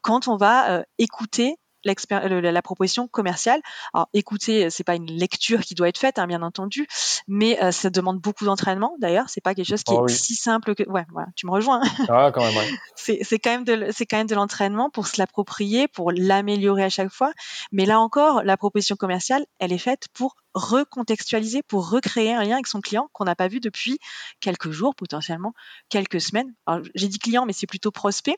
quand 0.01 0.28
on 0.28 0.37
va 0.37 0.70
euh, 0.70 0.83
écouter 0.99 1.57
la 1.85 2.62
proposition 2.62 3.09
commerciale. 3.09 3.61
Alors, 3.95 4.09
écoutez, 4.12 4.70
c'est 4.70 4.85
pas 4.85 4.95
une 4.95 5.07
lecture 5.07 5.61
qui 5.61 5.74
doit 5.74 5.89
être 5.89 5.99
faite, 5.99 6.18
hein, 6.18 6.26
bien 6.26 6.43
entendu, 6.43 6.87
mais 7.28 7.62
euh, 7.62 7.72
ça 7.72 7.91
demande 7.91 8.18
beaucoup 8.18 8.45
d'entraînement. 8.45 8.97
D'ailleurs, 8.99 9.28
c'est 9.28 9.41
pas 9.41 9.55
quelque 9.55 9.68
chose 9.68 9.83
qui 9.83 9.95
oh 9.95 10.07
est 10.07 10.12
si 10.12 10.35
simple 10.35 10.74
que. 10.74 10.89
Ouais, 10.89 11.05
voilà, 11.11 11.28
tu 11.37 11.47
me 11.47 11.53
rejoins. 11.53 11.80
Ah, 12.09 12.30
quand 12.33 12.43
même. 12.43 12.57
Ouais. 12.57 12.68
c'est 13.22 13.39
quand 13.39 13.51
même 13.51 13.64
de 13.64 13.89
c'est 13.93 14.07
quand 14.07 14.18
même 14.18 14.26
de 14.26 14.35
l'entraînement 14.35 14.91
pour 14.91 15.07
se 15.07 15.18
l'approprier, 15.18 15.89
pour 15.89 16.12
l'améliorer 16.12 16.85
à 16.85 16.91
chaque 16.91 17.12
fois. 17.12 17.33
Mais 17.70 17.87
là 17.87 18.01
encore, 18.01 18.43
la 18.43 18.57
proposition 18.57 18.97
commerciale, 18.97 19.45
elle 19.59 19.72
est 19.72 19.78
faite 19.78 20.09
pour 20.12 20.37
recontextualiser, 20.55 21.63
pour 21.63 21.91
recréer 21.91 22.33
un 22.33 22.43
lien 22.43 22.55
avec 22.55 22.67
son 22.67 22.81
client 22.81 23.09
qu'on 23.13 23.25
n'a 23.25 23.35
pas 23.35 23.49
vu 23.49 23.61
depuis 23.61 23.99
quelques 24.41 24.71
jours, 24.71 24.95
potentiellement 24.95 25.55
quelques 25.89 26.21
semaines. 26.21 26.55
J'ai 26.95 27.09
dit 27.09 27.19
client, 27.19 27.47
mais 27.47 27.53
c'est 27.53 27.67
plutôt 27.67 27.91
prospect, 27.91 28.37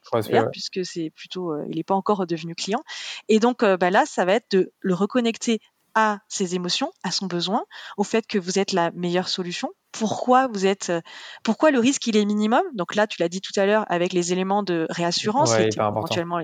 puisque 0.52 0.84
c'est 0.84 1.10
plutôt, 1.10 1.52
euh, 1.52 1.66
il 1.70 1.76
n'est 1.76 1.84
pas 1.84 1.94
encore 1.94 2.26
devenu 2.26 2.54
client. 2.54 2.82
Et 3.28 3.38
donc 3.38 3.62
euh, 3.62 3.76
bah 3.76 3.90
là, 3.90 4.06
ça 4.06 4.24
va 4.24 4.34
être 4.34 4.50
de 4.52 4.72
le 4.80 4.94
reconnecter 4.94 5.60
à 5.94 6.18
ses 6.28 6.54
émotions, 6.54 6.92
à 7.02 7.10
son 7.10 7.26
besoin, 7.26 7.64
au 7.96 8.04
fait 8.04 8.26
que 8.26 8.38
vous 8.38 8.58
êtes 8.58 8.72
la 8.72 8.90
meilleure 8.92 9.28
solution. 9.28 9.70
Pourquoi 9.92 10.48
vous 10.48 10.66
êtes, 10.66 10.90
euh, 10.90 11.00
pourquoi 11.44 11.70
le 11.70 11.78
risque 11.78 12.06
il 12.08 12.16
est 12.16 12.24
minimum? 12.24 12.62
Donc 12.74 12.96
là, 12.96 13.06
tu 13.06 13.22
l'as 13.22 13.28
dit 13.28 13.40
tout 13.40 13.58
à 13.58 13.64
l'heure 13.64 13.84
avec 13.88 14.12
les 14.12 14.32
éléments 14.32 14.64
de 14.64 14.88
réassurance, 14.90 15.54
éventuellement 15.54 16.40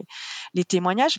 les, 0.55 0.65
témoignages 0.65 1.19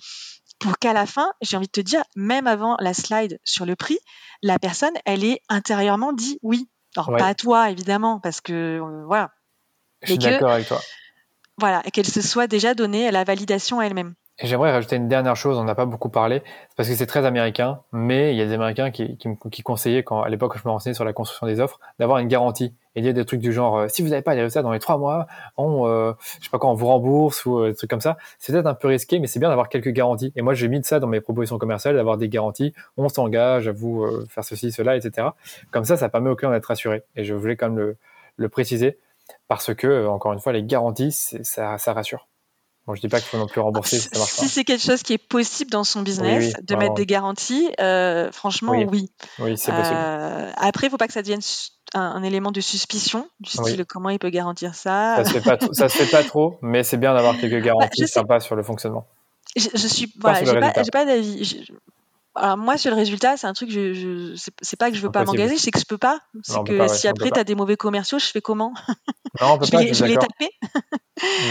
pour 0.62 0.78
qu'à 0.78 0.93
la 0.93 1.05
fin, 1.05 1.34
j'ai 1.41 1.57
envie 1.57 1.68
de 1.68 1.72
te 1.72 1.82
dire, 1.82 2.03
même 2.16 2.47
avant 2.47 2.78
la 2.80 2.93
slide 2.93 3.39
sur 3.43 3.66
le 3.66 3.76
prix, 3.76 3.99
la 4.43 4.59
personne, 4.59 4.93
elle 5.05 5.24
est 5.24 5.41
intérieurement 5.49 6.14
dit 6.14 6.39
oui. 6.43 6.70
Alors 6.95 7.18
pas 7.18 7.28
à 7.28 7.36
toi 7.36 7.70
évidemment, 7.70 8.20
parce 8.20 8.41
que 8.41 8.80
euh, 8.80 9.03
voilà. 9.05 9.32
Je 10.03 10.14
suis 10.14 10.18
d'accord 10.18 10.51
avec 10.51 10.68
toi. 10.68 10.82
Voilà, 11.57 11.82
qu'elle 11.93 12.07
se 12.07 12.22
soit 12.22 12.47
déjà 12.47 12.74
donnée 12.74 13.12
la 13.12 13.24
validation 13.24 13.82
elle-même. 13.82 14.14
Et 14.43 14.47
j'aimerais 14.47 14.71
rajouter 14.71 14.95
une 14.95 15.07
dernière 15.07 15.35
chose, 15.35 15.59
on 15.59 15.63
n'a 15.63 15.75
pas 15.75 15.85
beaucoup 15.85 16.09
parlé, 16.09 16.41
parce 16.75 16.89
que 16.89 16.95
c'est 16.95 17.05
très 17.05 17.25
américain, 17.25 17.81
mais 17.91 18.33
il 18.33 18.37
y 18.37 18.41
a 18.41 18.45
des 18.45 18.53
Américains 18.53 18.89
qui, 18.89 19.15
qui, 19.17 19.29
qui 19.51 19.61
conseillaient, 19.61 20.01
quand, 20.01 20.23
à 20.23 20.29
l'époque, 20.29 20.57
je 20.57 20.63
me 20.65 20.71
renseignais 20.71 20.95
sur 20.95 21.05
la 21.05 21.13
construction 21.13 21.45
des 21.45 21.59
offres, 21.59 21.79
d'avoir 21.99 22.17
une 22.17 22.27
garantie. 22.27 22.73
Et 22.95 23.01
il 23.01 23.05
y 23.05 23.09
a 23.09 23.13
des 23.13 23.23
trucs 23.23 23.39
du 23.39 23.53
genre, 23.53 23.77
euh, 23.77 23.87
si 23.87 24.01
vous 24.01 24.09
n'avez 24.09 24.23
pas 24.23 24.33
les 24.33 24.41
résultats 24.41 24.63
dans 24.63 24.71
les 24.71 24.79
trois 24.79 24.97
mois, 24.97 25.27
on, 25.57 25.85
euh, 25.85 26.13
je 26.39 26.45
sais 26.45 26.49
pas 26.49 26.57
quoi, 26.57 26.71
on 26.71 26.73
vous 26.73 26.87
rembourse 26.87 27.45
ou 27.45 27.59
euh, 27.59 27.69
des 27.69 27.75
trucs 27.75 27.89
comme 27.89 28.01
ça. 28.01 28.17
C'est 28.39 28.51
peut-être 28.51 28.65
un 28.65 28.73
peu 28.73 28.87
risqué, 28.87 29.19
mais 29.19 29.27
c'est 29.27 29.39
bien 29.39 29.49
d'avoir 29.49 29.69
quelques 29.69 29.91
garanties. 29.91 30.33
Et 30.35 30.41
moi, 30.41 30.55
j'ai 30.55 30.67
mis 30.67 30.79
de 30.79 30.85
ça 30.85 30.99
dans 30.99 31.07
mes 31.07 31.21
propositions 31.21 31.59
commerciales, 31.59 31.95
d'avoir 31.95 32.17
des 32.17 32.27
garanties. 32.27 32.73
On 32.97 33.09
s'engage 33.09 33.67
à 33.67 33.71
vous 33.71 34.07
faire 34.27 34.43
ceci, 34.43 34.71
cela, 34.71 34.95
etc. 34.95 35.29
Comme 35.69 35.85
ça, 35.85 35.97
ça 35.97 36.09
permet 36.09 36.31
au 36.31 36.35
client 36.35 36.51
d'être 36.51 36.65
rassuré. 36.65 37.03
Et 37.15 37.23
je 37.23 37.35
voulais 37.35 37.55
quand 37.55 37.69
même 37.69 37.77
le, 37.77 37.97
le 38.37 38.49
préciser, 38.49 38.97
parce 39.47 39.73
que, 39.75 40.07
encore 40.07 40.33
une 40.33 40.39
fois, 40.39 40.51
les 40.51 40.63
garanties, 40.63 41.11
ça, 41.11 41.77
ça 41.77 41.93
rassure. 41.93 42.27
Bon, 42.91 42.95
je 42.95 42.99
dis 42.99 43.07
pas 43.07 43.21
qu'il 43.21 43.29
faut 43.29 43.37
non 43.37 43.47
plus 43.47 43.61
rembourser 43.61 44.01
si 44.01 44.09
ça 44.11 44.19
marche 44.19 44.31
Si 44.31 44.49
c'est 44.49 44.65
quelque 44.65 44.83
chose 44.83 45.01
qui 45.01 45.13
est 45.13 45.17
possible 45.17 45.71
dans 45.71 45.85
son 45.85 46.01
business, 46.01 46.53
de 46.61 46.75
mettre 46.75 46.95
des 46.95 47.05
garanties, 47.05 47.69
euh, 47.79 48.29
franchement, 48.33 48.73
oui. 48.73 49.09
Oui, 49.39 49.57
c'est 49.57 49.71
possible. 49.71 49.95
Euh, 49.97 50.51
après, 50.57 50.87
il 50.87 50.89
faut 50.89 50.97
pas 50.97 51.07
que 51.07 51.13
ça 51.13 51.21
devienne 51.21 51.39
un, 51.93 52.21
élément 52.21 52.51
de 52.51 52.59
suspicion, 52.59 53.29
du 53.39 53.49
style 53.49 53.85
comment 53.85 54.09
il 54.09 54.19
peut 54.19 54.29
garantir 54.29 54.75
ça? 54.75 55.15
Ça 55.15 55.23
se 55.23 55.39
fait 55.39 55.41
pas, 55.41 55.57
ça 55.71 55.87
se 55.87 56.03
fait 56.03 56.11
pas 56.11 56.23
trop, 56.23 56.57
mais 56.61 56.83
c'est 56.83 56.97
bien 56.97 57.13
d'avoir 57.13 57.37
quelques 57.37 57.53
bah, 57.53 57.67
garanties 57.67 58.09
sympas 58.09 58.41
sur 58.41 58.57
le 58.57 58.63
fonctionnement. 58.63 59.07
Je, 59.55 59.69
je 59.73 59.87
suis, 59.87 60.13
voilà, 60.19 60.43
j'ai 60.43 60.59
pas, 60.59 60.73
pas 60.91 61.05
d'avis. 61.05 61.71
Alors 62.34 62.57
moi 62.57 62.77
sur 62.77 62.91
le 62.91 62.95
résultat, 62.95 63.36
c'est 63.36 63.47
un 63.47 63.53
truc, 63.53 63.69
je, 63.69 63.93
je 63.93 64.51
c'est 64.61 64.79
pas 64.79 64.89
que 64.89 64.95
je 64.95 65.01
veux 65.01 65.11
pas 65.11 65.25
m'engager, 65.25 65.57
c'est 65.57 65.71
que 65.71 65.79
je 65.79 65.86
peux 65.86 65.97
pas. 65.97 66.19
C'est 66.43 66.63
que 66.63 66.88
si 66.88 67.07
après 67.09 67.29
tu 67.29 67.39
as 67.39 67.43
des 67.43 67.55
mauvais 67.55 67.75
commerciaux, 67.75 68.19
je 68.19 68.25
fais 68.25 68.39
comment? 68.39 68.73
Non, 69.41 69.53
on 69.53 69.57
peut 69.57 69.65
je 69.65 69.71
pas. 69.71 69.79
Vais, 69.79 69.93
je 69.93 70.01
vais 70.01 70.09
les 70.09 70.15
taper. 70.15 70.49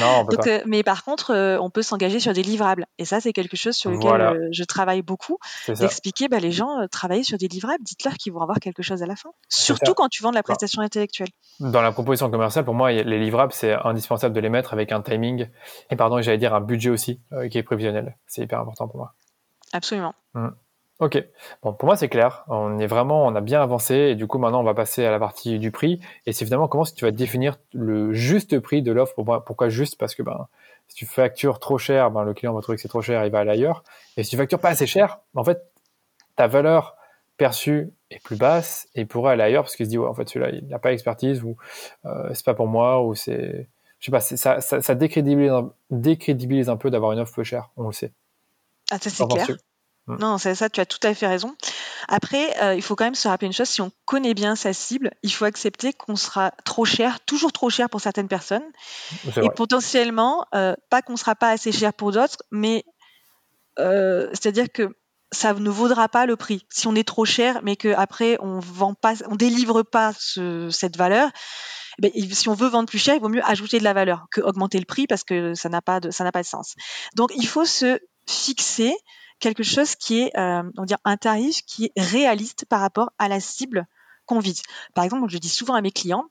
non, 0.01 0.21
on 0.21 0.27
peut 0.27 0.39
pas. 0.39 0.49
Euh, 0.49 0.63
mais 0.65 0.83
par 0.83 1.05
contre, 1.05 1.33
euh, 1.35 1.59
on 1.61 1.69
peut 1.69 1.83
s'engager 1.83 2.19
sur 2.19 2.33
des 2.33 2.43
livrables. 2.43 2.87
Et 2.97 3.05
ça, 3.05 3.21
c'est 3.21 3.35
quelque 3.35 3.59
chose 3.59 3.75
sur 3.75 3.91
lequel 3.91 4.21
euh, 4.23 4.49
je 4.53 4.65
travaille 4.65 5.03
beaucoup. 5.03 5.37
D'expliquer, 5.69 6.29
bah, 6.29 6.39
les 6.39 6.51
gens 6.51 6.87
travailler 6.91 7.25
sur 7.25 7.37
des 7.37 7.49
livrables. 7.49 7.83
Dites-leur 7.83 8.15
qu'ils 8.15 8.33
vont 8.33 8.41
avoir 8.41 8.59
quelque 8.59 8.83
chose 8.83 9.03
à 9.03 9.07
la 9.07 9.17
fin. 9.17 9.31
Surtout 9.51 9.93
quand 9.93 10.09
tu 10.09 10.23
vends 10.23 10.31
de 10.31 10.37
la 10.37 10.43
prestation 10.43 10.81
intellectuelle. 10.81 11.29
Dans 11.61 11.83
la 11.83 11.93
proposition 11.93 12.31
commerciale, 12.31 12.65
pour 12.65 12.75
moi, 12.75 12.91
les 12.91 13.19
livrables, 13.19 13.53
c'est 13.53 13.75
indispensable 13.85 14.35
de 14.35 14.41
les 14.41 14.49
mettre 14.49 14.73
avec 14.73 14.93
un 14.93 15.03
timing 15.03 15.49
et 15.91 15.97
pardon, 15.97 16.23
j'allais 16.23 16.39
dire 16.39 16.55
un 16.55 16.63
budget 16.63 16.89
aussi 16.89 17.21
qui 17.51 17.59
est 17.59 17.63
prévisionnel. 17.63 18.17
C'est 18.27 18.43
hyper 18.43 18.61
important 18.61 18.89
pour 18.89 18.97
moi. 18.97 19.15
Absolument. 19.73 20.15
Mmh. 20.35 20.49
Ok. 21.01 21.23
Bon, 21.63 21.73
pour 21.73 21.87
moi, 21.87 21.97
c'est 21.97 22.09
clair. 22.09 22.45
On 22.49 22.79
est 22.79 22.87
vraiment, 22.87 23.27
on 23.27 23.35
a 23.35 23.41
bien 23.41 23.63
avancé 23.63 23.95
et 23.95 24.15
du 24.15 24.27
coup, 24.27 24.39
maintenant, 24.39 24.61
on 24.61 24.65
va 24.65 24.75
passer 24.75 25.05
à 25.05 25.11
la 25.11 25.19
partie 25.19 25.59
du 25.59 25.71
prix. 25.71 25.99
Et 26.27 26.33
c'est 26.33 26.45
finalement 26.45 26.69
comment 26.69 26.85
que 26.85 26.91
tu 26.91 27.07
vas 27.07 27.11
définir 27.11 27.59
le 27.73 28.13
juste 28.13 28.61
prix 28.61 28.83
de 28.83 28.93
l'offre? 28.93 29.15
Pourquoi 29.47 29.71
juste? 29.71 29.99
Parce 29.99 30.15
que 30.15 30.23
ben, 30.23 30.47
si 30.89 30.97
tu 30.97 31.07
factures 31.07 31.59
trop 31.59 31.79
cher, 31.79 32.11
ben, 32.11 32.23
le 32.23 32.35
client 32.35 32.53
va 32.53 32.61
trouver 32.61 32.77
que 32.77 32.83
c'est 32.83 32.89
trop 32.89 33.01
cher, 33.01 33.25
il 33.25 33.33
va 33.33 33.41
aller 33.41 33.51
ailleurs. 33.51 33.83
Et 34.19 34.25
si 34.25 34.31
tu 34.31 34.37
factures 34.37 34.59
pas 34.59 34.69
assez 34.69 34.87
cher, 34.87 35.21
en 35.35 35.43
fait, 35.43 35.63
ta 36.37 36.47
valeur 36.47 36.97
perçue 37.39 37.91
est 38.11 38.23
plus 38.23 38.37
basse 38.37 38.87
et 38.95 39.01
il 39.01 39.07
pourrait 39.07 39.33
aller 39.33 39.43
ailleurs 39.43 39.63
parce 39.63 39.75
qu'il 39.75 39.87
se 39.87 39.91
dit 39.91 39.97
ouais 39.97 40.07
en 40.07 40.13
fait 40.13 40.29
celui-là 40.29 40.51
il 40.51 40.69
n'a 40.69 40.79
pas 40.79 40.91
d'expertise 40.91 41.43
ou 41.43 41.57
euh, 42.05 42.29
c'est 42.35 42.45
pas 42.45 42.53
pour 42.53 42.67
moi 42.67 43.03
ou 43.03 43.15
c'est 43.15 43.67
je 43.99 44.05
sais 44.05 44.11
pas 44.11 44.21
ça, 44.21 44.61
ça, 44.61 44.83
ça 44.83 44.95
décrédibilise, 44.95 45.51
un, 45.51 45.73
décrédibilise 45.91 46.69
un 46.69 46.77
peu 46.77 46.91
d'avoir 46.91 47.13
une 47.13 47.19
offre 47.19 47.35
peu 47.35 47.43
chère 47.43 47.71
on 47.79 47.87
le 47.87 47.93
sait 47.93 48.13
ah 48.91 48.99
ça 48.99 49.09
c'est 49.09 49.27
clair. 49.27 49.47
Non 50.07 50.39
c'est 50.39 50.55
ça 50.55 50.69
tu 50.69 50.81
as 50.81 50.87
tout 50.87 51.05
à 51.07 51.15
fait 51.15 51.27
raison 51.27 51.55
après 52.09 52.61
euh, 52.63 52.75
il 52.75 52.83
faut 52.83 52.97
quand 52.97 53.05
même 53.05 53.15
se 53.15 53.29
rappeler 53.29 53.47
une 53.47 53.53
chose 53.53 53.69
si 53.69 53.81
on 53.81 53.93
connaît 54.05 54.35
bien 54.35 54.57
sa 54.57 54.73
cible 54.73 55.13
il 55.23 55.33
faut 55.33 55.45
accepter 55.45 55.93
qu'on 55.93 56.17
sera 56.17 56.53
trop 56.65 56.85
cher 56.85 57.21
toujours 57.27 57.53
trop 57.53 57.71
cher 57.71 57.89
pour 57.89 58.01
certaines 58.01 58.29
personnes 58.29 58.65
et 59.41 59.51
potentiellement 59.51 60.47
euh, 60.55 60.75
pas 60.89 61.03
qu'on 61.03 61.17
sera 61.17 61.35
pas 61.35 61.51
assez 61.51 61.73
cher 61.73 61.93
pour 61.93 62.13
d'autres 62.13 62.39
mais 62.51 62.85
c'est-à-dire 63.77 64.71
que 64.71 64.95
ça 65.33 65.55
ne 65.55 65.71
vaudra 65.71 66.09
pas 66.09 66.27
le 66.27 66.37
prix. 66.37 66.67
Si 66.71 66.87
on 66.87 66.95
est 66.95 67.07
trop 67.07 67.25
cher, 67.25 67.61
mais 67.63 67.77
qu'après 67.77 68.37
on 68.41 68.59
vend 68.59 68.95
pas, 68.95 69.15
on 69.29 69.37
délivre 69.37 69.83
pas 69.83 70.13
cette 70.13 70.97
valeur, 70.97 71.31
eh 71.99 72.11
ben, 72.11 72.13
si 72.33 72.49
on 72.49 72.55
veut 72.55 72.69
vendre 72.69 72.89
plus 72.89 72.99
cher, 72.99 73.15
il 73.15 73.21
vaut 73.21 73.29
mieux 73.29 73.45
ajouter 73.45 73.79
de 73.79 73.85
la 73.85 73.93
valeur 73.93 74.27
que 74.31 74.41
augmenter 74.41 74.79
le 74.79 74.85
prix 74.85 75.07
parce 75.07 75.25
que 75.25 75.55
ça 75.55 75.69
n'a 75.69 75.83
pas 75.83 76.01
de, 76.01 76.11
ça 76.11 76.25
n'a 76.25 76.33
pas 76.33 76.43
de 76.43 76.47
sens. 76.47 76.75
Donc 77.15 77.31
il 77.37 77.47
faut 77.47 77.65
se 77.65 78.01
fixer 78.27 78.95
quelque 79.41 79.63
chose 79.63 79.97
qui 79.97 80.21
est, 80.21 80.37
euh, 80.39 80.63
on 80.77 80.85
dire, 80.85 80.99
un 81.05 81.17
tarif 81.17 81.63
qui 81.63 81.87
est 81.87 81.93
réaliste 82.01 82.65
par 82.67 82.81
rapport 82.81 83.11
à 83.19 83.29
la 83.29 83.41
cible 83.41 83.87
qu'on 84.27 84.39
vise. 84.39 84.63
Par 84.95 85.05
exemple, 85.05 85.29
je 85.29 85.39
dis 85.39 85.49
souvent 85.49 85.75
à 85.75 85.81
mes 85.81 85.91
clients, 85.91 86.31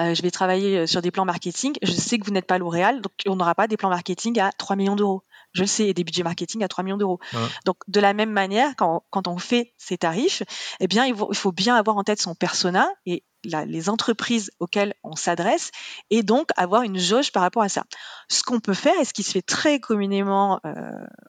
euh, 0.00 0.14
je 0.14 0.22
vais 0.22 0.30
travailler 0.30 0.78
euh, 0.78 0.86
sur 0.86 1.02
des 1.02 1.10
plans 1.10 1.24
marketing. 1.24 1.74
Je 1.82 1.92
sais 1.92 2.18
que 2.18 2.24
vous 2.24 2.32
n'êtes 2.32 2.46
pas 2.46 2.58
L'Oréal, 2.58 3.00
donc 3.00 3.12
on 3.26 3.36
n'aura 3.36 3.54
pas 3.54 3.68
des 3.68 3.76
plans 3.76 3.90
marketing 3.90 4.40
à 4.40 4.50
3 4.50 4.74
millions 4.76 4.96
d'euros. 4.96 5.22
Je 5.52 5.60
le 5.60 5.66
sais, 5.68 5.86
et 5.86 5.94
des 5.94 6.02
budgets 6.02 6.24
marketing 6.24 6.64
à 6.64 6.68
3 6.68 6.82
millions 6.82 6.96
d'euros. 6.96 7.20
Donc, 7.64 7.76
de 7.86 8.00
la 8.00 8.12
même 8.12 8.32
manière, 8.32 8.74
quand, 8.76 9.04
quand, 9.10 9.28
on 9.28 9.38
fait 9.38 9.72
ces 9.78 9.96
tarifs, 9.96 10.42
eh 10.80 10.88
bien, 10.88 11.06
il 11.06 11.14
faut, 11.14 11.28
il 11.30 11.36
faut 11.36 11.52
bien 11.52 11.76
avoir 11.76 11.96
en 11.96 12.02
tête 12.02 12.20
son 12.20 12.34
persona 12.34 12.88
et 13.06 13.22
la, 13.44 13.64
les 13.64 13.88
entreprises 13.88 14.50
auxquelles 14.58 14.94
on 15.04 15.14
s'adresse 15.14 15.70
et 16.10 16.24
donc 16.24 16.48
avoir 16.56 16.82
une 16.82 16.98
jauge 16.98 17.30
par 17.30 17.42
rapport 17.42 17.62
à 17.62 17.68
ça. 17.68 17.84
Ce 18.28 18.42
qu'on 18.42 18.58
peut 18.58 18.74
faire, 18.74 18.98
et 19.00 19.04
ce 19.04 19.12
qui 19.12 19.22
se 19.22 19.30
fait 19.30 19.42
très 19.42 19.78
communément 19.78 20.60
euh, 20.66 20.72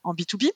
en 0.04 0.16
B2B, 0.16 0.50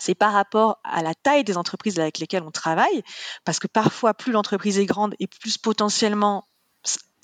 c'est 0.00 0.14
par 0.16 0.32
rapport 0.32 0.80
à 0.82 1.02
la 1.02 1.14
taille 1.14 1.44
des 1.44 1.56
entreprises 1.56 2.00
avec 2.00 2.18
lesquelles 2.18 2.42
on 2.42 2.50
travaille, 2.50 3.02
parce 3.44 3.60
que 3.60 3.68
parfois, 3.68 4.14
plus 4.14 4.32
l'entreprise 4.32 4.78
est 4.78 4.86
grande 4.86 5.14
et 5.20 5.28
plus 5.28 5.58
potentiellement 5.58 6.48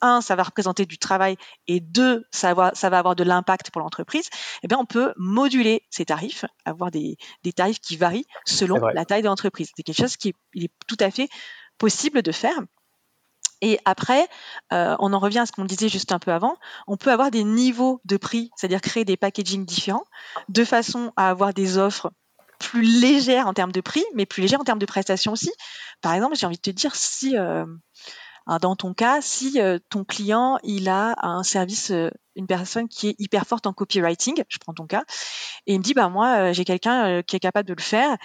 un, 0.03 0.21
ça 0.21 0.37
va 0.37 0.43
représenter 0.43 0.85
du 0.85 0.99
travail 0.99 1.37
et 1.67 1.81
deux, 1.81 2.25
ça 2.31 2.53
va, 2.55 2.73
ça 2.75 2.91
va 2.91 2.99
avoir 2.99 3.17
de 3.17 3.25
l'impact 3.25 3.71
pour 3.71 3.81
l'entreprise, 3.81 4.29
eh 4.63 4.69
bien, 4.69 4.79
on 4.79 4.85
peut 4.85 5.15
moduler 5.17 5.83
ces 5.91 6.05
tarifs, 6.05 6.45
avoir 6.65 6.91
des, 6.91 7.17
des 7.43 7.53
tarifs 7.53 7.81
qui 7.81 7.97
varient 7.97 8.27
selon 8.45 8.79
la 8.79 9.05
taille 9.05 9.23
de 9.23 9.29
l'entreprise. 9.29 9.71
C'est 9.75 9.83
quelque 9.83 9.97
chose 9.97 10.17
qui 10.17 10.35
est, 10.55 10.71
tout 10.87 10.99
à 11.01 11.11
fait 11.11 11.29
possible 11.79 12.23
de 12.23 12.33
faire. 12.33 12.59
Et 13.63 13.81
après, 13.87 14.29
euh, 14.75 14.97
on 14.99 15.15
en 15.15 15.19
revient 15.19 15.39
à 15.39 15.47
ce 15.47 15.53
qu'on 15.53 15.65
disait 15.65 15.89
juste 15.89 16.13
un 16.13 16.19
peu 16.19 16.31
avant, 16.31 16.57
on 16.87 16.99
peut 16.99 17.11
avoir 17.11 17.31
des 17.31 17.43
niveaux 17.43 18.03
de 18.05 18.19
prix, 18.19 18.51
c'est-à-dire 18.55 18.83
créer 18.83 19.07
des 19.07 19.17
packaging 19.17 19.65
différents, 19.65 20.05
de 20.51 20.63
façon 20.63 21.13
à 21.17 21.31
avoir 21.31 21.55
des 21.55 21.79
offres 21.79 22.13
plus 22.59 22.83
légères 22.83 23.47
en 23.47 23.55
termes 23.55 23.73
de 23.73 23.81
prix, 23.81 24.05
mais 24.15 24.27
plus 24.27 24.43
légères 24.43 24.61
en 24.61 24.65
termes 24.65 24.79
de 24.79 24.87
prestations 24.87 25.33
aussi. 25.33 25.53
Par 26.01 26.15
exemple, 26.15 26.37
j'ai 26.37 26.47
envie 26.47 26.57
de 26.57 26.63
te 26.63 26.71
dire, 26.71 26.95
si 26.95 27.37
euh, 27.37 27.65
Hein, 28.49 28.59
dans 28.61 28.77
ton 28.77 28.95
cas, 28.95 29.21
si 29.21 29.61
euh, 29.61 29.79
ton 29.91 30.05
client 30.05 30.59
il 30.63 30.89
a 30.89 31.17
un 31.27 31.43
service, 31.43 31.91
euh, 31.91 32.11
une 32.37 32.47
personne 32.47 32.89
qui 32.89 33.09
est 33.09 33.17
hyper 33.19 33.45
forte 33.45 33.67
en 33.67 33.73
copywriting, 33.73 34.45
je 34.49 34.59
prends 34.59 34.73
ton 34.73 34.87
cas, 34.87 35.05
et 35.67 35.75
il 35.75 35.79
me 35.79 35.83
dit 35.83 35.95
bah 35.95 36.09
moi 36.09 36.53
j'ai 36.53 36.65
quelqu'un 36.65 37.23
qui 37.23 37.35
est 37.35 37.41
capable 37.41 37.67
de 37.67 37.75
le 37.75 37.83
faire, 37.83 38.17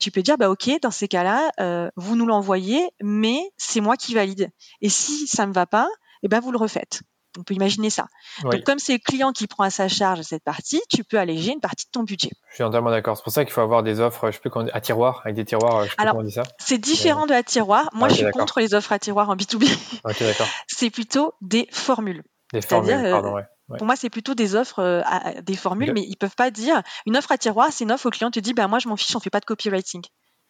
tu 0.00 0.10
peux 0.10 0.22
dire 0.22 0.38
bah 0.38 0.50
ok 0.50 0.80
dans 0.82 0.90
ces 0.90 1.08
cas-là 1.08 1.90
vous 1.96 2.16
nous 2.16 2.26
l'envoyez, 2.26 2.88
mais 3.02 3.38
c'est 3.58 3.80
moi 3.80 3.96
qui 3.96 4.14
valide. 4.14 4.50
Et 4.80 4.88
si 4.88 5.26
ça 5.28 5.46
me 5.46 5.52
va 5.52 5.66
pas, 5.66 5.88
eh 6.22 6.28
ben 6.28 6.40
vous 6.40 6.52
le 6.52 6.58
refaites. 6.58 7.02
On 7.38 7.42
peut 7.42 7.54
imaginer 7.54 7.90
ça. 7.90 8.06
Donc, 8.42 8.64
comme 8.64 8.78
c'est 8.78 8.94
le 8.94 8.98
client 8.98 9.32
qui 9.32 9.46
prend 9.46 9.64
à 9.64 9.70
sa 9.70 9.88
charge 9.88 10.22
cette 10.22 10.42
partie, 10.42 10.80
tu 10.88 11.04
peux 11.04 11.18
alléger 11.18 11.52
une 11.52 11.60
partie 11.60 11.86
de 11.86 11.90
ton 11.90 12.02
budget. 12.02 12.30
Je 12.50 12.54
suis 12.56 12.64
entièrement 12.64 12.90
d'accord. 12.90 13.16
C'est 13.16 13.22
pour 13.22 13.32
ça 13.32 13.44
qu'il 13.44 13.52
faut 13.52 13.60
avoir 13.60 13.82
des 13.82 14.00
offres, 14.00 14.30
je 14.30 14.36
sais 14.36 14.40
plus 14.40 14.50
à 14.72 14.80
tiroir, 14.80 15.20
avec 15.24 15.36
des 15.36 15.44
tiroirs. 15.44 15.84
Je 15.84 15.90
sais 15.90 15.94
Alors, 15.98 16.20
ça. 16.30 16.42
C'est 16.58 16.78
différent 16.78 17.26
de 17.26 17.32
à 17.32 17.42
tiroir. 17.42 17.88
Moi, 17.92 18.08
je 18.08 18.14
suis 18.14 18.30
contre 18.32 18.60
les 18.60 18.74
offres 18.74 18.92
à 18.92 18.98
tiroir 18.98 19.30
en 19.30 19.36
B2B. 19.36 19.72
Ok, 20.04 20.20
d'accord. 20.20 20.48
c'est 20.66 20.90
plutôt 20.90 21.34
des 21.40 21.68
formules. 21.70 22.24
Des 22.52 22.62
formules, 22.62 22.94
euh, 22.94 23.12
pardon, 23.12 23.34
ouais. 23.34 23.44
Pour 23.78 23.86
moi, 23.86 23.94
c'est 23.94 24.10
plutôt 24.10 24.34
des 24.34 24.56
offres, 24.56 24.80
euh, 24.80 25.00
à, 25.04 25.40
des 25.42 25.56
formules, 25.56 25.92
mais 25.92 26.02
ils 26.02 26.16
peuvent 26.16 26.34
pas 26.34 26.50
dire 26.50 26.82
une 27.06 27.16
offre 27.16 27.30
à 27.30 27.38
tiroir, 27.38 27.68
c'est 27.70 27.84
une 27.84 27.92
offre 27.92 28.06
au 28.06 28.10
client 28.10 28.30
te 28.30 28.40
dit, 28.40 28.52
ben 28.52 28.66
moi 28.66 28.80
je 28.80 28.88
m'en 28.88 28.96
fiche, 28.96 29.14
on 29.14 29.20
fait 29.20 29.30
pas 29.30 29.38
de 29.38 29.44
copywriting. 29.44 30.02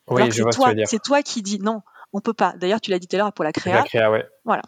Oui, 0.09 0.28
toi. 0.53 0.72
C'est 0.87 1.03
toi 1.03 1.22
qui 1.22 1.43
dis 1.43 1.59
non 1.59 1.83
on 2.13 2.21
peut 2.21 2.33
pas. 2.33 2.55
D'ailleurs, 2.57 2.81
tu 2.81 2.91
l'as 2.91 2.99
dit 2.99 3.07
tout 3.07 3.17
à 3.17 3.19
l'heure 3.19 3.33
pour 3.33 3.45
la 3.45 3.53
créa. 3.53 3.77
La 3.77 3.83
créa, 3.83 4.11
ouais. 4.11 4.25
Voilà. 4.45 4.63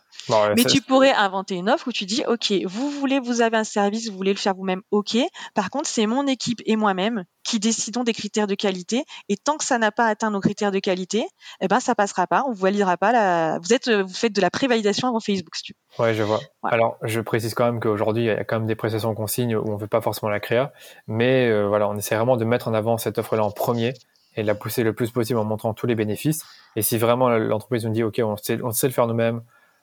Mais 0.55 0.65
tu 0.65 0.81
pourrais 0.81 1.13
inventer 1.13 1.57
une 1.57 1.69
offre 1.69 1.89
où 1.89 1.93
tu 1.93 2.05
dis, 2.05 2.23
OK, 2.29 2.53
vous 2.67 2.91
voulez, 2.91 3.19
vous 3.19 3.41
avez 3.41 3.57
un 3.57 3.65
service, 3.65 4.09
vous 4.09 4.17
voulez 4.17 4.33
le 4.33 4.39
faire 4.39 4.55
vous-même, 4.55 4.83
OK. 4.91 5.17
Par 5.55 5.71
contre, 5.71 5.89
c'est 5.89 6.07
mon 6.07 6.27
équipe 6.27 6.61
et 6.67 6.77
moi-même 6.77 7.25
qui 7.45 7.59
décidons 7.59 8.05
des 8.05 8.13
critères 8.13 8.47
de 8.47 8.55
qualité. 8.55 9.05
Et 9.29 9.37
tant 9.37 9.57
que 9.57 9.65
ça 9.65 9.79
n'a 9.79 9.91
pas 9.91 10.07
atteint 10.07 10.31
nos 10.31 10.41
critères 10.41 10.71
de 10.71 10.79
qualité, 10.79 11.27
eh 11.61 11.69
ben, 11.69 11.81
ça 11.81 11.95
passera 11.95 12.27
pas. 12.27 12.45
On 12.47 12.53
vous 12.53 12.63
validera 12.63 12.97
pas 12.97 13.13
la, 13.13 13.59
vous 13.59 13.73
êtes, 13.73 13.91
vous 13.91 14.15
faites 14.15 14.33
de 14.33 14.41
la 14.41 14.51
prévalidation 14.51 15.09
avant 15.09 15.21
Facebook, 15.21 15.57
si 15.57 15.63
tu 15.63 15.77
Ouais, 15.99 16.15
je 16.15 16.23
vois. 16.23 16.41
Alors, 16.63 16.97
je 17.03 17.21
précise 17.21 17.55
quand 17.55 17.65
même 17.65 17.81
qu'aujourd'hui, 17.81 18.25
il 18.25 18.27
y 18.27 18.31
a 18.31 18.45
quand 18.45 18.59
même 18.59 18.69
des 18.69 18.77
prestations 18.77 19.15
qu'on 19.15 19.27
signe 19.27 19.57
où 19.57 19.69
on 19.71 19.77
veut 19.77 19.89
pas 19.89 20.01
forcément 20.01 20.31
la 20.31 20.41
créa. 20.41 20.73
Mais, 21.09 21.49
euh, 21.49 21.67
voilà, 21.67 21.89
on 21.89 21.97
essaie 21.97 22.15
vraiment 22.15 22.37
de 22.37 22.45
mettre 22.45 22.69
en 22.69 22.75
avant 22.75 22.97
cette 22.99 23.19
offre-là 23.19 23.45
en 23.45 23.51
premier 23.51 23.95
et 24.37 24.43
la 24.43 24.55
pousser 24.55 24.83
le 24.83 24.93
plus 24.93 25.11
possible 25.11 25.39
en 25.39 25.45
montrant 25.45 25.75
tous 25.75 25.87
les 25.87 25.95
bénéfices. 25.95 26.45
Et 26.77 26.83
si 26.83 26.99
vraiment 26.99 27.29
l'entreprise 27.29 27.85
nous 27.85 27.93
dit, 27.93 28.03
OK, 28.03 28.21
on 28.25 28.37
sait, 28.37 28.61
on 28.63 28.71
sait 28.71 28.87
le 28.87 28.93
faire 28.93 29.07
nous-mêmes, 29.07 29.43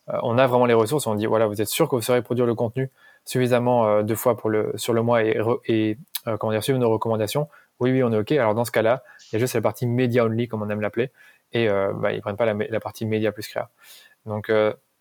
euh, 0.10 0.20
on 0.24 0.38
a 0.38 0.48
vraiment 0.48 0.66
les 0.66 0.74
ressources, 0.74 1.08
on 1.08 1.16
dit, 1.16 1.26
voilà, 1.26 1.48
vous 1.48 1.62
êtes 1.62 1.68
sûr 1.68 1.88
que 1.88 1.96
vous 1.96 2.02
saurez 2.02 2.22
produire 2.22 2.46
le 2.46 2.56
contenu 2.56 2.90
suffisamment 3.26 3.88
euh, 3.88 4.04
deux 4.04 4.16
fois 4.16 4.38
pour 4.38 4.50
le, 4.50 4.72
sur 4.76 4.94
le 4.94 5.04
mois 5.04 5.24
et, 5.24 5.40
et 5.66 5.98
euh, 6.28 6.38
comment 6.38 6.52
dire, 6.52 6.64
suivre 6.64 6.80
nos 6.80 6.90
recommandations. 6.90 7.48
Oui, 7.80 7.92
oui, 7.92 8.04
on 8.04 8.12
est 8.12 8.18
OK. 8.18 8.32
Alors 8.32 8.56
dans 8.56 8.66
ce 8.66 8.72
cas-là, 8.72 9.04
il 9.28 9.34
y 9.34 9.36
a 9.36 9.40
juste 9.40 9.54
la 9.54 9.62
partie 9.62 9.86
media 9.86 10.26
only, 10.26 10.48
comme 10.48 10.62
on 10.62 10.70
aime 10.70 10.82
l'appeler, 10.82 11.12
et 11.52 11.68
bah, 11.68 12.12
ils 12.12 12.22
prennent 12.22 12.36
pas 12.36 12.46
la, 12.46 12.54
la, 12.54 12.80
partie 12.80 13.06
média 13.06 13.32
plus 13.32 13.48
créa. 13.48 13.70
Donc 14.26 14.52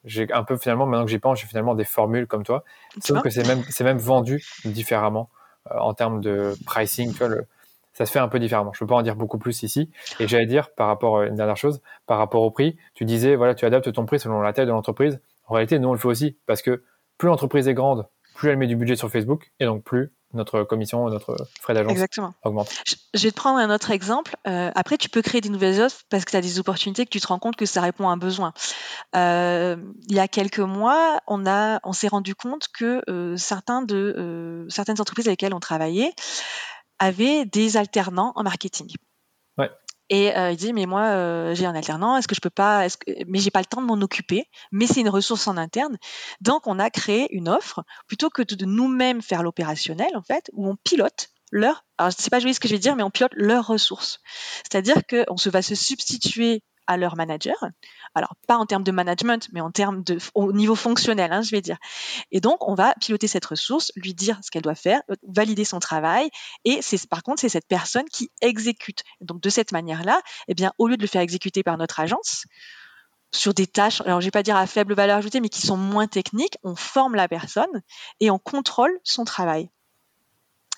j'ai 0.05 0.33
un 0.33 0.45
peu 0.45 0.57
finalement, 0.57 0.87
maintenant 0.87 1.05
que 1.05 1.11
j'y 1.11 1.19
pense, 1.19 1.41
j'ai 1.41 1.47
finalement 1.49 1.75
des 1.75 1.85
formules 1.85 2.29
comme 2.29 2.45
toi, 2.45 2.63
sauf 3.03 3.21
que 3.21 3.31
c'est 3.31 3.47
même, 3.47 3.65
c'est 3.69 3.83
même 3.83 3.99
vendu 3.99 4.45
différemment 4.65 5.29
en 5.69 5.93
termes 5.93 6.21
de 6.21 6.55
pricing. 6.65 7.11
Tu 7.13 7.19
vois, 7.19 7.29
le, 7.29 7.47
ça 7.99 8.07
se 8.07 8.13
fait 8.13 8.21
un 8.21 8.29
peu 8.29 8.39
différemment. 8.39 8.73
Je 8.73 8.79
peux 8.79 8.87
pas 8.87 8.95
en 8.95 9.03
dire 9.03 9.17
beaucoup 9.17 9.39
plus 9.39 9.65
ici. 9.65 9.91
Et 10.21 10.29
j'allais 10.29 10.47
dire 10.47 10.71
par 10.71 10.87
rapport 10.87 11.19
à 11.19 11.27
une 11.27 11.35
dernière 11.35 11.57
chose, 11.57 11.83
par 12.07 12.19
rapport 12.19 12.43
au 12.43 12.51
prix, 12.53 12.77
tu 12.95 13.05
disais 13.05 13.35
voilà, 13.35 13.57
tu 13.57 13.65
adaptes 13.65 13.93
ton 13.93 14.07
prix 14.07 14.21
selon 14.21 14.41
la 14.41 14.53
taille 14.53 14.67
de 14.67 14.71
l'entreprise. 14.71 15.21
En 15.49 15.55
réalité, 15.55 15.81
nous 15.81 15.89
on 15.89 15.93
le 15.93 15.99
fait 15.99 16.07
aussi 16.07 16.39
parce 16.47 16.63
que 16.63 16.85
plus 17.19 17.27
l'entreprise 17.27 17.67
est 17.67 17.75
grande, 17.75 18.07
plus 18.37 18.51
elle 18.51 18.57
met 18.57 18.69
du 18.69 18.77
budget 18.77 18.95
sur 18.95 19.11
Facebook 19.11 19.51
et 19.59 19.65
donc 19.65 19.83
plus 19.83 20.13
notre 20.33 20.63
commission, 20.63 21.09
notre 21.09 21.37
frais 21.61 21.75
d'agence 21.75 21.91
Exactement. 21.91 22.35
augmente. 22.45 22.71
Je 23.15 23.23
vais 23.23 23.31
te 23.31 23.37
prendre 23.37 23.59
un 23.59 23.75
autre 23.75 23.91
exemple. 23.91 24.37
Euh, 24.47 24.71
après, 24.75 24.99
tu 24.99 25.09
peux 25.09 25.23
créer 25.23 25.41
des 25.41 25.49
nouvelles 25.49 25.81
offres 25.81 26.03
parce 26.11 26.27
que 26.27 26.31
tu 26.33 26.37
as 26.37 26.43
des 26.43 26.59
opportunités 26.61 27.07
que 27.07 27.11
tu 27.11 27.19
te 27.19 27.27
rends 27.27 27.39
compte 27.39 27.57
que 27.57 27.65
ça 27.65 27.81
répond 27.81 28.09
à 28.09 28.13
un 28.13 28.19
besoin. 28.19 28.53
Euh, 29.17 29.77
il 30.07 30.15
y 30.15 30.21
a 30.21 30.29
quelques 30.29 30.59
mois, 30.59 31.19
on, 31.27 31.47
a, 31.47 31.81
on 31.83 31.93
s'est 31.93 32.09
rendu 32.09 32.35
compte 32.35 32.67
que 32.79 33.01
euh, 33.09 33.37
certains 33.39 33.81
de, 33.81 34.67
certaines 34.69 35.01
entreprises 35.01 35.27
avec 35.27 35.41
lesquelles 35.41 35.55
on 35.55 35.61
travaillait 35.61 36.13
avait 36.99 37.45
des 37.45 37.77
alternants 37.77 38.33
en 38.35 38.43
marketing. 38.43 38.93
Ouais. 39.57 39.71
Et 40.11 40.37
euh, 40.37 40.53
il 40.53 40.57
dit 40.57 40.73
mais 40.73 40.87
moi 40.87 41.03
euh, 41.03 41.55
j'ai 41.55 41.67
un 41.67 41.75
alternant, 41.75 42.17
est-ce 42.17 42.29
que 42.29 42.35
je 42.35 42.41
peux 42.41 42.51
pas, 42.51 42.87
est-ce 42.87 42.97
que, 42.97 43.11
mais 43.27 43.39
j'ai 43.39 43.51
pas 43.51 43.61
le 43.61 43.67
temps 43.67 43.83
de 43.83 43.87
m'en 43.87 44.01
occuper, 44.01 44.47
mais 44.73 44.87
c'est 44.87 45.01
une 45.01 45.09
ressource 45.11 45.47
en 45.49 45.57
interne. 45.57 45.99
Donc 46.41 46.67
on 46.67 46.79
a 46.79 46.89
créé 46.91 47.35
une 47.35 47.49
offre 47.49 47.85
plutôt 48.07 48.31
que 48.31 48.43
de 48.43 48.65
nous-mêmes 48.65 49.21
faire 49.21 49.43
l'opérationnel 49.43 50.17
en 50.17 50.23
fait, 50.23 50.51
où 50.55 50.69
on 50.69 50.77
pilote 50.77 51.29
leur, 51.51 51.85
alors 51.99 52.11
je 52.11 52.23
sais 52.23 52.31
pas 52.31 52.41
jouer 52.41 52.53
ce 52.53 52.61
que 52.61 52.69
je 52.69 52.75
vais 52.75 52.79
dire, 52.79 52.97
mais 52.97 53.03
on 53.03 53.11
pilote 53.11 53.33
leurs 53.35 53.67
ressources. 53.67 54.21
C'est-à-dire 54.71 55.03
qu'on 55.07 55.37
se 55.37 55.49
va 55.51 55.63
se 55.63 55.75
substituer 55.75 56.63
à 56.89 56.97
leur 56.97 57.15
manager. 57.15 57.55
Alors, 58.15 58.35
pas 58.49 58.57
en 58.57 58.67
termes 58.67 58.83
de 58.83 58.91
management, 58.91 59.49
mais 59.53 59.61
en 59.61 59.71
termes 59.71 60.03
de, 60.03 60.19
au 60.35 60.53
niveau 60.53 60.75
fonctionnel, 60.75 61.33
hein, 61.33 61.43
je 61.43 61.53
vais 61.53 61.61
dire. 61.61 61.77
Et 62.33 62.41
donc, 62.41 62.67
on 62.67 62.75
va 62.75 62.95
piloter 63.01 63.29
cette 63.29 63.45
ressource, 63.45 63.93
lui 63.95 64.15
dire 64.15 64.41
ce 64.43 64.51
qu'elle 64.51 64.63
doit 64.63 64.75
faire, 64.75 65.01
euh, 65.11 65.15
valider 65.29 65.65
son 65.65 65.79
travail. 65.79 66.31
Et 66.65 66.83
c'est, 66.83 67.07
par 67.07 67.23
contre, 67.23 67.41
c'est 67.43 67.51
cette 67.51 67.69
personne 67.69 68.07
qui 68.07 68.33
exécute. 68.41 69.05
Donc, 69.21 69.41
de 69.41 69.51
cette 69.51 69.71
manière-là, 69.71 70.21
eh 70.49 70.55
bien, 70.55 70.73
au 70.79 70.89
lieu 70.89 70.97
de 70.97 71.03
le 71.03 71.09
faire 71.09 71.21
exécuter 71.21 71.63
par 71.63 71.77
notre 71.77 72.01
agence, 72.01 72.45
sur 73.31 73.53
des 73.53 73.67
tâches, 73.67 74.01
alors 74.01 74.23
je 74.23 74.27
vais 74.27 74.31
pas 74.31 74.43
dire 74.43 74.57
à 74.57 74.67
faible 74.67 74.95
valeur 74.95 75.19
ajoutée, 75.19 75.41
mais 75.41 75.51
qui 75.51 75.61
sont 75.61 75.77
moins 75.77 76.07
techniques, 76.07 76.57
on 76.63 76.75
forme 76.75 77.15
la 77.15 77.29
personne 77.29 77.83
et 78.21 78.31
on 78.31 78.39
contrôle 78.39 78.99
son 79.05 79.25
travail. 79.25 79.71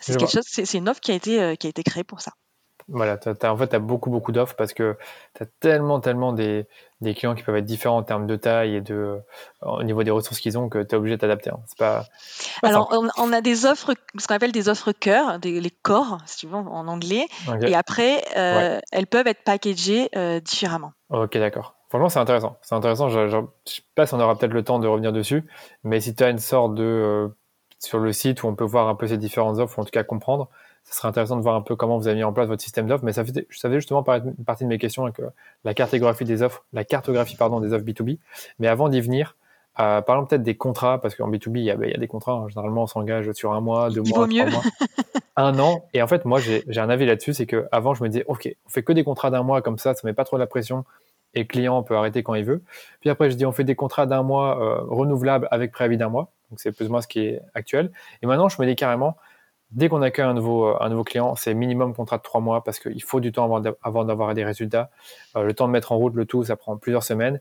C'est 0.00 0.16
quelque 0.16 0.32
chose, 0.32 0.46
c'est 0.46 0.78
une 0.78 0.88
offre 0.88 1.00
qui 1.00 1.12
a 1.12 1.14
été, 1.14 1.40
euh, 1.40 1.54
qui 1.54 1.68
a 1.68 1.70
été 1.70 1.84
créée 1.84 2.02
pour 2.02 2.20
ça. 2.20 2.32
Voilà, 2.92 3.18
en 3.44 3.56
fait, 3.56 3.68
tu 3.68 3.76
as 3.76 3.78
beaucoup, 3.78 4.10
beaucoup 4.10 4.32
d'offres 4.32 4.56
parce 4.56 4.72
que 4.72 4.96
tu 5.34 5.44
as 5.44 5.46
tellement, 5.60 6.00
tellement 6.00 6.32
des, 6.32 6.66
des, 7.00 7.14
clients 7.14 7.36
qui 7.36 7.44
peuvent 7.44 7.56
être 7.56 7.64
différents 7.64 7.98
en 7.98 8.02
termes 8.02 8.26
de 8.26 8.34
taille 8.34 8.74
et 8.74 8.80
de, 8.80 8.94
euh, 8.94 9.18
au 9.62 9.82
niveau 9.84 10.02
des 10.02 10.10
ressources 10.10 10.40
qu'ils 10.40 10.58
ont 10.58 10.68
que 10.68 10.82
tu 10.82 10.94
es 10.94 10.98
obligé 10.98 11.14
de 11.14 11.20
t'adapter. 11.20 11.50
Hein. 11.50 11.60
Pas, 11.78 12.04
Alors, 12.62 12.92
on, 13.16 13.32
a 13.32 13.40
des 13.40 13.64
offres, 13.64 13.94
ce 14.18 14.26
qu'on 14.26 14.34
appelle 14.34 14.50
des 14.50 14.68
offres 14.68 14.90
cœur, 14.90 15.38
des, 15.38 15.60
les 15.60 15.70
corps, 15.70 16.18
si 16.26 16.38
tu 16.38 16.46
veux, 16.48 16.56
en 16.56 16.88
anglais. 16.88 17.26
Et 17.62 17.76
après, 17.76 18.24
euh, 18.36 18.80
elles 18.90 19.06
peuvent 19.06 19.28
être 19.28 19.44
packagées 19.44 20.08
euh, 20.16 20.40
différemment. 20.40 20.92
Ok, 21.10 21.38
d'accord. 21.38 21.76
Franchement, 21.90 22.08
c'est 22.08 22.18
intéressant. 22.18 22.56
C'est 22.62 22.74
intéressant. 22.74 23.08
Je 23.08 23.20
ne 23.20 23.46
sais 23.64 23.82
pas 23.94 24.06
si 24.06 24.14
on 24.14 24.20
aura 24.20 24.36
peut-être 24.36 24.52
le 24.52 24.64
temps 24.64 24.78
de 24.80 24.88
revenir 24.88 25.12
dessus, 25.12 25.44
mais 25.84 26.00
si 26.00 26.14
tu 26.14 26.24
as 26.24 26.30
une 26.30 26.38
sorte 26.38 26.74
de. 26.74 27.30
sur 27.78 27.98
le 27.98 28.12
site 28.12 28.42
où 28.42 28.48
on 28.48 28.54
peut 28.54 28.64
voir 28.64 28.88
un 28.88 28.94
peu 28.96 29.06
ces 29.06 29.16
différentes 29.16 29.58
offres, 29.58 29.78
ou 29.78 29.82
en 29.82 29.84
tout 29.84 29.90
cas 29.90 30.04
comprendre, 30.04 30.48
ce 30.84 30.94
serait 30.94 31.08
intéressant 31.08 31.36
de 31.36 31.42
voir 31.42 31.54
un 31.54 31.62
peu 31.62 31.76
comment 31.76 31.98
vous 31.98 32.08
avez 32.08 32.16
mis 32.16 32.24
en 32.24 32.32
place 32.32 32.48
votre 32.48 32.62
système 32.62 32.86
d'offres. 32.86 33.04
Mais 33.04 33.12
ça 33.12 33.24
fait, 33.24 33.32
ça 33.32 33.68
faisait 33.68 33.80
justement 33.80 34.02
partie 34.02 34.64
de 34.64 34.68
mes 34.68 34.78
questions 34.78 35.04
avec 35.04 35.20
la 35.64 35.74
cartographie 35.74 36.24
des 36.24 36.42
offres, 36.42 36.64
la 36.72 36.84
cartographie 36.84 37.36
pardon 37.36 37.60
des 37.60 37.72
offres 37.72 37.84
B2B. 37.84 38.18
Mais 38.58 38.68
avant 38.68 38.88
d'y 38.88 39.00
venir, 39.00 39.36
euh, 39.78 40.00
parlons 40.02 40.26
peut-être 40.26 40.42
des 40.42 40.56
contrats, 40.56 41.00
parce 41.00 41.14
qu'en 41.14 41.30
B2B, 41.30 41.58
il 41.58 41.64
y, 41.64 41.70
a, 41.70 41.76
il 41.80 41.90
y 41.90 41.94
a 41.94 41.98
des 41.98 42.08
contrats. 42.08 42.32
Hein. 42.32 42.48
Généralement, 42.48 42.82
on 42.82 42.86
s'engage 42.86 43.30
sur 43.32 43.52
un 43.52 43.60
mois, 43.60 43.90
deux 43.90 44.02
mois, 44.02 44.26
trois 44.26 44.46
mois, 44.46 44.62
un 45.36 45.58
an. 45.58 45.84
Et 45.94 46.02
en 46.02 46.06
fait, 46.06 46.24
moi, 46.24 46.40
j'ai 46.40 46.80
un 46.80 46.90
avis 46.90 47.06
là-dessus, 47.06 47.34
c'est 47.34 47.46
que 47.46 47.66
avant, 47.72 47.94
je 47.94 48.02
me 48.02 48.08
disais, 48.08 48.24
ok, 48.26 48.54
on 48.66 48.68
fait 48.68 48.82
que 48.82 48.92
des 48.92 49.04
contrats 49.04 49.30
d'un 49.30 49.42
mois, 49.42 49.62
comme 49.62 49.78
ça, 49.78 49.94
ça 49.94 50.00
met 50.04 50.12
pas 50.12 50.24
trop 50.24 50.36
la 50.36 50.46
pression. 50.46 50.84
Et 51.34 51.40
le 51.40 51.44
client 51.44 51.84
peut 51.84 51.96
arrêter 51.96 52.24
quand 52.24 52.34
il 52.34 52.44
veut. 52.44 52.62
Puis 53.00 53.08
après, 53.08 53.30
je 53.30 53.36
dis, 53.36 53.46
on 53.46 53.52
fait 53.52 53.64
des 53.64 53.76
contrats 53.76 54.06
d'un 54.06 54.24
mois 54.24 54.60
euh, 54.60 54.80
renouvelables 54.88 55.46
avec 55.52 55.70
préavis 55.70 55.96
d'un 55.96 56.08
mois. 56.08 56.32
Donc, 56.50 56.58
c'est 56.58 56.72
plus 56.72 56.88
ou 56.88 56.90
moins 56.90 57.00
ce 57.00 57.06
qui 57.06 57.20
est 57.20 57.40
actuel. 57.54 57.92
Et 58.22 58.26
maintenant, 58.26 58.48
je 58.48 58.60
me 58.60 58.66
dis 58.66 58.74
carrément, 58.74 59.16
Dès 59.72 59.88
qu'on 59.88 60.02
accueille 60.02 60.24
un 60.24 60.34
nouveau, 60.34 60.66
euh, 60.66 60.76
un 60.80 60.88
nouveau 60.88 61.04
client, 61.04 61.36
c'est 61.36 61.54
minimum 61.54 61.94
contrat 61.94 62.18
de 62.18 62.22
trois 62.22 62.40
mois 62.40 62.64
parce 62.64 62.80
qu'il 62.80 63.02
faut 63.02 63.20
du 63.20 63.30
temps 63.30 63.62
avant 63.82 64.04
d'avoir 64.04 64.34
des 64.34 64.44
résultats. 64.44 64.90
Euh, 65.36 65.44
le 65.44 65.54
temps 65.54 65.68
de 65.68 65.72
mettre 65.72 65.92
en 65.92 65.96
route 65.96 66.14
le 66.14 66.26
tout, 66.26 66.44
ça 66.44 66.56
prend 66.56 66.76
plusieurs 66.76 67.04
semaines. 67.04 67.40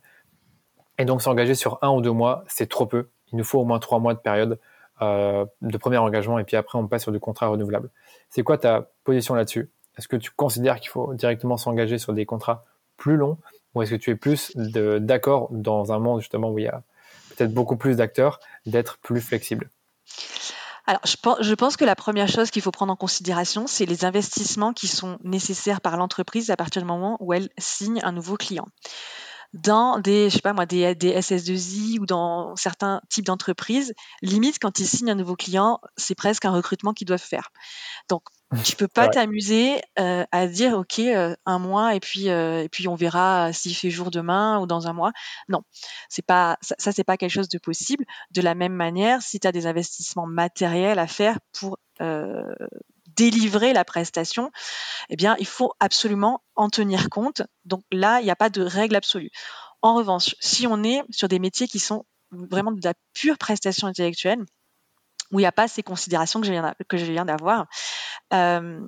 Et 1.00 1.06
donc 1.06 1.22
s'engager 1.22 1.56
sur 1.56 1.80
un 1.82 1.90
ou 1.90 2.02
deux 2.02 2.12
mois, 2.12 2.44
c'est 2.48 2.70
trop 2.70 2.86
peu. 2.86 3.10
Il 3.32 3.38
nous 3.38 3.44
faut 3.44 3.60
au 3.60 3.66
moins 3.66 3.80
trois 3.80 4.00
mois 4.00 4.14
de 4.14 4.20
période 4.20 4.60
euh, 5.02 5.46
de 5.62 5.78
premier 5.78 5.98
engagement 5.98 6.38
et 6.40 6.44
puis 6.44 6.58
après 6.58 6.78
on 6.78 6.88
passe 6.88 7.04
sur 7.04 7.12
du 7.12 7.20
contrat 7.20 7.48
renouvelable. 7.48 7.90
C'est 8.30 8.44
quoi 8.44 8.58
ta 8.58 8.90
position 9.06 9.34
là-dessus? 9.34 9.72
Est-ce 9.98 10.08
que 10.08 10.18
tu 10.18 10.30
considères 10.32 10.80
qu'il 10.80 10.90
faut 10.90 11.14
directement 11.14 11.58
s'engager 11.58 11.98
sur 11.98 12.14
des 12.14 12.26
contrats 12.26 12.66
plus 12.98 13.16
longs 13.16 13.38
ou 13.74 13.82
est-ce 13.82 13.92
que 13.92 13.96
tu 13.96 14.12
es 14.12 14.16
plus 14.16 14.56
d'accord 14.56 15.48
dans 15.52 15.94
un 15.94 16.00
monde 16.00 16.20
justement 16.20 16.52
où 16.52 16.60
il 16.60 16.66
y 16.66 16.68
a 16.68 16.84
peut-être 17.30 17.54
beaucoup 17.54 17.78
plus 17.78 17.98
d'acteurs 17.98 18.40
d'être 18.66 18.98
plus 19.00 19.22
flexible? 19.22 19.70
Alors, 20.90 21.02
je 21.06 21.54
pense, 21.54 21.78
que 21.78 21.86
la 21.86 21.96
première 21.96 22.28
chose 22.28 22.50
qu'il 22.50 22.64
faut 22.64 22.72
prendre 22.72 22.92
en 22.92 22.96
considération, 22.96 23.68
c'est 23.68 23.86
les 23.86 24.06
investissements 24.06 24.74
qui 24.74 24.88
sont 24.88 25.20
nécessaires 25.24 25.82
par 25.82 25.98
l'entreprise 25.98 26.50
à 26.50 26.56
partir 26.56 26.82
du 26.82 26.88
moment 26.88 27.16
où 27.20 27.32
elle 27.32 27.50
signe 27.60 28.00
un 28.02 28.12
nouveau 28.12 28.38
client. 28.38 28.66
Dans 29.54 30.00
des, 30.00 30.32
je 30.32 30.38
sais 30.38 30.42
pas 30.42 30.54
moi, 30.54 30.66
des, 30.66 30.96
des 30.96 31.14
SS2I 31.14 32.00
ou 32.00 32.08
dans 32.08 32.56
certains 32.56 33.02
types 33.08 33.26
d'entreprises, 33.26 33.94
limite 34.24 34.58
quand 34.60 34.80
ils 34.80 34.88
signent 34.88 35.12
un 35.12 35.16
nouveau 35.16 35.36
client, 35.36 35.80
c'est 35.96 36.16
presque 36.16 36.46
un 36.46 36.52
recrutement 36.52 36.94
qu'ils 36.94 37.06
doivent 37.06 37.22
faire. 37.22 37.50
Tu 38.64 38.76
peux 38.76 38.88
pas 38.88 39.08
t'amuser 39.08 39.80
euh, 40.00 40.26
à 40.32 40.47
dire 40.47 40.74
ok 40.74 41.00
euh, 41.00 41.36
un 41.45 41.60
mois 41.60 41.93
et 41.93 42.00
puis 42.00 42.30
euh, 42.30 42.64
et 42.64 42.70
puis 42.70 42.88
on 42.88 42.95
verra 42.95 43.54
s'il 43.54 43.76
fait 43.76 43.91
jour 43.91 44.10
demain 44.10 44.60
ou 44.60 44.66
dans 44.66 44.88
un 44.88 44.93
mois. 44.93 45.12
Non, 45.50 45.62
c'est 46.10 46.26
pas 46.26 46.58
ça, 46.62 46.76
ça 46.80 46.91
c'est 46.91 47.04
pas 47.04 47.18
quelque 47.18 47.32
chose 47.32 47.50
de 47.50 47.60
possible. 47.60 48.06
De 48.32 48.41
la 48.41 48.56
même 48.56 48.74
manière, 48.74 49.22
si 49.22 49.39
tu 49.39 49.47
as 49.47 49.52
des 49.52 49.68
investissements 49.68 50.26
matériels 50.26 51.00
à 51.00 51.08
faire 51.08 51.38
pour 51.54 51.78
délivrer 53.16 53.74
la 53.74 53.84
prestation, 53.84 54.52
eh 55.10 55.16
bien 55.16 55.36
il 55.39 55.45
faut 55.47 55.74
absolument 55.80 56.41
en 56.56 56.70
tenir 56.70 57.10
compte. 57.10 57.43
Donc 57.66 57.84
là, 57.91 58.20
il 58.22 58.24
n'y 58.24 58.32
a 58.32 58.36
pas 58.36 58.50
de 58.50 58.62
règle 58.62 58.95
absolue. 58.95 59.32
En 59.82 59.95
revanche, 59.95 60.36
si 60.39 60.66
on 60.66 60.84
est 60.84 61.04
sur 61.12 61.28
des 61.28 61.39
métiers 61.39 61.68
qui 61.68 61.80
sont 61.80 62.06
vraiment 62.32 62.72
de 62.72 62.82
la 62.84 62.93
pure 63.14 63.38
prestation 63.38 63.88
intellectuelle, 63.88 64.45
où 65.32 65.40
il 65.40 65.44
n'y 65.44 65.48
a 65.48 65.52
pas 65.52 65.68
ces 65.68 65.84
considérations 65.84 66.42
que 66.42 66.48
je 66.48 66.52
viens, 66.52 66.74
que 66.88 66.98
je 66.98 67.06
viens 67.06 67.26
d'avoir. 67.26 67.68
Euh, 68.34 68.80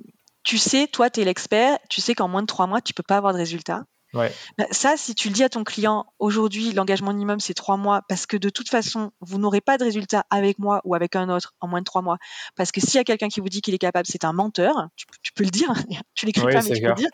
tu 0.42 0.58
sais, 0.58 0.86
toi, 0.86 1.10
tu 1.10 1.20
es 1.20 1.24
l'expert, 1.24 1.78
tu 1.88 2.00
sais 2.00 2.14
qu'en 2.14 2.28
moins 2.28 2.42
de 2.42 2.46
trois 2.46 2.66
mois, 2.66 2.80
tu 2.80 2.94
peux 2.94 3.02
pas 3.02 3.16
avoir 3.16 3.32
de 3.32 3.38
résultat. 3.38 3.84
Ouais. 4.14 4.30
Ben, 4.58 4.66
ça, 4.70 4.96
si 4.96 5.14
tu 5.14 5.28
le 5.28 5.34
dis 5.34 5.42
à 5.42 5.48
ton 5.48 5.64
client, 5.64 6.04
aujourd'hui, 6.18 6.72
l'engagement 6.72 7.12
minimum, 7.12 7.40
c'est 7.40 7.54
trois 7.54 7.78
mois, 7.78 8.02
parce 8.08 8.26
que 8.26 8.36
de 8.36 8.50
toute 8.50 8.68
façon, 8.68 9.12
vous 9.20 9.38
n'aurez 9.38 9.62
pas 9.62 9.78
de 9.78 9.84
résultat 9.84 10.26
avec 10.28 10.58
moi 10.58 10.82
ou 10.84 10.94
avec 10.94 11.16
un 11.16 11.30
autre 11.30 11.54
en 11.60 11.68
moins 11.68 11.80
de 11.80 11.84
trois 11.84 12.02
mois. 12.02 12.18
Parce 12.54 12.72
que 12.72 12.80
s'il 12.80 12.96
y 12.96 12.98
a 12.98 13.04
quelqu'un 13.04 13.28
qui 13.28 13.40
vous 13.40 13.48
dit 13.48 13.62
qu'il 13.62 13.72
est 13.72 13.78
capable, 13.78 14.06
c'est 14.06 14.24
un 14.24 14.32
menteur. 14.32 14.88
Tu, 14.96 15.32
peux 15.34 15.44
le 15.44 15.50
dire, 15.50 15.72
tu 16.14 16.26
l'écris 16.26 16.42
pas, 16.42 16.62
mais 16.62 16.74
tu 16.74 16.82
peux 16.82 16.88
le 16.88 16.94
dire. 16.94 17.10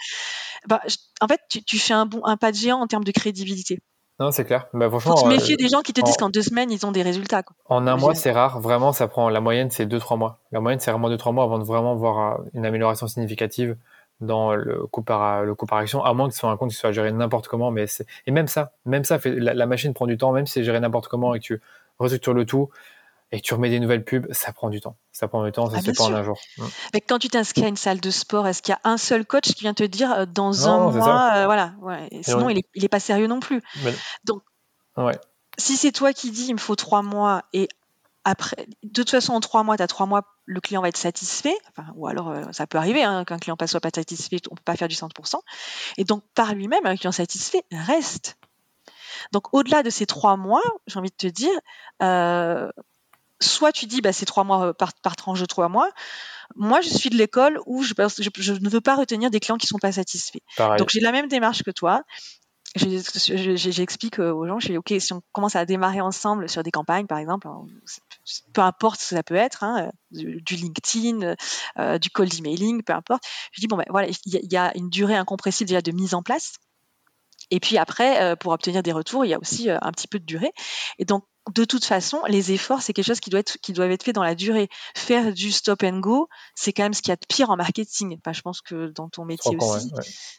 Ben, 0.66 0.81
en 1.20 1.29
fait, 1.29 1.41
tu, 1.49 1.62
tu 1.62 1.79
fais 1.79 1.95
un, 1.95 2.07
bon, 2.07 2.24
un 2.24 2.37
pas 2.37 2.51
de 2.51 2.57
géant 2.57 2.81
en 2.81 2.89
termes 2.89 3.05
de 3.05 3.12
crédibilité. 3.12 3.81
Non, 4.20 4.32
c'est 4.32 4.44
clair. 4.44 4.66
Bah, 4.72 4.88
franchement, 4.88 5.16
Faut 5.16 5.24
se 5.24 5.28
méfier 5.28 5.54
euh, 5.54 5.62
des 5.62 5.68
gens 5.68 5.80
qui 5.80 5.92
te 5.92 6.00
disent 6.00 6.16
qu'en 6.16 6.28
deux 6.28 6.42
semaines, 6.42 6.72
ils 6.72 6.84
ont 6.84 6.90
des 6.90 7.02
résultats. 7.02 7.42
Quoi. 7.44 7.54
En 7.66 7.86
un 7.86 7.96
mois, 7.96 8.14
c'est 8.14 8.32
rare. 8.32 8.60
Vraiment, 8.60 8.92
ça 8.92 9.06
prend. 9.06 9.28
La 9.28 9.40
moyenne, 9.40 9.70
c'est 9.70 9.86
deux, 9.86 10.00
trois 10.00 10.16
mois. 10.16 10.40
La 10.50 10.60
moyenne, 10.60 10.80
c'est 10.80 10.90
vraiment 10.90 11.08
deux, 11.08 11.16
trois 11.16 11.32
mois 11.32 11.44
avant 11.44 11.58
de 11.58 11.64
vraiment 11.64 11.94
voir 11.94 12.40
euh, 12.40 12.44
une 12.54 12.66
amélioration 12.66 13.06
significative 13.06 13.76
dans 14.20 14.54
le 14.56 14.86
coût 14.86 15.02
par, 15.02 15.44
le 15.44 15.54
par 15.54 15.78
action, 15.78 16.02
à 16.02 16.12
moins 16.12 16.26
que 16.26 16.34
ce 16.34 16.40
soit 16.40 16.50
un 16.50 16.56
compte 16.56 16.70
qui 16.70 16.76
soit 16.76 16.90
géré 16.90 17.12
n'importe 17.12 17.46
comment. 17.46 17.70
Mais 17.70 17.86
c'est, 17.86 18.06
et 18.26 18.32
même 18.32 18.48
ça, 18.48 18.72
même 18.84 19.04
ça, 19.04 19.20
fait, 19.20 19.30
la, 19.30 19.66
machine 19.66 19.94
prend 19.94 20.06
du 20.06 20.16
temps, 20.16 20.32
même 20.32 20.46
si 20.46 20.54
c'est 20.54 20.64
géré 20.64 20.80
n'importe 20.80 21.06
comment 21.06 21.36
et 21.36 21.38
que 21.38 21.44
tu 21.44 21.60
restructures 22.00 22.34
le 22.34 22.44
tout 22.44 22.68
et 23.31 23.41
que 23.41 23.47
tu 23.47 23.55
remets 23.55 23.70
des 23.70 23.81
nouvelles 23.81 24.05
pubs, 24.05 24.26
ça 24.33 24.53
prend 24.53 24.70
du 24.70 24.81
temps. 24.81 24.97
Ça 25.12 25.29
prend 25.29 25.45
du 25.45 25.53
temps, 25.53 25.68
ça 25.68 25.76
ah, 25.79 25.81
se 25.81 25.87
fait 25.87 25.93
pas 25.93 26.05
en 26.05 26.14
un 26.14 26.22
jour. 26.22 26.39
Mais 26.95 27.01
quand 27.01 27.18
tu 27.18 27.29
t'inscris 27.29 27.64
à 27.64 27.68
une 27.68 27.76
salle 27.76 28.01
de 28.01 28.11
sport, 28.11 28.47
est-ce 28.47 28.62
qu'il 28.62 28.72
y 28.72 28.76
a 28.76 28.81
un 28.91 28.97
seul 28.97 29.26
coach 29.26 29.53
qui 29.53 29.61
vient 29.61 29.74
te 29.74 29.85
dire 29.85 30.12
euh, 30.12 30.26
dans 30.26 30.68
un 30.68 30.91
mois, 30.91 31.45
voilà, 31.47 31.74
ouais. 31.81 32.09
sinon 32.22 32.49
il, 32.49 32.59
est, 32.59 32.68
il 32.74 32.85
est 32.85 32.89
pas 32.89 33.01
sérieux 33.01 33.26
non 33.26 33.41
plus. 33.41 33.62
Donc 34.24 34.43
si 35.59 35.76
c'est 35.76 35.93
toi 35.93 36.12
qui 36.12 36.31
dis 36.31 36.47
il 36.49 36.55
me 36.55 36.59
faut 36.59 36.76
trois 36.76 37.03
mois 37.03 37.43
et 37.53 37.68
après, 38.24 38.66
de 38.83 38.93
toute 38.93 39.09
façon, 39.11 39.33
en 39.33 39.41
trois 39.41 39.62
mois, 39.62 39.79
tu 39.79 39.83
as 39.83 39.87
trois 39.87 40.05
mois, 40.05 40.22
le 40.45 40.61
client 40.61 40.83
va 40.83 40.89
être 40.89 40.99
satisfait. 40.99 41.57
ou 41.95 42.09
alors, 42.09 42.29
euh, 42.29 42.43
ça 42.53 42.66
peut 42.66 42.76
arriver 42.76 43.03
hein, 43.03 43.24
qu'un 43.24 43.39
client 43.39 43.57
ne 43.59 43.66
soit 43.66 43.81
pas 43.81 43.89
satisfait, 43.95 44.37
on 44.51 44.55
ne 44.55 44.57
peut 44.57 44.64
pas 44.64 44.76
faire 44.76 44.89
du 44.89 44.95
100%. 44.95 45.37
Et 45.97 46.05
donc, 46.05 46.22
par 46.35 46.55
lui-même, 46.55 46.85
un 46.85 46.97
client 46.97 47.12
satisfait 47.12 47.62
reste. 47.72 48.37
Donc, 49.33 49.55
au-delà 49.55 49.83
de 49.83 49.89
ces 49.89 50.05
trois 50.05 50.37
mois, 50.37 50.62
j'ai 50.87 50.99
envie 50.99 51.09
de 51.09 51.16
te 51.16 51.26
dire, 51.26 51.59
euh, 52.03 52.70
soit 53.41 53.72
tu 53.72 53.86
dis, 53.86 54.01
bah, 54.01 54.12
c'est 54.12 54.26
trois 54.26 54.45
mois 54.45 54.74
par, 54.74 54.93
tranche 55.16 55.41
de 55.41 55.47
trois 55.47 55.68
mois. 55.68 55.91
Moi, 56.57 56.80
je 56.80 56.89
suis 56.89 57.11
de 57.11 57.16
l'école 57.16 57.61
où 57.66 57.82
je, 57.82 57.95
je, 58.39 58.53
ne 58.53 58.68
veux 58.68 58.80
pas 58.80 58.97
retenir 58.97 59.30
des 59.30 59.41
clients 59.41 59.59
qui 59.59 59.66
ne 59.66 59.68
sont 59.68 59.78
pas 59.78 59.93
satisfaits. 59.93 60.41
Donc, 60.78 60.89
j'ai 60.91 61.01
la 61.01 61.12
même 61.12 61.28
démarche 61.28 61.62
que 61.62 61.70
toi 61.70 62.03
j'explique 62.76 64.18
euh, 64.18 64.32
aux 64.32 64.47
gens, 64.47 64.59
je 64.59 64.68
dis, 64.68 64.76
OK, 64.76 64.93
si 64.99 65.12
on 65.12 65.22
commence 65.32 65.57
à 65.57 65.64
démarrer 65.64 66.01
ensemble 66.01 66.49
sur 66.49 66.62
des 66.62 66.70
campagnes, 66.70 67.07
par 67.07 67.18
exemple, 67.18 67.49
peu 68.53 68.61
importe 68.61 69.01
ce 69.01 69.11
que 69.11 69.16
ça 69.16 69.22
peut 69.22 69.34
être, 69.34 69.64
hein, 69.64 69.91
du, 70.11 70.43
LinkedIn, 70.51 71.34
euh, 71.78 71.99
du 71.99 72.11
cold 72.11 72.32
emailing, 72.34 72.82
peu 72.82 72.93
importe, 72.93 73.24
je 73.53 73.61
dis, 73.61 73.66
bon, 73.66 73.76
ben 73.76 73.86
voilà, 73.89 74.09
il 74.09 74.53
y, 74.53 74.57
a 74.57 74.76
une 74.76 74.91
durée 74.91 75.16
incompressible 75.16 75.68
déjà 75.68 75.82
de 75.82 75.93
mise 75.93 76.14
en 76.14 76.22
place. 76.22 76.55
Et 77.51 77.61
puis 77.61 77.78
après, 77.78 78.22
euh, 78.22 78.36
pour 78.36 78.53
obtenir 78.53 78.82
des 78.82 78.93
retours, 78.93 79.24
il 79.24 79.28
y 79.28 79.34
a 79.34 79.39
aussi 79.39 79.70
un 79.70 79.93
petit 79.93 80.09
peu 80.09 80.18
de 80.18 80.24
durée. 80.24 80.53
Et 80.99 81.05
donc, 81.05 81.24
de 81.55 81.64
toute 81.64 81.84
façon, 81.84 82.20
les 82.28 82.53
efforts, 82.53 82.82
c'est 82.82 82.92
quelque 82.92 83.07
chose 83.07 83.20
qui 83.20 83.30
doit 83.30 83.40
être, 83.40 83.59
qui 83.61 83.72
doivent 83.72 83.90
être 83.90 84.03
fait 84.03 84.12
dans 84.12 84.22
la 84.22 84.34
durée. 84.34 84.68
Faire 84.94 85.32
du 85.32 85.51
stop 85.51 85.82
and 85.82 86.01
go, 86.01 86.28
c'est 86.55 86.72
quand 86.72 86.82
même 86.82 86.94
ce 86.94 87.03
qu'il 87.03 87.11
y 87.11 87.12
a 87.12 87.16
de 87.16 87.26
pire 87.28 87.51
en 87.51 87.57
marketing. 87.57 88.18
Enfin, 88.18 88.32
je 88.32 88.42
pense 88.42 88.61
que 88.61 88.88
dans 88.88 89.09
ton 89.09 89.24
métier 89.24 89.57
aussi, 89.57 89.90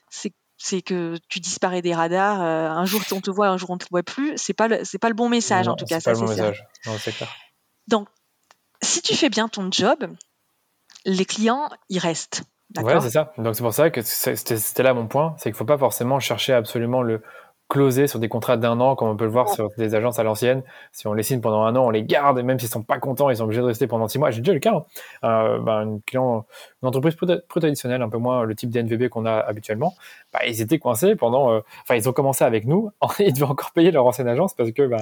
c'est 0.10 0.34
c'est 0.62 0.82
que 0.82 1.16
tu 1.30 1.40
disparais 1.40 1.82
des 1.82 1.96
radars. 1.96 2.42
Euh, 2.42 2.68
un 2.70 2.86
jour 2.86 3.02
on 3.14 3.22
te 3.22 3.32
voit, 3.32 3.48
un 3.48 3.58
jour 3.58 3.70
on 3.70 3.78
te 3.78 3.86
voit 3.90 4.04
plus. 4.04 4.34
C'est 4.36 4.54
pas 4.54 4.68
le, 4.68 4.84
c'est 4.84 5.00
pas 5.00 5.08
le 5.08 5.16
bon 5.16 5.30
message 5.30 5.68
en 5.68 5.76
tout 5.76 5.86
cas. 5.86 6.02
Ça, 6.02 6.14
c'est 6.14 6.22
message. 6.22 6.66
clair. 6.84 7.30
Donc, 7.88 8.08
si 8.82 9.02
tu 9.02 9.16
fais 9.16 9.30
bien 9.30 9.48
ton 9.48 9.72
job, 9.72 10.06
les 11.06 11.26
clients 11.26 11.70
ils 11.88 12.00
restent. 12.00 12.44
Ouais, 12.78 13.00
c'est 13.02 13.10
ça. 13.10 13.34
Donc 13.38 13.56
c'est 13.56 13.64
pour 13.64 13.74
ça 13.74 13.90
que 13.90 14.02
c'était 14.02 14.84
là 14.84 14.94
mon 14.94 15.08
point, 15.08 15.34
c'est 15.38 15.50
qu'il 15.50 15.58
faut 15.58 15.66
pas 15.66 15.78
forcément 15.78 16.20
chercher 16.20 16.54
absolument 16.54 17.02
le 17.02 17.24
closés 17.70 18.08
sur 18.08 18.20
des 18.20 18.28
contrats 18.28 18.58
d'un 18.58 18.80
an, 18.80 18.96
comme 18.96 19.10
on 19.10 19.16
peut 19.16 19.26
le 19.26 19.32
voir 19.32 19.48
sur 19.50 19.70
des 19.78 19.94
agences 19.94 20.18
à 20.18 20.24
l'ancienne. 20.24 20.64
Si 20.92 21.08
on 21.08 21.14
les 21.14 21.22
signe 21.22 21.40
pendant 21.40 21.64
un 21.64 21.76
an, 21.76 21.86
on 21.86 21.90
les 21.92 22.04
garde, 22.04 22.40
et 22.40 22.44
même 22.44 22.60
s'ils 22.60 22.70
sont 22.70 22.82
pas 22.82 22.98
contents, 22.98 23.30
ils 23.30 23.38
sont 23.38 23.44
obligés 23.44 23.62
de 23.62 23.68
rester 23.68 23.86
pendant 23.86 24.08
six 24.08 24.18
mois. 24.18 24.32
J'ai 24.32 24.42
déjà 24.42 24.54
le 24.54 24.60
cas. 24.60 24.74
Hein. 24.74 24.86
Euh, 25.24 25.60
ben, 25.60 25.84
une, 25.84 26.02
client, 26.02 26.46
une 26.82 26.88
entreprise 26.88 27.16
plus 27.16 27.28
traditionnelle, 27.48 28.02
un 28.02 28.10
peu 28.10 28.18
moins 28.18 28.44
le 28.44 28.56
type 28.56 28.72
d'NVB 28.72 29.10
qu'on 29.10 29.26
a 29.26 29.34
habituellement, 29.38 29.94
bah, 30.34 30.40
ils 30.48 30.62
étaient 30.62 30.80
coincés 30.80 31.16
pendant. 31.16 31.54
Euh, 31.54 31.60
enfin, 31.84 31.96
ils 31.96 32.10
ont 32.10 32.14
commencé 32.14 32.44
avec 32.44 32.66
nous, 32.66 32.92
ils 33.20 33.34
devaient 33.34 33.44
encore 33.44 33.72
payer 33.72 33.92
leur 33.92 34.06
ancienne 34.06 34.28
agence 34.28 34.56
parce 34.56 34.72
que 34.72 34.88
bah, 34.88 34.98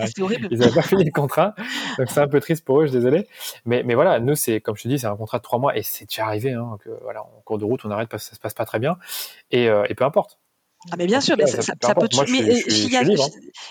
ils 0.51 0.59
n'avaient 0.59 0.73
pas 0.73 0.81
fini 0.81 1.05
le 1.05 1.11
contrat. 1.11 1.55
Donc 1.97 2.09
c'est 2.09 2.19
un 2.19 2.27
peu 2.27 2.41
triste 2.41 2.65
pour 2.65 2.81
eux, 2.81 2.85
je 2.85 2.91
suis 2.91 2.99
désolé. 2.99 3.27
Mais, 3.65 3.83
mais 3.83 3.95
voilà, 3.95 4.19
nous 4.19 4.35
c'est 4.35 4.59
comme 4.59 4.75
je 4.75 4.83
te 4.83 4.87
dis, 4.89 4.99
c'est 4.99 5.07
un 5.07 5.15
contrat 5.15 5.37
de 5.37 5.43
trois 5.43 5.59
mois 5.59 5.77
et 5.77 5.83
c'est 5.83 6.05
déjà 6.05 6.25
arrivé 6.25 6.51
hein, 6.51 6.77
que 6.83 6.89
voilà, 7.03 7.21
en 7.21 7.41
cours 7.45 7.57
de 7.57 7.63
route, 7.63 7.85
on 7.85 7.91
arrête 7.91 8.09
parce 8.09 8.25
que 8.25 8.29
ça 8.31 8.35
se 8.35 8.41
passe 8.41 8.53
pas 8.53 8.65
très 8.65 8.79
bien. 8.79 8.97
Et, 9.51 9.69
euh, 9.69 9.85
et 9.89 9.95
peu 9.95 10.03
importe 10.03 10.37
Ah 10.91 10.95
mais 10.97 11.05
bien 11.05 11.21
sûr, 11.21 11.35
mais 11.37 11.47
ça, 11.47 11.73
peut. 11.75 12.07
mais 12.29 12.63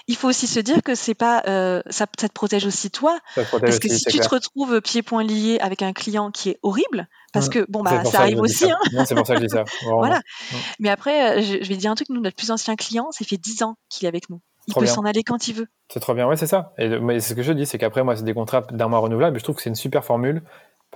il 0.07 0.17
faut 0.17 0.29
aussi 0.29 0.47
se 0.47 0.61
dire 0.61 0.83
que 0.83 0.95
c'est 0.95 1.15
pas 1.15 1.43
euh, 1.47 1.83
ça, 1.89 2.07
ça, 2.19 2.29
te 2.29 2.33
protège 2.33 2.67
aussi 2.67 2.91
toi, 2.91 3.19
parce 3.35 3.79
que 3.79 3.89
si 3.89 4.05
tu 4.05 4.19
te 4.19 4.29
retrouves 4.29 4.81
pieds 4.81 5.03
poings 5.03 5.25
liés 5.25 5.59
avec 5.61 5.83
un 5.83 5.93
client 5.93 6.31
qui 6.31 6.51
est 6.51 6.59
horrible, 6.63 7.09
parce 7.33 7.49
mmh. 7.49 7.51
que 7.51 7.67
bon 7.69 7.83
bah 7.83 8.05
ça 8.05 8.21
arrive 8.21 8.41
aussi. 8.41 8.71
Hein. 8.71 9.05
c'est 9.07 9.15
pour 9.15 9.27
ça 9.27 9.35
que 9.35 9.41
je 9.41 9.47
dis 9.47 9.53
ça. 9.53 9.65
voilà. 9.83 10.19
Mmh. 10.19 10.57
Mais 10.81 10.89
après, 10.91 11.39
euh, 11.39 11.43
je, 11.43 11.63
je, 11.63 11.69
vais 11.69 11.77
dire 11.77 11.91
un 11.91 11.95
truc. 11.95 12.09
Nous, 12.09 12.21
notre 12.21 12.37
plus 12.37 12.51
ancien 12.51 12.77
client, 12.77 13.09
ça 13.11 13.25
fait 13.25 13.37
10 13.37 13.63
ans 13.63 13.77
qu'il 13.89 14.07
est 14.07 14.09
avec 14.09 14.31
nous. 14.31 14.41
Il 14.69 14.75
peut 14.75 14.87
s'en 14.87 15.03
aller 15.03 15.23
quand 15.23 15.49
il 15.49 15.55
veut. 15.55 15.69
C'est 15.93 16.01
trop 16.01 16.15
bien, 16.15 16.27
ouais, 16.27 16.37
c'est 16.37 16.47
ça. 16.47 16.73
Et 16.79 16.89
mais 16.99 17.21
ce 17.21 17.35
que 17.35 17.43
je 17.43 17.53
dis, 17.53 17.67
c'est 17.67 17.79
qu'après, 17.79 18.03
moi, 18.03 18.17
c'est 18.17 18.25
des 18.25 18.35
contrats 18.35 18.63
d'un 18.63 18.89
mois 18.89 18.99
renouvelables. 18.99 19.39
Je 19.39 19.45
trouve 19.45 19.57
que 19.57 19.63
c'est 19.63 19.71
une 19.71 19.77
super 19.77 20.05
formule 20.05 20.43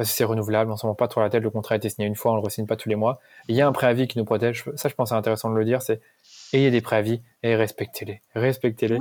parce 0.01 0.09
que 0.09 0.17
c'est 0.17 0.25
renouvelable, 0.25 0.73
on 0.73 0.79
s'en 0.79 0.95
pas 0.95 1.09
trop 1.09 1.21
la 1.21 1.29
tête, 1.29 1.43
le 1.43 1.51
contrat 1.51 1.75
a 1.75 1.77
été 1.77 1.91
signé 1.91 2.09
une 2.09 2.15
fois, 2.15 2.33
on 2.33 2.37
le 2.37 2.41
re 2.41 2.67
pas 2.67 2.77
tous 2.77 2.89
les 2.89 2.95
mois. 2.95 3.21
il 3.49 3.55
y 3.55 3.61
a 3.61 3.67
un 3.67 3.73
préavis 3.73 4.09
qui 4.09 4.17
nous 4.17 4.25
protège, 4.25 4.65
ça 4.75 4.89
je 4.89 4.95
pense 4.95 5.11
c'est 5.11 5.15
intéressant 5.15 5.51
de 5.51 5.57
le 5.57 5.65
dire, 5.67 5.83
c'est 5.83 6.01
ayez 6.55 6.71
des 6.71 6.81
préavis 6.81 7.21
et 7.43 7.55
respectez-les. 7.55 8.23
Respectez-les. 8.35 8.99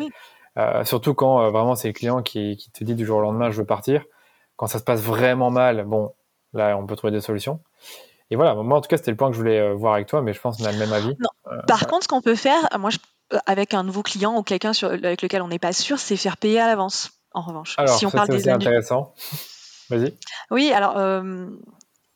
Euh, 0.58 0.84
surtout 0.84 1.14
quand 1.14 1.42
euh, 1.42 1.52
vraiment 1.52 1.76
c'est 1.76 1.88
le 1.88 1.94
client 1.94 2.22
qui, 2.22 2.58
qui, 2.58 2.70
te 2.72 2.84
dit 2.84 2.96
du 2.96 3.06
jour 3.06 3.20
au 3.20 3.22
lendemain 3.22 3.50
je 3.50 3.58
veux 3.60 3.66
partir. 3.66 4.04
Quand 4.58 4.68
ça 4.68 4.78
se 4.78 4.84
passe 4.84 5.00
vraiment 5.00 5.52
mal, 5.52 5.86
bon, 5.86 6.14
là 6.52 6.78
on 6.78 6.86
peut 6.86 6.98
trouver 6.98 7.12
des 7.12 7.22
solutions. 7.22 7.62
Et 8.30 8.36
voilà, 8.36 8.54
moi 8.56 8.78
en 8.78 8.82
tout 8.82 8.90
cas 8.90 8.98
c'était 8.98 9.12
le 9.12 9.16
point 9.16 9.30
que 9.30 9.36
je 9.36 9.40
voulais 9.40 9.58
euh, 9.58 9.76
voir 9.76 9.94
avec 9.94 10.08
toi, 10.08 10.22
mais 10.22 10.34
je 10.34 10.42
pense 10.42 10.58
qu'on 10.58 10.66
a 10.66 10.72
le 10.74 10.80
même 10.80 10.92
avis. 10.92 11.16
Par 11.66 11.88
contre, 11.88 12.04
ce 12.04 12.08
qu'on 12.10 12.22
peut 12.22 12.36
faire, 12.36 12.68
moi 12.78 12.90
je, 12.90 12.98
avec 13.46 13.74
un 13.74 13.84
nouveau 13.84 14.04
client 14.04 14.38
ou 14.38 14.44
quelqu'un 14.44 14.74
avec 14.82 15.22
lequel 15.22 15.42
on 15.44 15.48
n'est 15.48 15.60
pas 15.60 15.72
sûr, 15.72 15.98
c'est 15.98 16.18
faire 16.18 16.36
payer 16.36 16.60
à 16.60 16.68
l'avance. 16.68 17.12
En 17.32 17.42
revanche, 17.42 17.76
Alors, 17.78 17.98
si 17.98 18.06
on 18.06 18.12
parle 18.12 18.28
des 18.28 18.50
intéressant. 18.50 19.14
Vas-y. 19.90 20.18
Oui, 20.52 20.72
alors 20.72 20.98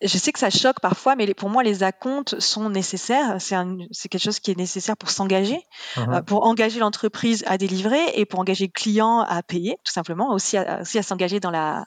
je 0.04 0.18
sais 0.18 0.32
que 0.34 0.40
ça 0.40 0.50
choque 0.50 0.80
parfois, 0.82 1.16
mais 1.16 1.34
pour 1.34 1.50
moi, 1.50 1.64
les 1.64 1.84
acomptes 1.84 2.40
sont 2.40 2.70
nécessaires. 2.70 3.38
C'est 3.40 4.10
quelque 4.10 4.22
chose 4.22 4.40
qui 4.40 4.52
est 4.52 4.58
nécessaire 4.58 4.98
pour 4.98 5.10
s'engager, 5.10 5.60
uh-huh. 5.96 6.18
euh, 6.18 6.22
pour 6.22 6.46
engager 6.46 6.80
l'entreprise 6.80 7.44
à 7.48 7.58
délivrer 7.58 8.02
et 8.16 8.26
pour 8.26 8.40
engager 8.40 8.66
le 8.66 8.72
client 8.72 9.22
à 9.22 9.42
payer, 9.44 9.78
tout 9.86 9.94
simplement, 9.94 10.34
aussi 10.34 10.58
à, 10.58 10.82
aussi 10.82 10.98
à 11.00 11.04
s'engager 11.04 11.40
dans 11.40 11.52
la, 11.52 11.86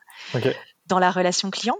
dans 0.87 0.99
la 0.99 1.11
relation 1.11 1.51
client. 1.51 1.76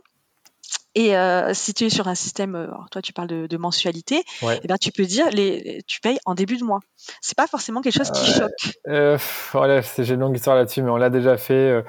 Et 0.95 1.15
euh, 1.15 1.53
si 1.53 1.75
tu 1.75 1.85
es 1.85 1.91
sur 1.91 2.09
un 2.09 2.15
système, 2.15 2.55
euh, 2.55 2.69
toi 2.91 3.03
tu 3.03 3.13
parles 3.13 3.29
de, 3.29 3.57
mensualité, 3.59 4.23
eh 4.43 4.67
bien, 4.67 4.77
tu 4.79 4.93
peux 4.93 5.05
dire 5.05 5.29
les, 5.31 5.83
tu 5.87 6.01
payes 6.01 6.19
en 6.25 6.35
début 6.35 6.57
de 6.57 6.65
mois. 6.65 6.81
C'est 7.21 7.37
pas 7.37 7.47
forcément 7.47 7.83
quelque 7.83 7.99
chose 7.99 8.11
qui 8.11 8.33
choque. 8.33 8.79
Euh, 8.89 9.19
voilà, 9.53 9.81
j'ai 9.81 10.15
une 10.15 10.21
longue 10.21 10.37
histoire 10.37 10.57
là-dessus, 10.57 10.83
mais 10.83 10.91
on 10.91 10.97
l'a 10.97 11.11
déjà 11.11 11.37
fait 11.37 11.85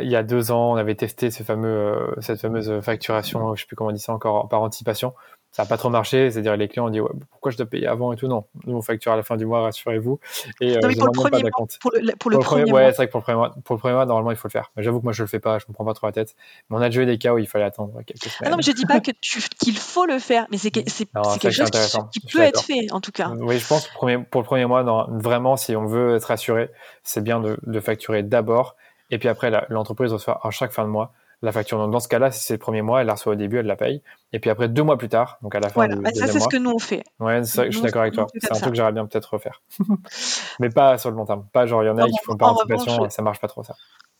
il 0.00 0.08
y 0.08 0.16
a 0.16 0.22
deux 0.22 0.52
ans. 0.52 0.72
On 0.72 0.76
avait 0.76 0.94
testé 0.94 1.30
ce 1.30 1.42
fameux, 1.42 2.14
cette 2.20 2.40
fameuse 2.40 2.80
facturation, 2.82 3.54
je 3.56 3.62
sais 3.62 3.66
plus 3.66 3.76
comment 3.76 3.90
on 3.90 3.92
dit 3.92 4.00
ça 4.00 4.12
encore, 4.12 4.48
par 4.48 4.62
anticipation 4.62 5.12
ça 5.52 5.62
n'a 5.62 5.68
pas 5.68 5.76
trop 5.76 5.90
marché. 5.90 6.30
C'est-à-dire 6.30 6.56
les 6.56 6.68
clients 6.68 6.86
ont 6.86 6.90
dit 6.90 7.00
ouais, 7.00 7.10
pourquoi 7.30 7.50
je 7.50 7.56
dois 7.56 7.66
payer 7.66 7.86
avant 7.86 8.12
et 8.12 8.16
tout? 8.16 8.28
Non, 8.28 8.44
nous 8.66 8.76
on 8.76 8.82
facture 8.82 9.12
à 9.12 9.16
la 9.16 9.22
fin 9.22 9.36
du 9.36 9.46
mois, 9.46 9.62
rassurez-vous. 9.62 10.20
Et 10.60 10.76
euh, 10.76 10.80
pour, 10.80 10.88
le 10.88 11.12
premier 11.12 11.42
mois, 11.42 11.50
pour, 11.80 11.92
le, 11.92 12.16
pour 12.16 12.30
le 12.30 12.38
premier, 12.38 12.70
mois, 12.70 12.80
ouais, 12.80 12.90
c'est 12.90 12.96
vrai 12.96 13.06
que 13.06 13.12
pour 13.12 13.20
le 13.20 13.24
premier 13.24 13.38
mois, 13.38 13.54
pour 13.64 13.74
le 13.74 13.80
premier 13.80 13.94
mois, 13.94 14.06
normalement 14.06 14.30
il 14.30 14.36
faut 14.36 14.48
le 14.48 14.52
faire. 14.52 14.70
J'avoue 14.76 15.00
que 15.00 15.04
moi 15.04 15.12
je 15.12 15.22
le 15.22 15.28
fais 15.28 15.40
pas, 15.40 15.58
je 15.58 15.66
me 15.68 15.74
prends 15.74 15.84
pas 15.84 15.94
trop 15.94 16.06
la 16.06 16.12
tête. 16.12 16.34
Mais 16.68 16.76
on 16.76 16.80
a 16.80 16.88
déjà 16.88 17.02
eu 17.02 17.06
des 17.06 17.18
cas 17.18 17.34
où 17.34 17.38
il 17.38 17.48
fallait 17.48 17.64
attendre 17.64 18.00
quelques 18.06 18.22
semaines. 18.22 18.36
Ah 18.44 18.50
non, 18.50 18.56
mais 18.56 18.62
je 18.62 18.72
dis 18.72 18.86
pas 18.86 19.00
que 19.00 19.10
qu'il 19.60 19.76
faut 19.76 20.06
le 20.06 20.18
faire, 20.18 20.46
mais 20.50 20.58
c'est 20.58 20.70
c'est 20.88 21.08
quelque 21.40 21.50
chose 21.50 21.70
qui, 22.12 22.20
peut 22.20 22.40
être 22.40 22.62
fait 22.62 22.92
en 22.92 23.00
tout 23.00 23.12
cas. 23.12 23.30
Oui, 23.30 23.58
je 23.58 23.66
pense 23.66 23.88
pour, 23.88 24.08
pour 24.30 24.40
le 24.40 24.46
premier 24.46 24.66
mois, 24.66 25.06
vraiment 25.10 25.56
si 25.56 25.74
on 25.74 25.86
veut 25.86 26.16
être 26.16 26.24
rassuré, 26.24 26.70
c'est 27.02 27.22
bien 27.22 27.40
de, 27.40 27.58
de 27.66 27.80
facturer 27.80 28.22
d'abord 28.22 28.76
et 29.10 29.18
puis 29.18 29.28
après 29.28 29.50
l'entreprise 29.68 30.12
reçoit 30.12 30.40
à 30.46 30.50
chaque 30.50 30.72
fin 30.72 30.84
de 30.84 30.88
mois 30.88 31.12
la 31.42 31.52
facture. 31.52 31.78
Donc 31.78 31.90
dans 31.90 32.00
ce 32.00 32.08
cas-là, 32.08 32.30
si 32.30 32.44
c'est 32.44 32.54
le 32.54 32.58
premier 32.58 32.82
mois, 32.82 33.00
elle 33.00 33.06
la 33.06 33.14
reçoit 33.14 33.32
au 33.32 33.36
début, 33.36 33.58
elle 33.58 33.66
la 33.66 33.76
paye. 33.76 34.02
Et 34.32 34.38
puis 34.38 34.50
après, 34.50 34.68
deux 34.68 34.82
mois 34.82 34.98
plus 34.98 35.08
tard, 35.08 35.38
donc 35.42 35.54
à 35.54 35.60
la 35.60 35.68
fin 35.68 35.74
voilà, 35.74 35.96
du 35.96 36.02
bah, 36.02 36.10
ça 36.14 36.26
c'est 36.26 36.40
ce 36.40 36.48
que 36.48 36.56
nous 36.56 36.70
on 36.70 36.78
fait. 36.78 37.02
Ouais, 37.18 37.42
je 37.42 37.70
suis 37.70 37.82
d'accord 37.82 38.02
avec 38.02 38.14
toi. 38.14 38.26
C'est 38.38 38.52
un 38.52 38.56
truc 38.56 38.70
que 38.70 38.76
j'aurais 38.76 38.92
bien 38.92 39.06
peut-être 39.06 39.34
refaire. 39.34 39.62
Mais 40.60 40.68
pas 40.68 40.98
sur 40.98 41.10
le 41.10 41.16
long 41.16 41.24
terme. 41.24 41.46
Pas 41.52 41.66
genre, 41.66 41.82
il 41.82 41.86
y 41.86 41.90
en 41.90 41.98
a 41.98 42.06
qui 42.06 42.18
font 42.24 42.36
pas 42.36 42.48
anticipation, 42.48 43.08
ça 43.08 43.22
marche 43.22 43.40
pas 43.40 43.48
trop 43.48 43.62
ça. 43.62 43.74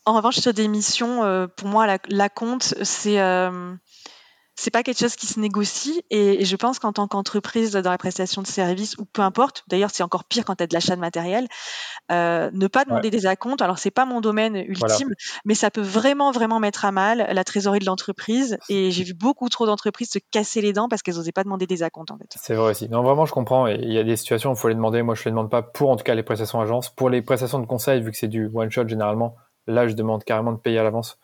En 0.06 0.14
revanche, 0.14 0.36
sur 0.36 0.54
des 0.54 0.66
missions, 0.66 1.24
euh, 1.24 1.46
pour 1.46 1.68
moi, 1.68 1.86
la, 1.86 1.98
la 2.08 2.28
compte, 2.30 2.74
c'est... 2.82 3.20
Euh, 3.20 3.74
c'est 4.60 4.70
pas 4.70 4.82
quelque 4.82 4.98
chose 4.98 5.16
qui 5.16 5.26
se 5.26 5.40
négocie. 5.40 6.02
Et, 6.10 6.44
je 6.44 6.56
pense 6.56 6.78
qu'en 6.78 6.92
tant 6.92 7.08
qu'entreprise 7.08 7.72
dans 7.72 7.90
la 7.90 7.98
prestation 7.98 8.42
de 8.42 8.46
services 8.46 8.94
ou 8.98 9.06
peu 9.06 9.22
importe, 9.22 9.64
d'ailleurs 9.68 9.90
c'est 9.90 10.02
encore 10.02 10.24
pire 10.24 10.44
quand 10.44 10.56
tu 10.56 10.64
as 10.64 10.66
de 10.66 10.74
l'achat 10.74 10.94
de 10.94 11.00
matériel, 11.00 11.46
euh, 12.12 12.50
ne 12.52 12.66
pas 12.66 12.84
demander 12.84 13.10
des 13.10 13.26
acomptes, 13.26 13.62
alors 13.62 13.78
c'est 13.78 13.90
pas 13.90 14.04
mon 14.04 14.20
domaine 14.20 14.56
ultime, 14.56 15.14
mais 15.46 15.54
ça 15.54 15.70
peut 15.70 15.80
vraiment 15.80 16.30
vraiment 16.30 16.60
mettre 16.60 16.84
à 16.84 16.92
mal 16.92 17.26
la 17.32 17.44
trésorerie 17.44 17.78
de 17.78 17.86
l'entreprise. 17.86 18.58
Et 18.68 18.90
j'ai 18.90 19.04
vu 19.04 19.14
beaucoup 19.14 19.48
trop 19.48 19.64
d'entreprises 19.64 20.10
se 20.10 20.18
casser 20.30 20.60
les 20.60 20.74
dents 20.74 20.88
parce 20.88 21.02
qu'elles 21.02 21.16
n'osaient 21.16 21.32
pas 21.32 21.44
demander 21.44 21.66
des 21.66 21.82
acomptes 21.82 22.10
en 22.10 22.18
fait. 22.18 22.34
C'est 22.36 22.54
vrai 22.54 22.72
aussi. 22.72 22.88
Non 22.90 23.02
vraiment 23.02 23.24
je 23.24 23.32
comprends. 23.32 23.66
Et 23.66 23.78
il 23.80 23.92
y 23.92 23.98
a 23.98 24.04
des 24.04 24.16
situations 24.16 24.50
où 24.50 24.54
il 24.54 24.58
faut 24.58 24.68
les 24.68 24.74
demander, 24.74 25.02
moi 25.02 25.14
je 25.14 25.24
les 25.24 25.30
demande 25.30 25.50
pas 25.50 25.62
pour 25.62 25.88
en 25.88 25.96
tout 25.96 26.04
cas 26.04 26.14
les 26.14 26.22
prestations 26.22 26.60
agences, 26.60 26.90
pour 26.90 27.08
les 27.08 27.22
prestations 27.22 27.60
de 27.60 27.66
conseil 27.66 28.02
vu 28.02 28.10
que 28.10 28.16
c'est 28.16 28.28
du 28.28 28.50
one 28.52 28.70
shot 28.70 28.88
généralement, 28.88 29.36
là 29.66 29.86
je 29.86 29.94
demande 29.94 30.22
carrément 30.24 30.52
de 30.52 30.58
payer 30.58 30.78
à 30.78 30.82
l'avance 30.82 31.18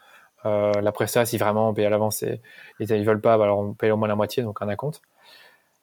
euh, 0.47 0.73
la 0.81 0.93
presta, 0.93 1.27
si 1.27 1.37
vraiment 1.37 1.69
on 1.71 1.75
paye 1.75 1.85
à 1.85 1.91
l'avance 1.91 2.23
et, 2.23 2.41
et 2.81 2.85
ils 2.85 3.05
veulent 3.05 3.21
pas, 3.21 3.37
bah, 3.37 3.45
alors 3.45 3.59
on 3.59 3.75
paye 3.75 3.91
au 3.91 3.97
moins 3.97 4.09
la 4.09 4.17
moitié, 4.17 4.43
donc 4.43 4.63
un 4.63 4.69
acompte. 4.69 5.03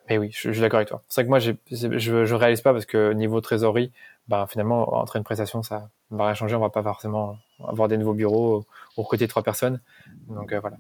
Mais 0.09 0.18
oui, 0.18 0.32
je, 0.32 0.51
suis 0.51 0.61
d'accord 0.61 0.78
avec 0.78 0.89
toi. 0.89 1.01
C'est 1.07 1.22
vrai 1.22 1.26
que 1.26 1.30
moi, 1.30 1.39
je, 1.39 1.53
je 2.26 2.36
réalise 2.36 2.61
pas 2.61 2.74
parce 2.74 2.86
que 2.86 3.14
niveau 3.14 3.39
trésorerie, 3.39 3.93
bah, 4.28 4.45
finalement, 4.49 4.95
entre 4.95 5.18
une 5.18 5.24
prestation, 5.24 5.64
ça 5.64 5.89
va 6.11 6.26
rien 6.26 6.34
changer. 6.34 6.55
On 6.55 6.59
va 6.59 6.70
pas 6.70 6.84
forcément 6.84 7.38
avoir 7.68 7.88
des 7.88 7.97
nouveaux 7.97 8.14
bureaux 8.14 8.66
au 8.95 9.03
côté 9.03 9.26
de 9.26 9.30
trois 9.30 9.43
personnes. 9.43 9.82
Donc 10.28 10.51
euh, 10.53 10.59
voilà. 10.59 10.78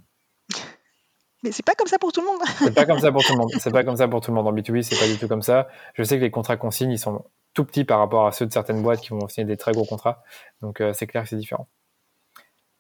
Mais 1.43 1.51
c'est 1.51 1.65
pas 1.65 1.75
comme 1.75 1.87
ça 1.87 1.99
pour 1.99 2.13
tout 2.13 2.21
le 2.21 2.27
monde. 2.27 2.41
c'est 2.57 2.73
pas 2.73 2.85
comme 2.85 2.99
ça 2.99 3.11
pour 3.11 3.21
tout 3.23 3.33
le 3.33 3.39
monde. 3.39 3.51
C'est 3.59 3.71
pas 3.71 3.83
comme 3.83 3.97
ça 3.97 4.07
pour 4.07 4.21
tout 4.21 4.31
le 4.31 4.35
monde. 4.35 4.47
En 4.47 4.53
B2B, 4.53 4.81
c'est 4.81 4.97
pas 4.97 5.07
du 5.07 5.17
tout 5.17 5.27
comme 5.27 5.41
ça. 5.41 5.67
Je 5.93 6.03
sais 6.03 6.17
que 6.17 6.23
les 6.23 6.31
contrats 6.31 6.55
consignes, 6.55 6.91
ils 6.91 6.99
sont 6.99 7.25
tout 7.53 7.65
petits 7.65 7.83
par 7.83 7.99
rapport 7.99 8.25
à 8.25 8.31
ceux 8.31 8.45
de 8.45 8.53
certaines 8.53 8.81
boîtes 8.81 9.01
qui 9.01 9.09
vont 9.09 9.27
signer 9.27 9.45
des 9.45 9.57
très 9.57 9.73
gros 9.73 9.85
contrats. 9.85 10.23
Donc 10.61 10.79
euh, 10.79 10.93
c'est 10.93 11.05
clair 11.05 11.23
que 11.23 11.29
c'est 11.29 11.35
différent. 11.35 11.67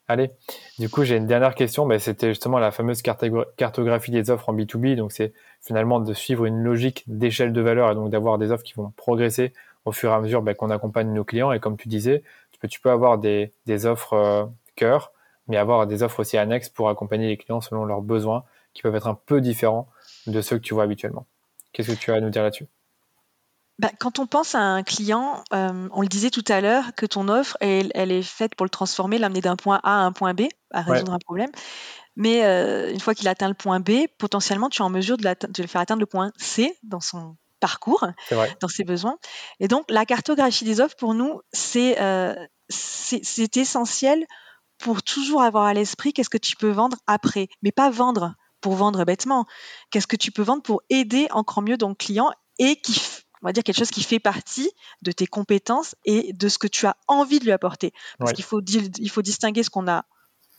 Allez, 0.07 0.31
du 0.79 0.89
coup, 0.89 1.03
j'ai 1.05 1.15
une 1.15 1.27
dernière 1.27 1.55
question. 1.55 1.87
C'était 1.97 2.29
justement 2.29 2.59
la 2.59 2.71
fameuse 2.71 3.01
cartographie 3.01 4.11
des 4.11 4.29
offres 4.29 4.49
en 4.49 4.53
B2B. 4.53 4.95
Donc, 4.95 5.13
c'est 5.13 5.33
finalement 5.61 5.99
de 5.99 6.13
suivre 6.13 6.45
une 6.45 6.61
logique 6.61 7.03
d'échelle 7.07 7.53
de 7.53 7.61
valeur 7.61 7.91
et 7.91 7.95
donc 7.95 8.09
d'avoir 8.09 8.37
des 8.37 8.51
offres 8.51 8.63
qui 8.63 8.73
vont 8.73 8.91
progresser 8.97 9.53
au 9.85 9.91
fur 9.91 10.11
et 10.11 10.13
à 10.13 10.19
mesure 10.19 10.41
ben, 10.41 10.55
qu'on 10.55 10.69
accompagne 10.69 11.11
nos 11.13 11.23
clients. 11.23 11.51
Et 11.53 11.59
comme 11.59 11.77
tu 11.77 11.87
disais, 11.87 12.23
tu 12.69 12.79
peux, 12.79 12.91
avoir 12.91 13.17
des, 13.17 13.53
des 13.65 13.85
offres 13.85 14.13
euh, 14.13 14.45
cœur, 14.75 15.11
mais 15.47 15.57
avoir 15.57 15.85
des 15.87 16.03
offres 16.03 16.21
aussi 16.21 16.37
annexes 16.37 16.69
pour 16.69 16.89
accompagner 16.89 17.27
les 17.27 17.37
clients 17.37 17.61
selon 17.61 17.85
leurs 17.85 18.01
besoins 18.01 18.43
qui 18.73 18.81
peuvent 18.81 18.95
être 18.95 19.07
un 19.07 19.15
peu 19.15 19.41
différents 19.41 19.89
de 20.27 20.41
ceux 20.41 20.57
que 20.57 20.63
tu 20.63 20.73
vois 20.73 20.83
habituellement. 20.83 21.25
Qu'est-ce 21.73 21.91
que 21.91 21.97
tu 21.97 22.11
as 22.11 22.15
à 22.15 22.21
nous 22.21 22.29
dire 22.29 22.43
là-dessus? 22.43 22.67
Bah, 23.79 23.89
quand 23.99 24.19
on 24.19 24.27
pense 24.27 24.55
à 24.55 24.59
un 24.59 24.83
client, 24.83 25.43
euh, 25.53 25.89
on 25.91 26.01
le 26.01 26.07
disait 26.07 26.29
tout 26.29 26.43
à 26.47 26.61
l'heure, 26.61 26.93
que 26.95 27.05
ton 27.05 27.27
offre, 27.27 27.57
elle, 27.59 27.91
elle, 27.95 28.11
est 28.11 28.21
faite 28.21 28.55
pour 28.55 28.65
le 28.65 28.69
transformer, 28.69 29.17
l'amener 29.17 29.41
d'un 29.41 29.55
point 29.55 29.79
A 29.83 30.01
à 30.01 30.03
un 30.03 30.11
point 30.11 30.33
B, 30.33 30.43
à 30.71 30.81
résoudre 30.81 31.13
un 31.13 31.19
problème. 31.19 31.49
Mais 32.15 32.45
euh, 32.45 32.91
une 32.91 32.99
fois 32.99 33.15
qu'il 33.15 33.27
atteint 33.27 33.47
le 33.47 33.55
point 33.55 33.79
B, 33.79 34.05
potentiellement, 34.19 34.69
tu 34.69 34.81
es 34.81 34.85
en 34.85 34.89
mesure 34.89 35.17
de, 35.17 35.23
de, 35.23 35.61
le 35.61 35.67
faire 35.67 35.81
atteindre 35.81 36.01
le 36.01 36.05
point 36.05 36.31
C 36.37 36.77
dans 36.83 36.99
son 36.99 37.35
parcours, 37.59 38.05
dans 38.59 38.67
ses 38.67 38.83
besoins. 38.83 39.17
Et 39.59 39.67
donc, 39.67 39.85
la 39.89 40.05
cartographie 40.05 40.65
des 40.65 40.79
offres, 40.81 40.95
pour 40.97 41.13
nous, 41.13 41.41
c'est 41.51 41.99
euh, 41.99 42.35
essentiel 43.55 44.25
pour 44.77 45.01
toujours 45.01 45.41
avoir 45.41 45.65
à 45.65 45.73
l'esprit 45.73 46.13
qu'est-ce 46.13 46.29
que 46.29 46.37
tu 46.37 46.55
peux 46.57 46.69
vendre 46.69 46.97
après, 47.07 47.47
mais 47.61 47.71
pas 47.71 47.89
vendre 47.89 48.35
pour 48.61 48.75
vendre 48.75 49.03
bêtement. 49.05 49.45
Qu'est-ce 49.91 50.07
que 50.07 50.15
tu 50.15 50.31
peux 50.31 50.41
vendre 50.41 50.61
pour 50.61 50.81
aider 50.89 51.27
encore 51.31 51.63
mieux 51.63 51.77
ton 51.77 51.95
client 51.95 52.31
et 52.59 52.75
qui 52.75 53.01
on 53.43 53.47
va 53.47 53.53
dire 53.53 53.63
quelque 53.63 53.77
chose 53.77 53.91
qui 53.91 54.03
fait 54.03 54.19
partie 54.19 54.71
de 55.01 55.11
tes 55.11 55.27
compétences 55.27 55.95
et 56.05 56.33
de 56.33 56.47
ce 56.47 56.57
que 56.57 56.67
tu 56.67 56.85
as 56.87 56.95
envie 57.07 57.39
de 57.39 57.45
lui 57.45 57.51
apporter. 57.51 57.93
Parce 58.17 58.33
qu'il 58.33 58.45
faut, 58.45 58.61
il 58.61 59.09
faut 59.09 59.21
distinguer 59.21 59.63
ce 59.63 59.69
qu'on 59.69 59.87
a 59.87 60.05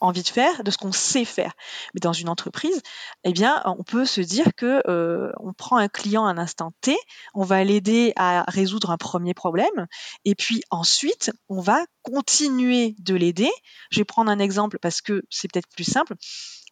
envie 0.01 0.23
de 0.23 0.29
faire 0.29 0.63
de 0.65 0.71
ce 0.71 0.77
qu'on 0.77 0.93
sait 0.93 1.25
faire. 1.25 1.55
Mais 1.95 2.01
dans 2.01 2.13
une 2.13 2.29
entreprise, 2.29 2.83
eh 3.25 3.33
bien, 3.33 3.63
on 3.65 3.83
peut 3.83 4.05
se 4.05 4.21
dire 4.21 4.55
que 4.57 4.83
euh, 4.89 5.33
on 5.41 5.53
prend 5.53 5.77
un 5.77 5.89
client 5.89 6.27
à 6.27 6.31
un 6.31 6.39
instant 6.39 6.73
T, 6.81 6.97
on 7.33 7.43
va 7.43 7.65
l'aider 7.65 8.13
à 8.17 8.45
résoudre 8.49 8.91
un 8.91 8.97
premier 8.97 9.35
problème, 9.35 9.87
et 10.25 10.35
puis 10.35 10.63
ensuite, 10.71 11.33
on 11.49 11.61
va 11.61 11.85
continuer 12.03 12.97
de 12.99 13.15
l'aider. 13.15 13.51
Je 13.91 14.01
vais 14.01 14.05
prendre 14.05 14.31
un 14.31 14.39
exemple 14.39 14.79
parce 14.81 15.01
que 15.01 15.23
c'est 15.31 15.51
peut-être 15.51 15.69
plus 15.69 15.85
simple. 15.85 16.15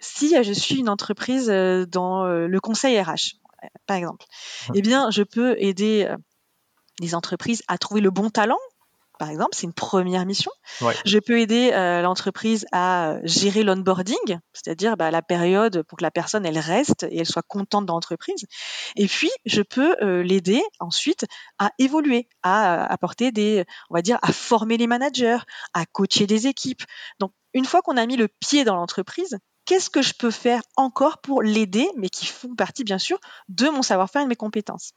Si 0.01 0.35
je 0.43 0.53
suis 0.53 0.79
une 0.81 0.89
entreprise 0.89 1.49
euh, 1.49 1.87
dans 1.87 2.25
euh, 2.25 2.49
le 2.49 2.61
conseil 2.61 3.01
RH, 3.01 3.39
par 3.87 3.97
exemple, 3.97 4.25
eh 4.75 4.83
bien, 4.83 5.11
je 5.11 5.23
peux 5.23 5.57
aider 5.59 6.07
euh, 6.09 6.17
les 7.01 7.15
entreprises 7.15 7.63
à 7.69 7.79
trouver 7.79 8.01
le 8.01 8.11
bon 8.11 8.31
talent. 8.31 8.59
Par 9.19 9.31
exemple, 9.31 9.51
c'est 9.53 9.67
une 9.67 9.73
première 9.73 10.27
mission. 10.27 10.51
Je 11.05 11.19
peux 11.19 11.39
aider 11.39 11.71
euh, 11.73 12.03
l'entreprise 12.03 12.67
à 12.73 13.19
gérer 13.23 13.63
l'onboarding, 13.63 14.41
c'est-à-dire 14.53 14.97
bah, 14.97 15.13
la 15.13 15.23
période 15.23 15.85
pour 15.85 15.99
que 15.99 16.03
la 16.03 16.11
personne 16.11 16.45
elle 16.45 16.59
reste 16.59 17.05
et 17.05 17.19
elle 17.19 17.27
soit 17.27 17.45
contente 17.47 17.87
de 17.87 17.93
l'entreprise. 17.93 18.47
Et 18.97 19.07
puis, 19.07 19.31
je 19.45 19.63
peux 19.63 19.95
euh, 20.03 20.25
l'aider 20.25 20.61
ensuite 20.81 21.27
à 21.59 21.71
évoluer, 21.79 22.29
à 22.43 22.85
apporter 22.87 23.31
des, 23.31 23.65
on 23.91 23.95
va 23.95 24.03
dire, 24.03 24.19
à 24.23 24.33
former 24.33 24.77
les 24.77 24.89
managers, 24.89 25.39
à 25.73 25.87
coacher 25.87 26.27
des 26.27 26.49
équipes. 26.49 26.83
Donc, 27.21 27.33
une 27.55 27.67
fois 27.67 27.81
qu'on 27.83 27.99
a 27.99 28.07
mis 28.07 28.17
le 28.17 28.27
pied 28.27 28.65
dans 28.65 28.75
l'entreprise, 28.75 29.39
qu'est-ce 29.65 29.91
que 29.91 30.03
je 30.03 30.13
peux 30.15 30.31
faire 30.31 30.63
encore 30.77 31.19
pour 31.19 31.43
l'aider, 31.43 31.89
mais 31.97 32.09
qui 32.09 32.27
font 32.27 32.55
partie 32.55 32.85
bien 32.85 32.99
sûr 32.99 33.19
de 33.49 33.69
mon 33.69 33.83
savoir-faire 33.83 34.23
et 34.23 34.25
de 34.25 34.29
mes 34.29 34.37
compétences. 34.37 34.93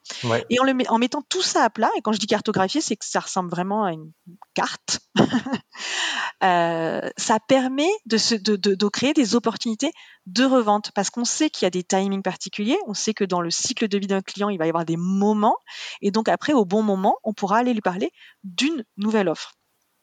Et 0.49 0.59
en, 0.59 0.63
le, 0.63 0.73
en 0.89 0.97
mettant 0.97 1.21
tout 1.21 1.41
ça 1.41 1.63
à 1.63 1.69
plat, 1.69 1.89
et 1.97 2.01
quand 2.01 2.11
je 2.11 2.19
dis 2.19 2.27
cartographier, 2.27 2.81
c'est 2.81 2.95
que 2.95 3.05
ça 3.05 3.19
ressemble 3.19 3.49
vraiment 3.49 3.83
à 3.83 3.91
une 3.91 4.11
carte, 4.53 4.99
euh, 6.43 7.09
ça 7.17 7.39
permet 7.47 7.89
de, 8.05 8.17
se, 8.17 8.35
de, 8.35 8.55
de, 8.55 8.75
de, 8.75 8.87
créer 8.87 9.13
des 9.13 9.35
opportunités 9.35 9.91
de 10.25 10.43
revente, 10.43 10.91
parce 10.93 11.09
qu'on 11.09 11.25
sait 11.25 11.49
qu'il 11.49 11.65
y 11.65 11.67
a 11.67 11.71
des 11.71 11.83
timings 11.83 12.23
particuliers, 12.23 12.77
on 12.87 12.93
sait 12.93 13.13
que 13.13 13.23
dans 13.23 13.41
le 13.41 13.51
cycle 13.51 13.87
de 13.87 13.97
vie 13.97 14.07
d'un 14.07 14.21
client, 14.21 14.49
il 14.49 14.57
va 14.57 14.65
y 14.65 14.69
avoir 14.69 14.85
des 14.85 14.97
moments, 14.97 15.57
et 16.01 16.11
donc 16.11 16.29
après, 16.29 16.53
au 16.53 16.65
bon 16.65 16.81
moment, 16.81 17.17
on 17.23 17.33
pourra 17.33 17.57
aller 17.57 17.73
lui 17.73 17.81
parler 17.81 18.11
d'une 18.43 18.83
nouvelle 18.97 19.29
offre. 19.29 19.53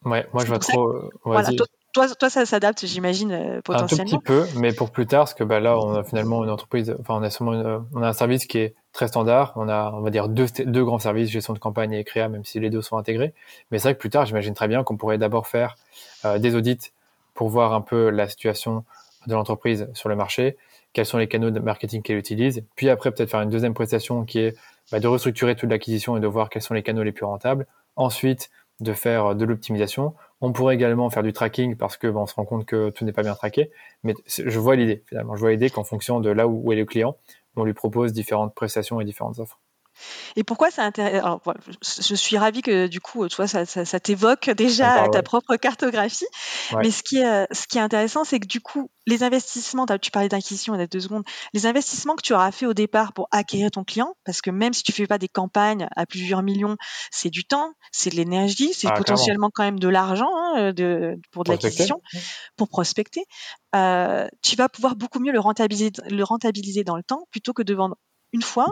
Ouais, 0.04 0.26
moi 0.32 0.42
je 0.44 0.48
vois 0.48 0.58
trop. 0.58 0.88
Euh, 0.88 1.10
voilà, 1.24 1.50
toi, 1.92 2.08
toi, 2.08 2.30
ça 2.30 2.46
s'adapte, 2.46 2.86
j'imagine, 2.86 3.60
potentiellement. 3.64 4.12
Euh, 4.12 4.14
Un 4.14 4.18
tout 4.18 4.22
petit 4.22 4.52
peu, 4.54 4.60
mais 4.60 4.72
pour 4.72 4.90
plus 4.90 5.06
tard, 5.06 5.20
parce 5.20 5.34
que 5.34 5.44
bah, 5.44 5.60
là, 5.60 5.78
on 5.78 5.94
a 5.94 6.04
finalement 6.04 6.42
une 6.44 6.50
entreprise, 6.50 6.94
enfin, 7.00 7.14
on 7.14 7.22
a 7.22 7.30
seulement 7.30 7.86
on 7.94 8.02
a 8.02 8.08
un 8.08 8.12
service 8.12 8.46
qui 8.46 8.58
est 8.58 8.74
très 8.92 9.08
standard. 9.08 9.52
On 9.56 9.68
a, 9.68 9.92
on 9.94 10.00
va 10.00 10.10
dire, 10.10 10.28
deux, 10.28 10.46
deux 10.64 10.84
grands 10.84 10.98
services, 10.98 11.30
gestion 11.30 11.54
de 11.54 11.58
campagne 11.58 11.92
et 11.92 12.04
créa, 12.04 12.28
même 12.28 12.44
si 12.44 12.60
les 12.60 12.70
deux 12.70 12.82
sont 12.82 12.96
intégrés. 12.96 13.34
Mais 13.70 13.78
c'est 13.78 13.88
vrai 13.88 13.94
que 13.94 14.00
plus 14.00 14.10
tard, 14.10 14.26
j'imagine 14.26 14.54
très 14.54 14.68
bien 14.68 14.84
qu'on 14.84 14.96
pourrait 14.96 15.18
d'abord 15.18 15.46
faire 15.46 15.76
euh, 16.24 16.38
des 16.38 16.54
audits 16.54 16.92
pour 17.34 17.48
voir 17.48 17.72
un 17.72 17.80
peu 17.80 18.10
la 18.10 18.28
situation 18.28 18.84
de 19.26 19.34
l'entreprise 19.34 19.88
sur 19.94 20.08
le 20.08 20.16
marché, 20.16 20.56
quels 20.92 21.06
sont 21.06 21.18
les 21.18 21.28
canaux 21.28 21.50
de 21.50 21.60
marketing 21.60 22.02
qu'elle 22.02 22.18
utilise, 22.18 22.64
puis 22.76 22.90
après 22.90 23.10
peut-être 23.10 23.30
faire 23.30 23.40
une 23.40 23.50
deuxième 23.50 23.72
prestation 23.72 24.24
qui 24.24 24.40
est 24.40 24.56
bah, 24.90 25.00
de 25.00 25.06
restructurer 25.06 25.54
toute 25.54 25.70
l'acquisition 25.70 26.16
et 26.16 26.20
de 26.20 26.26
voir 26.26 26.50
quels 26.50 26.60
sont 26.60 26.74
les 26.74 26.82
canaux 26.82 27.02
les 27.02 27.12
plus 27.12 27.24
rentables. 27.24 27.66
Ensuite, 27.96 28.50
de 28.80 28.92
faire 28.92 29.34
de 29.34 29.44
l'optimisation. 29.44 30.14
On 30.44 30.52
pourrait 30.52 30.74
également 30.74 31.08
faire 31.08 31.22
du 31.22 31.32
tracking 31.32 31.76
parce 31.76 31.96
que 31.96 32.08
on 32.08 32.26
se 32.26 32.34
rend 32.34 32.44
compte 32.44 32.66
que 32.66 32.90
tout 32.90 33.04
n'est 33.04 33.12
pas 33.12 33.22
bien 33.22 33.34
traqué. 33.34 33.70
Mais 34.02 34.14
je 34.26 34.58
vois 34.58 34.74
l'idée 34.74 35.04
finalement. 35.06 35.36
Je 35.36 35.40
vois 35.40 35.52
l'idée 35.52 35.70
qu'en 35.70 35.84
fonction 35.84 36.20
de 36.20 36.30
là 36.30 36.48
où 36.48 36.72
est 36.72 36.76
le 36.76 36.84
client, 36.84 37.16
on 37.54 37.64
lui 37.64 37.74
propose 37.74 38.12
différentes 38.12 38.52
prestations 38.52 39.00
et 39.00 39.04
différentes 39.04 39.38
offres. 39.38 39.60
Et 40.36 40.44
pourquoi 40.44 40.70
ça 40.70 40.84
intéresse 40.84 41.22
Je 42.00 42.14
suis 42.14 42.38
ravie 42.38 42.62
que 42.62 42.86
du 42.86 43.00
coup, 43.00 43.26
tu 43.28 43.36
vois, 43.36 43.46
ça, 43.46 43.64
ça, 43.66 44.00
t'évoque 44.00 44.50
déjà 44.50 45.08
ta 45.08 45.22
propre 45.22 45.56
cartographie. 45.56 46.26
Mais 46.78 46.90
ce 46.90 47.02
qui 47.02 47.18
est, 47.18 47.46
ce 47.52 47.66
qui 47.66 47.78
est 47.78 47.82
intéressant, 47.82 48.24
c'est 48.24 48.40
que 48.40 48.46
du 48.46 48.60
coup, 48.60 48.90
les 49.06 49.22
investissements, 49.22 49.86
tu 50.00 50.10
parlais 50.10 50.28
d'acquisition 50.28 50.74
il 50.74 50.80
y 50.80 50.82
a 50.82 50.86
deux 50.86 51.00
secondes, 51.00 51.24
les 51.52 51.66
investissements 51.66 52.14
que 52.14 52.22
tu 52.22 52.32
auras 52.34 52.52
fait 52.52 52.66
au 52.66 52.74
départ 52.74 53.12
pour 53.12 53.28
acquérir 53.30 53.70
ton 53.70 53.84
client, 53.84 54.14
parce 54.24 54.40
que 54.40 54.50
même 54.50 54.72
si 54.72 54.82
tu 54.82 54.92
fais 54.92 55.06
pas 55.06 55.18
des 55.18 55.28
campagnes 55.28 55.88
à 55.96 56.06
plusieurs 56.06 56.42
millions, 56.42 56.76
c'est 57.10 57.30
du 57.30 57.44
temps, 57.44 57.72
c'est 57.90 58.10
de 58.10 58.16
l'énergie, 58.16 58.72
c'est 58.74 58.88
ah, 58.88 58.94
potentiellement 58.94 59.50
quand 59.52 59.64
même 59.64 59.78
de 59.78 59.88
l'argent 59.88 60.30
hein, 60.34 60.72
de, 60.72 61.18
pour 61.30 61.44
de 61.44 61.50
l'acquisition, 61.50 62.00
pour 62.56 62.68
prospecter. 62.68 63.24
Euh, 63.74 64.28
tu 64.42 64.56
vas 64.56 64.68
pouvoir 64.68 64.96
beaucoup 64.96 65.18
mieux 65.18 65.32
le 65.32 65.40
rentabiliser, 65.40 65.90
le 66.08 66.22
rentabiliser 66.24 66.84
dans 66.84 66.96
le 66.96 67.02
temps 67.02 67.26
plutôt 67.30 67.52
que 67.52 67.62
de 67.62 67.74
vendre 67.74 67.96
une 68.32 68.42
fois 68.42 68.68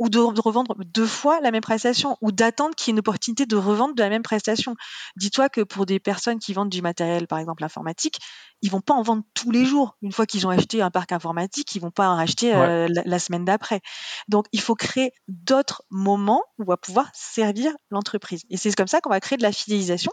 ou 0.00 0.08
de, 0.08 0.18
revendre 0.18 0.74
deux 0.86 1.06
fois 1.06 1.40
la 1.42 1.50
même 1.50 1.60
prestation, 1.60 2.16
ou 2.22 2.32
d'attendre 2.32 2.74
qu'il 2.74 2.88
y 2.88 2.90
ait 2.90 2.96
une 2.96 3.00
opportunité 3.00 3.44
de 3.44 3.56
revendre 3.56 3.94
de 3.94 4.02
la 4.02 4.08
même 4.08 4.22
prestation. 4.22 4.74
Dis-toi 5.16 5.50
que 5.50 5.60
pour 5.60 5.84
des 5.84 6.00
personnes 6.00 6.38
qui 6.38 6.54
vendent 6.54 6.70
du 6.70 6.80
matériel, 6.80 7.26
par 7.26 7.38
exemple 7.38 7.62
informatique, 7.62 8.18
ils 8.62 8.70
vont 8.70 8.80
pas 8.80 8.94
en 8.94 9.02
vendre 9.02 9.22
tous 9.34 9.50
les 9.50 9.66
jours. 9.66 9.98
Une 10.00 10.10
fois 10.10 10.24
qu'ils 10.24 10.46
ont 10.46 10.50
acheté 10.50 10.80
un 10.80 10.90
parc 10.90 11.12
informatique, 11.12 11.74
ils 11.74 11.82
vont 11.82 11.90
pas 11.90 12.08
en 12.08 12.16
racheter 12.16 12.54
euh, 12.54 12.88
la, 12.88 13.18
semaine 13.18 13.44
d'après. 13.44 13.82
Donc, 14.26 14.46
il 14.52 14.62
faut 14.62 14.74
créer 14.74 15.12
d'autres 15.28 15.82
moments 15.90 16.42
où 16.58 16.62
on 16.62 16.66
va 16.66 16.78
pouvoir 16.78 17.10
servir 17.12 17.70
l'entreprise. 17.90 18.44
Et 18.48 18.56
c'est 18.56 18.74
comme 18.74 18.88
ça 18.88 19.02
qu'on 19.02 19.10
va 19.10 19.20
créer 19.20 19.36
de 19.36 19.42
la 19.42 19.52
fidélisation 19.52 20.12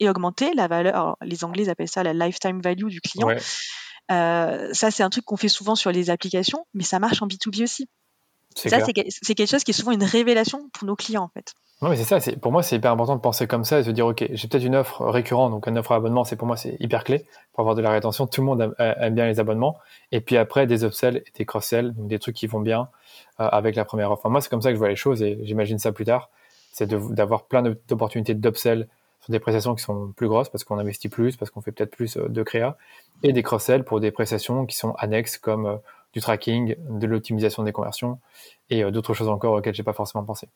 et 0.00 0.08
augmenter 0.08 0.52
la 0.54 0.66
valeur. 0.66 1.16
les 1.22 1.44
Anglais 1.44 1.68
appellent 1.68 1.88
ça 1.88 2.02
la 2.02 2.12
lifetime 2.12 2.60
value 2.60 2.88
du 2.88 3.00
client. 3.00 3.28
Euh, 4.10 4.72
ça, 4.72 4.90
c'est 4.90 5.04
un 5.04 5.10
truc 5.10 5.24
qu'on 5.24 5.36
fait 5.36 5.48
souvent 5.48 5.76
sur 5.76 5.92
les 5.92 6.10
applications, 6.10 6.66
mais 6.74 6.82
ça 6.82 6.98
marche 6.98 7.22
en 7.22 7.28
B2B 7.28 7.62
aussi. 7.62 7.88
Ça, 8.58 8.80
c'est 8.80 9.34
quelque 9.34 9.50
chose 9.50 9.64
qui 9.64 9.70
est 9.70 9.74
souvent 9.74 9.92
une 9.92 10.04
révélation 10.04 10.68
pour 10.72 10.86
nos 10.86 10.96
clients, 10.96 11.24
en 11.24 11.28
fait. 11.28 11.54
Oui, 11.80 11.96
c'est 11.96 12.18
ça. 12.18 12.32
Pour 12.38 12.50
moi, 12.50 12.64
c'est 12.64 12.74
hyper 12.74 12.90
important 12.90 13.14
de 13.14 13.20
penser 13.20 13.46
comme 13.46 13.64
ça 13.64 13.78
et 13.78 13.82
de 13.82 13.86
se 13.86 13.90
dire, 13.92 14.04
OK, 14.04 14.26
j'ai 14.28 14.48
peut-être 14.48 14.64
une 14.64 14.74
offre 14.74 15.04
récurrente, 15.06 15.52
donc 15.52 15.68
une 15.68 15.78
offre 15.78 15.92
à 15.92 15.96
abonnement, 15.96 16.24
c'est 16.24 16.34
pour 16.34 16.48
moi, 16.48 16.56
c'est 16.56 16.76
hyper 16.80 17.04
clé 17.04 17.24
pour 17.52 17.60
avoir 17.60 17.76
de 17.76 17.82
la 17.82 17.90
rétention. 17.90 18.26
Tout 18.26 18.40
le 18.40 18.46
monde 18.46 18.74
aime, 18.80 19.14
bien 19.14 19.26
les 19.26 19.38
abonnements. 19.38 19.78
Et 20.10 20.20
puis 20.20 20.36
après, 20.36 20.66
des 20.66 20.84
upsells 20.84 21.18
et 21.18 21.32
des 21.36 21.44
cross-sells, 21.44 21.94
donc 21.94 22.08
des 22.08 22.18
trucs 22.18 22.34
qui 22.34 22.48
vont 22.48 22.58
bien 22.58 22.88
euh, 23.38 23.48
avec 23.48 23.76
la 23.76 23.84
première 23.84 24.10
offre. 24.10 24.28
moi, 24.28 24.40
c'est 24.40 24.48
comme 24.48 24.62
ça 24.62 24.70
que 24.70 24.74
je 24.74 24.78
vois 24.78 24.88
les 24.88 24.96
choses 24.96 25.22
et 25.22 25.38
j'imagine 25.44 25.78
ça 25.78 25.92
plus 25.92 26.04
tard. 26.04 26.30
C'est 26.72 26.88
d'avoir 26.88 27.44
plein 27.44 27.62
d'opportunités 27.62 28.34
d'upsell 28.34 28.88
sur 29.20 29.30
des 29.30 29.38
prestations 29.38 29.76
qui 29.76 29.82
sont 29.84 30.12
plus 30.16 30.26
grosses 30.26 30.48
parce 30.48 30.64
qu'on 30.64 30.78
investit 30.78 31.08
plus, 31.08 31.36
parce 31.36 31.52
qu'on 31.52 31.60
fait 31.60 31.70
peut-être 31.70 31.92
plus 31.92 32.16
euh, 32.16 32.28
de 32.28 32.42
créa 32.42 32.76
et 33.22 33.32
des 33.32 33.44
cross-sells 33.44 33.84
pour 33.84 34.00
des 34.00 34.10
prestations 34.10 34.66
qui 34.66 34.76
sont 34.76 34.94
annexes 34.98 35.38
comme 35.38 35.66
euh, 35.66 35.76
du 36.18 36.22
tracking, 36.22 36.74
de 36.90 37.06
l'optimisation 37.06 37.62
des 37.62 37.72
conversions 37.72 38.18
et 38.70 38.82
euh, 38.82 38.90
d'autres 38.90 39.14
choses 39.14 39.28
encore 39.28 39.54
auxquelles 39.54 39.74
j'ai 39.74 39.84
pas 39.84 39.92
forcément 39.92 40.24
pensé. 40.24 40.48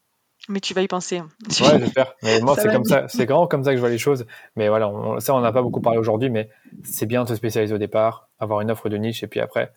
Mais 0.49 0.59
tu 0.59 0.75
vas 0.75 0.83
y 0.83 0.89
penser. 0.89 1.19
Hein. 1.19 1.29
Ouais, 1.61 1.79
j'espère. 1.79 2.15
Mais 2.25 2.41
moi, 2.41 2.57
c'est 2.57 2.69
comme 2.69 2.85
ça. 2.85 3.07
C'est 3.07 3.27
vraiment 3.27 3.47
comme 3.47 3.63
ça 3.63 3.71
que 3.71 3.77
je 3.77 3.81
vois 3.81 3.91
les 3.91 3.99
choses. 3.99 4.27
Mais 4.57 4.69
voilà, 4.69 4.91
ça, 5.21 5.35
on 5.35 5.41
n'a 5.41 5.53
pas 5.53 5.63
beaucoup 5.63 5.81
parlé 5.81 6.01
aujourd'hui, 6.01 6.31
mais 6.31 6.51
c'est 6.83 7.07
bien 7.07 7.23
de 7.23 7.29
se 7.29 7.37
spécialiser 7.37 7.75
au 7.75 7.79
départ, 7.79 8.29
avoir 8.41 8.61
une 8.61 8.71
offre 8.73 8.89
de 8.89 8.97
niche, 8.97 9.23
et 9.23 9.29
puis 9.29 9.39
après, 9.39 9.73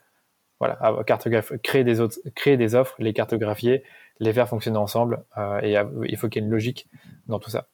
voilà, 0.60 0.80
créer 1.62 1.84
des 1.84 2.00
autres, 2.00 2.18
créer 2.34 2.58
des 2.58 2.74
offres, 2.74 2.96
les 2.98 3.14
cartographier, 3.14 3.84
les 4.20 4.34
faire 4.34 4.50
fonctionner 4.50 4.78
ensemble, 4.78 5.24
euh, 5.38 5.60
et 5.62 5.76
il 6.10 6.18
faut 6.18 6.30
qu'il 6.30 6.42
y 6.42 6.44
ait 6.44 6.48
une 6.48 6.52
logique 6.52 6.88
dans 7.28 7.38
tout 7.38 7.52
ça. 7.52 7.68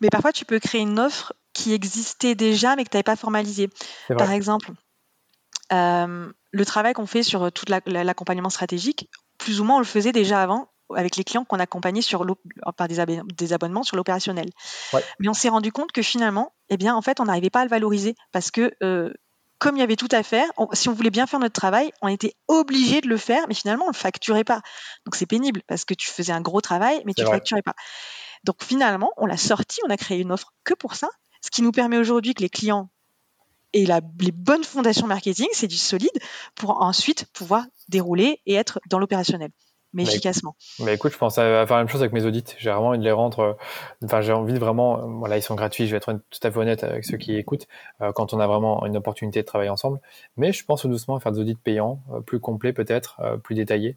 Mais 0.00 0.08
parfois, 0.08 0.32
tu 0.32 0.46
peux 0.46 0.58
créer 0.60 0.80
une 0.80 0.98
offre 0.98 1.34
qui 1.52 1.74
existait 1.74 2.34
déjà, 2.34 2.74
mais 2.74 2.84
que 2.84 2.90
tu 2.90 2.96
n'avais 2.96 3.02
pas 3.02 3.16
formalisée. 3.16 3.68
Par 4.08 4.30
exemple, 4.30 4.70
euh, 5.72 6.32
le 6.54 6.64
travail 6.64 6.92
qu'on 6.94 7.06
fait 7.06 7.24
sur 7.24 7.42
euh, 7.42 7.50
tout 7.50 7.66
l'accompagnement 7.68 8.48
stratégique, 8.48 9.10
plus 9.38 9.60
ou 9.60 9.64
moins 9.64 9.76
on 9.76 9.80
le 9.80 9.84
faisait 9.84 10.12
déjà 10.12 10.40
avant 10.40 10.70
avec 10.94 11.16
les 11.16 11.24
clients 11.24 11.44
qu'on 11.44 11.58
accompagnait 11.58 12.02
sur 12.02 12.24
par 12.76 12.88
des, 12.88 13.52
abonnements 13.52 13.82
sur 13.82 13.96
l'opérationnel. 13.96 14.50
Mais 15.18 15.28
on 15.28 15.34
s'est 15.34 15.48
rendu 15.48 15.72
compte 15.72 15.90
que 15.92 16.02
finalement, 16.02 16.52
eh 16.68 16.76
bien, 16.76 16.94
en 16.94 17.02
fait, 17.02 17.20
on 17.20 17.24
n'arrivait 17.24 17.50
pas 17.50 17.60
à 17.60 17.64
le 17.64 17.70
valoriser 17.70 18.14
parce 18.32 18.50
que 18.50 18.72
euh, 18.82 19.12
comme 19.58 19.76
il 19.76 19.80
y 19.80 19.82
avait 19.82 19.96
tout 19.96 20.08
à 20.12 20.22
faire, 20.22 20.46
si 20.74 20.88
on 20.88 20.92
voulait 20.92 21.10
bien 21.10 21.26
faire 21.26 21.40
notre 21.40 21.58
travail, 21.58 21.90
on 22.02 22.08
était 22.08 22.34
obligé 22.48 23.00
de 23.00 23.08
le 23.08 23.16
faire, 23.16 23.46
mais 23.48 23.54
finalement, 23.54 23.86
on 23.86 23.88
ne 23.88 23.94
le 23.94 23.98
facturait 23.98 24.44
pas. 24.44 24.60
Donc 25.06 25.16
c'est 25.16 25.26
pénible 25.26 25.62
parce 25.66 25.84
que 25.84 25.94
tu 25.94 26.10
faisais 26.10 26.32
un 26.32 26.42
gros 26.42 26.60
travail, 26.60 27.02
mais 27.06 27.14
tu 27.14 27.22
ne 27.22 27.28
facturais 27.28 27.62
pas. 27.62 27.74
Donc 28.44 28.62
finalement, 28.62 29.10
on 29.16 29.26
l'a 29.26 29.38
sorti, 29.38 29.80
on 29.86 29.90
a 29.90 29.96
créé 29.96 30.20
une 30.20 30.30
offre 30.30 30.52
que 30.64 30.74
pour 30.74 30.94
ça, 30.94 31.08
ce 31.40 31.50
qui 31.50 31.62
nous 31.62 31.72
permet 31.72 31.96
aujourd'hui 31.96 32.34
que 32.34 32.42
les 32.42 32.50
clients 32.50 32.90
et 33.74 33.84
la, 33.84 34.00
les 34.20 34.32
bonnes 34.32 34.64
fondations 34.64 35.06
marketing, 35.06 35.48
c'est 35.52 35.66
du 35.66 35.76
solide 35.76 36.18
pour 36.54 36.80
ensuite 36.80 37.26
pouvoir 37.34 37.66
dérouler 37.88 38.40
et 38.46 38.54
être 38.54 38.80
dans 38.88 38.98
l'opérationnel 38.98 39.50
mais 39.94 40.02
efficacement. 40.02 40.56
Mais 40.80 40.94
écoute, 40.94 41.12
je 41.12 41.18
pense 41.18 41.38
à 41.38 41.66
faire 41.66 41.76
la 41.76 41.82
même 41.82 41.88
chose 41.88 42.02
avec 42.02 42.12
mes 42.12 42.24
audits. 42.24 42.44
J'ai 42.58 42.70
vraiment 42.70 42.88
envie 42.88 42.98
de 42.98 43.04
les 43.04 43.12
rendre. 43.12 43.38
Euh, 43.38 43.52
enfin, 44.04 44.20
j'ai 44.20 44.32
envie 44.32 44.52
de 44.52 44.58
vraiment. 44.58 44.98
Euh, 44.98 45.02
voilà, 45.06 45.38
ils 45.38 45.42
sont 45.42 45.54
gratuits. 45.54 45.86
Je 45.86 45.92
vais 45.92 45.98
être 45.98 46.12
tout 46.12 46.40
à 46.42 46.50
fait 46.50 46.58
honnête 46.58 46.82
avec 46.82 47.04
ceux 47.04 47.16
qui 47.16 47.36
écoutent 47.36 47.68
euh, 48.02 48.12
quand 48.12 48.34
on 48.34 48.40
a 48.40 48.46
vraiment 48.46 48.84
une 48.86 48.96
opportunité 48.96 49.40
de 49.40 49.46
travailler 49.46 49.70
ensemble. 49.70 50.00
Mais 50.36 50.52
je 50.52 50.64
pense 50.64 50.84
doucement 50.84 51.14
à 51.14 51.20
faire 51.20 51.30
des 51.32 51.38
audits 51.38 51.54
payants, 51.54 52.02
plus 52.26 52.40
complets 52.40 52.72
peut-être, 52.72 53.20
plus 53.44 53.54
détaillés, 53.54 53.96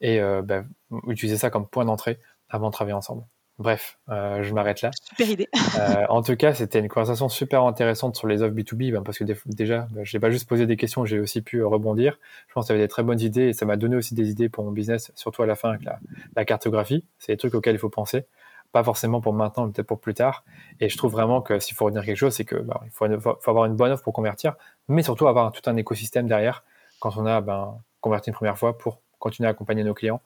et 0.00 0.18
ben, 0.18 0.68
utiliser 1.06 1.38
ça 1.38 1.48
comme 1.48 1.66
point 1.66 1.84
d'entrée 1.84 2.18
avant 2.48 2.68
de 2.68 2.72
travailler 2.72 2.94
ensemble. 2.94 3.22
Bref, 3.58 3.98
euh, 4.10 4.42
je 4.42 4.52
m'arrête 4.52 4.82
là. 4.82 4.90
Super 5.02 5.30
idée. 5.30 5.48
euh, 5.78 6.04
en 6.10 6.20
tout 6.22 6.36
cas, 6.36 6.52
c'était 6.52 6.78
une 6.78 6.88
conversation 6.88 7.30
super 7.30 7.64
intéressante 7.64 8.14
sur 8.14 8.26
les 8.26 8.42
offres 8.42 8.54
B2B, 8.54 8.92
ben 8.92 9.02
parce 9.02 9.18
que 9.18 9.24
déjà, 9.46 9.86
ben, 9.92 10.04
je 10.04 10.14
n'ai 10.14 10.20
pas 10.20 10.30
juste 10.30 10.46
posé 10.46 10.66
des 10.66 10.76
questions, 10.76 11.06
j'ai 11.06 11.18
aussi 11.18 11.40
pu 11.40 11.64
rebondir. 11.64 12.18
Je 12.48 12.52
pense 12.52 12.68
que 12.68 12.74
tu 12.74 12.78
des 12.78 12.88
très 12.88 13.02
bonnes 13.02 13.20
idées 13.20 13.48
et 13.48 13.52
ça 13.54 13.64
m'a 13.64 13.76
donné 13.76 13.96
aussi 13.96 14.14
des 14.14 14.28
idées 14.28 14.50
pour 14.50 14.64
mon 14.64 14.72
business, 14.72 15.10
surtout 15.14 15.42
à 15.42 15.46
la 15.46 15.54
fin 15.54 15.70
avec 15.70 15.84
la, 15.84 15.98
la 16.34 16.44
cartographie. 16.44 17.06
C'est 17.18 17.32
des 17.32 17.38
trucs 17.38 17.54
auxquels 17.54 17.76
il 17.76 17.78
faut 17.78 17.88
penser, 17.88 18.26
pas 18.72 18.84
forcément 18.84 19.22
pour 19.22 19.32
maintenant, 19.32 19.66
mais 19.66 19.72
peut-être 19.72 19.86
pour 19.86 20.00
plus 20.00 20.14
tard. 20.14 20.44
Et 20.80 20.90
je 20.90 20.96
trouve 20.98 21.12
vraiment 21.12 21.40
que 21.40 21.58
s'il 21.58 21.74
faut 21.74 21.86
retenir 21.86 22.04
quelque 22.04 22.18
chose, 22.18 22.34
c'est 22.34 22.44
que 22.44 22.56
ben, 22.56 22.78
faut, 22.92 23.06
avoir 23.46 23.64
une 23.64 23.76
bonne 23.76 23.92
offre 23.92 24.02
pour 24.02 24.12
convertir, 24.12 24.54
mais 24.88 25.02
surtout 25.02 25.28
avoir 25.28 25.50
tout 25.50 25.62
un 25.64 25.76
écosystème 25.76 26.26
derrière 26.26 26.62
quand 27.00 27.16
on 27.16 27.24
a 27.24 27.40
ben, 27.40 27.78
converti 28.02 28.28
une 28.28 28.34
première 28.34 28.58
fois 28.58 28.76
pour 28.76 29.00
continuer 29.18 29.46
à 29.46 29.52
accompagner 29.52 29.82
nos 29.82 29.94
clients 29.94 30.20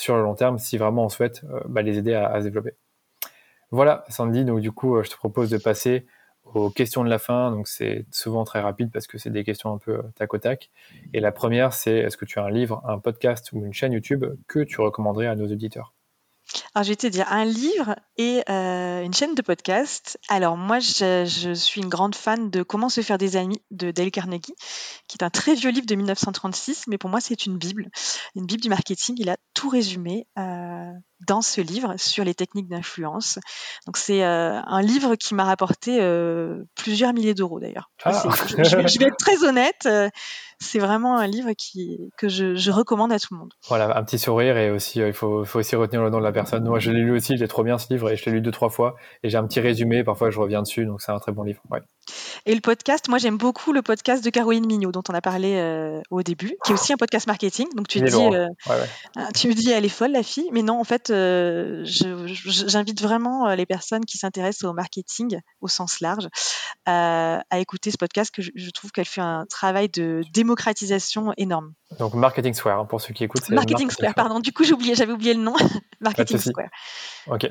sur 0.00 0.16
le 0.16 0.22
long 0.22 0.34
terme 0.34 0.58
si 0.58 0.78
vraiment 0.78 1.04
on 1.04 1.08
souhaite 1.08 1.42
euh, 1.50 1.60
bah, 1.68 1.82
les 1.82 1.98
aider 1.98 2.14
à, 2.14 2.38
se 2.40 2.44
développer. 2.44 2.72
Voilà, 3.70 4.04
Sandy, 4.08 4.44
donc 4.44 4.60
du 4.60 4.72
coup, 4.72 4.96
euh, 4.96 5.02
je 5.02 5.10
te 5.10 5.16
propose 5.16 5.50
de 5.50 5.58
passer 5.58 6.06
aux 6.44 6.70
questions 6.70 7.04
de 7.04 7.10
la 7.10 7.18
fin. 7.18 7.50
Donc 7.50 7.68
c'est 7.68 8.06
souvent 8.10 8.44
très 8.44 8.60
rapide 8.60 8.90
parce 8.90 9.06
que 9.06 9.18
c'est 9.18 9.30
des 9.30 9.44
questions 9.44 9.72
un 9.72 9.78
peu 9.78 9.98
euh, 9.98 10.02
tac 10.16 10.32
au 10.34 10.38
tac. 10.38 10.70
Et 11.12 11.20
la 11.20 11.32
première, 11.32 11.72
c'est 11.72 11.98
est-ce 11.98 12.16
que 12.16 12.24
tu 12.24 12.38
as 12.38 12.44
un 12.44 12.50
livre, 12.50 12.82
un 12.86 12.98
podcast 12.98 13.52
ou 13.52 13.64
une 13.64 13.74
chaîne 13.74 13.92
YouTube 13.92 14.24
que 14.48 14.60
tu 14.60 14.80
recommanderais 14.80 15.26
à 15.26 15.36
nos 15.36 15.46
auditeurs? 15.46 15.92
Alors, 16.74 16.84
je 16.84 16.90
vais 16.90 16.96
te 16.96 17.06
dire 17.06 17.26
un 17.30 17.44
livre 17.44 17.96
et 18.16 18.42
euh, 18.48 19.02
une 19.02 19.14
chaîne 19.14 19.34
de 19.34 19.42
podcast. 19.42 20.18
Alors, 20.28 20.56
moi, 20.56 20.78
je, 20.78 21.52
suis 21.54 21.80
une 21.80 21.88
grande 21.88 22.14
fan 22.14 22.50
de 22.50 22.62
Comment 22.62 22.88
se 22.88 23.00
faire 23.00 23.18
des 23.18 23.36
amis 23.36 23.60
de 23.70 23.90
Dale 23.90 24.10
Carnegie, 24.10 24.54
qui 25.08 25.16
est 25.18 25.24
un 25.24 25.30
très 25.30 25.54
vieux 25.54 25.70
livre 25.70 25.86
de 25.86 25.94
1936, 25.94 26.84
mais 26.88 26.98
pour 26.98 27.10
moi, 27.10 27.20
c'est 27.20 27.46
une 27.46 27.58
Bible, 27.58 27.90
une 28.34 28.46
Bible 28.46 28.62
du 28.62 28.68
marketing. 28.68 29.16
Il 29.18 29.30
a 29.30 29.36
tout 29.54 29.68
résumé. 29.68 30.26
Euh, 30.38 30.92
dans 31.26 31.42
ce 31.42 31.60
livre 31.60 31.94
sur 31.96 32.24
les 32.24 32.34
techniques 32.34 32.68
d'influence. 32.68 33.38
Donc 33.86 33.96
c'est 33.96 34.22
un 34.22 34.82
livre 34.82 35.16
qui 35.16 35.34
m'a 35.34 35.44
rapporté 35.44 35.98
plusieurs 36.76 37.12
milliers 37.12 37.34
d'euros 37.34 37.60
d'ailleurs. 37.60 37.90
Ah. 38.04 38.22
Je, 38.48 38.62
je, 38.62 38.98
vais 38.98 39.06
être 39.06 39.16
très 39.16 39.44
honnête 39.44 39.86
c'est 40.60 40.78
vraiment 40.78 41.16
un 41.18 41.26
livre 41.26 41.52
qui, 41.56 41.98
que 42.18 42.28
je, 42.28 42.54
je, 42.54 42.70
recommande 42.70 43.12
à 43.12 43.18
tout 43.18 43.28
le 43.32 43.38
monde. 43.38 43.52
Voilà, 43.68 43.96
un 43.96 44.04
petit 44.04 44.18
sourire 44.18 44.58
et 44.58 44.70
aussi, 44.70 45.00
euh, 45.00 45.08
il 45.08 45.14
faut, 45.14 45.44
faut, 45.44 45.58
aussi 45.58 45.74
retenir 45.74 46.02
le 46.02 46.10
nom 46.10 46.18
de 46.18 46.22
la 46.22 46.32
personne. 46.32 46.64
Moi, 46.64 46.78
je 46.78 46.90
l'ai 46.90 47.00
lu 47.00 47.12
aussi, 47.12 47.38
j'ai 47.38 47.48
trop 47.48 47.64
bien 47.64 47.78
ce 47.78 47.86
livre 47.90 48.10
et 48.10 48.16
je 48.16 48.26
l'ai 48.26 48.32
lu 48.32 48.40
deux, 48.42 48.50
trois 48.50 48.68
fois 48.68 48.94
et 49.22 49.30
j'ai 49.30 49.38
un 49.38 49.46
petit 49.46 49.60
résumé, 49.60 50.04
parfois 50.04 50.30
je 50.30 50.38
reviens 50.38 50.60
dessus, 50.60 50.84
donc 50.84 51.00
c'est 51.00 51.12
un 51.12 51.18
très 51.18 51.32
bon 51.32 51.44
livre. 51.44 51.62
Ouais. 51.70 51.80
Et 52.46 52.54
le 52.54 52.60
podcast, 52.60 53.08
moi 53.08 53.18
j'aime 53.18 53.36
beaucoup 53.36 53.72
le 53.72 53.82
podcast 53.82 54.24
de 54.24 54.30
Caroline 54.30 54.66
Mignot 54.66 54.92
dont 54.92 55.02
on 55.08 55.14
a 55.14 55.20
parlé 55.20 55.56
euh, 55.56 56.00
au 56.10 56.22
début, 56.22 56.56
qui 56.64 56.72
est 56.72 56.74
aussi 56.74 56.92
un 56.92 56.96
podcast 56.96 57.26
marketing. 57.26 57.68
Donc 57.74 57.88
tu 57.88 58.00
dis, 58.00 58.14
euh, 58.14 58.46
ah, 59.16 59.28
tu 59.34 59.48
me 59.48 59.54
dis, 59.54 59.70
elle 59.70 59.84
est 59.84 59.88
folle 59.88 60.12
la 60.12 60.22
fille, 60.22 60.48
mais 60.52 60.62
non, 60.62 60.80
en 60.80 60.84
fait, 60.84 61.12
j'invite 61.12 63.02
vraiment 63.02 63.54
les 63.54 63.66
personnes 63.66 64.04
qui 64.04 64.18
s'intéressent 64.18 64.70
au 64.70 64.72
marketing 64.72 65.40
au 65.60 65.68
sens 65.68 66.00
large 66.00 66.28
à 66.86 67.58
écouter 67.58 67.90
ce 67.90 67.96
podcast 67.96 68.34
que 68.34 68.42
je, 68.42 68.50
je 68.54 68.70
trouve 68.70 68.90
qu'elle 68.90 69.04
fait 69.04 69.20
un 69.20 69.46
travail 69.48 69.88
de 69.88 70.22
démocratisation 70.32 71.32
énorme. 71.36 71.72
Donc 71.98 72.14
Marketing 72.14 72.54
Square, 72.54 72.80
hein, 72.80 72.84
pour 72.84 73.00
ceux 73.00 73.12
qui 73.12 73.24
écoutent. 73.24 73.48
Marketing, 73.50 73.90
Square, 73.90 74.14
pardon. 74.14 74.40
Du 74.40 74.52
coup, 74.52 74.64
j'avais 74.64 75.12
oublié 75.12 75.34
le 75.34 75.42
nom. 75.42 75.54
Marketing 76.00 76.38
Square. 76.38 76.68
Ok. 77.26 77.50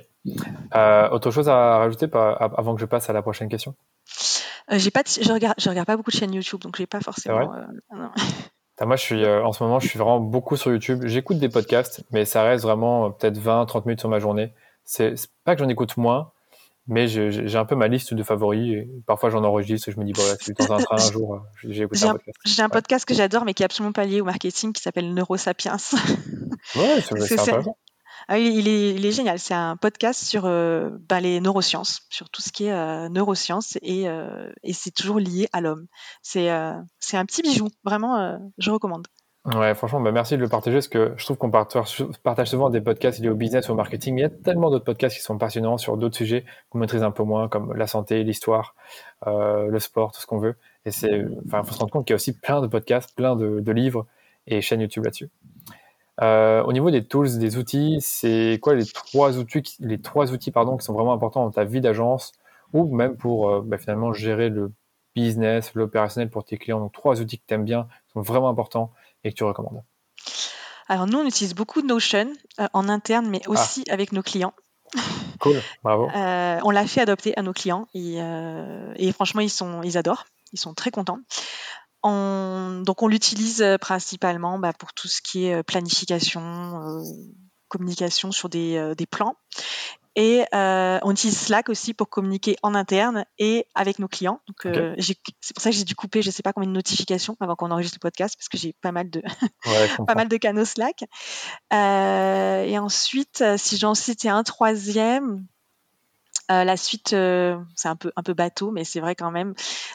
Euh, 0.76 1.10
autre 1.10 1.32
chose 1.32 1.50
à 1.50 1.78
rajouter 1.80 2.08
avant 2.14 2.76
que 2.76 2.82
je 2.82 2.86
passe 2.86 3.10
à 3.10 3.14
la 3.14 3.22
prochaine 3.22 3.50
question? 3.50 3.76
euh, 3.76 3.99
J'ai 4.72 4.92
pas, 4.92 5.02
je 5.06 5.32
regarde, 5.32 5.56
je 5.58 5.70
regarde 5.70 5.88
pas 5.88 5.98
beaucoup 5.98 6.12
de 6.12 6.16
chaînes 6.16 6.34
YouTube, 6.34 6.60
donc 6.60 6.76
j'ai 6.78 6.86
pas 6.86 7.02
forcément. 7.02 7.54
Euh, 7.54 8.86
moi, 8.86 8.96
je 8.96 9.02
suis 9.02 9.26
en 9.26 9.52
ce 9.52 9.64
moment, 9.64 9.80
je 9.80 9.88
suis 9.88 10.00
vraiment 10.00 10.20
beaucoup 10.20 10.56
sur 10.56 10.72
YouTube. 10.72 11.04
J'écoute 11.06 11.40
des 11.40 11.50
podcasts, 11.50 12.04
mais 12.12 12.26
ça 12.26 12.44
reste 12.44 12.64
vraiment 12.64 13.12
peut-être 13.12 13.38
20-30 13.38 13.86
minutes 13.86 14.00
sur 14.00 14.10
ma 14.10 14.20
journée. 14.20 14.54
C'est 14.84 15.16
pas 15.44 15.56
que 15.56 15.64
j'en 15.64 15.70
écoute 15.70 15.98
moins, 15.98 16.32
mais 16.90 17.08
j'ai 17.08 17.56
un 17.56 17.66
peu 17.66 17.76
ma 17.76 17.88
liste 17.88 18.16
de 18.16 18.24
favoris. 18.24 18.74
Et 18.74 18.90
parfois, 19.06 19.30
j'en 19.30 19.44
enregistre 19.44 19.90
et 19.90 19.92
je 19.92 20.00
me 20.00 20.06
dis, 20.06 20.12
bon, 20.12 20.24
là, 20.24 20.34
je 20.40 20.46
suis 20.46 20.54
dans 20.54 20.72
un 20.74 20.78
train 20.78 20.96
un 20.96 21.12
jour, 21.12 21.36
euh, 21.36 21.40
j'ai 21.70 21.84
écouté 21.84 22.06
un, 22.06 22.14
podcast. 22.14 22.38
J'ai 22.46 22.62
un 22.64 22.70
podcast 22.70 23.06
que 23.06 23.14
j'adore, 23.14 23.46
mais 23.46 23.54
qui 23.54 23.62
est 23.62 23.66
absolument 23.66 23.94
pas 23.94 24.06
lié 24.06 24.22
au 24.22 24.26
marketing, 24.26 24.74
qui 24.74 24.82
s'appelle 24.82 25.14
Neurosapiens. 25.14 25.78
Ouais, 26.76 27.02
c'est 27.02 27.40
intéressant. 27.40 27.78
Ah, 28.32 28.38
il, 28.38 28.68
est, 28.68 29.12
génial. 29.12 29.40
C'est 29.40 29.56
un 29.56 29.76
podcast 29.76 30.24
sur 30.24 30.46
euh, 30.46 30.92
bah, 31.10 31.20
les 31.20 31.42
neurosciences, 31.42 32.02
sur 32.10 32.30
tout 32.30 32.42
ce 32.44 32.52
qui 32.52 32.66
est 32.66 32.72
euh, 32.72 33.10
neurosciences, 33.10 33.78
et, 33.82 34.06
et 34.64 34.74
c'est 34.74 34.92
toujours 34.92 35.20
lié 35.20 35.50
à 35.52 35.62
l'homme. 35.62 35.88
C'est 36.22 36.48
un 36.48 36.86
petit 37.26 37.42
bijou, 37.42 37.70
vraiment, 37.84 38.40
je 38.58 38.72
recommande. 38.72 39.08
Ouais, 39.46 39.74
franchement, 39.74 40.02
bah 40.02 40.12
merci 40.12 40.36
de 40.36 40.42
le 40.42 40.50
partager 40.50 40.76
parce 40.76 40.90
que 40.90 41.14
je 41.16 41.24
trouve 41.24 41.38
qu'on 41.38 41.50
partage 41.50 42.50
souvent 42.50 42.70
des 42.70 42.82
podcasts 42.82 43.20
liés 43.20 43.30
au 43.30 43.36
business, 43.36 43.70
au 43.70 43.74
marketing, 43.76 44.16
mais 44.16 44.22
il 44.22 44.24
y 44.24 44.28
a 44.28 44.30
tellement 44.30 44.70
d'autres 44.70 44.84
podcasts 44.84 45.16
qui 45.16 45.24
sont 45.24 45.38
passionnants 45.38 45.78
sur 45.78 45.96
d'autres 45.96 46.18
sujets 46.18 46.46
qu'on 46.70 46.78
maîtrise 46.78 47.04
un 47.04 47.12
peu 47.12 47.24
moins, 47.24 47.48
comme 47.48 47.74
la 47.74 47.88
santé, 47.88 48.24
l'histoire, 48.24 48.76
euh, 49.28 49.68
le 49.68 49.80
sport, 49.80 50.12
tout 50.12 50.20
ce 50.20 50.28
qu'on 50.28 50.40
veut. 50.40 50.56
Et 50.86 50.92
c'est, 50.92 51.26
enfin, 51.48 51.64
faut 51.64 51.74
se 51.74 51.80
rendre 51.80 51.92
compte 51.92 52.06
qu'il 52.06 52.14
y 52.14 52.16
a 52.16 52.18
aussi 52.18 52.38
plein 52.38 52.62
de 52.62 52.68
podcasts, 52.68 53.16
plein 53.16 53.38
de, 53.38 53.72
livres 53.72 54.06
et 54.46 54.60
chaînes 54.62 54.82
YouTube 54.82 55.06
là-dessus. 55.06 55.30
Euh, 56.22 56.64
au 56.64 56.74
niveau 56.74 56.92
des 56.92 57.06
tools, 57.06 57.38
des 57.38 57.58
outils, 57.58 58.00
c'est 58.02 58.60
quoi 58.62 58.76
les 58.76 58.86
trois 58.86 59.38
outils, 59.38 59.76
les 59.80 60.02
trois 60.02 60.32
outils 60.32 60.52
pardon, 60.52 60.76
qui 60.78 60.86
sont 60.86 60.94
vraiment 60.94 61.14
importants 61.14 61.46
dans 61.46 61.52
ta 61.52 61.64
vie 61.64 61.82
d'agence 61.82 62.34
ou 62.74 62.94
même 62.94 63.16
pour 63.16 63.50
euh, 63.50 63.62
bah, 63.66 63.78
finalement 63.78 64.12
gérer 64.12 64.50
le 64.50 64.72
business, 65.16 65.74
l'opérationnel 65.76 66.30
pour 66.30 66.44
tes 66.44 66.58
clients? 66.58 66.80
Donc 66.80 66.92
trois 66.92 67.22
outils 67.22 67.40
que 67.40 67.46
tu 67.48 67.54
aimes 67.54 67.64
bien, 67.64 67.88
qui 68.08 68.14
sont 68.14 68.22
vraiment 68.22 68.50
importants 68.50 68.92
et 69.24 69.32
que 69.32 69.36
tu 69.36 69.46
recommandes 69.46 69.82
Alors 70.90 71.08
nous, 71.08 71.20
on 71.20 71.26
utilise 71.26 71.56
beaucoup 71.56 71.82
Notion 71.82 72.34
euh, 72.60 72.68
en 72.74 72.90
interne, 72.90 73.30
mais 73.30 73.42
ah. 73.46 73.52
aussi 73.52 73.84
avec 73.90 74.12
nos 74.12 74.24
clients. 74.24 74.54
Cool, 75.40 75.62
bravo. 75.86 76.10
Euh, 76.14 76.60
on 76.66 76.70
l'a 76.70 76.86
fait 76.86 77.00
adopter 77.00 77.34
à 77.38 77.42
nos 77.44 77.54
clients 77.54 77.88
et, 77.94 78.18
et, 78.98 79.12
franchement, 79.14 79.40
ils, 79.40 79.50
sont, 79.50 79.82
ils 79.84 79.98
adorent, 79.98 80.26
ils 80.52 80.60
sont 80.60 80.74
très 80.74 80.92
contents. 80.92 81.20
Donc 82.04 83.02
on 83.04 83.08
l'utilise 83.08 83.64
principalement 83.82 84.60
bah, 84.60 84.74
pour 84.74 84.94
tout 84.94 85.08
ce 85.08 85.22
qui 85.22 85.46
est 85.46 85.64
planification, 85.64 87.04
communication 87.68 88.32
sur 88.32 88.50
des, 88.50 88.94
des 88.98 89.06
plans. 89.06 89.36
Et 90.16 90.44
euh, 90.54 91.00
on 91.04 91.12
utilise 91.12 91.38
Slack 91.38 91.70
aussi 91.70 91.94
pour 91.94 92.10
communiquer 92.10 92.58
en 92.64 92.76
interne 92.76 93.26
et 93.38 93.66
avec 93.74 94.00
nos 94.00 94.08
clients. 94.08 94.42
Donc, 94.48 94.66
euh, 94.66 94.94
c'est 95.00 95.54
pour 95.54 95.62
ça 95.62 95.70
que 95.70 95.76
j'ai 95.78 95.86
dû 95.86 95.96
couper, 95.96 96.22
je 96.22 96.28
ne 96.28 96.32
sais 96.34 96.44
pas 96.44 96.52
combien 96.52 96.68
de 96.68 96.74
notifications 96.74 97.38
avant 97.40 97.56
qu'on 97.56 97.72
enregistre 97.72 97.98
le 97.98 98.02
podcast, 98.02 98.36
parce 98.38 98.50
que 98.50 98.58
j'ai 98.58 98.74
pas 98.82 98.92
mal 98.92 99.10
de 99.10 99.22
pas 100.08 100.16
mal 100.16 100.28
de 100.28 100.38
canaux 100.38 100.66
Slack. 100.66 101.06
Euh, 101.72 102.64
et 102.64 102.78
ensuite, 102.78 103.44
si 103.58 103.78
j'en 103.78 103.96
citais 103.96 104.30
un 104.30 104.44
troisième, 104.44 105.46
la 106.50 106.78
suite, 106.78 107.10
c'est 107.10 107.88
un 107.88 107.96
peu 107.96 108.12
un 108.16 108.24
peu 108.24 108.34
bateau, 108.34 108.72
mais 108.72 108.84
c'est 108.84 109.00
vrai 109.00 109.16
quand 109.16 109.32
même. 109.32 109.54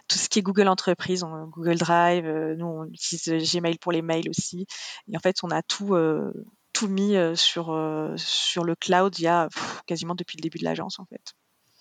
Tout 0.08 0.18
ce 0.18 0.28
qui 0.28 0.38
est 0.38 0.42
Google 0.42 0.68
Entreprise, 0.68 1.24
Google 1.48 1.76
Drive, 1.76 2.26
nous 2.56 2.66
on 2.66 2.84
utilise 2.86 3.52
Gmail 3.52 3.78
pour 3.78 3.92
les 3.92 4.02
mails 4.02 4.28
aussi. 4.30 4.66
Et 5.08 5.16
en 5.16 5.20
fait, 5.20 5.36
on 5.42 5.50
a 5.50 5.62
tout 5.62 5.94
tout 6.74 6.88
mis 6.88 7.16
euh, 7.16 7.34
sur, 7.34 7.70
euh, 7.72 8.14
sur 8.18 8.64
le 8.64 8.74
cloud 8.74 9.18
il 9.18 9.22
y 9.22 9.28
a 9.28 9.48
quasiment 9.86 10.14
depuis 10.14 10.36
le 10.36 10.42
début 10.42 10.58
de 10.58 10.64
l'agence 10.64 10.98
en 10.98 11.06
fait. 11.06 11.32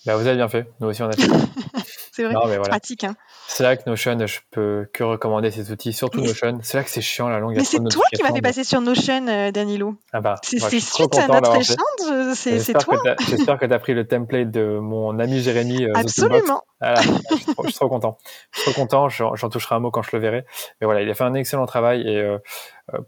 Bah, 0.05 0.17
vous 0.17 0.27
avez 0.27 0.35
bien 0.35 0.49
fait, 0.49 0.67
nous 0.79 0.89
aussi 0.89 1.01
on 1.01 1.07
a 1.07 1.13
fait. 1.13 1.21
c'est 2.11 2.25
vrai, 2.25 2.35
c'est 2.45 2.59
pratique. 2.69 3.03
Hein. 3.05 3.15
Slack, 3.47 3.87
Notion, 3.87 4.17
je 4.25 4.39
peux 4.51 4.87
que 4.93 5.03
recommander 5.03 5.49
ces 5.49 5.71
outils, 5.71 5.93
surtout 5.93 6.19
Notion. 6.19 6.59
C'est 6.61 6.77
là 6.77 6.83
que 6.83 6.89
c'est 6.89 7.01
chiant 7.01 7.29
la 7.29 7.39
longue. 7.39 7.55
Mais 7.55 7.63
c'est 7.63 7.77
toi 7.77 8.03
qui 8.13 8.21
m'as 8.21 8.33
fait 8.33 8.41
passer 8.41 8.65
sur 8.65 8.81
Notion, 8.81 9.27
euh, 9.27 9.51
Danilo. 9.51 9.95
Ah 10.11 10.19
bah, 10.19 10.35
c'est 10.43 10.59
suite 10.59 11.17
à 11.17 11.27
notre 11.27 11.55
échange, 11.55 12.33
c'est 12.35 12.73
toi. 12.73 13.01
J'espère 13.29 13.57
que 13.57 13.65
tu 13.65 13.73
as 13.73 13.79
pris 13.79 13.93
le 13.93 14.05
template 14.05 14.51
de 14.51 14.77
mon 14.79 15.17
ami 15.19 15.39
Jérémy. 15.39 15.85
Euh, 15.85 15.93
Absolument. 15.95 16.63
je, 16.81 17.01
suis 17.01 17.45
trop, 17.45 17.63
je, 17.63 17.69
suis 17.69 17.79
trop, 17.79 17.87
content. 17.87 18.17
Je 18.51 18.59
suis 18.59 18.71
trop 18.71 18.81
content, 18.81 19.07
j'en 19.07 19.49
toucherai 19.49 19.75
un 19.75 19.79
mot 19.79 19.89
quand 19.89 20.01
je 20.01 20.09
le 20.13 20.19
verrai. 20.19 20.45
Mais 20.81 20.85
voilà, 20.85 21.01
il 21.01 21.09
a 21.09 21.13
fait 21.13 21.23
un 21.23 21.33
excellent 21.33 21.65
travail 21.65 22.01
et 22.01 22.17
euh, 22.17 22.37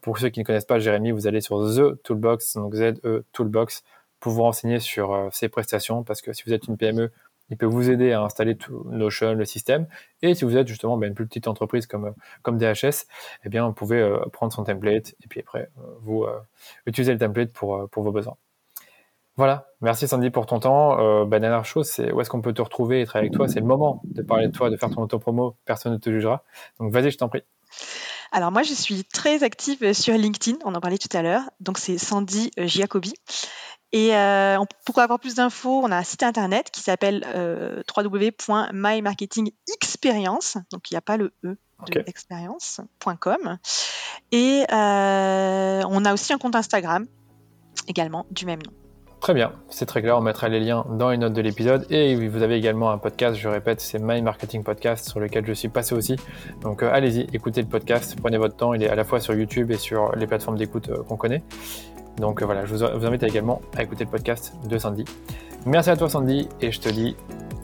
pour 0.01 0.17
ceux 0.17 0.29
qui 0.29 0.39
ne 0.39 0.45
connaissent 0.45 0.65
pas 0.65 0.79
Jérémy, 0.79 1.11
vous 1.11 1.27
allez 1.27 1.41
sur 1.41 1.59
The 1.59 2.01
Toolbox, 2.03 2.55
donc 2.55 2.73
Z-E 2.73 3.25
Toolbox 3.33 3.83
pour 4.25 4.33
vous 4.33 4.41
renseigner 4.41 4.79
sur 4.79 5.13
euh, 5.13 5.29
ses 5.31 5.49
prestations 5.49 6.03
parce 6.03 6.23
que 6.23 6.33
si 6.33 6.41
vous 6.47 6.53
êtes 6.53 6.65
une 6.65 6.77
PME, 6.77 7.11
il 7.51 7.57
peut 7.57 7.67
vous 7.67 7.91
aider 7.91 8.11
à 8.11 8.23
installer 8.23 8.57
tout 8.57 8.83
Notion, 8.89 9.35
le 9.35 9.45
système. 9.45 9.85
Et 10.23 10.33
si 10.33 10.45
vous 10.45 10.57
êtes 10.57 10.67
justement 10.67 10.97
ben, 10.97 11.09
une 11.09 11.13
plus 11.13 11.27
petite 11.27 11.47
entreprise 11.47 11.85
comme, 11.85 12.11
comme 12.41 12.57
DHS, 12.57 13.05
eh 13.43 13.49
bien, 13.49 13.67
vous 13.67 13.73
pouvez 13.73 14.01
euh, 14.01 14.17
prendre 14.33 14.51
son 14.51 14.63
template 14.63 15.13
et 15.23 15.27
puis 15.29 15.41
après, 15.41 15.69
euh, 15.77 15.81
vous 16.01 16.25
utilisez 16.87 17.13
le 17.13 17.19
template 17.19 17.53
pour, 17.53 17.87
pour 17.91 18.01
vos 18.01 18.11
besoins. 18.11 18.35
Voilà, 19.37 19.67
merci 19.79 20.07
Sandy 20.07 20.31
pour 20.31 20.47
ton 20.47 20.59
temps. 20.59 21.25
Ben, 21.25 21.39
dernière 21.39 21.65
chose, 21.65 21.87
c'est 21.87 22.11
où 22.11 22.19
est-ce 22.19 22.31
qu'on 22.31 22.41
peut 22.41 22.53
te 22.53 22.63
retrouver 22.63 23.01
et 23.01 23.05
travailler 23.05 23.27
avec 23.27 23.37
toi? 23.37 23.47
C'est 23.47 23.59
le 23.59 23.67
moment 23.67 24.01
de 24.05 24.23
parler 24.23 24.47
de 24.47 24.51
toi, 24.53 24.71
de 24.71 24.77
faire 24.77 24.89
ton 24.89 25.03
auto-promo, 25.03 25.55
personne 25.65 25.91
ne 25.93 25.97
te 25.99 26.09
jugera. 26.09 26.43
Donc 26.79 26.91
vas-y, 26.91 27.11
je 27.11 27.17
t'en 27.19 27.29
prie. 27.29 27.43
Alors 28.31 28.51
moi, 28.51 28.63
je 28.63 28.73
suis 28.73 29.03
très 29.03 29.43
active 29.43 29.93
sur 29.93 30.17
LinkedIn, 30.17 30.57
on 30.65 30.73
en 30.73 30.81
parlait 30.81 30.97
tout 30.97 31.15
à 31.15 31.21
l'heure. 31.21 31.43
Donc 31.59 31.77
c'est 31.77 31.99
Sandy 31.99 32.49
Giacobi. 32.57 33.13
Et 33.95 34.13
euh, 34.13 34.59
pour 34.85 34.99
avoir 34.99 35.19
plus 35.21 35.35
d'infos, 35.35 35.79
on 35.81 35.89
a 35.89 35.95
un 35.95 36.03
site 36.03 36.23
internet 36.23 36.69
qui 36.69 36.81
s'appelle 36.81 37.25
euh, 37.33 37.81
www.mymarketingexperience, 37.95 40.57
donc 40.69 40.91
il 40.91 40.95
n'y 40.95 40.97
a 40.97 41.01
pas 41.01 41.15
le 41.15 41.31
E 41.45 41.55
de 41.89 42.03
experience.com. 42.05 43.57
Et 44.33 44.65
euh, 44.69 45.81
on 45.89 46.03
a 46.03 46.11
aussi 46.11 46.33
un 46.33 46.37
compte 46.37 46.57
Instagram 46.57 47.07
également 47.87 48.25
du 48.31 48.45
même 48.45 48.61
nom. 48.61 48.73
Très 49.21 49.33
bien, 49.33 49.53
c'est 49.69 49.85
très 49.85 50.01
clair, 50.01 50.17
on 50.17 50.21
mettra 50.21 50.49
les 50.49 50.59
liens 50.59 50.85
dans 50.89 51.09
les 51.09 51.17
notes 51.17 51.31
de 51.31 51.41
l'épisode. 51.41 51.85
Et 51.89 52.27
vous 52.27 52.43
avez 52.43 52.57
également 52.57 52.91
un 52.91 52.97
podcast, 52.97 53.37
je 53.37 53.47
répète, 53.47 53.79
c'est 53.79 53.99
My 53.99 54.21
Marketing 54.21 54.65
Podcast 54.65 55.07
sur 55.07 55.21
lequel 55.21 55.47
je 55.47 55.53
suis 55.53 55.69
passé 55.69 55.95
aussi. 55.95 56.17
Donc 56.59 56.83
euh, 56.83 56.91
allez-y, 56.91 57.29
écoutez 57.31 57.61
le 57.61 57.69
podcast, 57.69 58.17
prenez 58.19 58.37
votre 58.37 58.57
temps, 58.57 58.73
il 58.73 58.83
est 58.83 58.89
à 58.89 58.95
la 58.95 59.05
fois 59.05 59.21
sur 59.21 59.33
YouTube 59.33 59.71
et 59.71 59.77
sur 59.77 60.13
les 60.17 60.27
plateformes 60.27 60.57
d'écoute 60.57 60.91
qu'on 61.07 61.15
connaît. 61.15 61.41
Donc 62.17 62.41
euh, 62.41 62.45
voilà, 62.45 62.65
je 62.65 62.73
vous, 62.73 62.83
invite 62.83 63.23
également 63.23 63.61
à 63.75 63.83
écouter 63.83 64.05
le 64.05 64.09
podcast 64.09 64.53
de 64.67 64.77
Sandy. 64.77 65.05
Merci 65.65 65.89
à 65.89 65.97
toi 65.97 66.09
Sandy 66.09 66.47
et 66.61 66.71
je 66.71 66.79
te 66.79 66.89
dis 66.89 67.15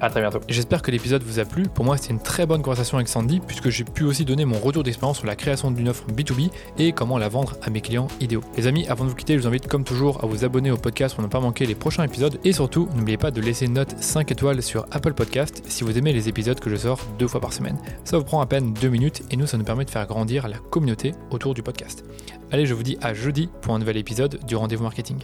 à 0.01 0.09
très 0.09 0.21
bientôt. 0.21 0.39
J'espère 0.49 0.81
que 0.81 0.89
l'épisode 0.89 1.21
vous 1.21 1.37
a 1.37 1.45
plu. 1.45 1.67
Pour 1.67 1.85
moi, 1.85 1.95
c'était 1.95 2.13
une 2.13 2.19
très 2.19 2.47
bonne 2.47 2.63
conversation 2.63 2.97
avec 2.97 3.07
Sandy 3.07 3.39
puisque 3.39 3.69
j'ai 3.69 3.83
pu 3.83 4.03
aussi 4.03 4.25
donner 4.25 4.45
mon 4.45 4.57
retour 4.57 4.81
d'expérience 4.81 5.19
sur 5.19 5.27
la 5.27 5.35
création 5.35 5.69
d'une 5.69 5.89
offre 5.89 6.05
B2B 6.07 6.49
et 6.79 6.91
comment 6.91 7.19
la 7.19 7.29
vendre 7.29 7.55
à 7.61 7.69
mes 7.69 7.81
clients 7.81 8.07
idéaux. 8.19 8.41
Les 8.57 8.65
amis, 8.65 8.87
avant 8.87 9.05
de 9.05 9.09
vous 9.09 9.15
quitter, 9.15 9.35
je 9.35 9.41
vous 9.41 9.47
invite 9.47 9.67
comme 9.67 9.83
toujours 9.83 10.23
à 10.23 10.27
vous 10.27 10.43
abonner 10.43 10.71
au 10.71 10.77
podcast 10.77 11.13
pour 11.13 11.23
ne 11.23 11.29
pas 11.29 11.39
manquer 11.39 11.67
les 11.67 11.75
prochains 11.75 12.03
épisodes 12.03 12.39
et 12.43 12.51
surtout, 12.51 12.89
n'oubliez 12.95 13.17
pas 13.17 13.29
de 13.29 13.41
laisser 13.41 13.67
une 13.67 13.73
note 13.73 13.95
5 13.99 14.31
étoiles 14.31 14.63
sur 14.63 14.87
Apple 14.89 15.13
Podcast 15.13 15.61
si 15.67 15.83
vous 15.83 15.95
aimez 15.95 16.13
les 16.13 16.27
épisodes 16.27 16.59
que 16.59 16.71
je 16.71 16.77
sors 16.77 16.99
deux 17.19 17.27
fois 17.27 17.39
par 17.39 17.53
semaine. 17.53 17.77
Ça 18.03 18.17
vous 18.17 18.23
prend 18.23 18.41
à 18.41 18.47
peine 18.47 18.73
deux 18.73 18.89
minutes 18.89 19.21
et 19.29 19.37
nous, 19.37 19.45
ça 19.45 19.57
nous 19.57 19.65
permet 19.65 19.85
de 19.85 19.91
faire 19.91 20.07
grandir 20.07 20.47
la 20.47 20.57
communauté 20.57 21.13
autour 21.29 21.53
du 21.53 21.61
podcast. 21.61 22.03
Allez, 22.51 22.65
je 22.65 22.73
vous 22.73 22.83
dis 22.83 22.97
à 23.01 23.13
jeudi 23.13 23.49
pour 23.61 23.75
un 23.75 23.79
nouvel 23.79 23.97
épisode 23.97 24.39
du 24.47 24.55
rendez-vous 24.55 24.83
marketing. 24.83 25.19